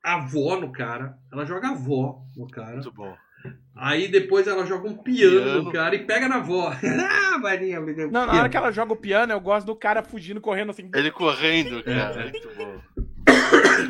a 0.05 0.17
avó 0.17 0.61
no 0.61 0.71
cara. 0.71 1.19
Ela 1.33 1.45
joga 1.45 1.69
a 1.69 1.71
avó 1.73 2.23
no 2.37 2.47
cara. 2.47 2.75
Muito 2.75 2.93
bom. 2.93 3.17
Aí 3.75 4.09
depois 4.09 4.47
ela 4.47 4.67
joga 4.67 4.89
um 4.89 4.97
piano, 4.97 5.43
Piano. 5.43 5.63
no 5.63 5.73
cara 5.73 5.95
e 5.95 6.05
pega 6.05 6.29
na 6.29 6.37
avó. 6.37 6.71
ah, 6.85 7.39
varinha, 7.41 7.81
me 7.81 7.95
deu 7.95 8.11
Não, 8.11 8.27
na 8.27 8.35
hora 8.35 8.49
que 8.49 8.57
ela 8.57 8.71
joga 8.71 8.93
o 8.93 8.97
piano, 8.97 9.33
eu 9.33 9.41
gosto 9.41 9.67
do 9.67 9.75
cara 9.75 10.03
fugindo, 10.03 10.41
correndo 10.41 10.71
assim. 10.71 10.91
Ele 10.95 11.11
correndo, 11.11 11.83
cara. 11.83 12.21
É. 12.21 12.31
Muito 12.31 12.49
bom. 12.57 12.81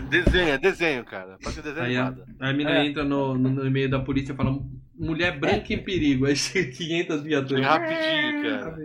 Desenho, 0.08 0.50
é 0.50 0.58
desenho, 0.58 1.04
cara. 1.04 1.38
Pode 1.42 1.56
ser 1.56 1.62
desenho 1.62 1.86
Aí 1.86 1.96
a, 1.96 2.06
animado. 2.06 2.24
a 2.38 2.52
mina 2.52 2.70
É. 2.70 2.86
entra 2.86 3.04
no, 3.04 3.36
no, 3.36 3.48
no 3.50 3.70
meio 3.70 3.90
da 3.90 3.98
polícia 3.98 4.32
e 4.32 4.36
fala: 4.36 4.60
mulher 4.94 5.38
branca 5.38 5.72
em 5.72 5.82
perigo. 5.82 6.26
Aí 6.26 6.36
chega 6.36 6.70
500 6.70 7.22
viaturas. 7.22 7.64
Rapidinho, 7.64 8.42
cara. 8.42 8.76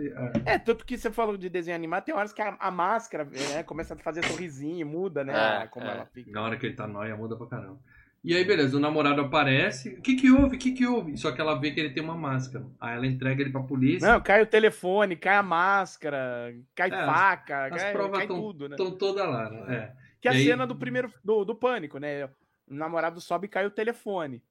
É. 0.46 0.54
É, 0.54 0.58
tanto 0.58 0.84
que 0.84 0.96
você 0.98 1.10
falou 1.10 1.36
de 1.36 1.48
desenho 1.48 1.76
animado, 1.76 2.04
tem 2.04 2.14
horas 2.14 2.32
que 2.32 2.42
a, 2.42 2.56
a 2.58 2.70
máscara 2.70 3.24
né, 3.24 3.62
começa 3.62 3.94
a 3.94 3.96
fazer 3.96 4.24
sorrisinho, 4.24 4.86
muda, 4.86 5.22
né? 5.22 5.62
É, 5.62 5.66
como 5.68 5.86
é. 5.86 5.90
ela 5.92 6.06
fica. 6.06 6.30
Na 6.32 6.42
hora 6.42 6.56
que 6.56 6.66
ele 6.66 6.74
tá 6.74 6.86
nóia, 6.86 7.16
muda 7.16 7.36
pra 7.36 7.46
caramba. 7.46 7.78
E 8.26 8.34
aí, 8.34 8.44
beleza, 8.44 8.76
o 8.76 8.80
namorado 8.80 9.20
aparece. 9.20 9.90
O 9.90 10.02
que 10.02 10.16
que 10.16 10.28
houve? 10.32 10.56
O 10.56 10.58
que 10.58 10.72
que 10.72 10.84
houve? 10.84 11.16
Só 11.16 11.30
que 11.30 11.40
ela 11.40 11.54
vê 11.54 11.70
que 11.70 11.78
ele 11.78 11.90
tem 11.90 12.02
uma 12.02 12.16
máscara. 12.16 12.66
Aí 12.80 12.96
ela 12.96 13.06
entrega 13.06 13.40
ele 13.40 13.50
pra 13.52 13.62
polícia. 13.62 14.10
Não, 14.10 14.20
cai 14.20 14.42
o 14.42 14.46
telefone, 14.46 15.14
cai 15.14 15.36
a 15.36 15.44
máscara, 15.44 16.52
cai 16.74 16.88
É, 16.88 17.06
faca, 17.06 17.66
As 17.66 17.80
cai, 17.80 17.92
provas 17.92 18.18
cai 18.18 18.26
tudo, 18.26 18.68
né? 18.68 18.74
estão 18.74 18.90
todas 18.98 19.24
lá, 19.28 19.48
né? 19.48 19.76
É. 19.76 19.92
Que 20.20 20.26
é 20.26 20.30
a 20.32 20.34
e 20.34 20.38
aí- 20.38 20.44
cena 20.44 20.66
do 20.66 20.74
primeiro, 20.74 21.08
do, 21.24 21.44
do 21.44 21.54
pânico, 21.54 21.98
né? 21.98 22.24
O 22.68 22.74
namorado 22.74 23.20
sobe 23.20 23.46
e 23.46 23.48
cai 23.48 23.64
o 23.64 23.70
telefone. 23.70 24.42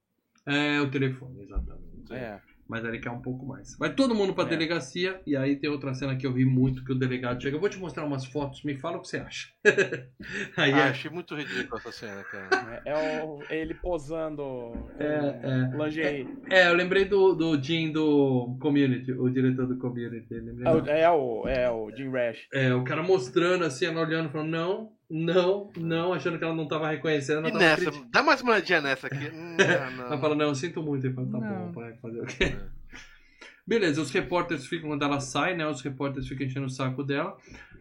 É, 0.45 0.79
o 0.79 0.89
telefone, 0.89 1.43
exatamente. 1.43 2.13
É. 2.13 2.39
Mas 2.67 2.83
ele 2.83 2.97
quer 2.99 3.11
um 3.11 3.21
pouco 3.21 3.45
mais. 3.45 3.77
Vai 3.77 3.93
todo 3.93 4.15
mundo 4.15 4.33
pra 4.33 4.43
É. 4.43 4.47
delegacia. 4.47 5.21
E 5.25 5.35
aí 5.37 5.55
tem 5.55 5.69
outra 5.69 5.93
cena 5.93 6.15
que 6.15 6.25
eu 6.25 6.33
vi 6.33 6.45
muito 6.45 6.83
que 6.83 6.91
o 6.91 6.95
delegado 6.97 7.41
chega. 7.41 7.55
Eu 7.55 7.59
vou 7.59 7.69
te 7.69 7.77
mostrar 7.77 8.03
umas 8.05 8.25
fotos, 8.25 8.63
me 8.63 8.73
fala 8.75 8.97
o 8.97 9.01
que 9.01 9.07
você 9.07 9.17
acha. 9.17 9.49
aí 10.57 10.73
Ah, 10.73 10.79
é, 10.87 10.89
achei 10.89 11.11
muito 11.11 11.35
ridículo 11.35 11.77
essa 11.77 11.91
cena, 11.91 12.23
cara. 12.23 12.81
É, 12.85 12.91
é 12.91 13.23
o- 13.23 13.43
ele 13.51 13.73
posando 13.75 14.71
É, 14.99 15.69
com 15.71 15.83
lingerie. 15.83 16.27
é, 16.49 16.67
eu 16.69 16.73
lembrei 16.73 17.05
do, 17.05 17.33
do 17.33 17.61
Jim 17.61 17.91
do 17.91 18.57
Community, 18.59 19.11
o 19.11 19.29
diretor 19.29 19.67
do 19.67 19.77
Community. 19.77 20.27
É 20.63 20.71
o, 20.71 20.85
é 20.87 21.11
o, 21.11 21.47
é 21.47 21.71
o 21.71 21.91
Jim 21.95 22.09
Rash. 22.09 22.47
É, 22.53 22.73
o 22.73 22.83
cara 22.83 23.03
mostrando 23.03 23.63
assim, 23.63 23.85
ela 23.85 24.01
olhando, 24.01 24.29
falando, 24.31 24.49
não, 24.49 24.89
não, 25.09 25.71
não, 25.77 26.13
achando 26.13 26.37
que 26.37 26.43
ela 26.43 26.55
não 26.55 26.67
tava 26.67 26.89
reconhecendo. 26.89 27.45
E 27.47 27.49
Ela 27.49 27.59
tava 27.59 27.81
nessa? 27.81 28.05
Dá 28.11 28.23
mais 28.23 28.41
uma 28.41 28.51
olhadinha 28.53 28.81
nessa 28.81 29.07
aqui. 29.07 29.27
Hum, 29.33 29.57
não, 29.57 29.65
Ela 29.65 30.09
não. 30.09 30.19
fala, 30.19 30.35
não, 30.35 30.47
eu 30.47 30.55
sinto 30.55 30.81
muito. 30.83 31.05
Ele 31.05 31.13
fala, 31.13 31.27
tá 31.27 31.37
Não. 31.39 31.65
bom, 31.67 31.71
pai, 31.71 31.93
fazer 32.01 32.21
o 32.21 32.25
quê? 32.25 32.55
Beleza, 33.67 33.99
os 34.01 34.11
repórteres 34.11 34.67
ficam, 34.67 34.89
quando 34.89 35.03
ela 35.03 35.19
sai, 35.19 35.55
né, 35.55 35.67
os 35.67 35.81
repórteres 35.81 36.27
ficam 36.27 36.45
enchendo 36.45 36.67
o 36.67 36.69
saco 36.69 37.03
dela. 37.03 37.35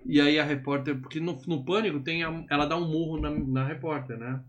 E 0.07 0.21
aí 0.21 0.39
a 0.39 0.45
repórter, 0.45 0.97
porque 0.99 1.21
no, 1.21 1.39
no 1.47 1.65
Pânico 1.65 2.01
tem 2.01 2.25
a- 2.25 2.45
ela 2.51 2.67
dá 2.67 2.77
um 2.77 2.89
murro 2.89 3.21
na, 3.21 3.31
na 3.31 3.65
repórter, 3.67 4.17
né? 4.19 4.41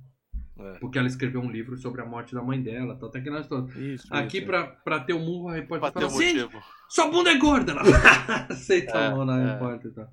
É. 0.57 0.79
Porque 0.79 0.97
ela 0.97 1.07
escreveu 1.07 1.41
um 1.41 1.51
livro 1.51 1.75
sobre 1.77 2.01
a 2.01 2.05
morte 2.05 2.33
da 2.33 2.41
mãe 2.41 2.61
dela, 2.61 2.95
tal, 2.95 3.09
até 3.09 3.19
que 3.19 3.29
nós 3.29 3.45
todos. 3.47 3.75
Isso. 3.75 4.07
Aqui, 4.09 4.37
isso. 4.37 4.45
pra, 4.47 4.63
pra 4.65 4.99
ter 5.01 5.11
o 5.13 5.19
murro, 5.19 5.49
a 5.49 5.53
repórter 5.55 5.91
Pra 5.91 6.01
ter 6.01 6.07
fala, 6.07 6.13
um 6.13 6.25
sim, 6.25 6.41
motivo. 6.41 6.63
sua 6.89 7.11
bunda 7.11 7.31
é 7.31 7.37
gorda! 7.37 7.73
Ela 7.73 7.81
aceita 8.49 8.97
É, 8.97 9.07
a 9.07 9.11
mão 9.11 9.25
na 9.25 9.37
é. 9.41 9.51
repórter 9.53 9.91
e 9.91 9.93
tal. 9.93 10.09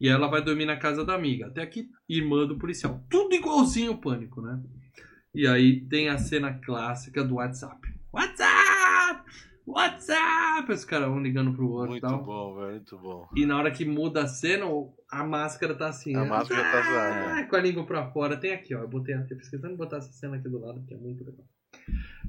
E 0.00 0.08
ela 0.08 0.28
vai 0.28 0.42
dormir 0.42 0.66
na 0.66 0.76
casa 0.76 1.04
da 1.04 1.14
amiga. 1.14 1.46
Até 1.46 1.62
aqui, 1.62 1.88
irmã 2.08 2.46
do 2.46 2.58
policial. 2.58 3.02
Tudo 3.08 3.34
igualzinho 3.34 3.92
o 3.92 3.98
pânico, 3.98 4.42
né? 4.42 4.60
E 5.34 5.46
aí 5.46 5.80
tem 5.88 6.08
a 6.10 6.18
cena 6.18 6.52
clássica 6.52 7.24
do 7.24 7.36
WhatsApp. 7.36 7.80
WhatsApp! 8.12 8.47
WhatsApp! 9.72 10.72
Os 10.72 10.84
caras 10.84 11.08
vão 11.08 11.20
ligando 11.20 11.52
pro 11.54 11.68
outro 11.70 11.88
e 11.96 12.00
Muito 12.00 12.06
tal. 12.08 12.24
bom, 12.24 12.54
velho. 12.56 12.72
Muito 12.72 12.98
bom. 12.98 13.28
E 13.36 13.44
na 13.46 13.56
hora 13.58 13.70
que 13.70 13.84
muda 13.84 14.22
a 14.22 14.26
cena, 14.28 14.66
a 15.10 15.24
máscara 15.24 15.74
tá 15.74 15.88
assim. 15.88 16.14
A 16.16 16.22
né? 16.22 16.28
máscara 16.28 16.62
tá 16.62 16.82
zoada. 16.82 17.40
Ah, 17.40 17.44
Com 17.48 17.56
a 17.56 17.60
língua 17.60 17.84
pra 17.86 18.10
fora. 18.10 18.36
Tem 18.36 18.52
aqui, 18.52 18.74
ó. 18.74 18.80
Eu 18.80 18.88
botei 18.88 19.14
aqui. 19.14 19.34
De 19.34 19.76
botar 19.76 19.98
essa 19.98 20.12
cena 20.12 20.36
aqui 20.36 20.48
do 20.48 20.58
lado, 20.58 20.82
que 20.86 20.94
é 20.94 20.96
muito 20.96 21.24
legal. 21.24 21.44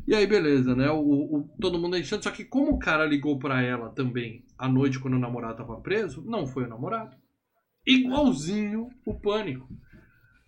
E 0.07 0.13
aí, 0.15 0.25
beleza, 0.27 0.75
né? 0.75 0.89
O, 0.89 0.99
o- 0.99 1.49
todo 1.61 1.79
mundo 1.79 1.97
enchendo. 1.97 2.23
Só 2.23 2.31
que 2.31 2.43
como 2.43 2.71
o 2.73 2.79
cara 2.79 3.05
ligou 3.05 3.37
pra 3.39 3.61
ela 3.61 3.89
também 3.89 4.43
à 4.57 4.67
noite, 4.67 4.99
quando 4.99 5.13
o 5.15 5.19
namorado 5.19 5.57
tava 5.57 5.79
preso, 5.81 6.23
não 6.25 6.45
foi 6.47 6.63
o 6.65 6.69
namorado. 6.69 7.15
Igualzinho 7.85 8.89
o 9.05 9.13
pânico. 9.19 9.67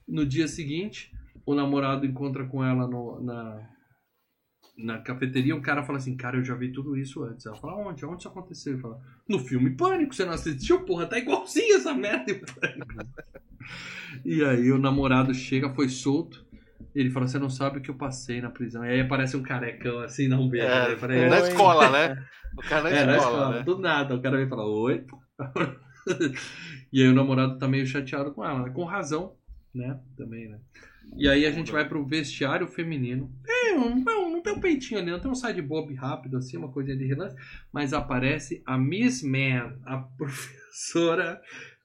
No 0.07 0.25
dia 0.25 0.47
seguinte, 0.47 1.11
o 1.45 1.53
namorado 1.55 2.05
encontra 2.05 2.45
com 2.45 2.63
ela 2.63 2.87
no- 2.87 3.21
na, 3.21 3.69
na 4.83 4.99
cafeteria. 4.99 5.55
O 5.55 5.61
cara 5.61 5.83
fala 5.83 5.97
assim: 5.97 6.15
Cara, 6.15 6.37
eu 6.37 6.43
já 6.43 6.55
vi 6.55 6.71
tudo 6.71 6.97
isso 6.97 7.23
antes. 7.23 7.45
Ela 7.45 7.55
fala: 7.55 7.75
Onde? 7.75 8.05
Onde 8.05 8.19
isso 8.19 8.27
aconteceu? 8.27 8.73
Ele 8.73 8.81
fala: 8.81 8.99
No 9.27 9.39
filme 9.39 9.71
Pânico. 9.71 10.13
Você 10.13 10.25
não 10.25 10.33
assistiu? 10.33 10.81
Porra, 10.81 11.05
tá 11.05 11.17
igualzinho 11.17 11.77
essa 11.77 11.93
merda. 11.93 12.31
em 12.31 12.39
Pânico." 12.39 13.07
e 14.25 14.43
aí, 14.43 14.71
o 14.71 14.77
namorado 14.77 15.33
chega, 15.33 15.73
foi 15.73 15.89
solto. 15.89 16.45
Ele 16.93 17.09
fala: 17.09 17.27
Você 17.27 17.39
não 17.39 17.49
sabe 17.49 17.77
o 17.79 17.81
que 17.81 17.89
eu 17.89 17.95
passei 17.95 18.41
na 18.41 18.49
prisão. 18.49 18.85
E 18.85 18.89
aí 18.89 19.01
aparece 19.01 19.37
um 19.37 19.43
carecão 19.43 19.99
assim, 19.99 20.27
não 20.27 20.49
beijo. 20.49 20.67
É, 20.67 20.89
né? 20.89 20.95
Falei, 20.97 21.29
na 21.29 21.39
escola, 21.39 21.89
né? 21.89 22.25
O 22.57 22.61
cara 22.61 22.83
na 22.83 22.89
é, 22.89 23.05
na 23.05 23.17
escola, 23.17 23.37
escola, 23.37 23.55
né? 23.57 23.63
do 23.63 23.79
nada. 23.79 24.15
O 24.15 24.21
cara 24.21 24.37
vem 24.37 24.45
e 24.45 24.49
fala, 24.49 24.65
oi. 24.65 25.05
e 26.91 27.01
aí 27.01 27.07
o 27.07 27.15
namorado 27.15 27.57
tá 27.57 27.67
meio 27.67 27.85
chateado 27.85 28.31
com 28.33 28.43
ela, 28.43 28.63
né? 28.63 28.69
com 28.71 28.83
razão, 28.83 29.35
né? 29.73 29.99
Também, 30.17 30.49
né? 30.49 30.59
E 31.17 31.27
aí 31.27 31.45
a 31.45 31.51
gente 31.51 31.71
vai 31.71 31.87
pro 31.87 32.05
vestiário 32.05 32.67
feminino. 32.67 33.31
É, 33.47 33.73
um, 33.73 34.03
não, 34.03 34.31
não 34.31 34.41
tem 34.41 34.53
um 34.53 34.59
peitinho 34.59 34.99
ali, 34.99 35.11
não 35.11 35.19
tem 35.19 35.29
um 35.29 35.35
side 35.35 35.61
bob 35.61 35.93
rápido 35.93 36.37
assim, 36.37 36.57
uma 36.57 36.71
coisinha 36.71 36.97
de 36.97 37.05
relance. 37.05 37.35
Mas 37.71 37.93
aparece 37.93 38.61
a 38.65 38.77
Miss 38.77 39.21
Man, 39.21 39.77
a 39.85 39.97
professora 40.17 41.41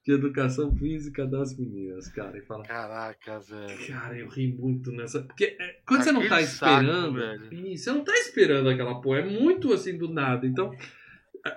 de 0.07 0.13
educação 0.13 0.75
física 0.77 1.27
das 1.27 1.57
meninas, 1.59 2.09
cara. 2.09 2.39
E 2.39 2.43
fala, 2.43 2.63
Caraca, 2.63 3.41
velho. 3.41 3.87
Cara, 3.89 4.17
eu 4.17 4.29
ri 4.29 4.53
muito 4.53 4.93
nessa. 4.93 5.21
Porque 5.21 5.57
é, 5.59 5.81
quando 5.85 6.05
você 6.05 6.13
não 6.13 6.29
tá 6.29 6.37
Aquele 6.37 6.47
saco, 6.47 6.85
esperando. 6.85 7.53
Ih, 7.53 7.77
você 7.77 7.91
não 7.91 8.05
tá 8.05 8.15
esperando 8.15 8.69
aquela 8.69 9.01
porra. 9.01 9.19
É 9.19 9.25
muito 9.25 9.73
assim 9.73 9.99
do 9.99 10.09
nada. 10.09 10.47
Então, 10.47 10.73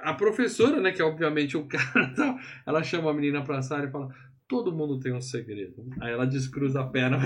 a 0.01 0.14
professora, 0.16 0.82
né, 0.82 0.91
que 0.91 1.01
é 1.01 1.05
obviamente 1.05 1.55
o 1.55 1.66
cara, 1.70 2.39
ela 2.66 2.84
chama 2.84 3.12
a 3.12 3.14
menina 3.14 3.43
pra 3.43 3.62
sala 3.62 3.86
e 3.86 3.91
fala: 3.91 4.14
Todo 4.50 4.74
mundo 4.74 5.00
tem 5.00 5.14
um 5.14 5.22
segredo. 5.22 5.86
Aí 6.02 6.12
ela 6.12 6.26
descruza 6.26 6.82
a 6.82 6.88
perna. 6.88 7.20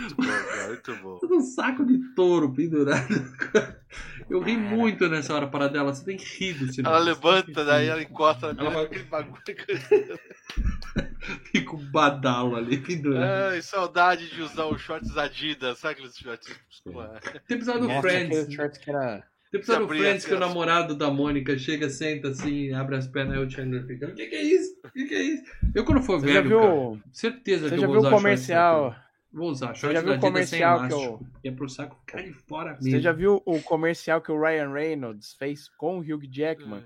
Muito 0.00 0.14
bom, 0.16 0.22
cara. 0.24 0.68
Muito 0.68 0.96
bom. 0.96 1.18
Todo 1.18 1.36
um 1.36 1.40
saco 1.42 1.84
de 1.84 1.98
touro 2.14 2.52
pendurado. 2.52 3.14
Eu 4.30 4.40
ri 4.40 4.56
muito 4.56 5.08
nessa 5.08 5.34
hora 5.34 5.46
para 5.46 5.68
dela. 5.68 5.94
Você 5.94 6.04
tem 6.04 6.16
que 6.16 6.24
rir 6.24 6.54
do 6.54 6.72
cinema. 6.72 6.96
Ela 6.96 7.04
levanta, 7.04 7.64
daí 7.64 7.86
ela 7.88 8.02
encosta 8.02 8.52
na 8.54 8.62
Ela 8.62 8.70
vai- 8.70 8.84
aquele 8.86 9.04
bagulho. 9.04 9.42
Fica 11.52 11.76
um 11.76 11.90
badalo 11.90 12.56
ali 12.56 12.78
pendurado. 12.78 13.52
Ai, 13.52 13.62
saudade 13.62 14.28
de 14.30 14.40
usar 14.42 14.66
os 14.66 14.80
shorts 14.80 15.16
Adidas, 15.16 15.78
sabe 15.78 15.94
aqueles 15.94 16.16
shorts? 16.16 16.48
Tem 17.46 17.56
episódio 17.56 17.82
do 17.82 18.00
Friends. 18.00 18.52
short 18.52 18.80
que 18.80 18.90
era... 18.90 19.22
Episódio 19.52 19.80
do 19.80 19.84
abrir 19.92 19.98
Friends 19.98 20.24
que 20.24 20.34
o 20.34 20.38
namorado 20.38 20.94
da 20.96 21.10
Mônica 21.10 21.58
chega, 21.58 21.90
senta 21.90 22.28
assim, 22.28 22.72
abre 22.72 22.96
as 22.96 23.06
pernas 23.06 23.36
e 23.36 23.40
o 23.40 23.50
Chandler 23.50 23.86
fica. 23.86 24.06
O 24.08 24.14
que, 24.14 24.26
que 24.26 24.34
é 24.34 24.42
isso? 24.42 24.74
O 24.84 24.90
que, 24.90 25.04
que 25.04 25.14
é 25.14 25.22
isso? 25.22 25.44
Eu 25.74 25.84
quando 25.84 26.02
for 26.02 26.18
Você 26.20 26.28
já 26.28 26.40
velho, 26.40 26.48
viu, 26.48 26.60
cara, 26.60 27.04
certeza 27.12 27.68
você 27.68 27.74
que 27.74 27.80
já 27.80 27.86
eu 27.86 27.88
vou 27.88 27.92
viu 27.92 27.96
o 27.96 28.06
usar 28.06 28.10
comercial? 28.16 28.96
Vou 29.32 29.50
usar. 29.50 29.68
Você 29.74 29.80
Shorts 29.80 29.94
já 29.94 30.00
viu 30.02 30.10
da 30.12 30.16
o 30.18 30.20
comercial 30.20 30.78
que 30.88 30.94
elástico. 30.94 31.26
E 31.44 31.48
é 31.48 31.52
pro 31.52 31.68
saco 31.68 31.96
ficar 32.00 32.22
de 32.22 32.32
fora 32.32 32.74
Você 32.76 32.84
mesmo. 32.84 33.00
já 33.00 33.12
viu 33.12 33.42
o 33.44 33.60
comercial 33.62 34.20
que 34.20 34.30
o 34.32 34.40
Ryan 34.40 34.72
Reynolds 34.72 35.34
fez 35.38 35.68
com 35.68 35.98
o 35.98 36.00
Hugh 36.00 36.22
Jackman 36.30 36.82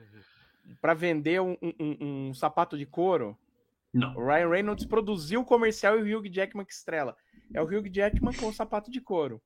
pra 0.81 0.95
vender 0.95 1.41
um, 1.41 1.57
um- 1.63 1.75
um- 1.81 2.29
um 2.31 2.35
sapato 2.35 2.77
de 2.79 2.87
couro? 2.87 3.37
Não. 3.93 4.15
O 4.17 4.27
Ryan 4.27 4.49
Reynolds 4.49 4.85
produziu 4.85 5.41
o 5.41 5.45
comercial 5.45 5.99
e 5.99 6.03
o 6.15 6.19
Hugh 6.19 6.29
Jackman 6.31 6.65
que 6.65 6.73
estrela. 6.73 7.17
É 7.55 7.61
o 7.61 7.65
Hugh 7.65 7.89
Jackman 7.93 8.35
com 8.35 8.47
o 8.49 8.53
sapato 8.53 8.91
de 8.91 9.01
couro. 9.01 9.41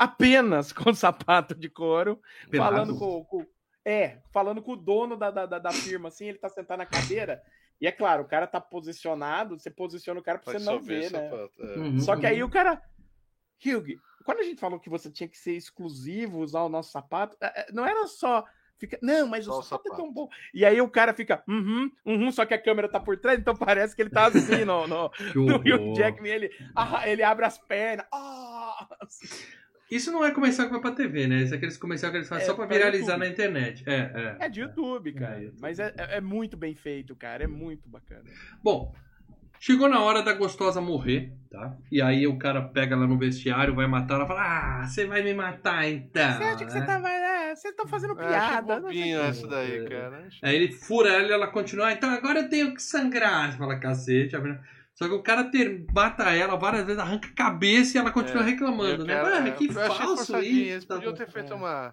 Apenas 0.00 0.72
com 0.72 0.90
o 0.90 0.94
sapato 0.94 1.54
de 1.54 1.68
couro, 1.68 2.18
Pelado? 2.50 2.72
falando 2.74 2.98
com, 2.98 3.24
com- 3.26 3.46
É, 3.84 4.18
falando 4.32 4.62
com 4.62 4.72
o 4.72 4.76
dono 4.76 5.14
da, 5.16 5.30
da, 5.30 5.46
da, 5.58 5.72
firma, 5.72 6.08
assim, 6.08 6.26
ele 6.26 6.38
tá 6.38 6.48
sentado 6.48 6.78
na 6.78 6.86
cadeira. 6.86 7.42
E 7.78 7.86
é 7.86 7.92
claro, 7.92 8.22
o 8.22 8.26
cara 8.28 8.46
tá 8.46 8.60
posicionado, 8.60 9.58
você 9.58 9.70
posiciona 9.70 10.20
o 10.20 10.22
cara 10.22 10.38
pra 10.38 10.52
Faz 10.52 10.62
você 10.62 10.70
não 10.70 10.80
ver, 10.80 11.10
né? 11.12 11.28
pra- 11.28 11.48
é. 11.66 11.78
Uhum, 11.78 12.00
Só 12.00 12.16
que 12.16 12.26
aí 12.26 12.42
o 12.42 12.48
cara. 12.48 12.80
Hugh, 13.64 14.00
quando 14.24 14.38
a 14.38 14.42
gente 14.42 14.58
falou 14.60 14.80
que 14.80 14.88
você 14.88 15.10
tinha 15.10 15.28
que 15.28 15.36
ser 15.36 15.52
exclusivo, 15.52 16.38
usar 16.40 16.62
o 16.62 16.68
nosso 16.70 16.90
sapato, 16.92 17.36
é, 17.40 17.60
é, 17.60 17.72
não 17.72 17.84
era 17.86 18.06
só. 18.06 18.44
Fica, 18.78 18.98
não, 19.02 19.26
mas 19.28 19.44
Só 19.44 19.56
o 19.56 19.58
o 19.58 19.62
sapato, 19.62 19.88
é 19.88 19.96
tão 19.96 20.06
sapato. 20.06 20.14
bom. 20.14 20.28
E 20.54 20.64
aí 20.64 20.80
o 20.80 20.88
cara 20.88 21.12
fica, 21.12 21.44
uhum, 21.46 21.90
uhum, 22.06 22.32
só 22.32 22.46
que 22.46 22.54
a 22.54 22.62
câmera 22.62 22.88
tá 22.88 22.98
por 22.98 23.18
trás, 23.18 23.38
então 23.38 23.54
parece 23.54 23.94
que 23.94 24.00
ele 24.00 24.08
tá 24.08 24.26
assim 24.28 24.64
no, 24.64 24.86
no, 24.86 25.10
no 25.36 25.56
Hugh. 25.56 25.94
Jackman. 25.94 26.32
Ele, 26.32 26.50
ah, 26.74 27.06
ele 27.06 27.22
abre 27.22 27.44
as 27.44 27.58
pernas. 27.58 28.06
Ah, 28.10 28.88
Isso 29.90 30.12
não 30.12 30.24
é 30.24 30.30
comercial 30.30 30.66
que 30.68 30.72
vai 30.72 30.80
pra 30.80 30.92
TV, 30.92 31.26
né? 31.26 31.42
Isso 31.42 31.52
é 31.54 31.56
aqueles 31.56 31.76
comercial 31.76 32.12
que 32.12 32.18
eles 32.18 32.28
fazem 32.28 32.44
É, 32.44 32.46
só 32.46 32.54
pra 32.54 32.66
viralizar 32.66 33.14
YouTube. 33.14 33.18
na 33.18 33.26
internet. 33.28 33.82
É, 33.86 34.36
é. 34.40 34.46
é 34.46 34.48
de 34.48 34.60
YouTube, 34.60 35.12
cara. 35.14 35.36
É, 35.38 35.42
YouTube. 35.44 35.60
Mas 35.60 35.78
é, 35.80 35.92
é- 35.98 36.16
é 36.18 36.20
muito 36.20 36.56
bem 36.56 36.74
feito, 36.74 37.16
cara. 37.16 37.44
É 37.44 37.46
muito 37.48 37.88
bacana. 37.88 38.22
Bom, 38.62 38.94
chegou 39.58 39.88
na 39.88 40.00
hora 40.00 40.22
da 40.22 40.32
gostosa 40.32 40.80
morrer, 40.80 41.32
tá? 41.50 41.76
E 41.90 42.00
aí 42.00 42.26
o 42.26 42.38
cara 42.38 42.62
pega 42.62 42.94
ela 42.94 43.06
no 43.06 43.18
vestiário, 43.18 43.74
vai 43.74 43.86
matar 43.88 44.14
ela 44.14 44.26
fala: 44.26 44.42
Ah, 44.82 44.86
você 44.86 45.04
vai 45.06 45.22
me 45.22 45.34
matar 45.34 45.88
então. 45.88 46.32
Você 46.38 46.44
acha 46.44 46.64
que 46.64 46.70
você 46.72 46.80
né? 46.80 46.86
tava. 46.86 47.08
É, 47.10 47.54
você 47.56 47.72
tá 47.72 47.84
fazendo 47.84 48.12
É, 48.20 48.24
achei 48.26 48.28
piada. 48.38 48.80
não 48.80 48.88
sei 48.90 48.98
bobinho 49.00 49.18
o 49.18 49.22
quê. 49.22 49.28
essa 49.28 49.46
daí, 49.48 49.76
É. 49.84 49.88
cara. 49.88 50.28
Aí 50.42 50.54
ele 50.56 50.72
fura 50.72 51.08
ela 51.10 51.26
e 51.26 51.32
ela 51.32 51.48
continua, 51.48 51.88
"Ah, 51.88 51.92
então 51.92 52.08
agora 52.10 52.40
eu 52.42 52.48
tenho 52.48 52.72
que 52.74 52.80
sangrar. 52.82 53.50
Você 53.50 53.58
fala, 53.58 53.76
cacete. 53.80 54.36
a 54.36 54.38
menina- 54.38 54.62
Só 55.00 55.08
que 55.08 55.14
o 55.14 55.22
cara 55.22 55.44
ter, 55.44 55.86
mata 55.94 56.24
ela 56.30 56.56
várias 56.56 56.84
vezes, 56.84 57.00
arranca 57.00 57.26
a 57.28 57.32
cabeça 57.34 57.96
e 57.96 58.00
ela 58.00 58.10
continua 58.10 58.42
É, 58.42 58.46
reclamando, 58.46 59.02
né? 59.06 59.14
quero- 59.14 59.30
Mano, 59.30 59.52
que 59.56 59.72
falso 59.72 60.36
isso. 60.40 60.72
Eles 60.72 60.84
tá 60.84 60.96
podiam 60.96 61.14
ter 61.14 61.26
feito 61.30 61.54
É. 61.54 61.56
uma. 61.56 61.90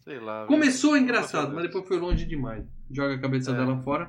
Sei 0.00 0.18
lá. 0.18 0.46
Começou 0.46 0.96
engraçado, 0.96 1.54
mas 1.54 1.64
depois 1.64 1.86
foi 1.86 1.98
longe 1.98 2.24
demais. 2.24 2.64
Joga 2.90 3.14
a 3.14 3.20
cabeça 3.20 3.50
É. 3.50 3.54
dela 3.54 3.76
fora. 3.82 4.08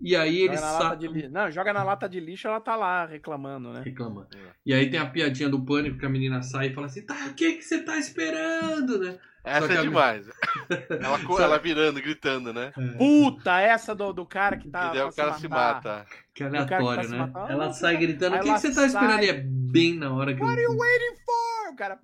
E 0.00 0.14
aí 0.14 0.42
ele 0.42 0.56
Joga 0.56 0.60
na 0.60 0.72
lata 0.72 0.88
sabe. 1.06 1.28
Não, 1.28 1.50
joga 1.50 1.72
na 1.72 1.82
lata 1.82 2.08
de 2.08 2.20
lixo, 2.20 2.46
ela 2.46 2.60
tá 2.60 2.76
lá 2.76 3.04
reclamando, 3.06 3.72
né? 3.72 3.82
Reclamando. 3.84 4.28
É. 4.36 4.50
E 4.64 4.72
aí 4.72 4.88
tem 4.90 5.00
a 5.00 5.06
piadinha 5.06 5.48
do 5.48 5.64
pânico 5.64 5.98
que 5.98 6.06
a 6.06 6.08
menina 6.08 6.40
sai 6.42 6.68
e 6.68 6.72
fala 6.74 6.86
assim: 6.86 7.02
tá, 7.02 7.14
o 7.30 7.34
que, 7.34 7.54
que 7.54 7.62
você 7.62 7.82
tá 7.82 7.96
esperando, 7.98 8.98
né? 9.00 9.18
Essa 9.44 9.72
é 9.72 9.78
a- 9.78 9.82
demais. 9.82 10.28
Ela, 10.90 11.42
ela 11.44 11.58
virando, 11.58 12.00
gritando, 12.02 12.52
né? 12.52 12.72
Puta, 12.98 13.58
essa 13.60 13.94
do, 13.94 14.12
do 14.12 14.26
cara 14.26 14.56
que 14.58 14.68
tá. 14.68 14.90
e 14.90 14.98
daí 14.98 15.02
o 15.08 15.12
cara 15.12 15.34
se 15.34 15.48
mata. 15.48 16.04
Que 16.34 16.34
que 16.34 16.44
aleatório, 16.44 17.02
tá 17.08 17.08
né? 17.08 17.18
matando, 17.18 17.52
Ela 17.52 17.66
"Ah, 17.66 17.72
sai 17.72 17.96
gritando: 17.96 18.36
o 18.36 18.40
que, 18.40 18.52
que 18.52 18.58
você 18.60 18.74
tá 18.74 18.84
esperando? 18.86 19.22
E 19.22 19.28
é 19.30 19.32
bem 19.32 19.94
na 19.96 20.12
hora 20.12 20.34
que. 20.34 20.40
What 20.42 20.52
are 20.52 20.62
you 20.62 20.76
waiting 20.76 21.16
for? 21.24 21.72
O 21.72 21.76
cara. 21.76 21.98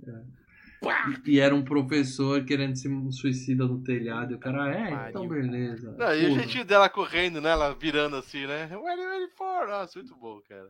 Pá! 0.85 1.21
E 1.27 1.41
era 1.41 1.55
um 1.55 1.65
professor 1.65 2.45
querendo 2.45 2.77
se 2.77 2.89
suicida 3.13 3.67
no 3.67 3.83
telhado. 3.83 4.33
E 4.33 4.35
o 4.35 4.39
cara, 4.39 4.73
é, 4.73 5.09
então 5.09 5.27
Pariu. 5.27 5.43
beleza. 5.43 5.95
Não, 5.99 6.15
e 6.15 6.27
o 6.27 6.29
Porra. 6.29 6.41
jeitinho 6.41 6.65
dela 6.65 6.89
correndo, 6.89 7.41
né? 7.41 7.51
Ela 7.51 7.75
virando 7.75 8.17
assim, 8.17 8.47
né? 8.47 8.69
What 8.77 8.89
are 8.89 9.01
you 9.01 9.09
waiting 9.09 9.35
for? 9.35 9.67
Nossa, 9.67 9.99
muito 9.99 10.15
bom, 10.17 10.41
cara. 10.49 10.69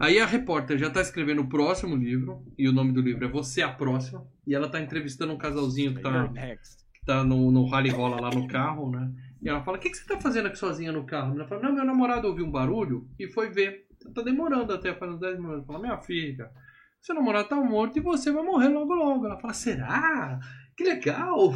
Aí 0.00 0.18
a 0.18 0.26
repórter 0.26 0.78
já 0.78 0.88
tá 0.88 1.00
escrevendo 1.00 1.42
o 1.42 1.48
próximo 1.48 1.94
livro, 1.94 2.42
e 2.56 2.68
o 2.68 2.72
nome 2.72 2.92
do 2.92 3.02
livro 3.02 3.24
é 3.24 3.28
Você 3.28 3.60
a 3.60 3.68
Próxima, 3.68 4.26
e 4.46 4.54
ela 4.54 4.68
tá 4.68 4.80
entrevistando 4.80 5.32
um 5.32 5.38
casalzinho 5.38 5.94
que 5.94 6.00
tá, 6.00 6.28
que 6.94 7.04
tá 7.04 7.22
no, 7.22 7.52
no 7.52 7.66
rally 7.66 7.90
rola 7.90 8.20
lá 8.20 8.30
no 8.30 8.48
carro, 8.48 8.90
né? 8.90 9.12
E 9.42 9.48
ela 9.48 9.62
fala, 9.62 9.76
o 9.76 9.80
que, 9.80 9.90
que 9.90 9.96
você 9.98 10.06
tá 10.06 10.18
fazendo 10.18 10.46
aqui 10.46 10.58
sozinha 10.58 10.90
no 10.90 11.04
carro? 11.04 11.34
Ela 11.34 11.46
fala, 11.46 11.62
não, 11.62 11.74
meu 11.74 11.84
namorado 11.84 12.26
ouviu 12.26 12.46
um 12.46 12.50
barulho 12.50 13.06
e 13.18 13.28
foi 13.28 13.50
ver. 13.50 13.86
Tá 14.14 14.22
demorando 14.22 14.72
até, 14.72 14.94
faz 14.94 15.12
uns 15.12 15.20
10 15.20 15.38
minutos. 15.38 15.66
Fala, 15.66 15.80
minha 15.80 15.98
filha, 15.98 16.50
seu 17.04 17.14
namorado 17.14 17.48
tá 17.48 17.56
morto 17.56 17.98
e 17.98 18.02
você 18.02 18.32
vai 18.32 18.42
morrer 18.42 18.68
logo 18.68 18.94
logo. 18.94 19.26
Ela 19.26 19.38
fala, 19.38 19.52
será? 19.52 20.40
Que 20.76 20.84
legal! 20.84 21.52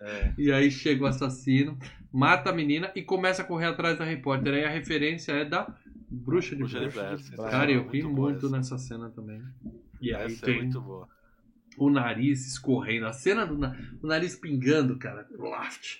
É. 0.00 0.32
E 0.38 0.52
aí 0.52 0.70
chega 0.70 1.02
o 1.02 1.06
assassino, 1.08 1.76
mata 2.12 2.50
a 2.50 2.52
menina 2.52 2.92
e 2.94 3.02
começa 3.02 3.42
a 3.42 3.44
correr 3.44 3.66
atrás 3.66 3.98
da 3.98 4.04
repórter. 4.04 4.54
Aí 4.54 4.64
a 4.64 4.68
referência 4.70 5.32
é 5.32 5.44
da 5.44 5.66
Bruxa 6.08 6.50
de 6.54 6.62
Bruxa 6.62 6.88
Blair. 6.88 7.18
Cara, 7.50 7.70
eu 7.72 7.88
ri 7.88 8.04
muito 8.04 8.46
essa. 8.46 8.56
nessa 8.56 8.78
cena 8.78 9.10
também. 9.10 9.42
E 10.00 10.14
aí 10.14 10.26
Essa 10.26 10.44
é 10.44 10.46
tem 10.46 10.58
muito 10.62 10.80
boa. 10.80 11.08
o 11.76 11.90
nariz 11.90 12.46
escorrendo, 12.46 13.06
a 13.06 13.12
cena 13.12 13.44
do 13.44 13.58
na- 13.58 13.76
o 14.00 14.06
nariz 14.06 14.36
pingando, 14.36 14.96
cara. 14.98 15.24
Plaft. 15.24 15.96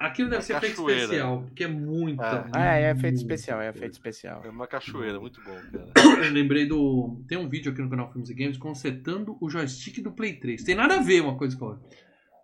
Aquilo 0.00 0.30
deve 0.30 0.40
Uma 0.40 0.42
ser 0.46 0.56
efeito 0.56 0.76
cachoeira. 0.76 1.02
especial, 1.02 1.42
porque 1.42 1.64
é 1.64 1.68
muito. 1.68 2.22
É. 2.22 2.46
Ah, 2.52 2.74
é 2.76 2.90
efeito 2.90 3.02
muito- 3.02 3.16
especial, 3.18 3.60
é 3.60 3.68
efeito 3.68 3.92
especial. 3.92 4.42
É 4.44 4.48
uma 4.48 4.66
cachoeira, 4.66 5.20
muito 5.20 5.40
bom, 5.44 5.54
cara. 5.70 5.92
Eu 6.26 6.32
lembrei 6.32 6.66
do. 6.66 7.22
Tem 7.28 7.36
um 7.36 7.48
vídeo 7.48 7.70
aqui 7.72 7.82
no 7.82 7.90
canal 7.90 8.10
Filmes 8.10 8.30
e 8.30 8.34
Games 8.34 8.56
consertando 8.56 9.36
o 9.40 9.50
joystick 9.50 10.00
do 10.02 10.10
Play 10.12 10.34
3. 10.40 10.64
Tem 10.64 10.74
nada 10.74 10.96
a 10.96 11.02
ver 11.02 11.20
uma 11.20 11.36
coisa 11.36 11.56
com 11.56 11.66
a 11.66 11.68
outra. 11.70 11.88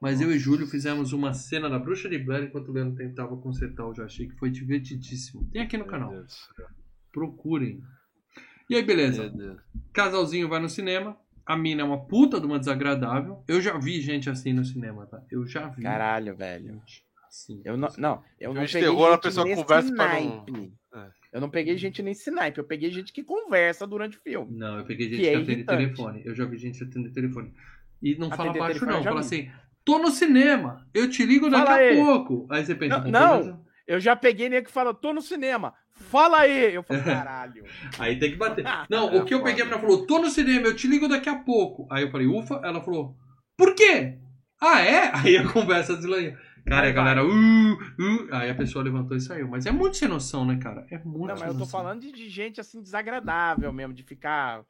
Mas 0.03 0.20
eu 0.20 0.31
e 0.31 0.39
Júlio 0.39 0.66
fizemos 0.66 1.14
uma 1.14 1.33
cena 1.33 1.70
da 1.70 1.79
Bruxa 1.79 2.11
de 2.11 2.18
Blair 2.18 2.45
enquanto 2.45 2.68
o 2.68 2.72
Leandro 2.72 2.95
tentava 2.97 3.35
consertar 3.39 3.87
o 3.87 3.95
joystick. 3.95 4.33
Foi 4.39 4.51
divertidíssimo. 4.51 5.49
Tem 5.51 5.62
aqui 5.62 5.79
no 5.79 5.87
canal. 5.87 6.12
Procurem. 7.11 7.81
E 8.68 8.75
aí, 8.77 8.83
beleza. 8.83 9.22
Meu 9.22 9.31
Deus. 9.31 9.61
Casalzinho 9.93 10.49
vai 10.49 10.61
no 10.61 10.68
cinema. 10.68 11.16
A 11.47 11.57
mina 11.57 11.83
é 11.83 11.85
uma 11.85 12.05
puta 12.07 12.41
de 12.41 12.47
uma 12.47 12.59
desagradável. 12.59 13.43
Eu 13.47 13.61
já 13.61 13.79
vi 13.79 14.01
gente 14.01 14.29
assim 14.31 14.53
no 14.53 14.64
cinema, 14.64 15.07
tá? 15.07 15.22
Eu 15.31 15.47
já 15.47 15.68
vi. 15.68 15.83
Caralho, 15.83 16.35
velho. 16.37 16.83
Assim. 17.35 17.61
Eu 17.64 17.76
não, 17.76 17.89
não, 17.99 18.22
eu 18.39 18.55
não 18.55 18.62
peguei 18.64 18.82
terror, 18.82 19.09
a 19.09 19.12
gente 19.14 19.22
pessoa 19.22 19.45
nesse 19.47 19.62
conversa 19.62 19.91
não-. 19.91 20.72
É. 20.95 21.09
Eu 21.32 21.41
não 21.41 21.51
peguei 21.51 21.76
gente 21.76 22.01
nesse 22.01 22.30
naipe, 22.30 22.59
eu 22.59 22.64
peguei 22.64 22.91
gente 22.93 23.12
que 23.12 23.24
conversa 23.24 23.85
durante 23.87 24.16
o 24.16 24.20
filme. 24.20 24.57
Não, 24.57 24.78
eu 24.78 24.85
peguei 24.85 25.09
gente 25.09 25.16
Que 25.16 25.22
que, 25.22 25.28
é 25.28 25.35
atende 25.35 25.51
irritante. 25.53 25.78
telefone. 25.85 26.22
Eu 26.24 26.35
já 26.35 26.45
vi 26.45 26.57
gente 26.59 26.78
que 26.78 26.85
atende 26.85 27.11
telefone. 27.12 27.53
E 28.01 28.14
não 28.16 28.30
fala 28.30 28.51
Atender 28.51 28.59
baixo, 28.61 28.78
telefone, 28.78 28.97
não. 28.99 29.03
Fala 29.05 29.20
vi. 29.20 29.26
assim: 29.26 29.51
tô 29.85 29.99
no 29.99 30.11
cinema, 30.12 30.87
eu 30.95 31.11
te 31.11 31.26
ligo 31.26 31.51
daqui 31.51 31.64
Fala 31.66 31.76
a 31.76 31.80
aí. 31.80 31.97
pouco. 31.97 32.47
Aí 32.49 32.64
você 32.64 32.74
pensa, 32.76 32.99
Não, 32.99 33.05
"Com 33.05 33.11
não. 33.11 33.35
certeza." 33.43 33.64
Eu 33.87 34.01
já 34.01 34.14
peguei 34.16 34.49
nego 34.49 34.66
que 34.66 34.72
fala, 34.72 34.95
tô 34.95 35.12
no 35.12 35.20
cinema, 35.20 35.74
fala 35.93 36.39
aí. 36.41 36.72
Eu 36.72 36.82
falo, 36.85 37.03
caralho. 37.28 37.64
Aí 37.99 38.18
tem 38.18 38.30
que 38.30 38.37
bater. 38.37 38.64
Não, 38.89 39.14
o 39.16 39.24
que 39.26 39.35
eu 39.35 39.43
peguei, 39.43 39.62
a 39.62 39.66
menina 39.66 39.80
falou: 39.82 40.07
tô 40.07 40.20
no 40.20 40.30
cinema, 40.30 40.66
eu 40.68 40.76
te 40.76 40.87
ligo 40.87 41.09
daqui 41.09 41.28
a 41.28 41.35
pouco. 41.41 41.87
Aí 41.91 42.05
eu 42.05 42.11
falei, 42.11 42.26
ufa, 42.28 42.61
ela 42.62 42.80
falou, 42.80 43.16
por 43.59 43.74
quê? 43.74 44.18
Ah, 44.61 44.80
é? 44.80 45.11
Aí 45.18 45.37
a 45.37 45.47
conversa 45.53 45.97
deslanhou. 45.97 46.35
Cara, 46.67 46.87
Aí 46.87 46.91
a 46.91 46.93
galera, 46.95 47.25
uh, 47.25 47.29
uh. 47.29 48.29
Aí 48.33 48.51
a 48.51 48.55
pessoa 48.55 48.83
levantou 48.85 49.17
e 49.17 49.21
saiu. 49.21 49.47
Mas 49.49 49.67
é 49.67 49.71
muito 49.71 49.97
sem 49.97 50.09
noção, 50.09 50.45
né, 50.47 50.59
cara? 50.59 50.87
É 50.91 50.99
muito 50.99 51.29
Não, 51.29 51.37
sem 51.37 51.45
mas 51.47 51.49
eu 51.49 51.53
tô 51.55 51.59
noção. 51.61 51.81
falando 51.81 52.01
de, 52.01 52.11
de 52.12 52.29
gente 52.29 52.61
assim 52.61 52.81
desagradável 52.83 53.73
mesmo, 53.73 53.93
de 53.93 54.03
ficar. 54.03 54.65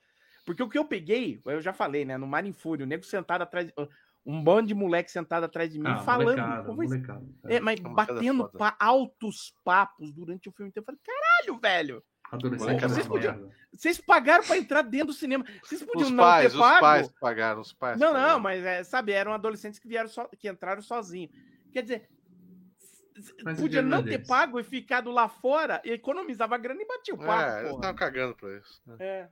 Porque 0.44 0.62
o 0.62 0.68
que 0.68 0.76
eu 0.78 0.84
peguei, 0.84 1.40
eu 1.46 1.60
já 1.60 1.72
falei, 1.72 2.04
né? 2.04 2.18
No 2.18 2.26
Mar 2.26 2.44
em 2.44 2.52
Fúria, 2.52 2.84
o 2.84 2.88
nego 2.88 3.04
sentado 3.04 3.42
atrás. 3.42 3.70
Um 4.26 4.42
bando 4.42 4.68
de 4.68 4.74
moleque 4.74 5.10
sentado 5.10 5.44
atrás 5.44 5.70
de 5.70 5.78
mim, 5.78 5.86
Ah, 5.86 5.98
falando. 5.98 6.38
molecada, 6.38 6.64
conversa- 6.64 6.94
molecada. 6.94 7.24
É, 7.44 7.60
mas 7.60 7.78
molecada 7.78 8.14
batendo 8.14 8.48
pa- 8.48 8.74
altos 8.80 9.54
papos 9.62 10.10
durante 10.12 10.48
o 10.48 10.52
filme 10.52 10.70
inteiro. 10.70 10.82
Eu 10.82 10.86
falei, 10.86 11.00
caralho, 11.04 11.60
velho! 11.60 12.02
É 12.32 12.88
Vocês 12.88 13.06
podiam-. 13.06 13.50
Vocês 13.72 14.00
pagaram 14.00 14.42
pra 14.44 14.56
entrar 14.56 14.82
dentro 14.82 15.08
do 15.08 15.12
cinema. 15.12 15.44
Vocês 15.62 15.82
podiam 15.82 16.06
Os 16.08 16.10
não 16.10 16.24
pais, 16.24 16.50
ter 16.52 16.56
os 16.58 16.60
pago. 16.60 16.80
pais 16.80 17.12
pagaram, 17.20 17.60
os 17.60 17.72
pais. 17.74 18.00
Não, 18.00 18.08
não, 18.08 18.20
pagaram. 18.20 18.40
mas 18.40 18.64
é, 18.64 18.82
sabe, 18.82 19.12
eram 19.12 19.32
adolescentes 19.32 19.78
que 19.78 19.86
vieram 19.86 20.08
só, 20.08 20.24
que 20.38 20.48
entraram 20.48 20.80
sozinhos. 20.82 21.30
Quer 21.74 21.82
dizer, 21.82 22.08
Mas 23.44 23.60
podia 23.60 23.82
não 23.82 23.98
é 23.98 24.02
ter 24.02 24.10
deles. 24.10 24.28
pago 24.28 24.60
e 24.60 24.64
ficado 24.64 25.10
lá 25.10 25.28
fora, 25.28 25.82
e 25.84 25.90
economizava 25.90 26.56
grana 26.56 26.80
e 26.80 26.86
batia 26.86 27.14
o 27.14 27.18
papo. 27.18 27.32
É, 27.32 27.58
eles 27.58 27.62
porra. 27.62 27.74
estavam 27.74 27.96
cagando 27.96 28.34
pra 28.36 28.56
isso. 28.56 28.80
né? 28.86 28.96
É. 29.00 29.28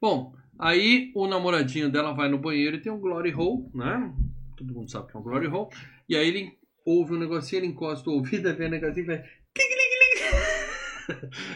Bom, 0.00 0.34
aí 0.58 1.12
o 1.14 1.28
namoradinho 1.28 1.88
dela 1.88 2.12
vai 2.12 2.28
no 2.28 2.36
banheiro 2.36 2.76
e 2.76 2.80
tem 2.80 2.90
um 2.90 2.98
glory 2.98 3.32
hole, 3.32 3.70
né? 3.72 4.12
Todo 4.56 4.74
mundo 4.74 4.90
sabe 4.90 5.08
que 5.08 5.16
é 5.16 5.20
um 5.20 5.22
glory 5.22 5.46
hole. 5.46 5.68
E 6.08 6.16
aí 6.16 6.26
ele 6.26 6.58
ouve 6.84 7.14
um 7.14 7.18
negocinho, 7.18 7.60
ele 7.60 7.68
encosta 7.68 8.10
o 8.10 8.14
ouvido, 8.14 8.52
vê 8.56 8.66
o 8.66 8.70
negocinho 8.70 9.04
e 9.04 9.06
vai... 9.06 9.24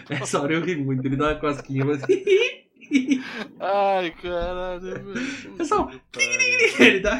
Essa 0.22 0.40
hora 0.40 0.54
eu 0.54 0.60
ri 0.64 0.76
muito, 0.76 1.04
ele 1.04 1.16
dá 1.16 1.32
uma 1.32 1.40
cosquinha, 1.40 1.84
mas... 1.84 2.00
Ai, 3.58 4.10
caralho. 4.22 5.14
Pessoal, 5.56 5.90
ele 6.78 7.00
dá... 7.00 7.18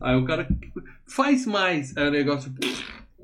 Aí 0.00 0.16
o 0.16 0.24
cara 0.24 0.46
faz 1.06 1.46
mais, 1.46 1.96
aí 1.96 2.08
o 2.08 2.10
negócio 2.10 2.52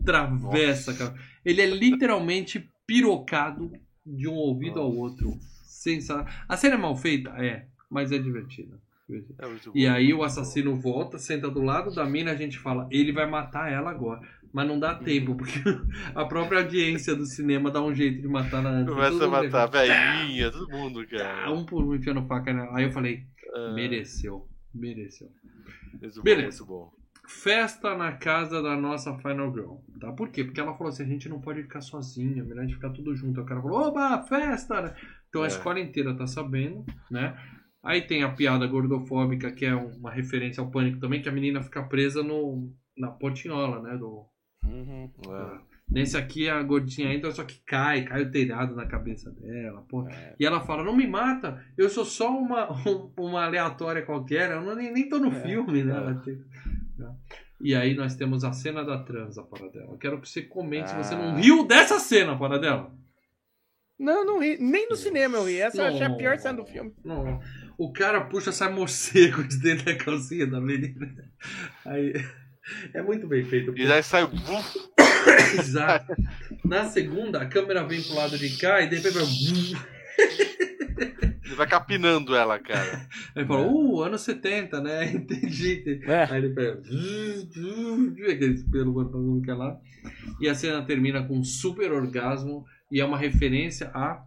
travessa, 0.05 0.95
cara. 0.95 1.15
Ele 1.45 1.61
é 1.63 1.67
literalmente 1.67 2.71
pirocado 2.87 3.73
de 4.05 4.29
um 4.29 4.35
ouvido 4.35 4.81
ao 4.81 4.95
outro. 4.95 5.37
Sensa... 5.63 6.27
A 6.49 6.57
cena 6.57 6.75
é 6.75 6.79
mal 6.79 6.97
feita? 6.97 7.31
É, 7.31 7.67
mas 7.91 8.13
é 8.13 8.19
divertida. 8.19 8.79
É 9.11 9.47
E 9.75 9.87
aí 9.87 10.15
o 10.15 10.23
assassino 10.23 10.77
volta, 10.77 11.19
senta 11.19 11.51
do 11.51 11.61
lado 11.61 11.93
da 11.93 12.05
mina, 12.05 12.31
a 12.31 12.37
gente 12.37 12.59
fala, 12.59 12.87
ele 12.91 13.13
vai 13.13 13.29
matar 13.29 13.71
ela 13.71 13.91
agora. 13.91 14.21
Mas 14.53 14.67
não 14.67 14.79
dá 14.79 14.95
tempo, 14.95 15.35
porque 15.35 15.59
a 16.15 16.25
própria 16.25 16.61
audiência 16.61 17.15
do 17.15 17.25
cinema 17.25 17.71
dá 17.71 17.83
um 17.83 17.95
jeito 17.95 18.21
de 18.21 18.29
matar 18.29 18.65
antes. 18.67 18.93
Começa 18.93 19.25
a 19.25 19.29
matar 19.29 19.43
levanta. 19.43 19.69
velhinha, 19.69 20.51
todo 20.51 20.69
mundo, 20.69 21.07
cara. 21.07 21.51
Um 21.53 21.65
por 21.65 21.85
um 21.85 21.95
enfiando 21.95 22.27
faca 22.27 22.53
nela. 22.53 22.77
Aí 22.77 22.85
eu 22.85 22.93
falei, 22.93 23.25
Ah, 23.55 23.73
mereceu, 23.75 24.49
mereceu. 24.75 25.29
bom, 26.17 26.23
Beleza. 26.23 26.65
Bom. 26.65 26.93
Festa 27.31 27.97
na 27.97 28.13
casa 28.13 28.61
da 28.61 28.77
nossa 28.77 29.17
Final 29.19 29.53
Girl. 29.53 29.75
Tá? 30.01 30.13
Por 30.13 30.31
quê? 30.31 30.43
Porque 30.45 30.61
ela 30.61 30.75
falou 30.75 30.89
assim: 30.89 31.05
a 31.05 31.07
gente 31.07 31.29
não 31.29 31.41
pode 31.41 31.63
ficar 31.63 31.81
sozinha, 31.81 32.43
é 32.43 32.45
melhor 32.45 32.63
a 32.63 32.65
gente 32.65 32.75
ficar 32.75 32.91
tudo 32.91 33.15
junto. 33.15 33.39
Aí 33.39 33.45
o 33.45 33.49
cara 33.49 33.63
falou: 33.63 33.81
oba, 33.89 34.23
festa! 34.25 34.83
né? 34.83 34.97
Então 35.29 35.43
a 35.43 35.47
É. 35.47 35.49
escola 35.49 35.79
inteira 35.81 36.15
tá 36.17 36.27
sabendo, 36.27 36.85
né? 37.11 37.37
Aí 37.83 38.03
tem 38.03 38.23
a 38.25 38.31
piada 38.33 38.67
gordofóbica, 38.67 39.53
que 39.53 39.65
é 39.65 39.75
uma 39.75 40.11
referência 40.11 40.61
ao 40.61 40.71
pânico 40.71 40.99
também, 40.99 41.23
que 41.23 41.29
a 41.29 41.33
menina 41.33 41.63
fica 41.63 41.83
presa 41.85 42.23
no, 42.23 42.71
na 42.97 43.09
portinhola, 43.11 43.81
né? 43.81 43.97
Do, 43.97 44.27
Uhum. 44.65 45.11
É. 45.31 45.71
Nesse 45.91 46.17
aqui 46.17 46.49
a 46.49 46.63
gordinha 46.63 47.13
entra, 47.13 47.33
só 47.33 47.43
que 47.43 47.59
cai, 47.67 48.05
cai 48.05 48.23
o 48.23 48.31
telhado 48.31 48.77
na 48.77 48.87
cabeça 48.87 49.31
dela. 49.33 49.85
É. 50.11 50.37
E 50.39 50.45
ela 50.47 50.61
fala, 50.61 50.85
não 50.85 50.95
me 50.95 51.05
mata, 51.07 51.65
eu 51.77 51.89
sou 51.89 52.05
só 52.05 52.31
uma, 52.31 52.71
um- 52.87 53.11
uma 53.19 53.45
aleatória 53.45 54.03
qualquer, 54.03 54.51
eu 54.53 54.61
não, 54.63 54.77
nem, 54.77 54.93
nem 54.93 55.09
tô 55.09 55.19
no 55.19 55.33
É, 55.33 55.41
filme, 55.41 55.83
né? 55.83 55.93
é. 55.93 55.97
Ela 55.97 56.15
tem- 56.17 56.41
E 57.61 57.75
aí 57.75 57.95
nós 57.95 58.15
temos 58.17 58.43
a 58.45 58.53
cena 58.53 58.83
da 58.85 58.99
transa, 59.03 59.43
Paradela. 59.43 59.93
Eu 59.93 59.99
quero 59.99 60.21
que 60.21 60.29
você 60.29 60.43
comente 60.43 60.89
se 60.91 60.97
você 60.97 61.15
não 61.15 61.31
Ah. 61.31 61.37
riu 61.37 61.67
dessa 61.67 61.99
cena, 61.99 62.37
Paradela. 62.39 62.91
Não, 63.99 64.25
não 64.25 64.41
ri. 64.43 64.57
Nem 64.59 64.89
no 64.89 64.97
cinema 64.97 65.37
eu 65.37 65.45
ri. 65.45 65.61
Essa 65.61 65.83
eu 65.83 65.85
achei 65.87 66.03
a 66.07 66.15
pior 66.15 66.39
cena 66.39 66.55
do 66.57 66.65
filme. 66.65 66.95
Não. 67.05 67.39
O 67.77 67.93
cara 67.93 68.23
puxa, 68.23 68.51
sai 68.51 68.73
morcego 68.73 69.43
de 69.45 69.59
dentro 69.59 69.85
da 69.85 69.95
calcinha 69.95 70.47
da 70.47 70.59
menina. 70.61 71.15
Aí, 71.85 72.15
é 72.95 73.03
muito 73.03 73.27
bem 73.29 73.45
feito. 73.45 73.77
E 73.77 73.87
daí 73.87 74.03
sai. 74.03 74.27
buf, 74.27 74.79
Exato. 75.59 76.15
Na 76.65 76.87
segunda, 76.89 77.43
a 77.43 77.47
câmera 77.47 77.85
vem 77.85 78.03
pro 78.03 78.15
lado 78.15 78.39
de 78.39 78.57
cá 78.59 78.81
e 78.81 78.89
de 78.89 78.97
repente 78.97 79.15
vai... 79.75 79.91
Ele 81.51 81.57
vai 81.57 81.67
capinando 81.67 82.37
ela, 82.37 82.61
cara. 82.61 83.09
Aí 83.35 83.45
fala, 83.45 83.67
uh, 83.67 84.03
anos 84.03 84.21
70, 84.23 84.81
né? 84.81 85.11
Entendi. 85.13 86.01
É. 86.07 86.23
Aí 86.31 86.45
ele 86.45 86.55
pega. 86.55 86.81
Aquele 88.31 88.63
pelo 88.71 88.93
voando 88.93 89.43
que 89.43 89.51
é 89.51 89.55
lá. 89.55 89.77
E 90.41 90.49
a 90.49 90.55
cena 90.55 90.81
termina 90.87 91.27
com 91.27 91.37
um 91.39 91.45
super 91.45 91.91
orgasmo. 91.93 92.65
E 92.91 93.01
é 93.01 93.05
uma 93.05 93.19
referência 93.19 93.91
a. 93.93 94.25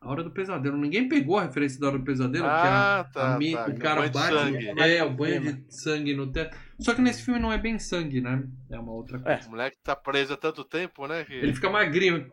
A 0.00 0.10
Hora 0.10 0.24
do 0.24 0.30
Pesadelo. 0.30 0.78
Ninguém 0.78 1.10
pegou 1.10 1.36
a 1.36 1.42
referência 1.42 1.78
da 1.78 1.88
Hora 1.88 1.98
do 1.98 2.04
Pesadelo, 2.04 2.44
porque 2.44 2.66
a- 2.66 3.00
Ah, 3.00 3.04
tá. 3.04 3.36
a 3.36 3.38
tá. 3.38 3.66
o 3.68 3.78
cara 3.78 4.00
Banho 4.00 4.10
de 4.10 4.18
bate. 4.18 4.34
sangue. 4.34 4.80
É, 4.80 5.04
o 5.04 5.10
banho 5.10 5.40
de 5.42 5.64
sangue 5.68 6.14
no 6.14 6.32
teto. 6.32 6.56
Só 6.78 6.94
que 6.94 7.02
nesse 7.02 7.22
filme 7.22 7.38
não 7.38 7.52
é 7.52 7.58
bem 7.58 7.78
sangue, 7.78 8.22
né? 8.22 8.42
É 8.70 8.78
uma 8.78 8.92
outra 8.92 9.18
coisa. 9.18 9.46
O 9.46 9.50
moleque 9.50 9.76
tá 9.84 9.94
preso 9.94 10.32
há 10.32 10.38
tanto 10.38 10.64
tempo, 10.64 11.06
né? 11.06 11.24
Que... 11.24 11.34
Ele 11.34 11.52
fica 11.52 11.68
magrinho. 11.68 12.32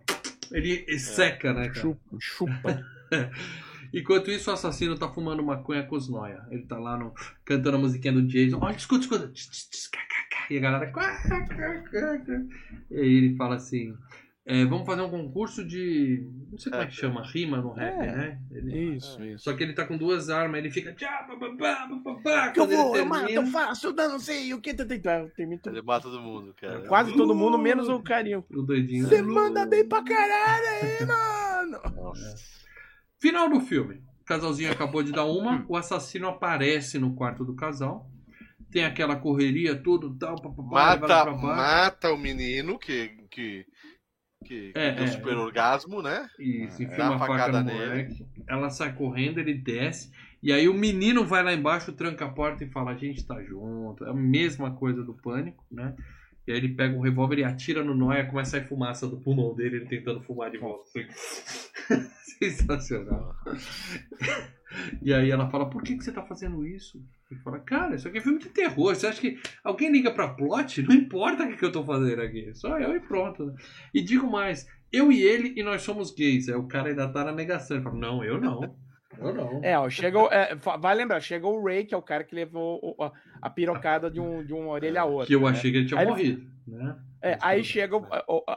Ele 0.50 0.98
seca, 0.98 1.52
né, 1.54 1.68
cara? 1.68 1.82
Chupa. 1.82 2.18
chupa. 2.22 2.84
Enquanto 3.94 4.30
isso, 4.30 4.50
o 4.50 4.54
assassino 4.54 4.98
tá 4.98 5.08
fumando 5.08 5.42
maconha 5.44 5.84
com 5.84 5.96
os 5.96 6.10
noia. 6.10 6.44
Ele 6.52 6.64
tá 6.64 6.78
lá 6.78 6.98
no, 6.98 7.14
cantando 7.46 7.78
a 7.78 7.80
musiquinha 7.80 8.14
do 8.14 8.22
Jason. 8.28 8.60
Olha, 8.62 8.76
escuta, 8.76 9.06
escuta. 9.06 9.32
E 10.50 10.58
a 10.58 10.62
galera. 10.62 10.92
E 12.92 13.00
aí 13.00 13.16
ele 13.16 13.36
fala 13.36 13.56
assim: 13.56 13.94
é, 14.46 14.64
Vamos 14.66 14.86
fazer 14.86 15.02
um 15.02 15.10
concurso 15.10 15.66
de. 15.66 16.26
Não 16.50 16.58
sei 16.58 16.72
como 16.72 16.84
é 16.84 16.88
que 16.88 16.94
chama, 16.96 17.22
rima 17.24 17.58
no 17.58 17.74
rap, 17.74 17.94
É. 17.94 18.16
né? 18.16 18.40
Ele- 18.52 18.96
Isso, 18.96 19.22
isso. 19.24 19.44
Só 19.44 19.54
que 19.54 19.64
ele 19.64 19.74
tá 19.74 19.86
com 19.86 19.98
duas 19.98 20.30
armas. 20.30 20.60
Ele 20.60 20.72
fica. 20.72 20.94
Que 22.54 22.60
eu 22.60 22.68
vou, 22.68 22.96
eu 22.96 23.06
mato, 23.06 23.30
eu 23.30 23.46
faço, 23.48 23.88
eu 23.88 23.94
não 23.94 24.20
sei 24.20 24.54
o 24.54 24.62
que. 24.62 24.74
Termina 24.74 25.62
Ele 25.66 25.82
mata 25.82 26.04
todo 26.04 26.22
mundo, 26.22 26.54
cara. 26.60 26.82
Quase 26.88 27.14
todo 27.14 27.36
mundo, 27.36 27.58
menos 27.58 27.90
o 27.90 28.02
carinho. 28.02 28.44
O 28.50 28.62
doidinho. 28.62 29.08
Você 29.08 29.22
manda 29.22 29.66
bem 29.66 29.88
pra 29.88 30.04
caralho 30.04 30.66
aí, 30.82 31.06
mano. 31.06 31.80
Nossa. 31.96 32.57
Final 33.20 33.50
do 33.50 33.60
filme. 33.62 34.02
O 34.22 34.26
casalzinho 34.26 34.72
acabou 34.72 35.02
de 35.04 35.12
dar 35.12 35.26
uma, 35.26 35.66
o 35.68 35.76
assassino 35.78 36.28
aparece 36.28 37.00
no 37.00 37.16
quarto 37.16 37.46
do 37.46 37.56
casal. 37.56 38.10
Tem 38.70 38.84
aquela 38.84 39.16
correria, 39.16 39.76
tudo 39.82 40.18
tal, 40.18 40.36
papapá, 40.36 40.64
Mata, 40.64 41.24
pra 41.24 41.32
baixo. 41.32 41.46
mata 41.46 42.12
o 42.12 42.18
menino 42.18 42.78
que, 42.78 43.10
que, 43.32 43.66
que 44.44 44.72
É, 44.76 44.92
deu 44.92 45.06
é, 45.06 45.08
super 45.08 45.38
orgasmo, 45.38 46.02
né? 46.02 46.28
Isso, 46.38 46.84
enfia 46.84 46.98
Dá 46.98 47.10
uma 47.12 47.20
facada 47.20 47.60
no 47.64 47.66
nele. 47.66 47.80
moleque. 47.80 48.26
Ela 48.48 48.70
sai 48.70 48.94
correndo, 48.94 49.40
ele 49.40 49.54
desce. 49.54 50.12
E 50.44 50.52
aí 50.52 50.68
o 50.68 50.74
menino 50.74 51.26
vai 51.26 51.42
lá 51.44 51.54
embaixo, 51.54 51.94
tranca 51.94 52.26
a 52.26 52.30
porta 52.30 52.64
e 52.66 52.70
fala: 52.70 52.92
A 52.92 52.98
gente 52.98 53.26
tá 53.26 53.42
junto. 53.42 54.06
É 54.06 54.10
a 54.10 54.14
mesma 54.14 54.76
coisa 54.76 55.02
do 55.02 55.14
pânico, 55.14 55.66
né? 55.72 55.96
E 56.46 56.52
aí 56.52 56.58
ele 56.58 56.76
pega 56.76 56.96
um 56.96 57.02
revólver 57.02 57.40
e 57.40 57.44
atira 57.46 57.84
no 57.84 57.96
Noia, 57.96 58.26
começa 58.26 58.58
a 58.58 58.60
sair 58.60 58.68
fumaça 58.70 59.08
do 59.08 59.18
pulmão 59.22 59.56
dele, 59.56 59.78
ele 59.78 59.86
tentando 59.86 60.22
fumar 60.24 60.52
de 60.52 60.58
volta. 60.58 60.84
Sensacional. 62.42 63.36
E 65.02 65.14
aí 65.14 65.32
ela 65.32 65.50
fala, 65.50 65.70
por 65.70 65.82
que, 65.82 65.96
que 65.98 66.04
você 66.04 66.12
tá 66.12 66.22
fazendo 66.22 66.66
isso? 66.66 67.02
Ele 67.32 67.40
fala, 67.42 67.60
cara, 67.60 67.96
isso 67.96 68.08
aqui 68.08 68.18
é 68.18 68.22
filme 68.22 68.40
de 68.40 68.50
terror. 68.50 68.94
Você 68.96 69.08
acha 69.08 69.20
que 69.22 69.40
alguém 69.64 69.92
liga 69.92 70.12
pra 70.12 70.28
plot? 70.30 70.82
Não 70.84 70.94
importa 70.96 71.44
o 71.44 71.48
que, 71.48 71.58
que 71.58 71.66
eu 71.66 71.72
tô 71.72 71.84
fazendo 71.84 72.22
aqui. 72.22 72.54
Só 72.54 72.78
eu 72.80 72.96
e 72.96 73.00
pronto. 73.00 73.54
E 73.94 74.02
digo 74.02 74.30
mais, 74.30 74.68
eu 74.92 75.12
e 75.12 75.22
ele 75.22 75.54
e 75.58 75.64
nós 75.64 75.82
somos 75.82 76.12
gays. 76.14 76.50
Aí 76.50 76.56
o 76.56 76.68
cara 76.68 76.90
ainda 76.90 77.08
tá 77.08 77.24
na 77.24 77.32
negação. 77.32 77.78
Ele 77.78 77.84
fala, 77.84 77.96
não, 77.98 78.24
eu 78.24 78.40
não. 78.40 78.76
Eu 79.18 79.34
não. 79.34 79.64
É, 79.64 79.80
ó, 79.80 79.90
chegou. 79.90 80.30
é, 80.32 80.54
vai 80.56 80.94
lembrar, 80.94 81.20
chegou 81.22 81.58
o 81.60 81.66
Ray, 81.66 81.86
que 81.86 81.96
é 81.96 81.98
o 81.98 82.02
cara 82.04 82.24
que 82.24 82.36
levou 82.36 82.96
a, 83.00 83.12
a 83.42 83.50
pirocada 83.50 84.12
de, 84.12 84.20
um, 84.20 84.46
de 84.46 84.54
uma 84.54 84.68
orelha 84.68 85.02
a 85.02 85.06
outra. 85.06 85.28
que 85.28 85.34
eu 85.36 85.42
né? 85.42 85.50
achei 85.50 85.72
que 85.72 85.78
ele 85.78 85.88
tinha 85.88 86.00
Aí 86.00 86.06
ele- 86.06 86.12
morrido. 86.12 86.52
Né? 86.68 86.96
É, 87.22 87.38
aí 87.42 87.64
chega. 87.64 87.96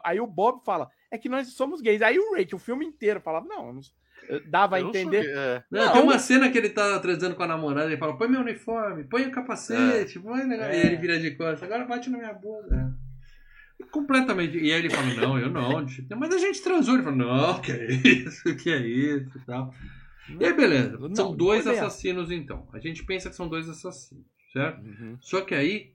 Aí 0.05 0.21
o 0.21 0.27
Bob 0.27 0.63
fala: 0.67 0.91
é 1.11 1.19
que 1.19 1.29
nós 1.29 1.49
somos 1.55 1.81
gays. 1.81 2.03
Aí 2.03 2.19
o 2.19 2.35
que 2.47 2.55
o 2.55 2.59
filme 2.59 2.85
inteiro 2.87 3.21
falava: 3.21 3.47
não, 3.47 3.69
eu 3.69 3.73
não- 3.75 3.81
eu 4.29 4.49
dava 4.49 4.77
a 4.77 4.81
Eu 4.81 4.87
não 4.87 4.93
sou 4.93 5.01
entender. 5.03 5.27
é. 5.27 5.63
Não, 5.71 5.85
Não. 5.87 5.93
Tem 5.93 6.03
uma 6.03 6.19
cena 6.19 6.51
que 6.51 6.59
ele 6.59 6.69
tá 6.69 6.99
transando 7.01 7.35
com 7.35 7.43
a 7.43 7.47
namorada 7.49 7.87
ele 7.89 7.97
fala, 7.97 8.17
põe 8.17 8.29
meu 8.29 8.41
uniforme, 8.41 9.05
põe 9.05 9.27
o 9.27 9.31
capacete, 9.33 10.21
põe 10.21 10.43
o 10.43 10.47
negócio. 10.47 10.71
É. 10.73 10.85
E 10.85 10.87
ele 10.87 10.97
vira 10.97 11.19
de 11.19 11.33
costas, 11.33 11.63
agora 11.65 11.85
bate 11.87 12.11
na 12.11 12.19
minha 12.19 12.33
bunda. 12.35 12.95
É. 13.81 13.85
Completamente. 13.91 14.59
E 14.59 14.73
aí 14.73 14.79
ele 14.79 14.91
fala, 14.91 15.07
não, 15.15 15.39
eu 15.39 15.51
não. 15.51 15.85
Mas 16.19 16.35
a 16.35 16.39
gente 16.39 16.63
transou. 16.63 16.95
Ele 16.95 17.03
fala, 17.03 17.17
não, 17.17 17.61
que 17.61 17.73
é 17.73 17.91
isso, 17.91 18.55
que 18.57 18.71
é 18.71 18.79
isso 18.87 19.31
e 19.39 19.41
tal. 19.47 19.75
E 20.39 20.45
aí, 20.45 20.53
beleza. 20.53 20.97
Não, 20.99 21.15
são 21.15 21.35
dois 21.35 21.67
assassinos, 21.67 22.31
então. 22.31 22.69
A 22.73 22.79
gente 22.79 23.05
pensa 23.05 23.31
que 23.31 23.35
são 23.35 23.49
dois 23.49 23.69
assassinos, 23.69 24.25
certo? 24.53 24.81
Uhum. 24.85 25.17
Só 25.21 25.41
que 25.41 25.55
aí 25.55 25.93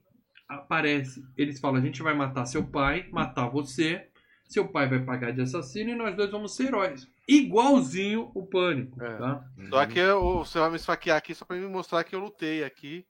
aparece, 0.48 1.24
eles 1.36 1.58
falam, 1.58 1.80
a 1.80 1.84
gente 1.84 2.02
vai 2.02 2.12
matar 2.14 2.44
seu 2.44 2.64
pai, 2.64 3.06
matar 3.10 3.48
você, 3.48 4.08
seu 4.46 4.68
pai 4.68 4.88
vai 4.88 5.00
pagar 5.00 5.32
de 5.32 5.40
assassino 5.42 5.90
e 5.90 5.94
nós 5.94 6.14
dois 6.16 6.30
vamos 6.30 6.54
ser 6.54 6.66
heróis. 6.68 7.08
Igualzinho 7.28 8.30
o 8.34 8.46
pânico, 8.46 9.02
É. 9.02 9.16
tá? 9.16 9.44
Só 9.68 9.86
que 9.86 9.98
eu- 9.98 10.38
você 10.44 10.58
vai 10.58 10.70
me 10.70 10.76
esfaquear 10.76 11.16
aqui 11.16 11.34
só 11.34 11.44
pra 11.44 11.56
me 11.56 11.66
mostrar 11.66 12.04
que 12.04 12.14
eu 12.14 12.20
lutei 12.20 12.62
aqui. 12.64 13.06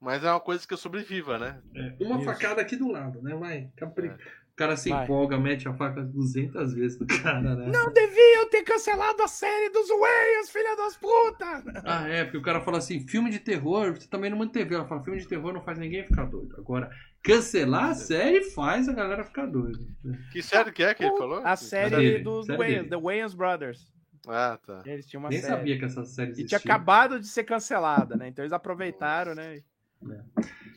Mas 0.00 0.24
é 0.24 0.30
uma 0.32 0.40
coisa 0.40 0.66
que 0.66 0.74
eu 0.74 0.78
sobreviva, 0.78 1.38
né? 1.38 1.62
É, 1.76 2.04
uma 2.04 2.16
Isso. 2.16 2.24
facada 2.24 2.60
aqui 2.60 2.74
do 2.74 2.90
lado, 2.90 3.22
né? 3.22 3.36
Vai, 3.36 3.70
capri... 3.76 4.08
É. 4.08 4.16
O 4.52 4.56
cara 4.56 4.76
se 4.76 4.90
Vai. 4.90 5.04
empolga, 5.04 5.38
mete 5.38 5.66
a 5.66 5.72
faca 5.72 6.02
200 6.02 6.74
vezes 6.74 6.98
no 7.00 7.06
cara, 7.06 7.40
né? 7.56 7.70
Não 7.72 7.90
deviam 7.90 8.46
ter 8.50 8.62
cancelado 8.62 9.22
a 9.22 9.26
série 9.26 9.70
dos 9.70 9.88
Wayans, 9.88 10.50
filha 10.50 10.76
das 10.76 10.94
putas! 10.96 11.64
Ah, 11.86 12.06
é, 12.06 12.24
porque 12.24 12.36
o 12.36 12.42
cara 12.42 12.60
fala 12.60 12.76
assim, 12.76 13.00
filme 13.08 13.30
de 13.30 13.38
terror, 13.38 13.94
você 13.94 14.06
também 14.06 14.30
não 14.30 14.36
manteve. 14.36 14.74
Ela 14.74 14.84
fala, 14.86 15.02
filme 15.02 15.18
de 15.18 15.26
terror 15.26 15.54
não 15.54 15.62
faz 15.62 15.78
ninguém 15.78 16.04
ficar 16.04 16.26
doido. 16.26 16.54
Agora, 16.58 16.90
cancelar 17.22 17.90
a 17.90 17.94
série 17.94 18.42
faz 18.50 18.90
a 18.90 18.92
galera 18.92 19.24
ficar 19.24 19.46
doida. 19.46 19.78
Que 20.30 20.42
série 20.42 20.70
que 20.70 20.82
é 20.82 20.92
que 20.92 21.02
ele 21.02 21.16
falou? 21.16 21.40
A 21.42 21.56
série 21.56 21.96
dele, 21.96 22.18
dos 22.22 22.44
série 22.44 22.58
Wayans, 22.58 22.76
dele. 22.76 22.88
The 22.90 22.96
Wayans 22.96 23.34
Brothers. 23.34 23.92
Ah, 24.28 24.58
tá. 24.66 24.82
Eles 24.84 25.06
tinham 25.06 25.22
uma 25.22 25.30
Nem 25.30 25.40
série. 25.40 25.50
sabia 25.54 25.78
que 25.78 25.84
essa 25.86 26.04
série 26.04 26.28
E 26.28 26.32
existia. 26.32 26.58
tinha 26.58 26.74
acabado 26.74 27.18
de 27.18 27.26
ser 27.26 27.44
cancelada, 27.44 28.16
né? 28.16 28.28
Então 28.28 28.44
eles 28.44 28.52
aproveitaram, 28.52 29.34
né? 29.34 29.62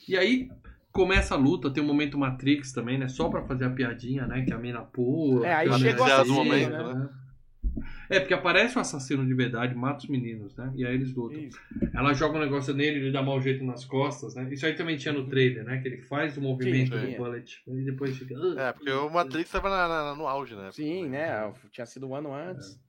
E 0.07 0.17
aí 0.17 0.49
começa 0.95 1.35
a 1.35 1.37
luta, 1.37 1.69
tem 1.69 1.83
um 1.83 1.85
momento 1.85 2.17
Matrix 2.17 2.71
também, 2.71 2.97
né? 2.97 3.09
Só 3.09 3.27
pra 3.27 3.43
fazer 3.43 3.65
a 3.65 3.69
piadinha, 3.69 4.25
né? 4.25 4.45
Que 4.45 4.53
a 4.53 4.57
mina 4.57 4.81
pula. 4.81 5.45
É, 5.45 5.53
aí 5.53 5.67
que 5.67 5.73
a 5.75 5.77
chegou 5.77 6.05
mina 6.05 6.17
a 6.17 6.23
tira, 6.23 6.33
momento, 6.33 6.93
né? 6.95 7.09
É, 8.09 8.19
porque 8.19 8.33
aparece 8.33 8.77
o 8.77 8.79
assassino 8.79 9.25
de 9.25 9.33
verdade, 9.33 9.75
mata 9.75 9.97
os 10.03 10.07
meninos, 10.07 10.55
né? 10.55 10.71
E 10.75 10.85
aí 10.85 10.93
eles 10.95 11.13
lutam. 11.13 11.37
Isso. 11.39 11.59
Ela 11.93 12.13
joga 12.13 12.37
um 12.37 12.41
negócio 12.41 12.73
nele, 12.73 12.99
ele 12.99 13.11
dá 13.11 13.21
mau 13.21 13.41
jeito 13.41 13.63
nas 13.65 13.83
costas, 13.83 14.35
né? 14.35 14.47
Isso 14.53 14.65
aí 14.65 14.73
também 14.73 14.95
tinha 14.95 15.13
no 15.13 15.27
trailer, 15.27 15.65
né? 15.65 15.79
Que 15.81 15.87
ele 15.89 15.97
faz 16.03 16.37
o 16.37 16.41
movimento 16.41 16.93
Sim, 16.93 16.99
do 17.01 17.07
sim. 17.11 17.17
bullet 17.17 17.61
e 17.67 17.81
depois 17.83 18.17
fica. 18.17 18.35
É, 18.57 18.71
porque 18.71 18.89
o 18.91 19.09
Matrix 19.09 19.49
tava 19.51 19.69
na- 19.69 19.87
na- 19.87 20.15
no 20.15 20.27
auge, 20.27 20.55
né? 20.55 20.69
Sim, 20.71 21.09
né? 21.09 21.51
Tinha 21.71 21.85
sido 21.85 22.07
um 22.07 22.15
ano 22.15 22.33
antes. 22.33 22.79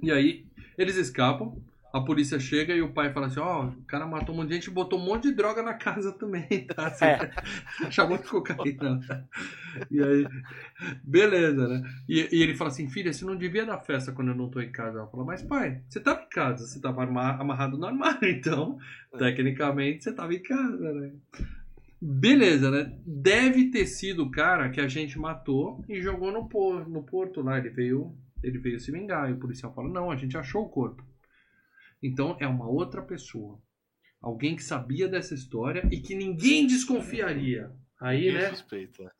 E 0.00 0.12
aí 0.12 0.46
eles 0.78 0.96
escapam, 0.96 1.56
a 1.94 2.00
polícia 2.00 2.40
chega 2.40 2.74
e 2.74 2.82
o 2.82 2.92
pai 2.92 3.12
fala 3.12 3.28
assim: 3.28 3.38
Ó, 3.38 3.66
o 3.66 3.84
cara 3.84 4.04
matou 4.04 4.34
um 4.34 4.38
monte 4.38 4.48
de 4.48 4.54
gente 4.54 4.66
e 4.66 4.72
botou 4.72 4.98
um 4.98 5.04
monte 5.04 5.28
de 5.28 5.32
droga 5.32 5.62
na 5.62 5.74
casa 5.74 6.10
também, 6.18 6.66
tá? 6.66 6.90
Você 6.90 7.04
É. 7.04 7.30
Achar 7.86 8.08
muito 8.08 8.28
cocaína. 8.28 9.00
E 9.88 10.02
aí, 10.02 10.26
beleza, 11.04 11.68
né? 11.68 11.88
E, 12.08 12.28
e 12.32 12.42
ele 12.42 12.56
fala 12.56 12.70
assim: 12.70 12.88
Filha, 12.88 13.12
você 13.12 13.24
não 13.24 13.36
devia 13.36 13.64
dar 13.64 13.78
festa 13.78 14.10
quando 14.10 14.28
eu 14.28 14.34
não 14.34 14.50
tô 14.50 14.60
em 14.60 14.72
casa. 14.72 14.98
Ela 14.98 15.06
fala: 15.06 15.24
Mas 15.24 15.42
pai, 15.42 15.82
você 15.88 16.00
tava 16.00 16.22
em 16.22 16.28
casa, 16.28 16.66
você 16.66 16.80
tava 16.80 17.04
amarrado 17.04 17.78
no 17.78 17.86
armário, 17.86 18.26
então, 18.28 18.76
tecnicamente, 19.16 20.02
você 20.02 20.12
tava 20.12 20.34
em 20.34 20.42
casa, 20.42 20.92
né? 20.94 21.12
Beleza, 22.02 22.72
né? 22.72 22.92
Deve 23.06 23.70
ter 23.70 23.86
sido 23.86 24.24
o 24.24 24.30
cara 24.32 24.68
que 24.68 24.80
a 24.80 24.88
gente 24.88 25.16
matou 25.16 25.84
e 25.88 26.02
jogou 26.02 26.32
no, 26.32 26.48
por, 26.48 26.88
no 26.88 27.04
porto 27.04 27.40
lá. 27.40 27.56
Ele 27.56 27.70
veio, 27.70 28.12
ele 28.42 28.58
veio 28.58 28.80
se 28.80 28.90
vingar. 28.90 29.30
E 29.30 29.32
o 29.34 29.38
policial 29.38 29.72
fala: 29.72 29.88
Não, 29.88 30.10
a 30.10 30.16
gente 30.16 30.36
achou 30.36 30.64
o 30.64 30.68
corpo. 30.68 31.13
Então 32.06 32.36
é 32.38 32.46
uma 32.46 32.68
outra 32.68 33.00
pessoa. 33.02 33.58
Alguém 34.20 34.54
que 34.56 34.62
sabia 34.62 35.08
dessa 35.08 35.34
história 35.34 35.88
e 35.90 35.98
que 36.00 36.14
ninguém 36.14 36.66
desconfiaria. 36.66 37.70
Aí, 38.00 38.26
Ninguém 38.26 38.34
né? 38.42 38.48
suspeita. 38.50 39.10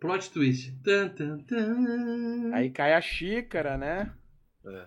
Plot 0.00 0.30
twist. 0.30 0.72
Tan, 0.84 1.08
tan, 1.08 1.38
tan. 1.38 2.54
Aí 2.54 2.70
cai 2.70 2.94
a 2.94 3.00
xícara, 3.00 3.76
né? 3.76 4.12
É. 4.64 4.86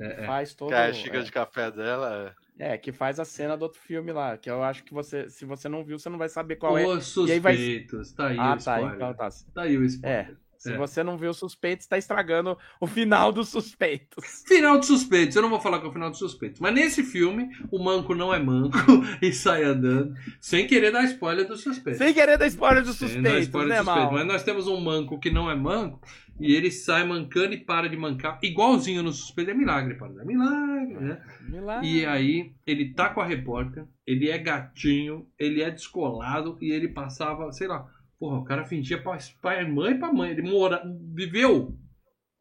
É, 0.00 0.22
é. 0.22 0.26
Faz 0.26 0.54
todo. 0.54 0.70
Cai 0.70 0.90
a 0.90 0.92
xícara 0.92 1.20
é. 1.22 1.24
de 1.24 1.32
café 1.32 1.70
dela. 1.70 2.34
É, 2.58 2.78
que 2.78 2.92
faz 2.92 3.18
a 3.18 3.24
cena 3.24 3.56
do 3.56 3.62
outro 3.62 3.80
filme 3.80 4.12
lá, 4.12 4.36
que 4.38 4.48
eu 4.48 4.62
acho 4.62 4.84
que 4.84 4.94
você, 4.94 5.28
se 5.28 5.44
você 5.44 5.68
não 5.68 5.84
viu, 5.84 5.98
você 5.98 6.08
não 6.08 6.18
vai 6.18 6.28
saber 6.28 6.54
qual 6.56 6.78
é. 6.78 6.86
Os 6.86 7.16
E 7.28 7.32
aí 7.32 7.40
vai- 7.40 7.56
suspeitos. 7.56 8.12
Tá 8.12 8.28
aí 8.28 8.38
Ah, 8.38 8.46
o 8.46 8.52
tá, 8.52 8.56
spoiler. 8.58 8.94
então 8.94 9.14
tá. 9.14 9.28
Tá 9.52 9.62
aí 9.62 9.76
o 9.76 9.84
spoiler. 9.84 10.30
É, 10.30 10.34
se 10.64 10.72
É. 10.72 10.76
você 10.78 11.04
não 11.04 11.18
viu 11.18 11.30
os 11.30 11.36
suspeitos, 11.36 11.86
tá 11.86 11.98
estragando 11.98 12.56
o 12.80 12.86
final 12.86 13.30
dos 13.30 13.50
suspeitos. 13.50 14.24
Final 14.48 14.78
dos 14.78 14.86
suspeitos, 14.86 15.36
eu 15.36 15.42
não 15.42 15.50
vou 15.50 15.60
falar 15.60 15.78
que 15.78 15.84
é 15.86 15.88
o 15.88 15.92
final 15.92 16.08
dos 16.08 16.18
suspeitos. 16.18 16.58
Mas 16.58 16.72
nesse 16.74 17.02
filme, 17.02 17.50
o 17.70 17.78
manco 17.82 18.14
não 18.14 18.32
é 18.32 18.38
manco 18.38 18.78
e 19.20 19.30
sai 19.32 19.62
andando, 19.62 20.14
sem 20.40 20.66
querer 20.66 20.90
dar 20.90 21.04
spoiler 21.04 21.46
dos 21.46 21.60
suspeitos. 21.62 21.98
Sem 21.98 22.14
querer 22.14 22.38
dar 22.38 22.46
spoiler 22.46 22.82
dos 22.82 22.96
suspeitos, 22.96 23.42
spoiler 23.42 23.68
né, 23.68 23.76
dos 23.76 23.84
suspeitos. 23.84 24.10
mal? 24.10 24.12
Mas 24.12 24.26
nós 24.26 24.42
temos 24.42 24.66
um 24.66 24.80
manco 24.80 25.18
que 25.20 25.30
não 25.30 25.50
é 25.50 25.54
manco 25.54 26.00
e 26.40 26.54
ele 26.54 26.70
sai 26.70 27.04
mancando 27.04 27.52
e 27.54 27.58
para 27.58 27.88
de 27.88 27.96
mancar, 27.96 28.38
igualzinho 28.42 29.02
no 29.02 29.12
suspeito. 29.12 29.50
É 29.50 29.54
milagre, 29.54 29.94
para. 29.94 30.10
É 30.20 30.24
milagre, 30.24 30.94
né? 30.94 31.22
Milagre. 31.48 31.86
E 31.88 32.06
aí, 32.06 32.52
ele 32.66 32.92
tá 32.94 33.10
com 33.10 33.20
a 33.20 33.24
repórter, 33.26 33.84
ele 34.06 34.28
é 34.30 34.38
gatinho, 34.38 35.26
ele 35.38 35.62
é 35.62 35.70
descolado 35.70 36.56
e 36.60 36.72
ele 36.72 36.88
passava, 36.88 37.52
sei 37.52 37.68
lá, 37.68 37.86
porra, 38.24 38.38
o 38.38 38.44
cara 38.44 38.64
fingia 38.64 39.02
pra, 39.02 39.18
pra 39.40 39.60
irmã 39.60 39.90
e 39.90 39.98
pra 39.98 40.12
mãe. 40.12 40.30
Ele 40.30 40.42
mora, 40.42 40.82
viveu 41.12 41.76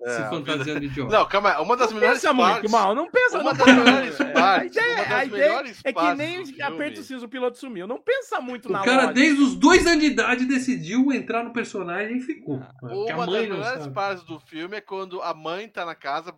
É, 0.01 0.09
se 0.11 0.29
fantasiando 0.29 0.79
de 0.81 0.85
idiota. 0.87 1.17
Não, 1.17 1.25
calma 1.27 1.55
aí. 1.55 1.61
Uma 1.63 1.75
das 1.77 1.91
Não 1.91 1.99
melhores 1.99 2.21
pensa 2.21 2.33
muito, 2.33 2.49
partes. 2.51 2.71
mal. 2.71 2.95
Não 2.95 3.09
pensa 3.11 3.39
Uma 3.39 3.53
das 3.53 3.65
melhores 3.67 4.19
muito. 4.19 4.33
partes, 4.33 4.77
A 4.77 4.81
ideia, 4.81 5.17
a 5.17 5.25
ideia 5.25 5.63
é 5.83 5.93
que 5.93 6.13
nem 6.15 6.61
aperta 6.61 6.99
o 6.99 7.03
cinza, 7.03 7.25
o 7.25 7.29
piloto 7.29 7.57
sumiu. 7.57 7.87
Não 7.87 8.01
pensa 8.01 8.39
muito 8.41 8.67
O 8.69 8.71
na 8.71 8.79
cara, 8.83 8.95
lógica. 9.07 9.13
desde 9.13 9.41
os 9.43 9.55
dois 9.55 9.85
anos 9.87 9.99
de 10.01 10.07
idade, 10.07 10.45
decidiu 10.45 11.11
entrar 11.11 11.43
no 11.43 11.53
personagem 11.53 12.17
e 12.17 12.21
ficou. 12.21 12.61
Porque 12.79 13.11
a 13.11 13.15
Uma 13.15 13.25
das 13.25 13.35
mãe 13.35 13.49
melhores 13.49 13.87
partes 13.87 14.23
do 14.23 14.39
filme 14.39 14.77
é 14.77 14.81
quando 14.81 15.21
a 15.21 15.33
mãe 15.33 15.67
tá 15.67 15.85
na 15.85 15.95
casa 15.95 16.33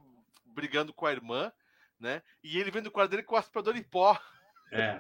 brigando 0.46 0.94
com 0.94 1.06
a 1.06 1.12
irmã, 1.12 1.52
né? 2.00 2.22
E 2.44 2.58
ele 2.58 2.72
vem 2.72 2.82
do 2.84 2.92
quarto 2.92 3.12
dele 3.12 3.24
com 3.24 3.36
o 3.36 3.38
aspirador 3.38 3.76
em 3.76 3.84
pó. 3.84 4.18
É, 4.72 5.00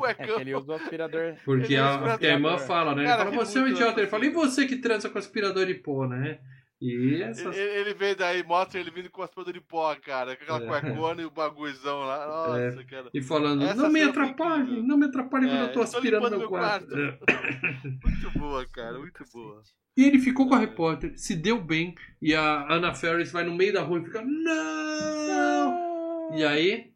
o 0.00 0.04
É 0.08 0.14
cuecão. 0.14 0.40
ele 0.40 0.54
usa 0.54 0.72
o 0.72 0.76
aspirador. 0.76 1.34
porque 1.44 1.66
Ele 1.66 1.74
é 1.74 1.78
a, 1.80 1.88
aspirador. 1.90 2.10
porque 2.12 2.26
a 2.26 2.32
irmã 2.32 2.56
fala, 2.58 2.94
né? 2.94 3.02
Ele 3.02 3.08
Cara, 3.10 3.18
fala, 3.24 3.30
ri 3.32 3.36
você 3.36 3.58
é 3.58 3.62
um 3.62 3.68
idiota. 3.68 4.00
Ele 4.00 4.08
fala, 4.10 4.24
e 4.26 4.30
você 4.30 4.66
que 4.66 4.76
transa 4.76 5.10
com 5.10 5.18
aspirador 5.18 5.66
de 5.66 5.74
pó, 5.74 6.06
né? 6.06 6.38
E 6.80 7.22
essas... 7.22 7.54
Ele, 7.54 7.80
ele 7.80 7.92
vem 7.94 8.14
daí, 8.16 8.42
mostra 8.42 8.80
ele 8.80 8.90
vindo 8.90 9.10
com 9.10 9.20
o 9.20 9.24
aspirador 9.24 9.52
de 9.52 9.60
pó, 9.60 9.94
cara. 9.96 10.34
Com 10.36 10.42
aquela 10.44 10.62
É. 10.62 10.66
cuecona 10.66 11.20
e 11.20 11.26
o 11.26 11.30
bagulhozão 11.30 11.98
lá. 12.00 12.26
Nossa, 12.26 12.82
cara. 12.84 13.10
E 13.12 13.20
falando, 13.20 13.62
Essa 13.64 13.82
não 13.82 13.90
me 13.90 14.00
atrapalhe, 14.02 14.82
não 14.82 14.96
me 14.96 15.04
atrapalhe 15.06 15.46
quando 15.46 15.58
É, 15.58 15.62
eu 15.64 15.72
tô 15.72 15.82
estou 15.82 15.98
aspirando 15.98 16.30
meu 16.30 16.38
meu 16.38 16.48
quarto. 16.48 16.86
quarto. 16.88 16.98
É. 16.98 17.18
Muito 18.02 18.30
boa, 18.38 18.66
cara. 18.72 18.98
Muito 18.98 19.22
boa. 19.30 19.60
E 19.94 20.04
ele 20.04 20.18
ficou 20.20 20.48
com 20.48 20.54
a 20.54 20.58
repórter, 20.58 21.12
se 21.18 21.36
deu 21.36 21.60
bem, 21.60 21.94
e 22.22 22.34
a 22.34 22.66
Anna 22.72 22.94
Ferris 22.94 23.30
vai 23.30 23.44
no 23.44 23.54
meio 23.54 23.74
da 23.74 23.82
rua 23.82 24.00
e 24.00 24.04
fica, 24.04 24.22
não! 24.22 25.90
E 26.34 26.42
aí, 26.44 26.89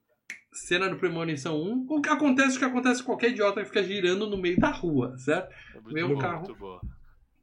cena 0.54 0.88
do 0.88 0.96
Premonição 0.96 1.60
1, 1.60 1.86
o 1.90 2.00
que 2.00 2.08
acontece, 2.08 2.56
o 2.56 2.58
que 2.58 2.64
acontece 2.64 3.02
com 3.02 3.12
qualquer 3.12 3.30
idiota 3.30 3.60
que 3.60 3.66
fica 3.68 3.82
girando 3.82 4.26
no 4.28 4.36
meio 4.36 4.56
da 4.58 4.70
rua, 4.70 5.16
certo? 5.18 5.52
É 5.74 5.92
Vem 5.92 6.04
um 6.04 6.16
carro. 6.18 6.46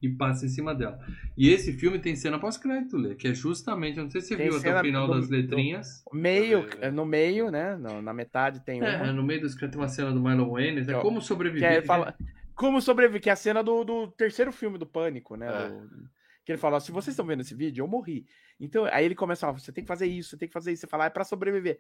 E 0.02 0.10
passa 0.10 0.48
em 0.48 0.50
cima 0.50 0.74
dela. 0.74 0.98
E 1.38 1.50
esse 1.50 1.74
filme 1.74 2.00
tem 2.00 2.16
cena 2.16 2.40
pós-crédito, 2.40 2.98
Lê, 2.98 3.14
que 3.14 3.28
é 3.28 3.34
justamente, 3.36 3.98
eu 4.00 4.04
não 4.06 4.10
sei 4.10 4.22
se 4.22 4.30
você 4.30 4.38
Tem 4.38 4.50
viu 4.50 4.58
até 4.58 4.80
o 4.80 4.82
final 4.84 5.06
do- 5.08 5.14
das 5.14 5.30
letrinhas. 5.30 6.04
Meio, 6.12 6.66
no 6.92 7.06
meio, 7.06 7.52
né? 7.52 7.76
no- 7.76 8.02
na 8.02 8.12
metade 8.12 8.62
tem 8.66 8.82
uma. 8.82 8.90
É, 8.90 9.12
no 9.12 9.22
meio 9.22 9.42
dos 9.42 9.54
tem 9.56 9.70
uma 9.76 9.88
cena 9.88 10.12
do 10.12 10.20
Milo 10.20 10.54
Wayne, 10.54 10.84
Que 10.84 10.92
é 10.92 10.96
é 10.96 11.00
como 11.02 11.20
Que 11.20 11.26
sobreviver. 11.28 11.72
é, 11.72 11.82
fala, 11.84 12.16
como 12.56 12.82
sobreviver, 12.82 13.22
que 13.22 13.30
é 13.30 13.34
a 13.34 13.36
cena 13.36 13.62
do, 13.64 13.84
do 13.84 14.08
terceiro 14.08 14.52
filme 14.52 14.80
do 14.80 14.88
Pânico, 14.88 15.36
né? 15.36 15.48
É. 15.48 15.70
do- 15.70 16.10
que 16.44 16.52
ele 16.52 16.58
fala, 16.58 16.80
se 16.80 16.92
vocês 16.92 17.14
estão 17.14 17.24
vendo 17.24 17.42
esse 17.42 17.54
vídeo, 17.54 17.84
eu 17.84 17.88
morri. 17.88 18.26
Então, 18.60 18.86
aí 18.86 19.06
ele 19.06 19.14
começa, 19.14 19.48
ó, 19.48 19.54
você 19.54 19.72
tem 19.72 19.84
que 19.84 19.88
fazer 19.88 20.08
isso, 20.08 20.32
você 20.32 20.38
tem 20.38 20.48
que 20.48 20.54
fazer 20.54 20.72
isso. 20.72 20.82
Você 20.82 20.88
fala, 20.88 21.04
"Ah, 21.04 21.08
é 21.08 21.10
pra 21.12 21.24
sobreviver. 21.24 21.78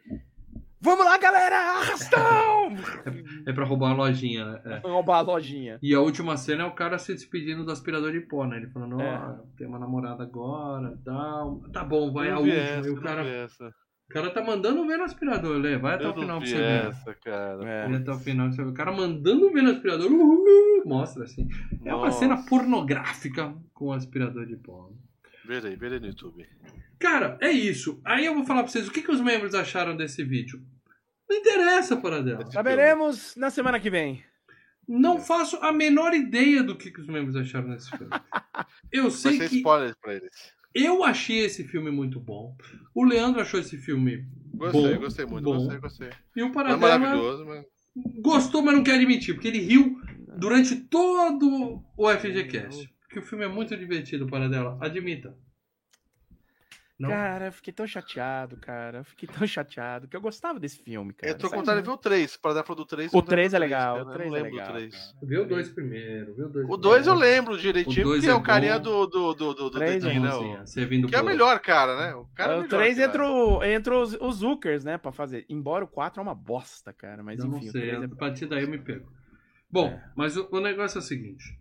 Vamos 0.84 1.06
lá, 1.06 1.18
galera! 1.18 1.56
Arrastão! 1.78 2.76
É 3.46 3.54
pra 3.54 3.66
roubar 3.66 3.92
a 3.92 3.94
lojinha, 3.94 4.46
né? 4.46 4.62
É. 4.66 4.78
Roubar 4.88 5.18
a 5.20 5.22
lojinha. 5.22 5.78
E 5.82 5.94
a 5.94 6.00
última 6.00 6.36
cena 6.38 6.64
é 6.64 6.66
o 6.66 6.72
cara 6.74 6.98
se 6.98 7.14
despedindo 7.14 7.64
do 7.64 7.72
aspirador 7.72 8.12
de 8.12 8.22
pó, 8.22 8.46
né? 8.48 8.58
Ele 8.58 8.68
falando, 8.68 8.98
ó, 8.98 9.02
É. 9.02 9.40
tem 9.58 9.68
uma 9.68 9.78
namorada 9.78 10.24
agora, 10.24 10.98
tal. 11.06 11.60
Tá 11.72 11.84
bom, 11.84 12.12
vai 12.12 12.30
Eu 12.30 12.36
a 12.36 12.40
última. 12.40 12.56
essa, 12.56 12.88
e 12.88 12.92
eu 12.92 12.96
o 12.98 13.02
cara, 13.02 13.24
o 13.24 14.14
cara 14.14 14.30
tá 14.32 14.44
mandando 14.44 14.86
ver 14.88 14.98
no 14.98 15.04
aspirador, 15.04 15.58
Lê. 15.58 15.78
Vai 15.78 15.96
até 15.96 16.06
Eu 16.06 16.10
o 16.12 16.14
final 16.16 16.40
pra 16.40 16.48
você 16.48 16.58
ver. 16.58 16.88
essa, 16.88 17.14
cara. 17.16 17.64
É. 17.70 17.88
Vai 17.88 17.96
até 17.98 18.12
o 18.12 18.18
final 18.20 18.48
pra 18.48 18.56
você 18.56 18.64
ver. 18.64 18.70
O 18.70 18.74
cara 18.74 18.92
mandando 18.92 19.52
ver 19.52 19.62
no 19.62 19.70
aspirador. 19.72 20.12
Uhul, 20.12 20.84
mostra 20.86 21.24
assim. 21.26 21.48
É 21.86 21.94
uma 21.94 22.10
cena 22.12 22.44
pornográfica 22.48 23.54
com 23.74 23.86
o 23.88 23.94
aspirador 23.94 24.46
de 24.48 24.56
pó. 24.58 24.90
Verei, 25.46 25.76
verei 25.76 26.00
no 26.00 26.08
YouTube. 26.08 26.44
Cara, 27.02 27.38
é 27.42 27.52
isso. 27.52 28.00
Aí 28.06 28.26
eu 28.26 28.36
vou 28.36 28.46
falar 28.46 28.64
pra 28.64 28.72
vocês 28.72 28.88
o 28.88 28.92
que, 28.92 29.02
que 29.02 29.12
os 29.12 29.20
membros 29.20 29.56
acharam 29.56 29.98
desse 29.98 30.24
vídeo. 30.24 30.62
Não 31.30 31.36
interessa, 31.38 31.98
Paradela. 31.98 32.50
Saberemos 32.52 33.36
na 33.36 33.50
semana 33.50 33.80
que 33.80 33.90
vem. 33.90 34.24
Não 34.88 35.20
faço 35.20 35.58
a 35.58 35.72
menor 35.72 36.14
ideia 36.14 36.62
do 36.62 36.78
que, 36.78 36.92
que 36.92 37.02
os 37.02 37.08
membros 37.08 37.36
acharam 37.36 37.70
desse 37.70 37.90
filme. 37.90 38.12
Eu 38.92 39.04
Vai 39.04 39.12
sei 39.12 39.38
ser 39.38 39.50
que 39.50 39.56
spoiler 39.58 39.96
pra 40.02 40.14
eles. 40.16 40.54
eu 40.76 41.04
achei 41.04 41.40
esse 41.40 41.64
filme 41.64 41.90
muito 41.92 42.20
bom. 42.20 42.56
O 42.94 43.04
Leandro 43.06 43.42
achou 43.42 43.60
esse 43.60 43.78
filme 43.78 44.26
Gostei, 44.54 44.94
bom. 44.96 45.00
gostei 45.00 45.26
muito, 45.26 45.44
bom. 45.46 45.54
gostei, 45.58 45.80
gostei. 45.80 46.10
E 46.36 46.42
o 46.42 46.46
Não 46.46 46.52
é 46.52 46.54
Paradela 46.54 47.00
maravilhoso, 47.00 47.46
mas. 47.46 47.66
gostou, 48.22 48.62
mas 48.62 48.76
não 48.76 48.84
quer 48.84 48.96
admitir, 48.96 49.34
porque 49.34 49.48
ele 49.48 49.60
riu 49.60 49.98
durante 50.38 50.76
todo 50.76 51.82
o 51.98 52.10
FGCast. 52.10 52.90
Porque 53.02 53.20
o 53.20 53.24
filme 53.24 53.46
é 53.46 53.48
muito 53.48 53.76
divertido, 53.78 54.28
Paradela. 54.28 54.78
Admita. 54.82 55.36
Não? 57.02 57.10
Cara, 57.10 57.46
eu 57.48 57.52
fiquei 57.52 57.74
tão 57.74 57.88
chateado, 57.88 58.56
cara. 58.58 59.00
Eu 59.00 59.04
fiquei 59.04 59.28
tão 59.34 59.48
chateado 59.48 60.08
que 60.08 60.16
eu 60.16 60.22
gostava 60.22 60.60
desse 60.60 60.78
filme, 60.84 61.12
cara. 61.14 61.34
Eu 61.34 61.36
tô 61.36 61.44
com 61.44 61.50
Sério 61.50 61.60
vontade 61.62 61.82
de 61.82 61.88
ver 61.88 61.94
o 61.94 61.98
3. 61.98 62.38
Para 62.38 62.54
dar 62.54 62.64
do 62.64 62.86
3. 62.86 63.12
O 63.14 63.22
3 63.22 63.54
é 63.56 63.60
legal, 63.60 63.96
o 63.96 64.00
Eu 64.00 64.06
3 64.06 64.30
não 64.30 64.38
é 64.38 64.42
lembro 64.42 64.56
legal, 64.56 64.68
do 64.68 64.74
3. 64.74 65.16
Vê 65.24 65.38
o 65.40 65.46
2 65.46 65.70
primeiro, 65.70 66.36
vê 66.36 66.44
o 66.44 66.50
2 66.50 66.70
O 66.70 66.78
2 66.78 67.08
eu 67.08 67.14
lembro 67.16 67.54
O 67.54 67.58
direitinho, 67.58 68.06
porque 68.08 68.28
é 68.28 68.30
é 68.30 68.34
o 68.36 68.42
carinha 68.44 68.78
do, 68.80 69.08
do, 69.08 69.34
do, 69.34 69.54
do, 69.54 69.70
do 69.70 69.72
Três 69.72 70.04
é 70.04 70.08
dedinho, 70.08 70.22
né? 70.22 70.34
O- 70.36 71.08
Que 71.08 71.16
é 71.16 71.22
o 71.22 71.26
melhor 71.26 71.60
cara, 71.60 71.98
né? 71.98 72.14
O 72.16 72.26
cara 72.36 72.54
é 72.54 72.56
o 72.58 72.62
melhor, 72.62 72.70
3 72.78 72.96
cara. 72.98 73.08
entra, 73.10 73.28
o- 73.28 73.64
entra 73.64 73.98
os, 73.98 74.14
os 74.14 74.36
Zookers, 74.36 74.84
né, 74.84 74.98
pra 74.98 75.12
fazer. 75.12 75.46
Embora 75.50 75.84
o 75.84 75.88
4 75.88 76.20
é 76.20 76.24
uma 76.24 76.36
bosta, 76.36 76.94
cara. 76.94 77.24
Mas 77.24 77.40
eu 77.40 77.46
enfim, 77.48 77.56
não 77.60 77.68
o 77.68 77.72
sei, 77.72 77.82
3 77.82 78.02
é... 78.04 78.06
a 78.06 78.10
partir 78.16 78.46
daí 78.46 78.64
eu 78.64 78.70
me 78.70 78.78
pego. 78.78 79.12
Bom, 79.70 79.88
É. 79.88 80.04
mas 80.16 80.38
o, 80.38 80.48
o 80.52 80.60
negócio 80.60 80.98
é 80.98 81.00
o 81.00 81.04
seguinte. 81.04 81.58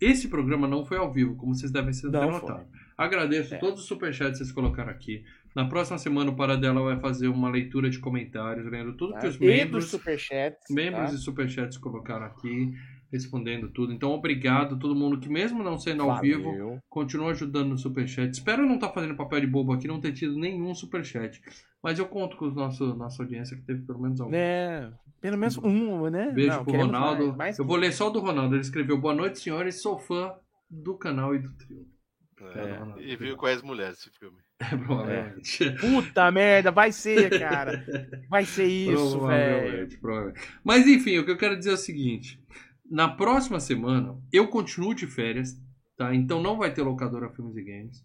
Esse 0.00 0.28
programa 0.28 0.66
não 0.68 0.84
foi 0.84 0.98
ao 0.98 1.12
vivo, 1.12 1.34
como 1.36 1.54
vocês 1.54 1.70
devem 1.72 1.92
ser 1.92 2.08
Não 2.10 2.30
notar. 2.30 2.64
Agradeço 2.98 3.54
É. 3.54 3.58
todos 3.58 3.80
os 3.82 3.86
superchats 3.86 4.32
que 4.38 4.44
vocês 4.44 4.52
colocaram 4.52 4.90
aqui. 4.90 5.24
Na 5.54 5.66
próxima 5.66 5.98
semana 5.98 6.30
o 6.30 6.36
Paradela 6.36 6.82
vai 6.82 6.98
fazer 6.98 7.28
uma 7.28 7.48
leitura 7.50 7.88
de 7.90 7.98
comentários, 7.98 8.66
lendo 8.70 8.94
tudo 8.94 9.18
que 9.18 9.26
os 9.26 9.36
Tá? 9.38 9.44
E 9.44 9.46
membros, 9.48 9.84
dos 9.84 9.90
superchats. 9.90 10.70
membros 10.70 11.10
tá? 11.10 11.14
e 11.14 11.18
superchats 11.18 11.78
colocaram 11.78 12.26
aqui, 12.26 12.74
respondendo 13.10 13.68
tudo. 13.68 13.92
Então, 13.92 14.10
obrigado 14.10 14.74
a 14.74 14.78
todo 14.78 14.94
mundo 14.94 15.18
que, 15.18 15.28
mesmo 15.28 15.62
não 15.62 15.78
sendo 15.78 16.02
ao 16.02 16.20
vivo, 16.20 16.50
Valeu. 16.50 16.78
continua 16.88 17.30
ajudando 17.30 17.68
no 17.70 17.78
superchat. 17.78 18.30
Espero 18.32 18.66
não 18.66 18.74
estar 18.74 18.90
fazendo 18.90 19.14
papel 19.16 19.40
de 19.40 19.46
bobo 19.46 19.72
aqui, 19.72 19.86
não 19.86 20.00
ter 20.00 20.12
tido 20.12 20.36
nenhum 20.38 20.74
superchat. 20.74 21.40
Mas 21.82 21.98
eu 21.98 22.06
conto 22.06 22.36
com 22.36 22.46
a 22.46 22.50
nosso, 22.50 22.94
nossa 22.94 23.22
audiência 23.22 23.56
que 23.56 23.62
teve 23.62 23.82
pelo 23.86 24.00
menos 24.00 24.20
algum. 24.20 24.34
É, 24.34 24.90
pelo 25.20 25.38
menos 25.38 25.56
um, 25.58 26.08
né? 26.10 26.30
Beijo 26.32 26.56
Não, 26.56 26.64
pro 26.64 26.76
Ronaldo. 26.76 27.26
mais, 27.26 27.36
mais 27.36 27.58
eu 27.58 27.64
vou 27.64 27.76
ler 27.76 27.92
só 27.92 28.08
o 28.08 28.10
do 28.10 28.20
Ronaldo. 28.20 28.54
Ele 28.54 28.62
escreveu: 28.62 28.98
Boa 28.98 29.14
noite, 29.14 29.38
senhores. 29.38 29.80
Sou 29.80 29.98
fã 29.98 30.32
do 30.68 30.96
canal 30.96 31.34
e 31.34 31.38
do 31.38 31.52
trio. 31.56 31.86
É, 32.54 33.02
E 33.02 33.16
viu 33.16 33.36
com 33.36 33.46
as 33.46 33.62
mulheres 33.62 33.98
esse 33.98 34.10
filme. 34.18 34.36
É, 34.58 34.74
provavelmente. 34.74 35.70
Puta 35.80 36.30
merda, 36.30 36.70
vai 36.70 36.90
ser, 36.90 37.38
cara. 37.38 37.84
Vai 38.28 38.46
ser 38.46 38.64
isso, 38.66 39.20
velho. 39.26 39.86
Mas 40.64 40.86
enfim, 40.86 41.18
o 41.18 41.26
que 41.26 41.30
eu 41.30 41.36
quero 41.36 41.58
dizer 41.58 41.70
é 41.70 41.74
o 41.74 41.76
seguinte: 41.78 42.40
na 42.90 43.08
próxima 43.08 43.60
semana, 43.60 44.16
eu 44.32 44.48
continuo 44.48 44.94
de 44.94 45.06
férias, 45.06 45.54
tá? 45.96 46.14
Então 46.14 46.42
não 46.42 46.56
vai 46.56 46.72
ter 46.72 46.82
locadora 46.82 47.28
Filmes 47.30 47.56
e 47.56 47.62
Games. 47.62 48.04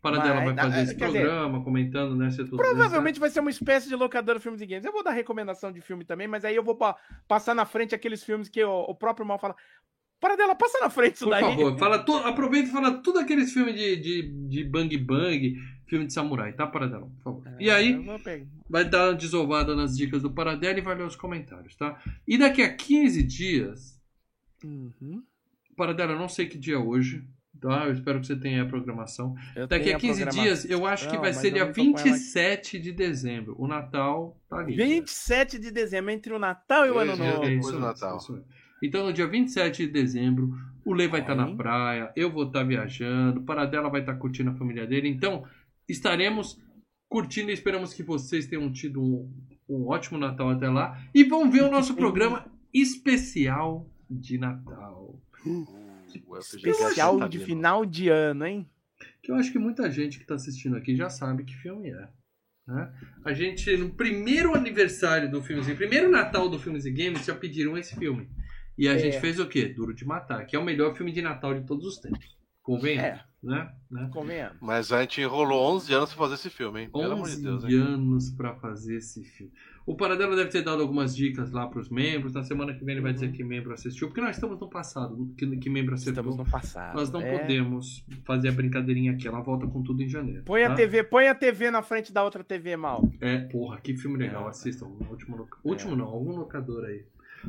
Para 0.00 0.18
Vai, 0.18 0.44
vai 0.46 0.52
dá- 0.54 0.62
fazer 0.64 0.78
é, 0.78 0.82
esse 0.82 0.96
quer 0.96 1.06
dizer, 1.06 1.20
programa, 1.20 1.62
comentando, 1.62 2.16
né? 2.16 2.28
Se 2.30 2.38
tudo 2.44 2.56
Provavelmente 2.56 3.20
vai 3.20 3.30
ser 3.30 3.38
uma 3.38 3.50
espécie 3.50 3.88
de 3.88 3.94
locadora 3.94 4.40
filmes 4.40 4.60
e 4.60 4.66
games. 4.66 4.84
Eu 4.84 4.90
vou 4.90 5.04
dar 5.04 5.12
recomendação 5.12 5.70
de 5.70 5.80
filme 5.80 6.04
também, 6.04 6.26
mas 6.26 6.44
aí 6.44 6.56
eu 6.56 6.64
vou 6.64 6.74
pa- 6.74 6.96
passar 7.28 7.54
na 7.54 7.64
frente 7.64 7.94
aqueles 7.94 8.24
filmes 8.24 8.48
que 8.48 8.64
o, 8.64 8.80
o 8.80 8.94
próprio 8.96 9.24
mal 9.24 9.38
fala. 9.38 9.54
Para 10.20 10.34
dela, 10.36 10.56
passa 10.56 10.80
na 10.80 10.90
frente 10.90 11.14
isso 11.16 11.24
Por 11.24 11.30
daí. 11.30 11.40
favor, 11.42 11.78
fala 11.78 11.98
to... 12.00 12.14
aproveita 12.16 12.68
e 12.68 12.72
fala 12.72 12.92
tudo 13.00 13.20
aqueles 13.20 13.52
filmes 13.52 13.76
de, 13.76 13.96
de, 13.96 14.22
de 14.48 14.64
bang 14.64 14.96
bang, 14.98 15.54
filme 15.86 16.06
de 16.06 16.12
samurai, 16.12 16.52
tá, 16.52 16.66
Paradela? 16.66 17.06
Por 17.06 17.22
favor. 17.22 17.42
E 17.60 17.70
aí, 17.70 17.92
Eu 17.92 18.02
vou 18.02 18.18
pegar. 18.18 18.46
vai 18.68 18.84
dar 18.84 19.10
uma 19.10 19.14
desovada 19.14 19.76
nas 19.76 19.96
dicas 19.96 20.20
do 20.22 20.32
Paradela 20.32 20.78
e 20.78 20.82
vai 20.82 20.96
ler 20.96 21.06
os 21.06 21.14
comentários, 21.16 21.76
tá? 21.76 21.96
E 22.26 22.36
daqui 22.36 22.60
a 22.62 22.74
15 22.74 23.22
dias, 23.22 24.00
Uhum. 24.64 25.22
Paradela, 25.76 26.12
eu 26.12 26.18
não 26.18 26.28
sei 26.28 26.46
que 26.46 26.58
dia 26.58 26.74
é 26.74 26.78
hoje, 26.78 27.24
tá? 27.60 27.86
Eu 27.86 27.92
espero 27.92 28.20
que 28.20 28.26
você 28.26 28.36
tenha 28.36 28.62
a 28.62 28.66
programação. 28.66 29.34
Eu 29.56 29.66
Daqui 29.66 29.92
a 29.92 29.98
15 29.98 30.24
programação. 30.24 30.42
dias, 30.42 30.70
eu 30.70 30.86
acho 30.86 31.06
que 31.08 31.14
Não, 31.14 31.20
vai 31.20 31.30
mas 31.30 31.36
ser 31.38 31.50
dia 31.52 31.64
não 31.64 31.72
tô 31.72 31.82
com 31.82 31.88
ela 31.88 31.98
aqui. 31.98 32.10
27 32.10 32.78
de 32.78 32.92
dezembro. 32.92 33.54
O 33.58 33.66
Natal 33.66 34.36
tá 34.48 34.58
ali. 34.58 34.76
27 34.76 35.58
de 35.58 35.70
dezembro, 35.70 36.10
entre 36.10 36.32
o 36.32 36.38
Natal 36.38 36.86
e 36.86 36.90
o 36.90 36.98
Ano 36.98 37.16
Novo. 37.16 37.44
É 37.44 37.54
isso 37.54 37.78
Natal. 37.78 38.16
isso. 38.18 38.44
Então, 38.82 39.06
no 39.06 39.12
dia 39.12 39.26
27 39.28 39.86
de 39.86 39.92
dezembro, 39.92 40.50
o 40.84 40.92
Lê 40.92 41.06
vai 41.06 41.20
estar 41.20 41.36
na 41.36 41.46
Oi. 41.46 41.56
praia, 41.56 42.12
eu 42.16 42.30
vou 42.32 42.46
estar 42.48 42.64
viajando, 42.64 43.40
o 43.40 43.44
Paradela 43.44 43.88
vai 43.88 44.00
estar 44.00 44.16
curtindo 44.16 44.50
a 44.50 44.54
família 44.54 44.86
dele. 44.86 45.08
Então, 45.08 45.44
estaremos 45.88 46.60
curtindo 47.08 47.50
e 47.50 47.54
esperamos 47.54 47.94
que 47.94 48.02
vocês 48.02 48.46
tenham 48.46 48.72
tido 48.72 49.00
um, 49.00 49.32
um 49.68 49.86
ótimo 49.88 50.18
Natal 50.18 50.50
até 50.50 50.68
lá. 50.68 51.00
E 51.14 51.22
vão 51.22 51.50
ver 51.50 51.62
o 51.62 51.70
nosso 51.70 51.94
programa 51.96 52.44
especial 52.74 53.86
de 54.18 54.38
Natal. 54.38 55.18
FGCast 55.42 56.56
Especial 56.56 57.28
de 57.28 57.38
final 57.38 57.84
de 57.86 58.08
ano, 58.08 58.46
hein? 58.46 58.68
Que 59.22 59.32
eu 59.32 59.36
acho 59.36 59.50
que 59.52 59.58
muita 59.58 59.90
gente 59.90 60.18
que 60.18 60.24
está 60.24 60.34
assistindo 60.34 60.76
aqui 60.76 60.94
já 60.94 61.08
sabe 61.10 61.44
que 61.44 61.54
filme 61.54 61.90
é. 61.90 62.08
né? 62.66 62.92
A 63.24 63.32
gente, 63.32 63.76
no 63.76 63.90
primeiro 63.90 64.54
aniversário 64.54 65.30
do 65.30 65.42
Filmes 65.42 65.66
e 65.68 65.74
primeiro 65.74 66.10
Natal 66.10 66.48
do 66.48 66.58
Filmes 66.58 66.84
e 66.86 66.90
Games, 66.92 67.24
já 67.24 67.34
pediram 67.34 67.76
esse 67.76 67.96
filme. 67.96 68.28
E 68.78 68.88
a 68.88 68.92
É. 68.94 68.98
gente 68.98 69.20
fez 69.20 69.38
o 69.40 69.48
quê? 69.48 69.66
Duro 69.68 69.92
de 69.94 70.04
Matar, 70.04 70.46
que 70.46 70.54
é 70.54 70.58
o 70.58 70.64
melhor 70.64 70.94
filme 70.96 71.12
de 71.12 71.20
Natal 71.22 71.54
de 71.58 71.66
todos 71.66 71.84
os 71.84 71.98
tempos. 71.98 72.36
Convenhamos, 72.62 73.20
É. 73.20 73.24
né? 73.42 73.72
né? 73.90 74.10
Convenhamos. 74.12 74.56
Mas 74.60 74.92
a 74.92 75.00
gente 75.00 75.20
enrolou 75.20 75.74
11 75.74 75.92
anos 75.92 76.10
pra 76.10 76.18
fazer 76.18 76.34
esse 76.34 76.50
filme, 76.50 76.82
hein? 76.82 76.90
Pelo 76.92 77.12
amor 77.12 77.26
de 77.26 77.32
11 77.32 77.42
Deus, 77.42 77.64
hein? 77.64 77.74
anos 77.76 78.30
pra 78.30 78.54
fazer 78.54 78.96
esse 78.98 79.24
filme. 79.24 79.52
O 79.84 79.96
Paradelo 79.96 80.36
deve 80.36 80.48
ter 80.48 80.62
dado 80.62 80.80
algumas 80.80 81.14
dicas 81.16 81.50
lá 81.50 81.66
pros 81.66 81.88
membros. 81.88 82.34
Na 82.34 82.44
semana 82.44 82.72
que 82.72 82.84
vem 82.84 82.94
ele 82.94 83.00
vai 83.02 83.12
dizer 83.12 83.32
que 83.32 83.42
membro 83.42 83.72
assistiu, 83.74 84.06
porque 84.06 84.20
nós 84.20 84.36
estamos 84.36 84.60
no 84.60 84.70
passado, 84.70 85.34
que, 85.36 85.44
que 85.56 85.68
membro 85.68 85.94
acertou. 85.94 86.22
Estamos 86.22 86.36
no 86.36 86.48
passado. 86.48 86.94
Nós 86.94 87.10
não 87.10 87.20
é. 87.20 87.36
podemos 87.36 88.06
fazer 88.24 88.50
a 88.50 88.52
brincadeirinha 88.52 89.10
aqui. 89.10 89.26
Ela 89.26 89.40
volta 89.40 89.66
com 89.66 89.82
tudo 89.82 90.00
em 90.00 90.08
janeiro. 90.08 90.44
Põe 90.44 90.62
a 90.62 90.68
tá? 90.68 90.76
TV, 90.76 91.02
põe 91.02 91.26
a 91.26 91.34
TV 91.34 91.68
na 91.72 91.82
frente 91.82 92.12
da 92.12 92.22
outra 92.22 92.44
TV, 92.44 92.76
mal. 92.76 93.10
É, 93.20 93.38
porra, 93.38 93.80
que 93.80 93.96
filme 93.96 94.18
legal. 94.18 94.46
É. 94.46 94.50
Assistam. 94.50 94.86
Último, 95.10 95.36
loca- 95.36 95.58
último 95.64 95.96
não, 95.96 96.06
algum 96.06 96.36
locador 96.36 96.84
aí. 96.84 97.04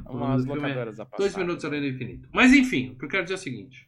Umas 0.10 0.44
é 0.44 0.49
locadoras 0.49 0.99
a 0.99 1.06
passar. 1.06 1.18
Dois 1.22 1.38
minutos 1.38 1.64
além 1.65 1.81
do 1.81 1.88
infinito. 1.88 2.27
Mas 2.34 2.52
enfim, 2.52 2.94
o 2.94 2.98
que 2.98 3.06
eu 3.06 3.10
quero 3.10 3.23
dizer 3.26 3.35
é 3.35 3.38
o 3.38 3.40
seguinte. 3.40 3.88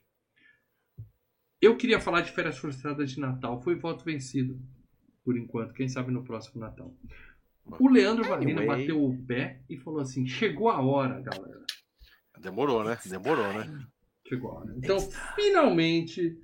Eu 1.62 1.78
queria 1.78 2.00
falar 2.00 2.22
de 2.22 2.32
férias 2.32 2.58
frustradas 2.58 3.12
de 3.12 3.20
Natal. 3.20 3.62
Foi 3.62 3.76
voto 3.76 4.04
vencido. 4.04 4.60
Por 5.24 5.38
enquanto. 5.38 5.74
Quem 5.74 5.90
sabe 5.90 6.12
no 6.12 6.24
próximo 6.24 6.62
Natal. 6.62 6.96
O 7.80 7.90
Leandro 7.90 8.24
Valina 8.26 8.62
Anyway. 8.62 8.82
bateu 8.82 9.04
o 9.04 9.18
pé 9.26 9.62
e 9.68 9.78
falou 9.78 10.00
assim: 10.00 10.28
chegou 10.28 10.70
a 10.70 10.80
hora, 10.82 11.20
galera. 11.22 11.66
Demorou, 12.40 12.84
né? 12.84 12.98
Demorou, 13.06 13.52
né? 13.54 13.88
Chegou 14.28 14.52
a 14.52 14.60
hora. 14.60 14.76
Então, 14.78 15.00
finalmente, 15.36 16.38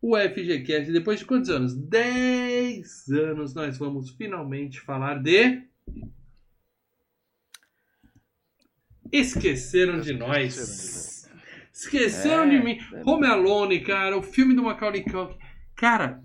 o 0.00 0.16
FGCast, 0.16 0.92
depois 0.92 1.20
de 1.20 1.26
quantos 1.26 1.50
anos? 1.50 1.74
10 1.74 3.08
anos, 3.10 3.54
nós 3.54 3.78
vamos 3.78 4.10
finalmente 4.10 4.80
falar 4.80 5.22
de. 5.22 5.62
Esqueceram 9.12 10.00
de 10.00 10.12
nós. 10.12 11.15
Esqueceram 11.76 12.44
É, 12.44 12.48
de 12.50 12.64
mim. 12.64 12.78
é. 12.94 13.02
Home 13.04 13.26
Alone, 13.26 13.80
cara, 13.80 14.16
o 14.16 14.22
filme 14.22 14.54
do 14.54 14.62
Macaulay 14.62 15.04
Culkin. 15.04 15.36
Cara, 15.76 16.20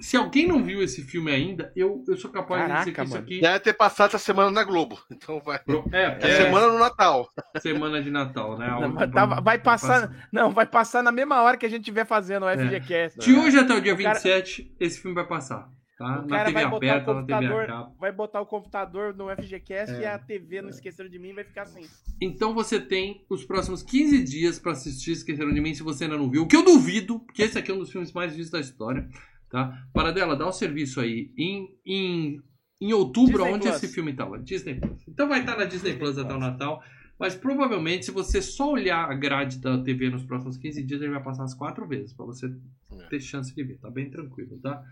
se 0.00 0.16
alguém 0.16 0.46
não 0.46 0.62
viu 0.62 0.82
esse 0.82 1.02
filme 1.02 1.30
ainda, 1.32 1.72
eu, 1.74 2.04
eu 2.06 2.16
sou 2.16 2.30
capaz 2.30 2.62
de 2.62 2.68
dizer 2.78 2.84
que 2.84 2.92
Caraca, 2.92 3.02
isso 3.04 3.12
mano. 3.14 3.24
aqui. 3.24 3.40
Deve 3.40 3.60
ter 3.60 3.72
passado 3.74 4.08
essa 4.08 4.18
semana 4.18 4.50
na 4.50 4.62
Globo. 4.64 4.98
Então 5.10 5.40
vai. 5.40 5.60
É, 5.92 6.18
É, 6.20 6.36
semana 6.44 6.68
no 6.68 6.78
Natal. 6.78 7.28
semana 7.60 8.00
de 8.02 8.10
Natal, 8.10 8.56
né? 8.58 8.68
Não, 8.68 8.88
mas 8.88 9.10
tá- 9.10 9.26
vai 9.40 9.58
passar, 9.58 10.10
não, 10.32 10.50
vai 10.52 10.66
passar 10.66 11.02
na 11.02 11.10
mesma 11.12 11.42
hora 11.42 11.56
que 11.56 11.66
a 11.66 11.68
gente 11.68 11.80
estiver 11.80 12.06
fazendo 12.06 12.46
o 12.46 12.48
FGCast. 12.48 13.18
De 13.18 13.34
hoje 13.34 13.58
até 13.58 13.74
o 13.74 13.80
dia 13.80 13.94
O 13.94 13.96
cara- 13.96 14.14
27, 14.14 14.74
esse 14.78 15.00
filme 15.00 15.14
vai 15.14 15.26
passar. 15.26 15.68
Tá? 15.96 16.18
O 16.20 16.22
Na 16.22 16.28
cara 16.38 16.44
TV 16.46 16.52
vai 16.52 16.64
botar 16.70 16.76
aberta, 16.76 17.10
o 17.10 17.14
na 17.14 17.22
TV 17.22 17.32
a 17.32 17.36
computador, 17.48 17.92
vai 18.00 18.12
botar 18.12 18.40
o 18.40 18.46
computador 18.46 19.14
no 19.14 19.28
FGCast 19.30 19.94
É. 19.94 20.00
e 20.00 20.06
a 20.06 20.18
TV 20.18 20.60
não 20.60 20.68
esqueceram 20.70 21.08
de 21.08 21.18
mim 21.20 21.32
vai 21.32 21.44
ficar 21.44 21.62
assim. 21.62 21.82
Então 22.20 22.52
você 22.52 22.80
tem 22.80 23.24
os 23.30 23.44
próximos 23.44 23.82
15 23.82 24.24
dias 24.24 24.58
pra 24.58 24.72
assistir 24.72 25.12
Esqueceram 25.12 25.52
de 25.52 25.60
Mim 25.60 25.72
se 25.72 25.82
você 25.84 26.04
ainda 26.04 26.16
não 26.18 26.28
viu. 26.30 26.42
O 26.42 26.48
que 26.48 26.56
eu 26.56 26.64
duvido, 26.64 27.20
porque 27.20 27.42
esse 27.42 27.56
aqui 27.58 27.70
é 27.70 27.74
um 27.74 27.78
dos 27.78 27.92
filmes 27.92 28.12
mais 28.12 28.32
vistos 28.34 28.50
da 28.50 28.60
história. 28.60 29.08
Tá? 29.50 29.86
Paradela, 29.92 30.34
dá 30.34 30.46
o 30.48 30.52
serviço 30.52 31.00
aí. 31.00 31.30
Em, 31.38 31.68
em, 31.86 32.40
em 32.80 32.92
outubro, 32.92 33.38
Disney 33.38 33.52
onde 33.52 33.68
Plus. 33.68 33.76
esse 33.82 33.94
filme 33.94 34.12
tava? 34.14 34.36
Disney 34.40 34.74
Plus. 34.74 35.06
Então 35.06 35.28
vai 35.28 35.40
estar 35.40 35.56
na 35.56 35.64
Disney 35.64 35.94
Plus 35.96 36.18
até 36.18 36.34
o 36.34 36.38
Natal. 36.40 36.82
Mas 37.16 37.36
provavelmente, 37.36 38.06
se 38.06 38.10
você 38.10 38.42
só 38.42 38.72
olhar 38.72 39.08
a 39.08 39.14
grade 39.14 39.58
da 39.60 39.78
TV 39.80 40.10
nos 40.10 40.24
próximos 40.24 40.56
15 40.56 40.82
dias, 40.82 41.00
ele 41.00 41.12
vai 41.12 41.22
passar 41.22 41.42
umas 41.42 41.54
quatro 41.54 41.86
vezes 41.86 42.12
pra 42.12 42.26
você 42.26 42.46
É. 42.46 43.06
ter 43.08 43.20
chance 43.20 43.54
de 43.54 43.62
ver. 43.62 43.78
Tá 43.78 43.88
bem 43.88 44.10
tranquilo, 44.10 44.58
tá? 44.60 44.82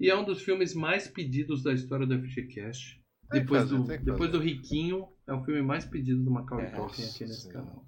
E 0.00 0.10
é 0.10 0.16
um 0.16 0.24
dos 0.24 0.42
filmes 0.42 0.74
mais 0.74 1.06
pedidos 1.08 1.62
da 1.62 1.72
história 1.72 2.06
do 2.06 2.18
FGCast. 2.18 3.00
Tem 3.30 3.40
Depois, 3.40 3.62
fazer, 3.62 3.76
do, 3.76 3.84
depois 4.04 4.18
fazer. 4.18 4.32
do 4.32 4.38
Riquinho, 4.40 5.08
é 5.26 5.32
o 5.32 5.42
filme 5.44 5.62
mais 5.62 5.84
pedido 5.86 6.22
do 6.22 6.30
Macaulay 6.30 6.66
É, 6.66 6.70
Culkin 6.70 7.02
aqui 7.04 7.24
nesse 7.24 7.42
Senhora. 7.42 7.66
canal. 7.66 7.86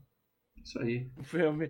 Isso 0.63 0.79
aí. 0.81 1.11
O 1.19 1.25
filme 1.25 1.69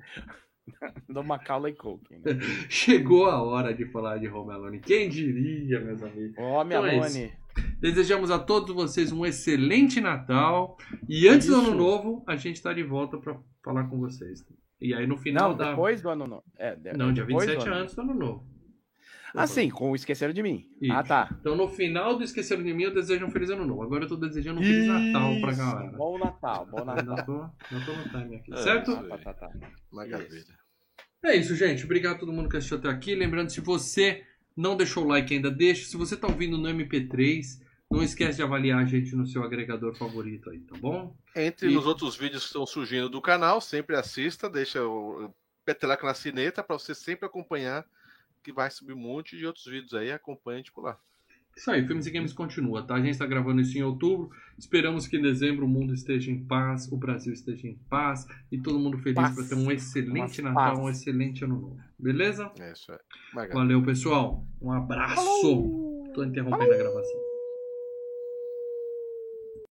do 1.08 1.24
Macaulay 1.24 1.72
Culkin. 1.74 2.16
né? 2.18 2.38
Chegou 2.68 3.26
a 3.26 3.42
hora 3.42 3.74
de 3.74 3.84
falar 3.90 4.18
de 4.18 4.28
Home 4.28 4.52
Alone. 4.52 4.80
Quem 4.80 5.08
diria, 5.08 5.80
meus 5.80 6.02
amigos? 6.02 6.36
Homem 6.38 6.76
Então 6.78 6.86
é 6.86 6.98
Alone. 6.98 7.32
Desejamos 7.80 8.30
a 8.30 8.38
todos 8.38 8.74
vocês 8.74 9.10
um 9.12 9.24
excelente 9.26 10.00
Natal. 10.00 10.76
E 11.08 11.26
antes 11.28 11.48
do 11.48 11.54
Isso. 11.58 11.66
ano 11.70 11.74
novo, 11.76 12.22
a 12.26 12.36
gente 12.36 12.62
tá 12.62 12.72
de 12.72 12.82
volta 12.82 13.18
pra 13.18 13.40
falar 13.64 13.84
com 13.88 13.98
vocês. 13.98 14.44
E 14.80 14.92
aí 14.94 15.06
no 15.06 15.16
final 15.16 15.50
Não, 15.50 15.56
da. 15.56 15.70
depois 15.70 16.02
do 16.02 16.10
ano 16.10 16.26
novo. 16.26 16.44
É, 16.58 16.74
de- 16.76 16.92
Não, 16.92 17.12
dia 17.12 17.24
depois 17.24 17.46
do 17.46 17.52
27 17.52 17.68
é 17.68 17.72
ano. 17.72 17.82
antes 17.82 17.94
do 17.94 18.00
ano 18.02 18.14
novo. 18.14 18.53
Ah, 19.34 19.46
sim, 19.46 19.68
com 19.68 19.90
o 19.90 19.96
Esqueceram 19.96 20.32
de 20.32 20.42
Mim. 20.42 20.68
Isso. 20.80 20.92
Ah, 20.92 21.02
tá. 21.02 21.28
Então 21.40 21.56
no 21.56 21.68
final 21.68 22.16
do 22.16 22.22
Esqueceram 22.22 22.62
de 22.62 22.72
Mim, 22.72 22.84
eu 22.84 22.94
desejo 22.94 23.26
um 23.26 23.30
Feliz 23.30 23.50
Ano 23.50 23.64
Novo. 23.66 23.82
Agora 23.82 24.04
eu 24.04 24.08
tô 24.08 24.16
desejando 24.16 24.60
um 24.60 24.62
Feliz 24.62 24.86
Natal 24.86 25.40
pra 25.40 25.50
Isso, 25.50 25.58
galera. 25.60 25.96
Bom 25.96 26.18
Natal, 26.18 26.66
bom 26.70 26.84
Natal. 26.84 26.98
Ainda 27.10 27.22
tô, 27.24 27.32
ainda 27.74 27.86
tô 27.86 27.92
no 27.92 28.04
time 28.08 28.36
aqui, 28.36 28.52
É, 28.54 28.56
certo? 28.58 28.90
isso 28.92 29.00
Ah, 29.12 29.18
tá, 29.18 29.34
tá, 29.34 29.48
tá. 29.48 29.52
Maravilha. 29.92 30.44
É 31.24 31.36
isso, 31.36 31.56
gente. 31.56 31.84
Obrigado 31.84 32.16
a 32.16 32.18
todo 32.18 32.32
mundo 32.32 32.48
que 32.48 32.56
assistiu 32.56 32.78
até 32.78 32.88
aqui. 32.88 33.14
Lembrando, 33.14 33.50
se 33.50 33.60
você 33.60 34.22
não 34.56 34.76
deixou 34.76 35.04
o 35.04 35.08
like 35.08 35.34
ainda, 35.34 35.50
deixa. 35.50 35.86
Se 35.86 35.96
você 35.96 36.16
tá 36.16 36.26
ouvindo 36.28 36.56
no 36.58 36.68
MP3, 36.68 37.60
não 37.90 38.02
esquece 38.02 38.36
de 38.36 38.42
avaliar 38.42 38.80
a 38.82 38.84
gente 38.84 39.16
no 39.16 39.26
seu 39.26 39.42
agregador 39.42 39.94
favorito 39.96 40.50
aí, 40.50 40.60
tá 40.60 40.76
bom? 40.78 41.16
Entre 41.34 41.70
E- 41.70 41.74
nos 41.74 41.86
outros 41.86 42.14
vídeos 42.16 42.42
que 42.42 42.48
estão 42.48 42.66
surgindo 42.66 43.08
do 43.08 43.20
canal, 43.22 43.60
sempre 43.60 43.96
assista, 43.96 44.48
deixa 44.50 44.82
o 44.86 45.32
peteleco 45.64 46.04
na 46.06 46.14
sineta 46.14 46.62
para 46.62 46.78
você 46.78 46.94
sempre 46.94 47.24
acompanhar 47.26 47.84
que 48.44 48.52
vai 48.52 48.70
subir 48.70 48.92
um 48.92 48.98
monte 48.98 49.36
de 49.36 49.46
outros 49.46 49.64
vídeos 49.64 49.94
aí, 49.94 50.12
acompanha 50.12 50.56
a 50.56 50.58
gente 50.58 50.70
por 50.72 50.84
lá. 50.84 50.98
Isso 51.56 51.70
aí, 51.70 51.86
Filmes 51.86 52.04
e 52.06 52.10
Games 52.10 52.32
continua, 52.32 52.82
tá? 52.84 52.96
A 52.96 53.00
gente 53.00 53.16
tá 53.16 53.24
gravando 53.26 53.60
isso 53.60 53.78
em 53.78 53.82
outubro. 53.82 54.28
Esperamos 54.58 55.06
que 55.06 55.16
em 55.16 55.22
dezembro 55.22 55.64
o 55.64 55.68
mundo 55.68 55.94
esteja 55.94 56.30
em 56.30 56.44
paz, 56.44 56.90
o 56.90 56.96
Brasil 56.96 57.32
esteja 57.32 57.68
em 57.68 57.76
paz 57.88 58.26
e 58.50 58.60
todo 58.60 58.78
mundo 58.78 58.98
feliz 58.98 59.30
para 59.34 59.44
ter 59.44 59.54
um 59.54 59.70
excelente 59.70 60.40
Uma 60.40 60.50
Natal, 60.50 60.74
paz. 60.74 60.78
um 60.80 60.90
excelente 60.90 61.44
Ano 61.44 61.60
Novo. 61.60 61.80
Beleza? 61.96 62.50
É 62.58 62.72
isso 62.72 62.92
aí. 62.92 63.48
Valeu, 63.52 63.80
pessoal. 63.84 64.44
Um 64.60 64.72
abraço. 64.72 66.10
Tô 66.12 66.24
interrompendo 66.24 66.72
a 66.72 66.76
gravação. 66.76 67.23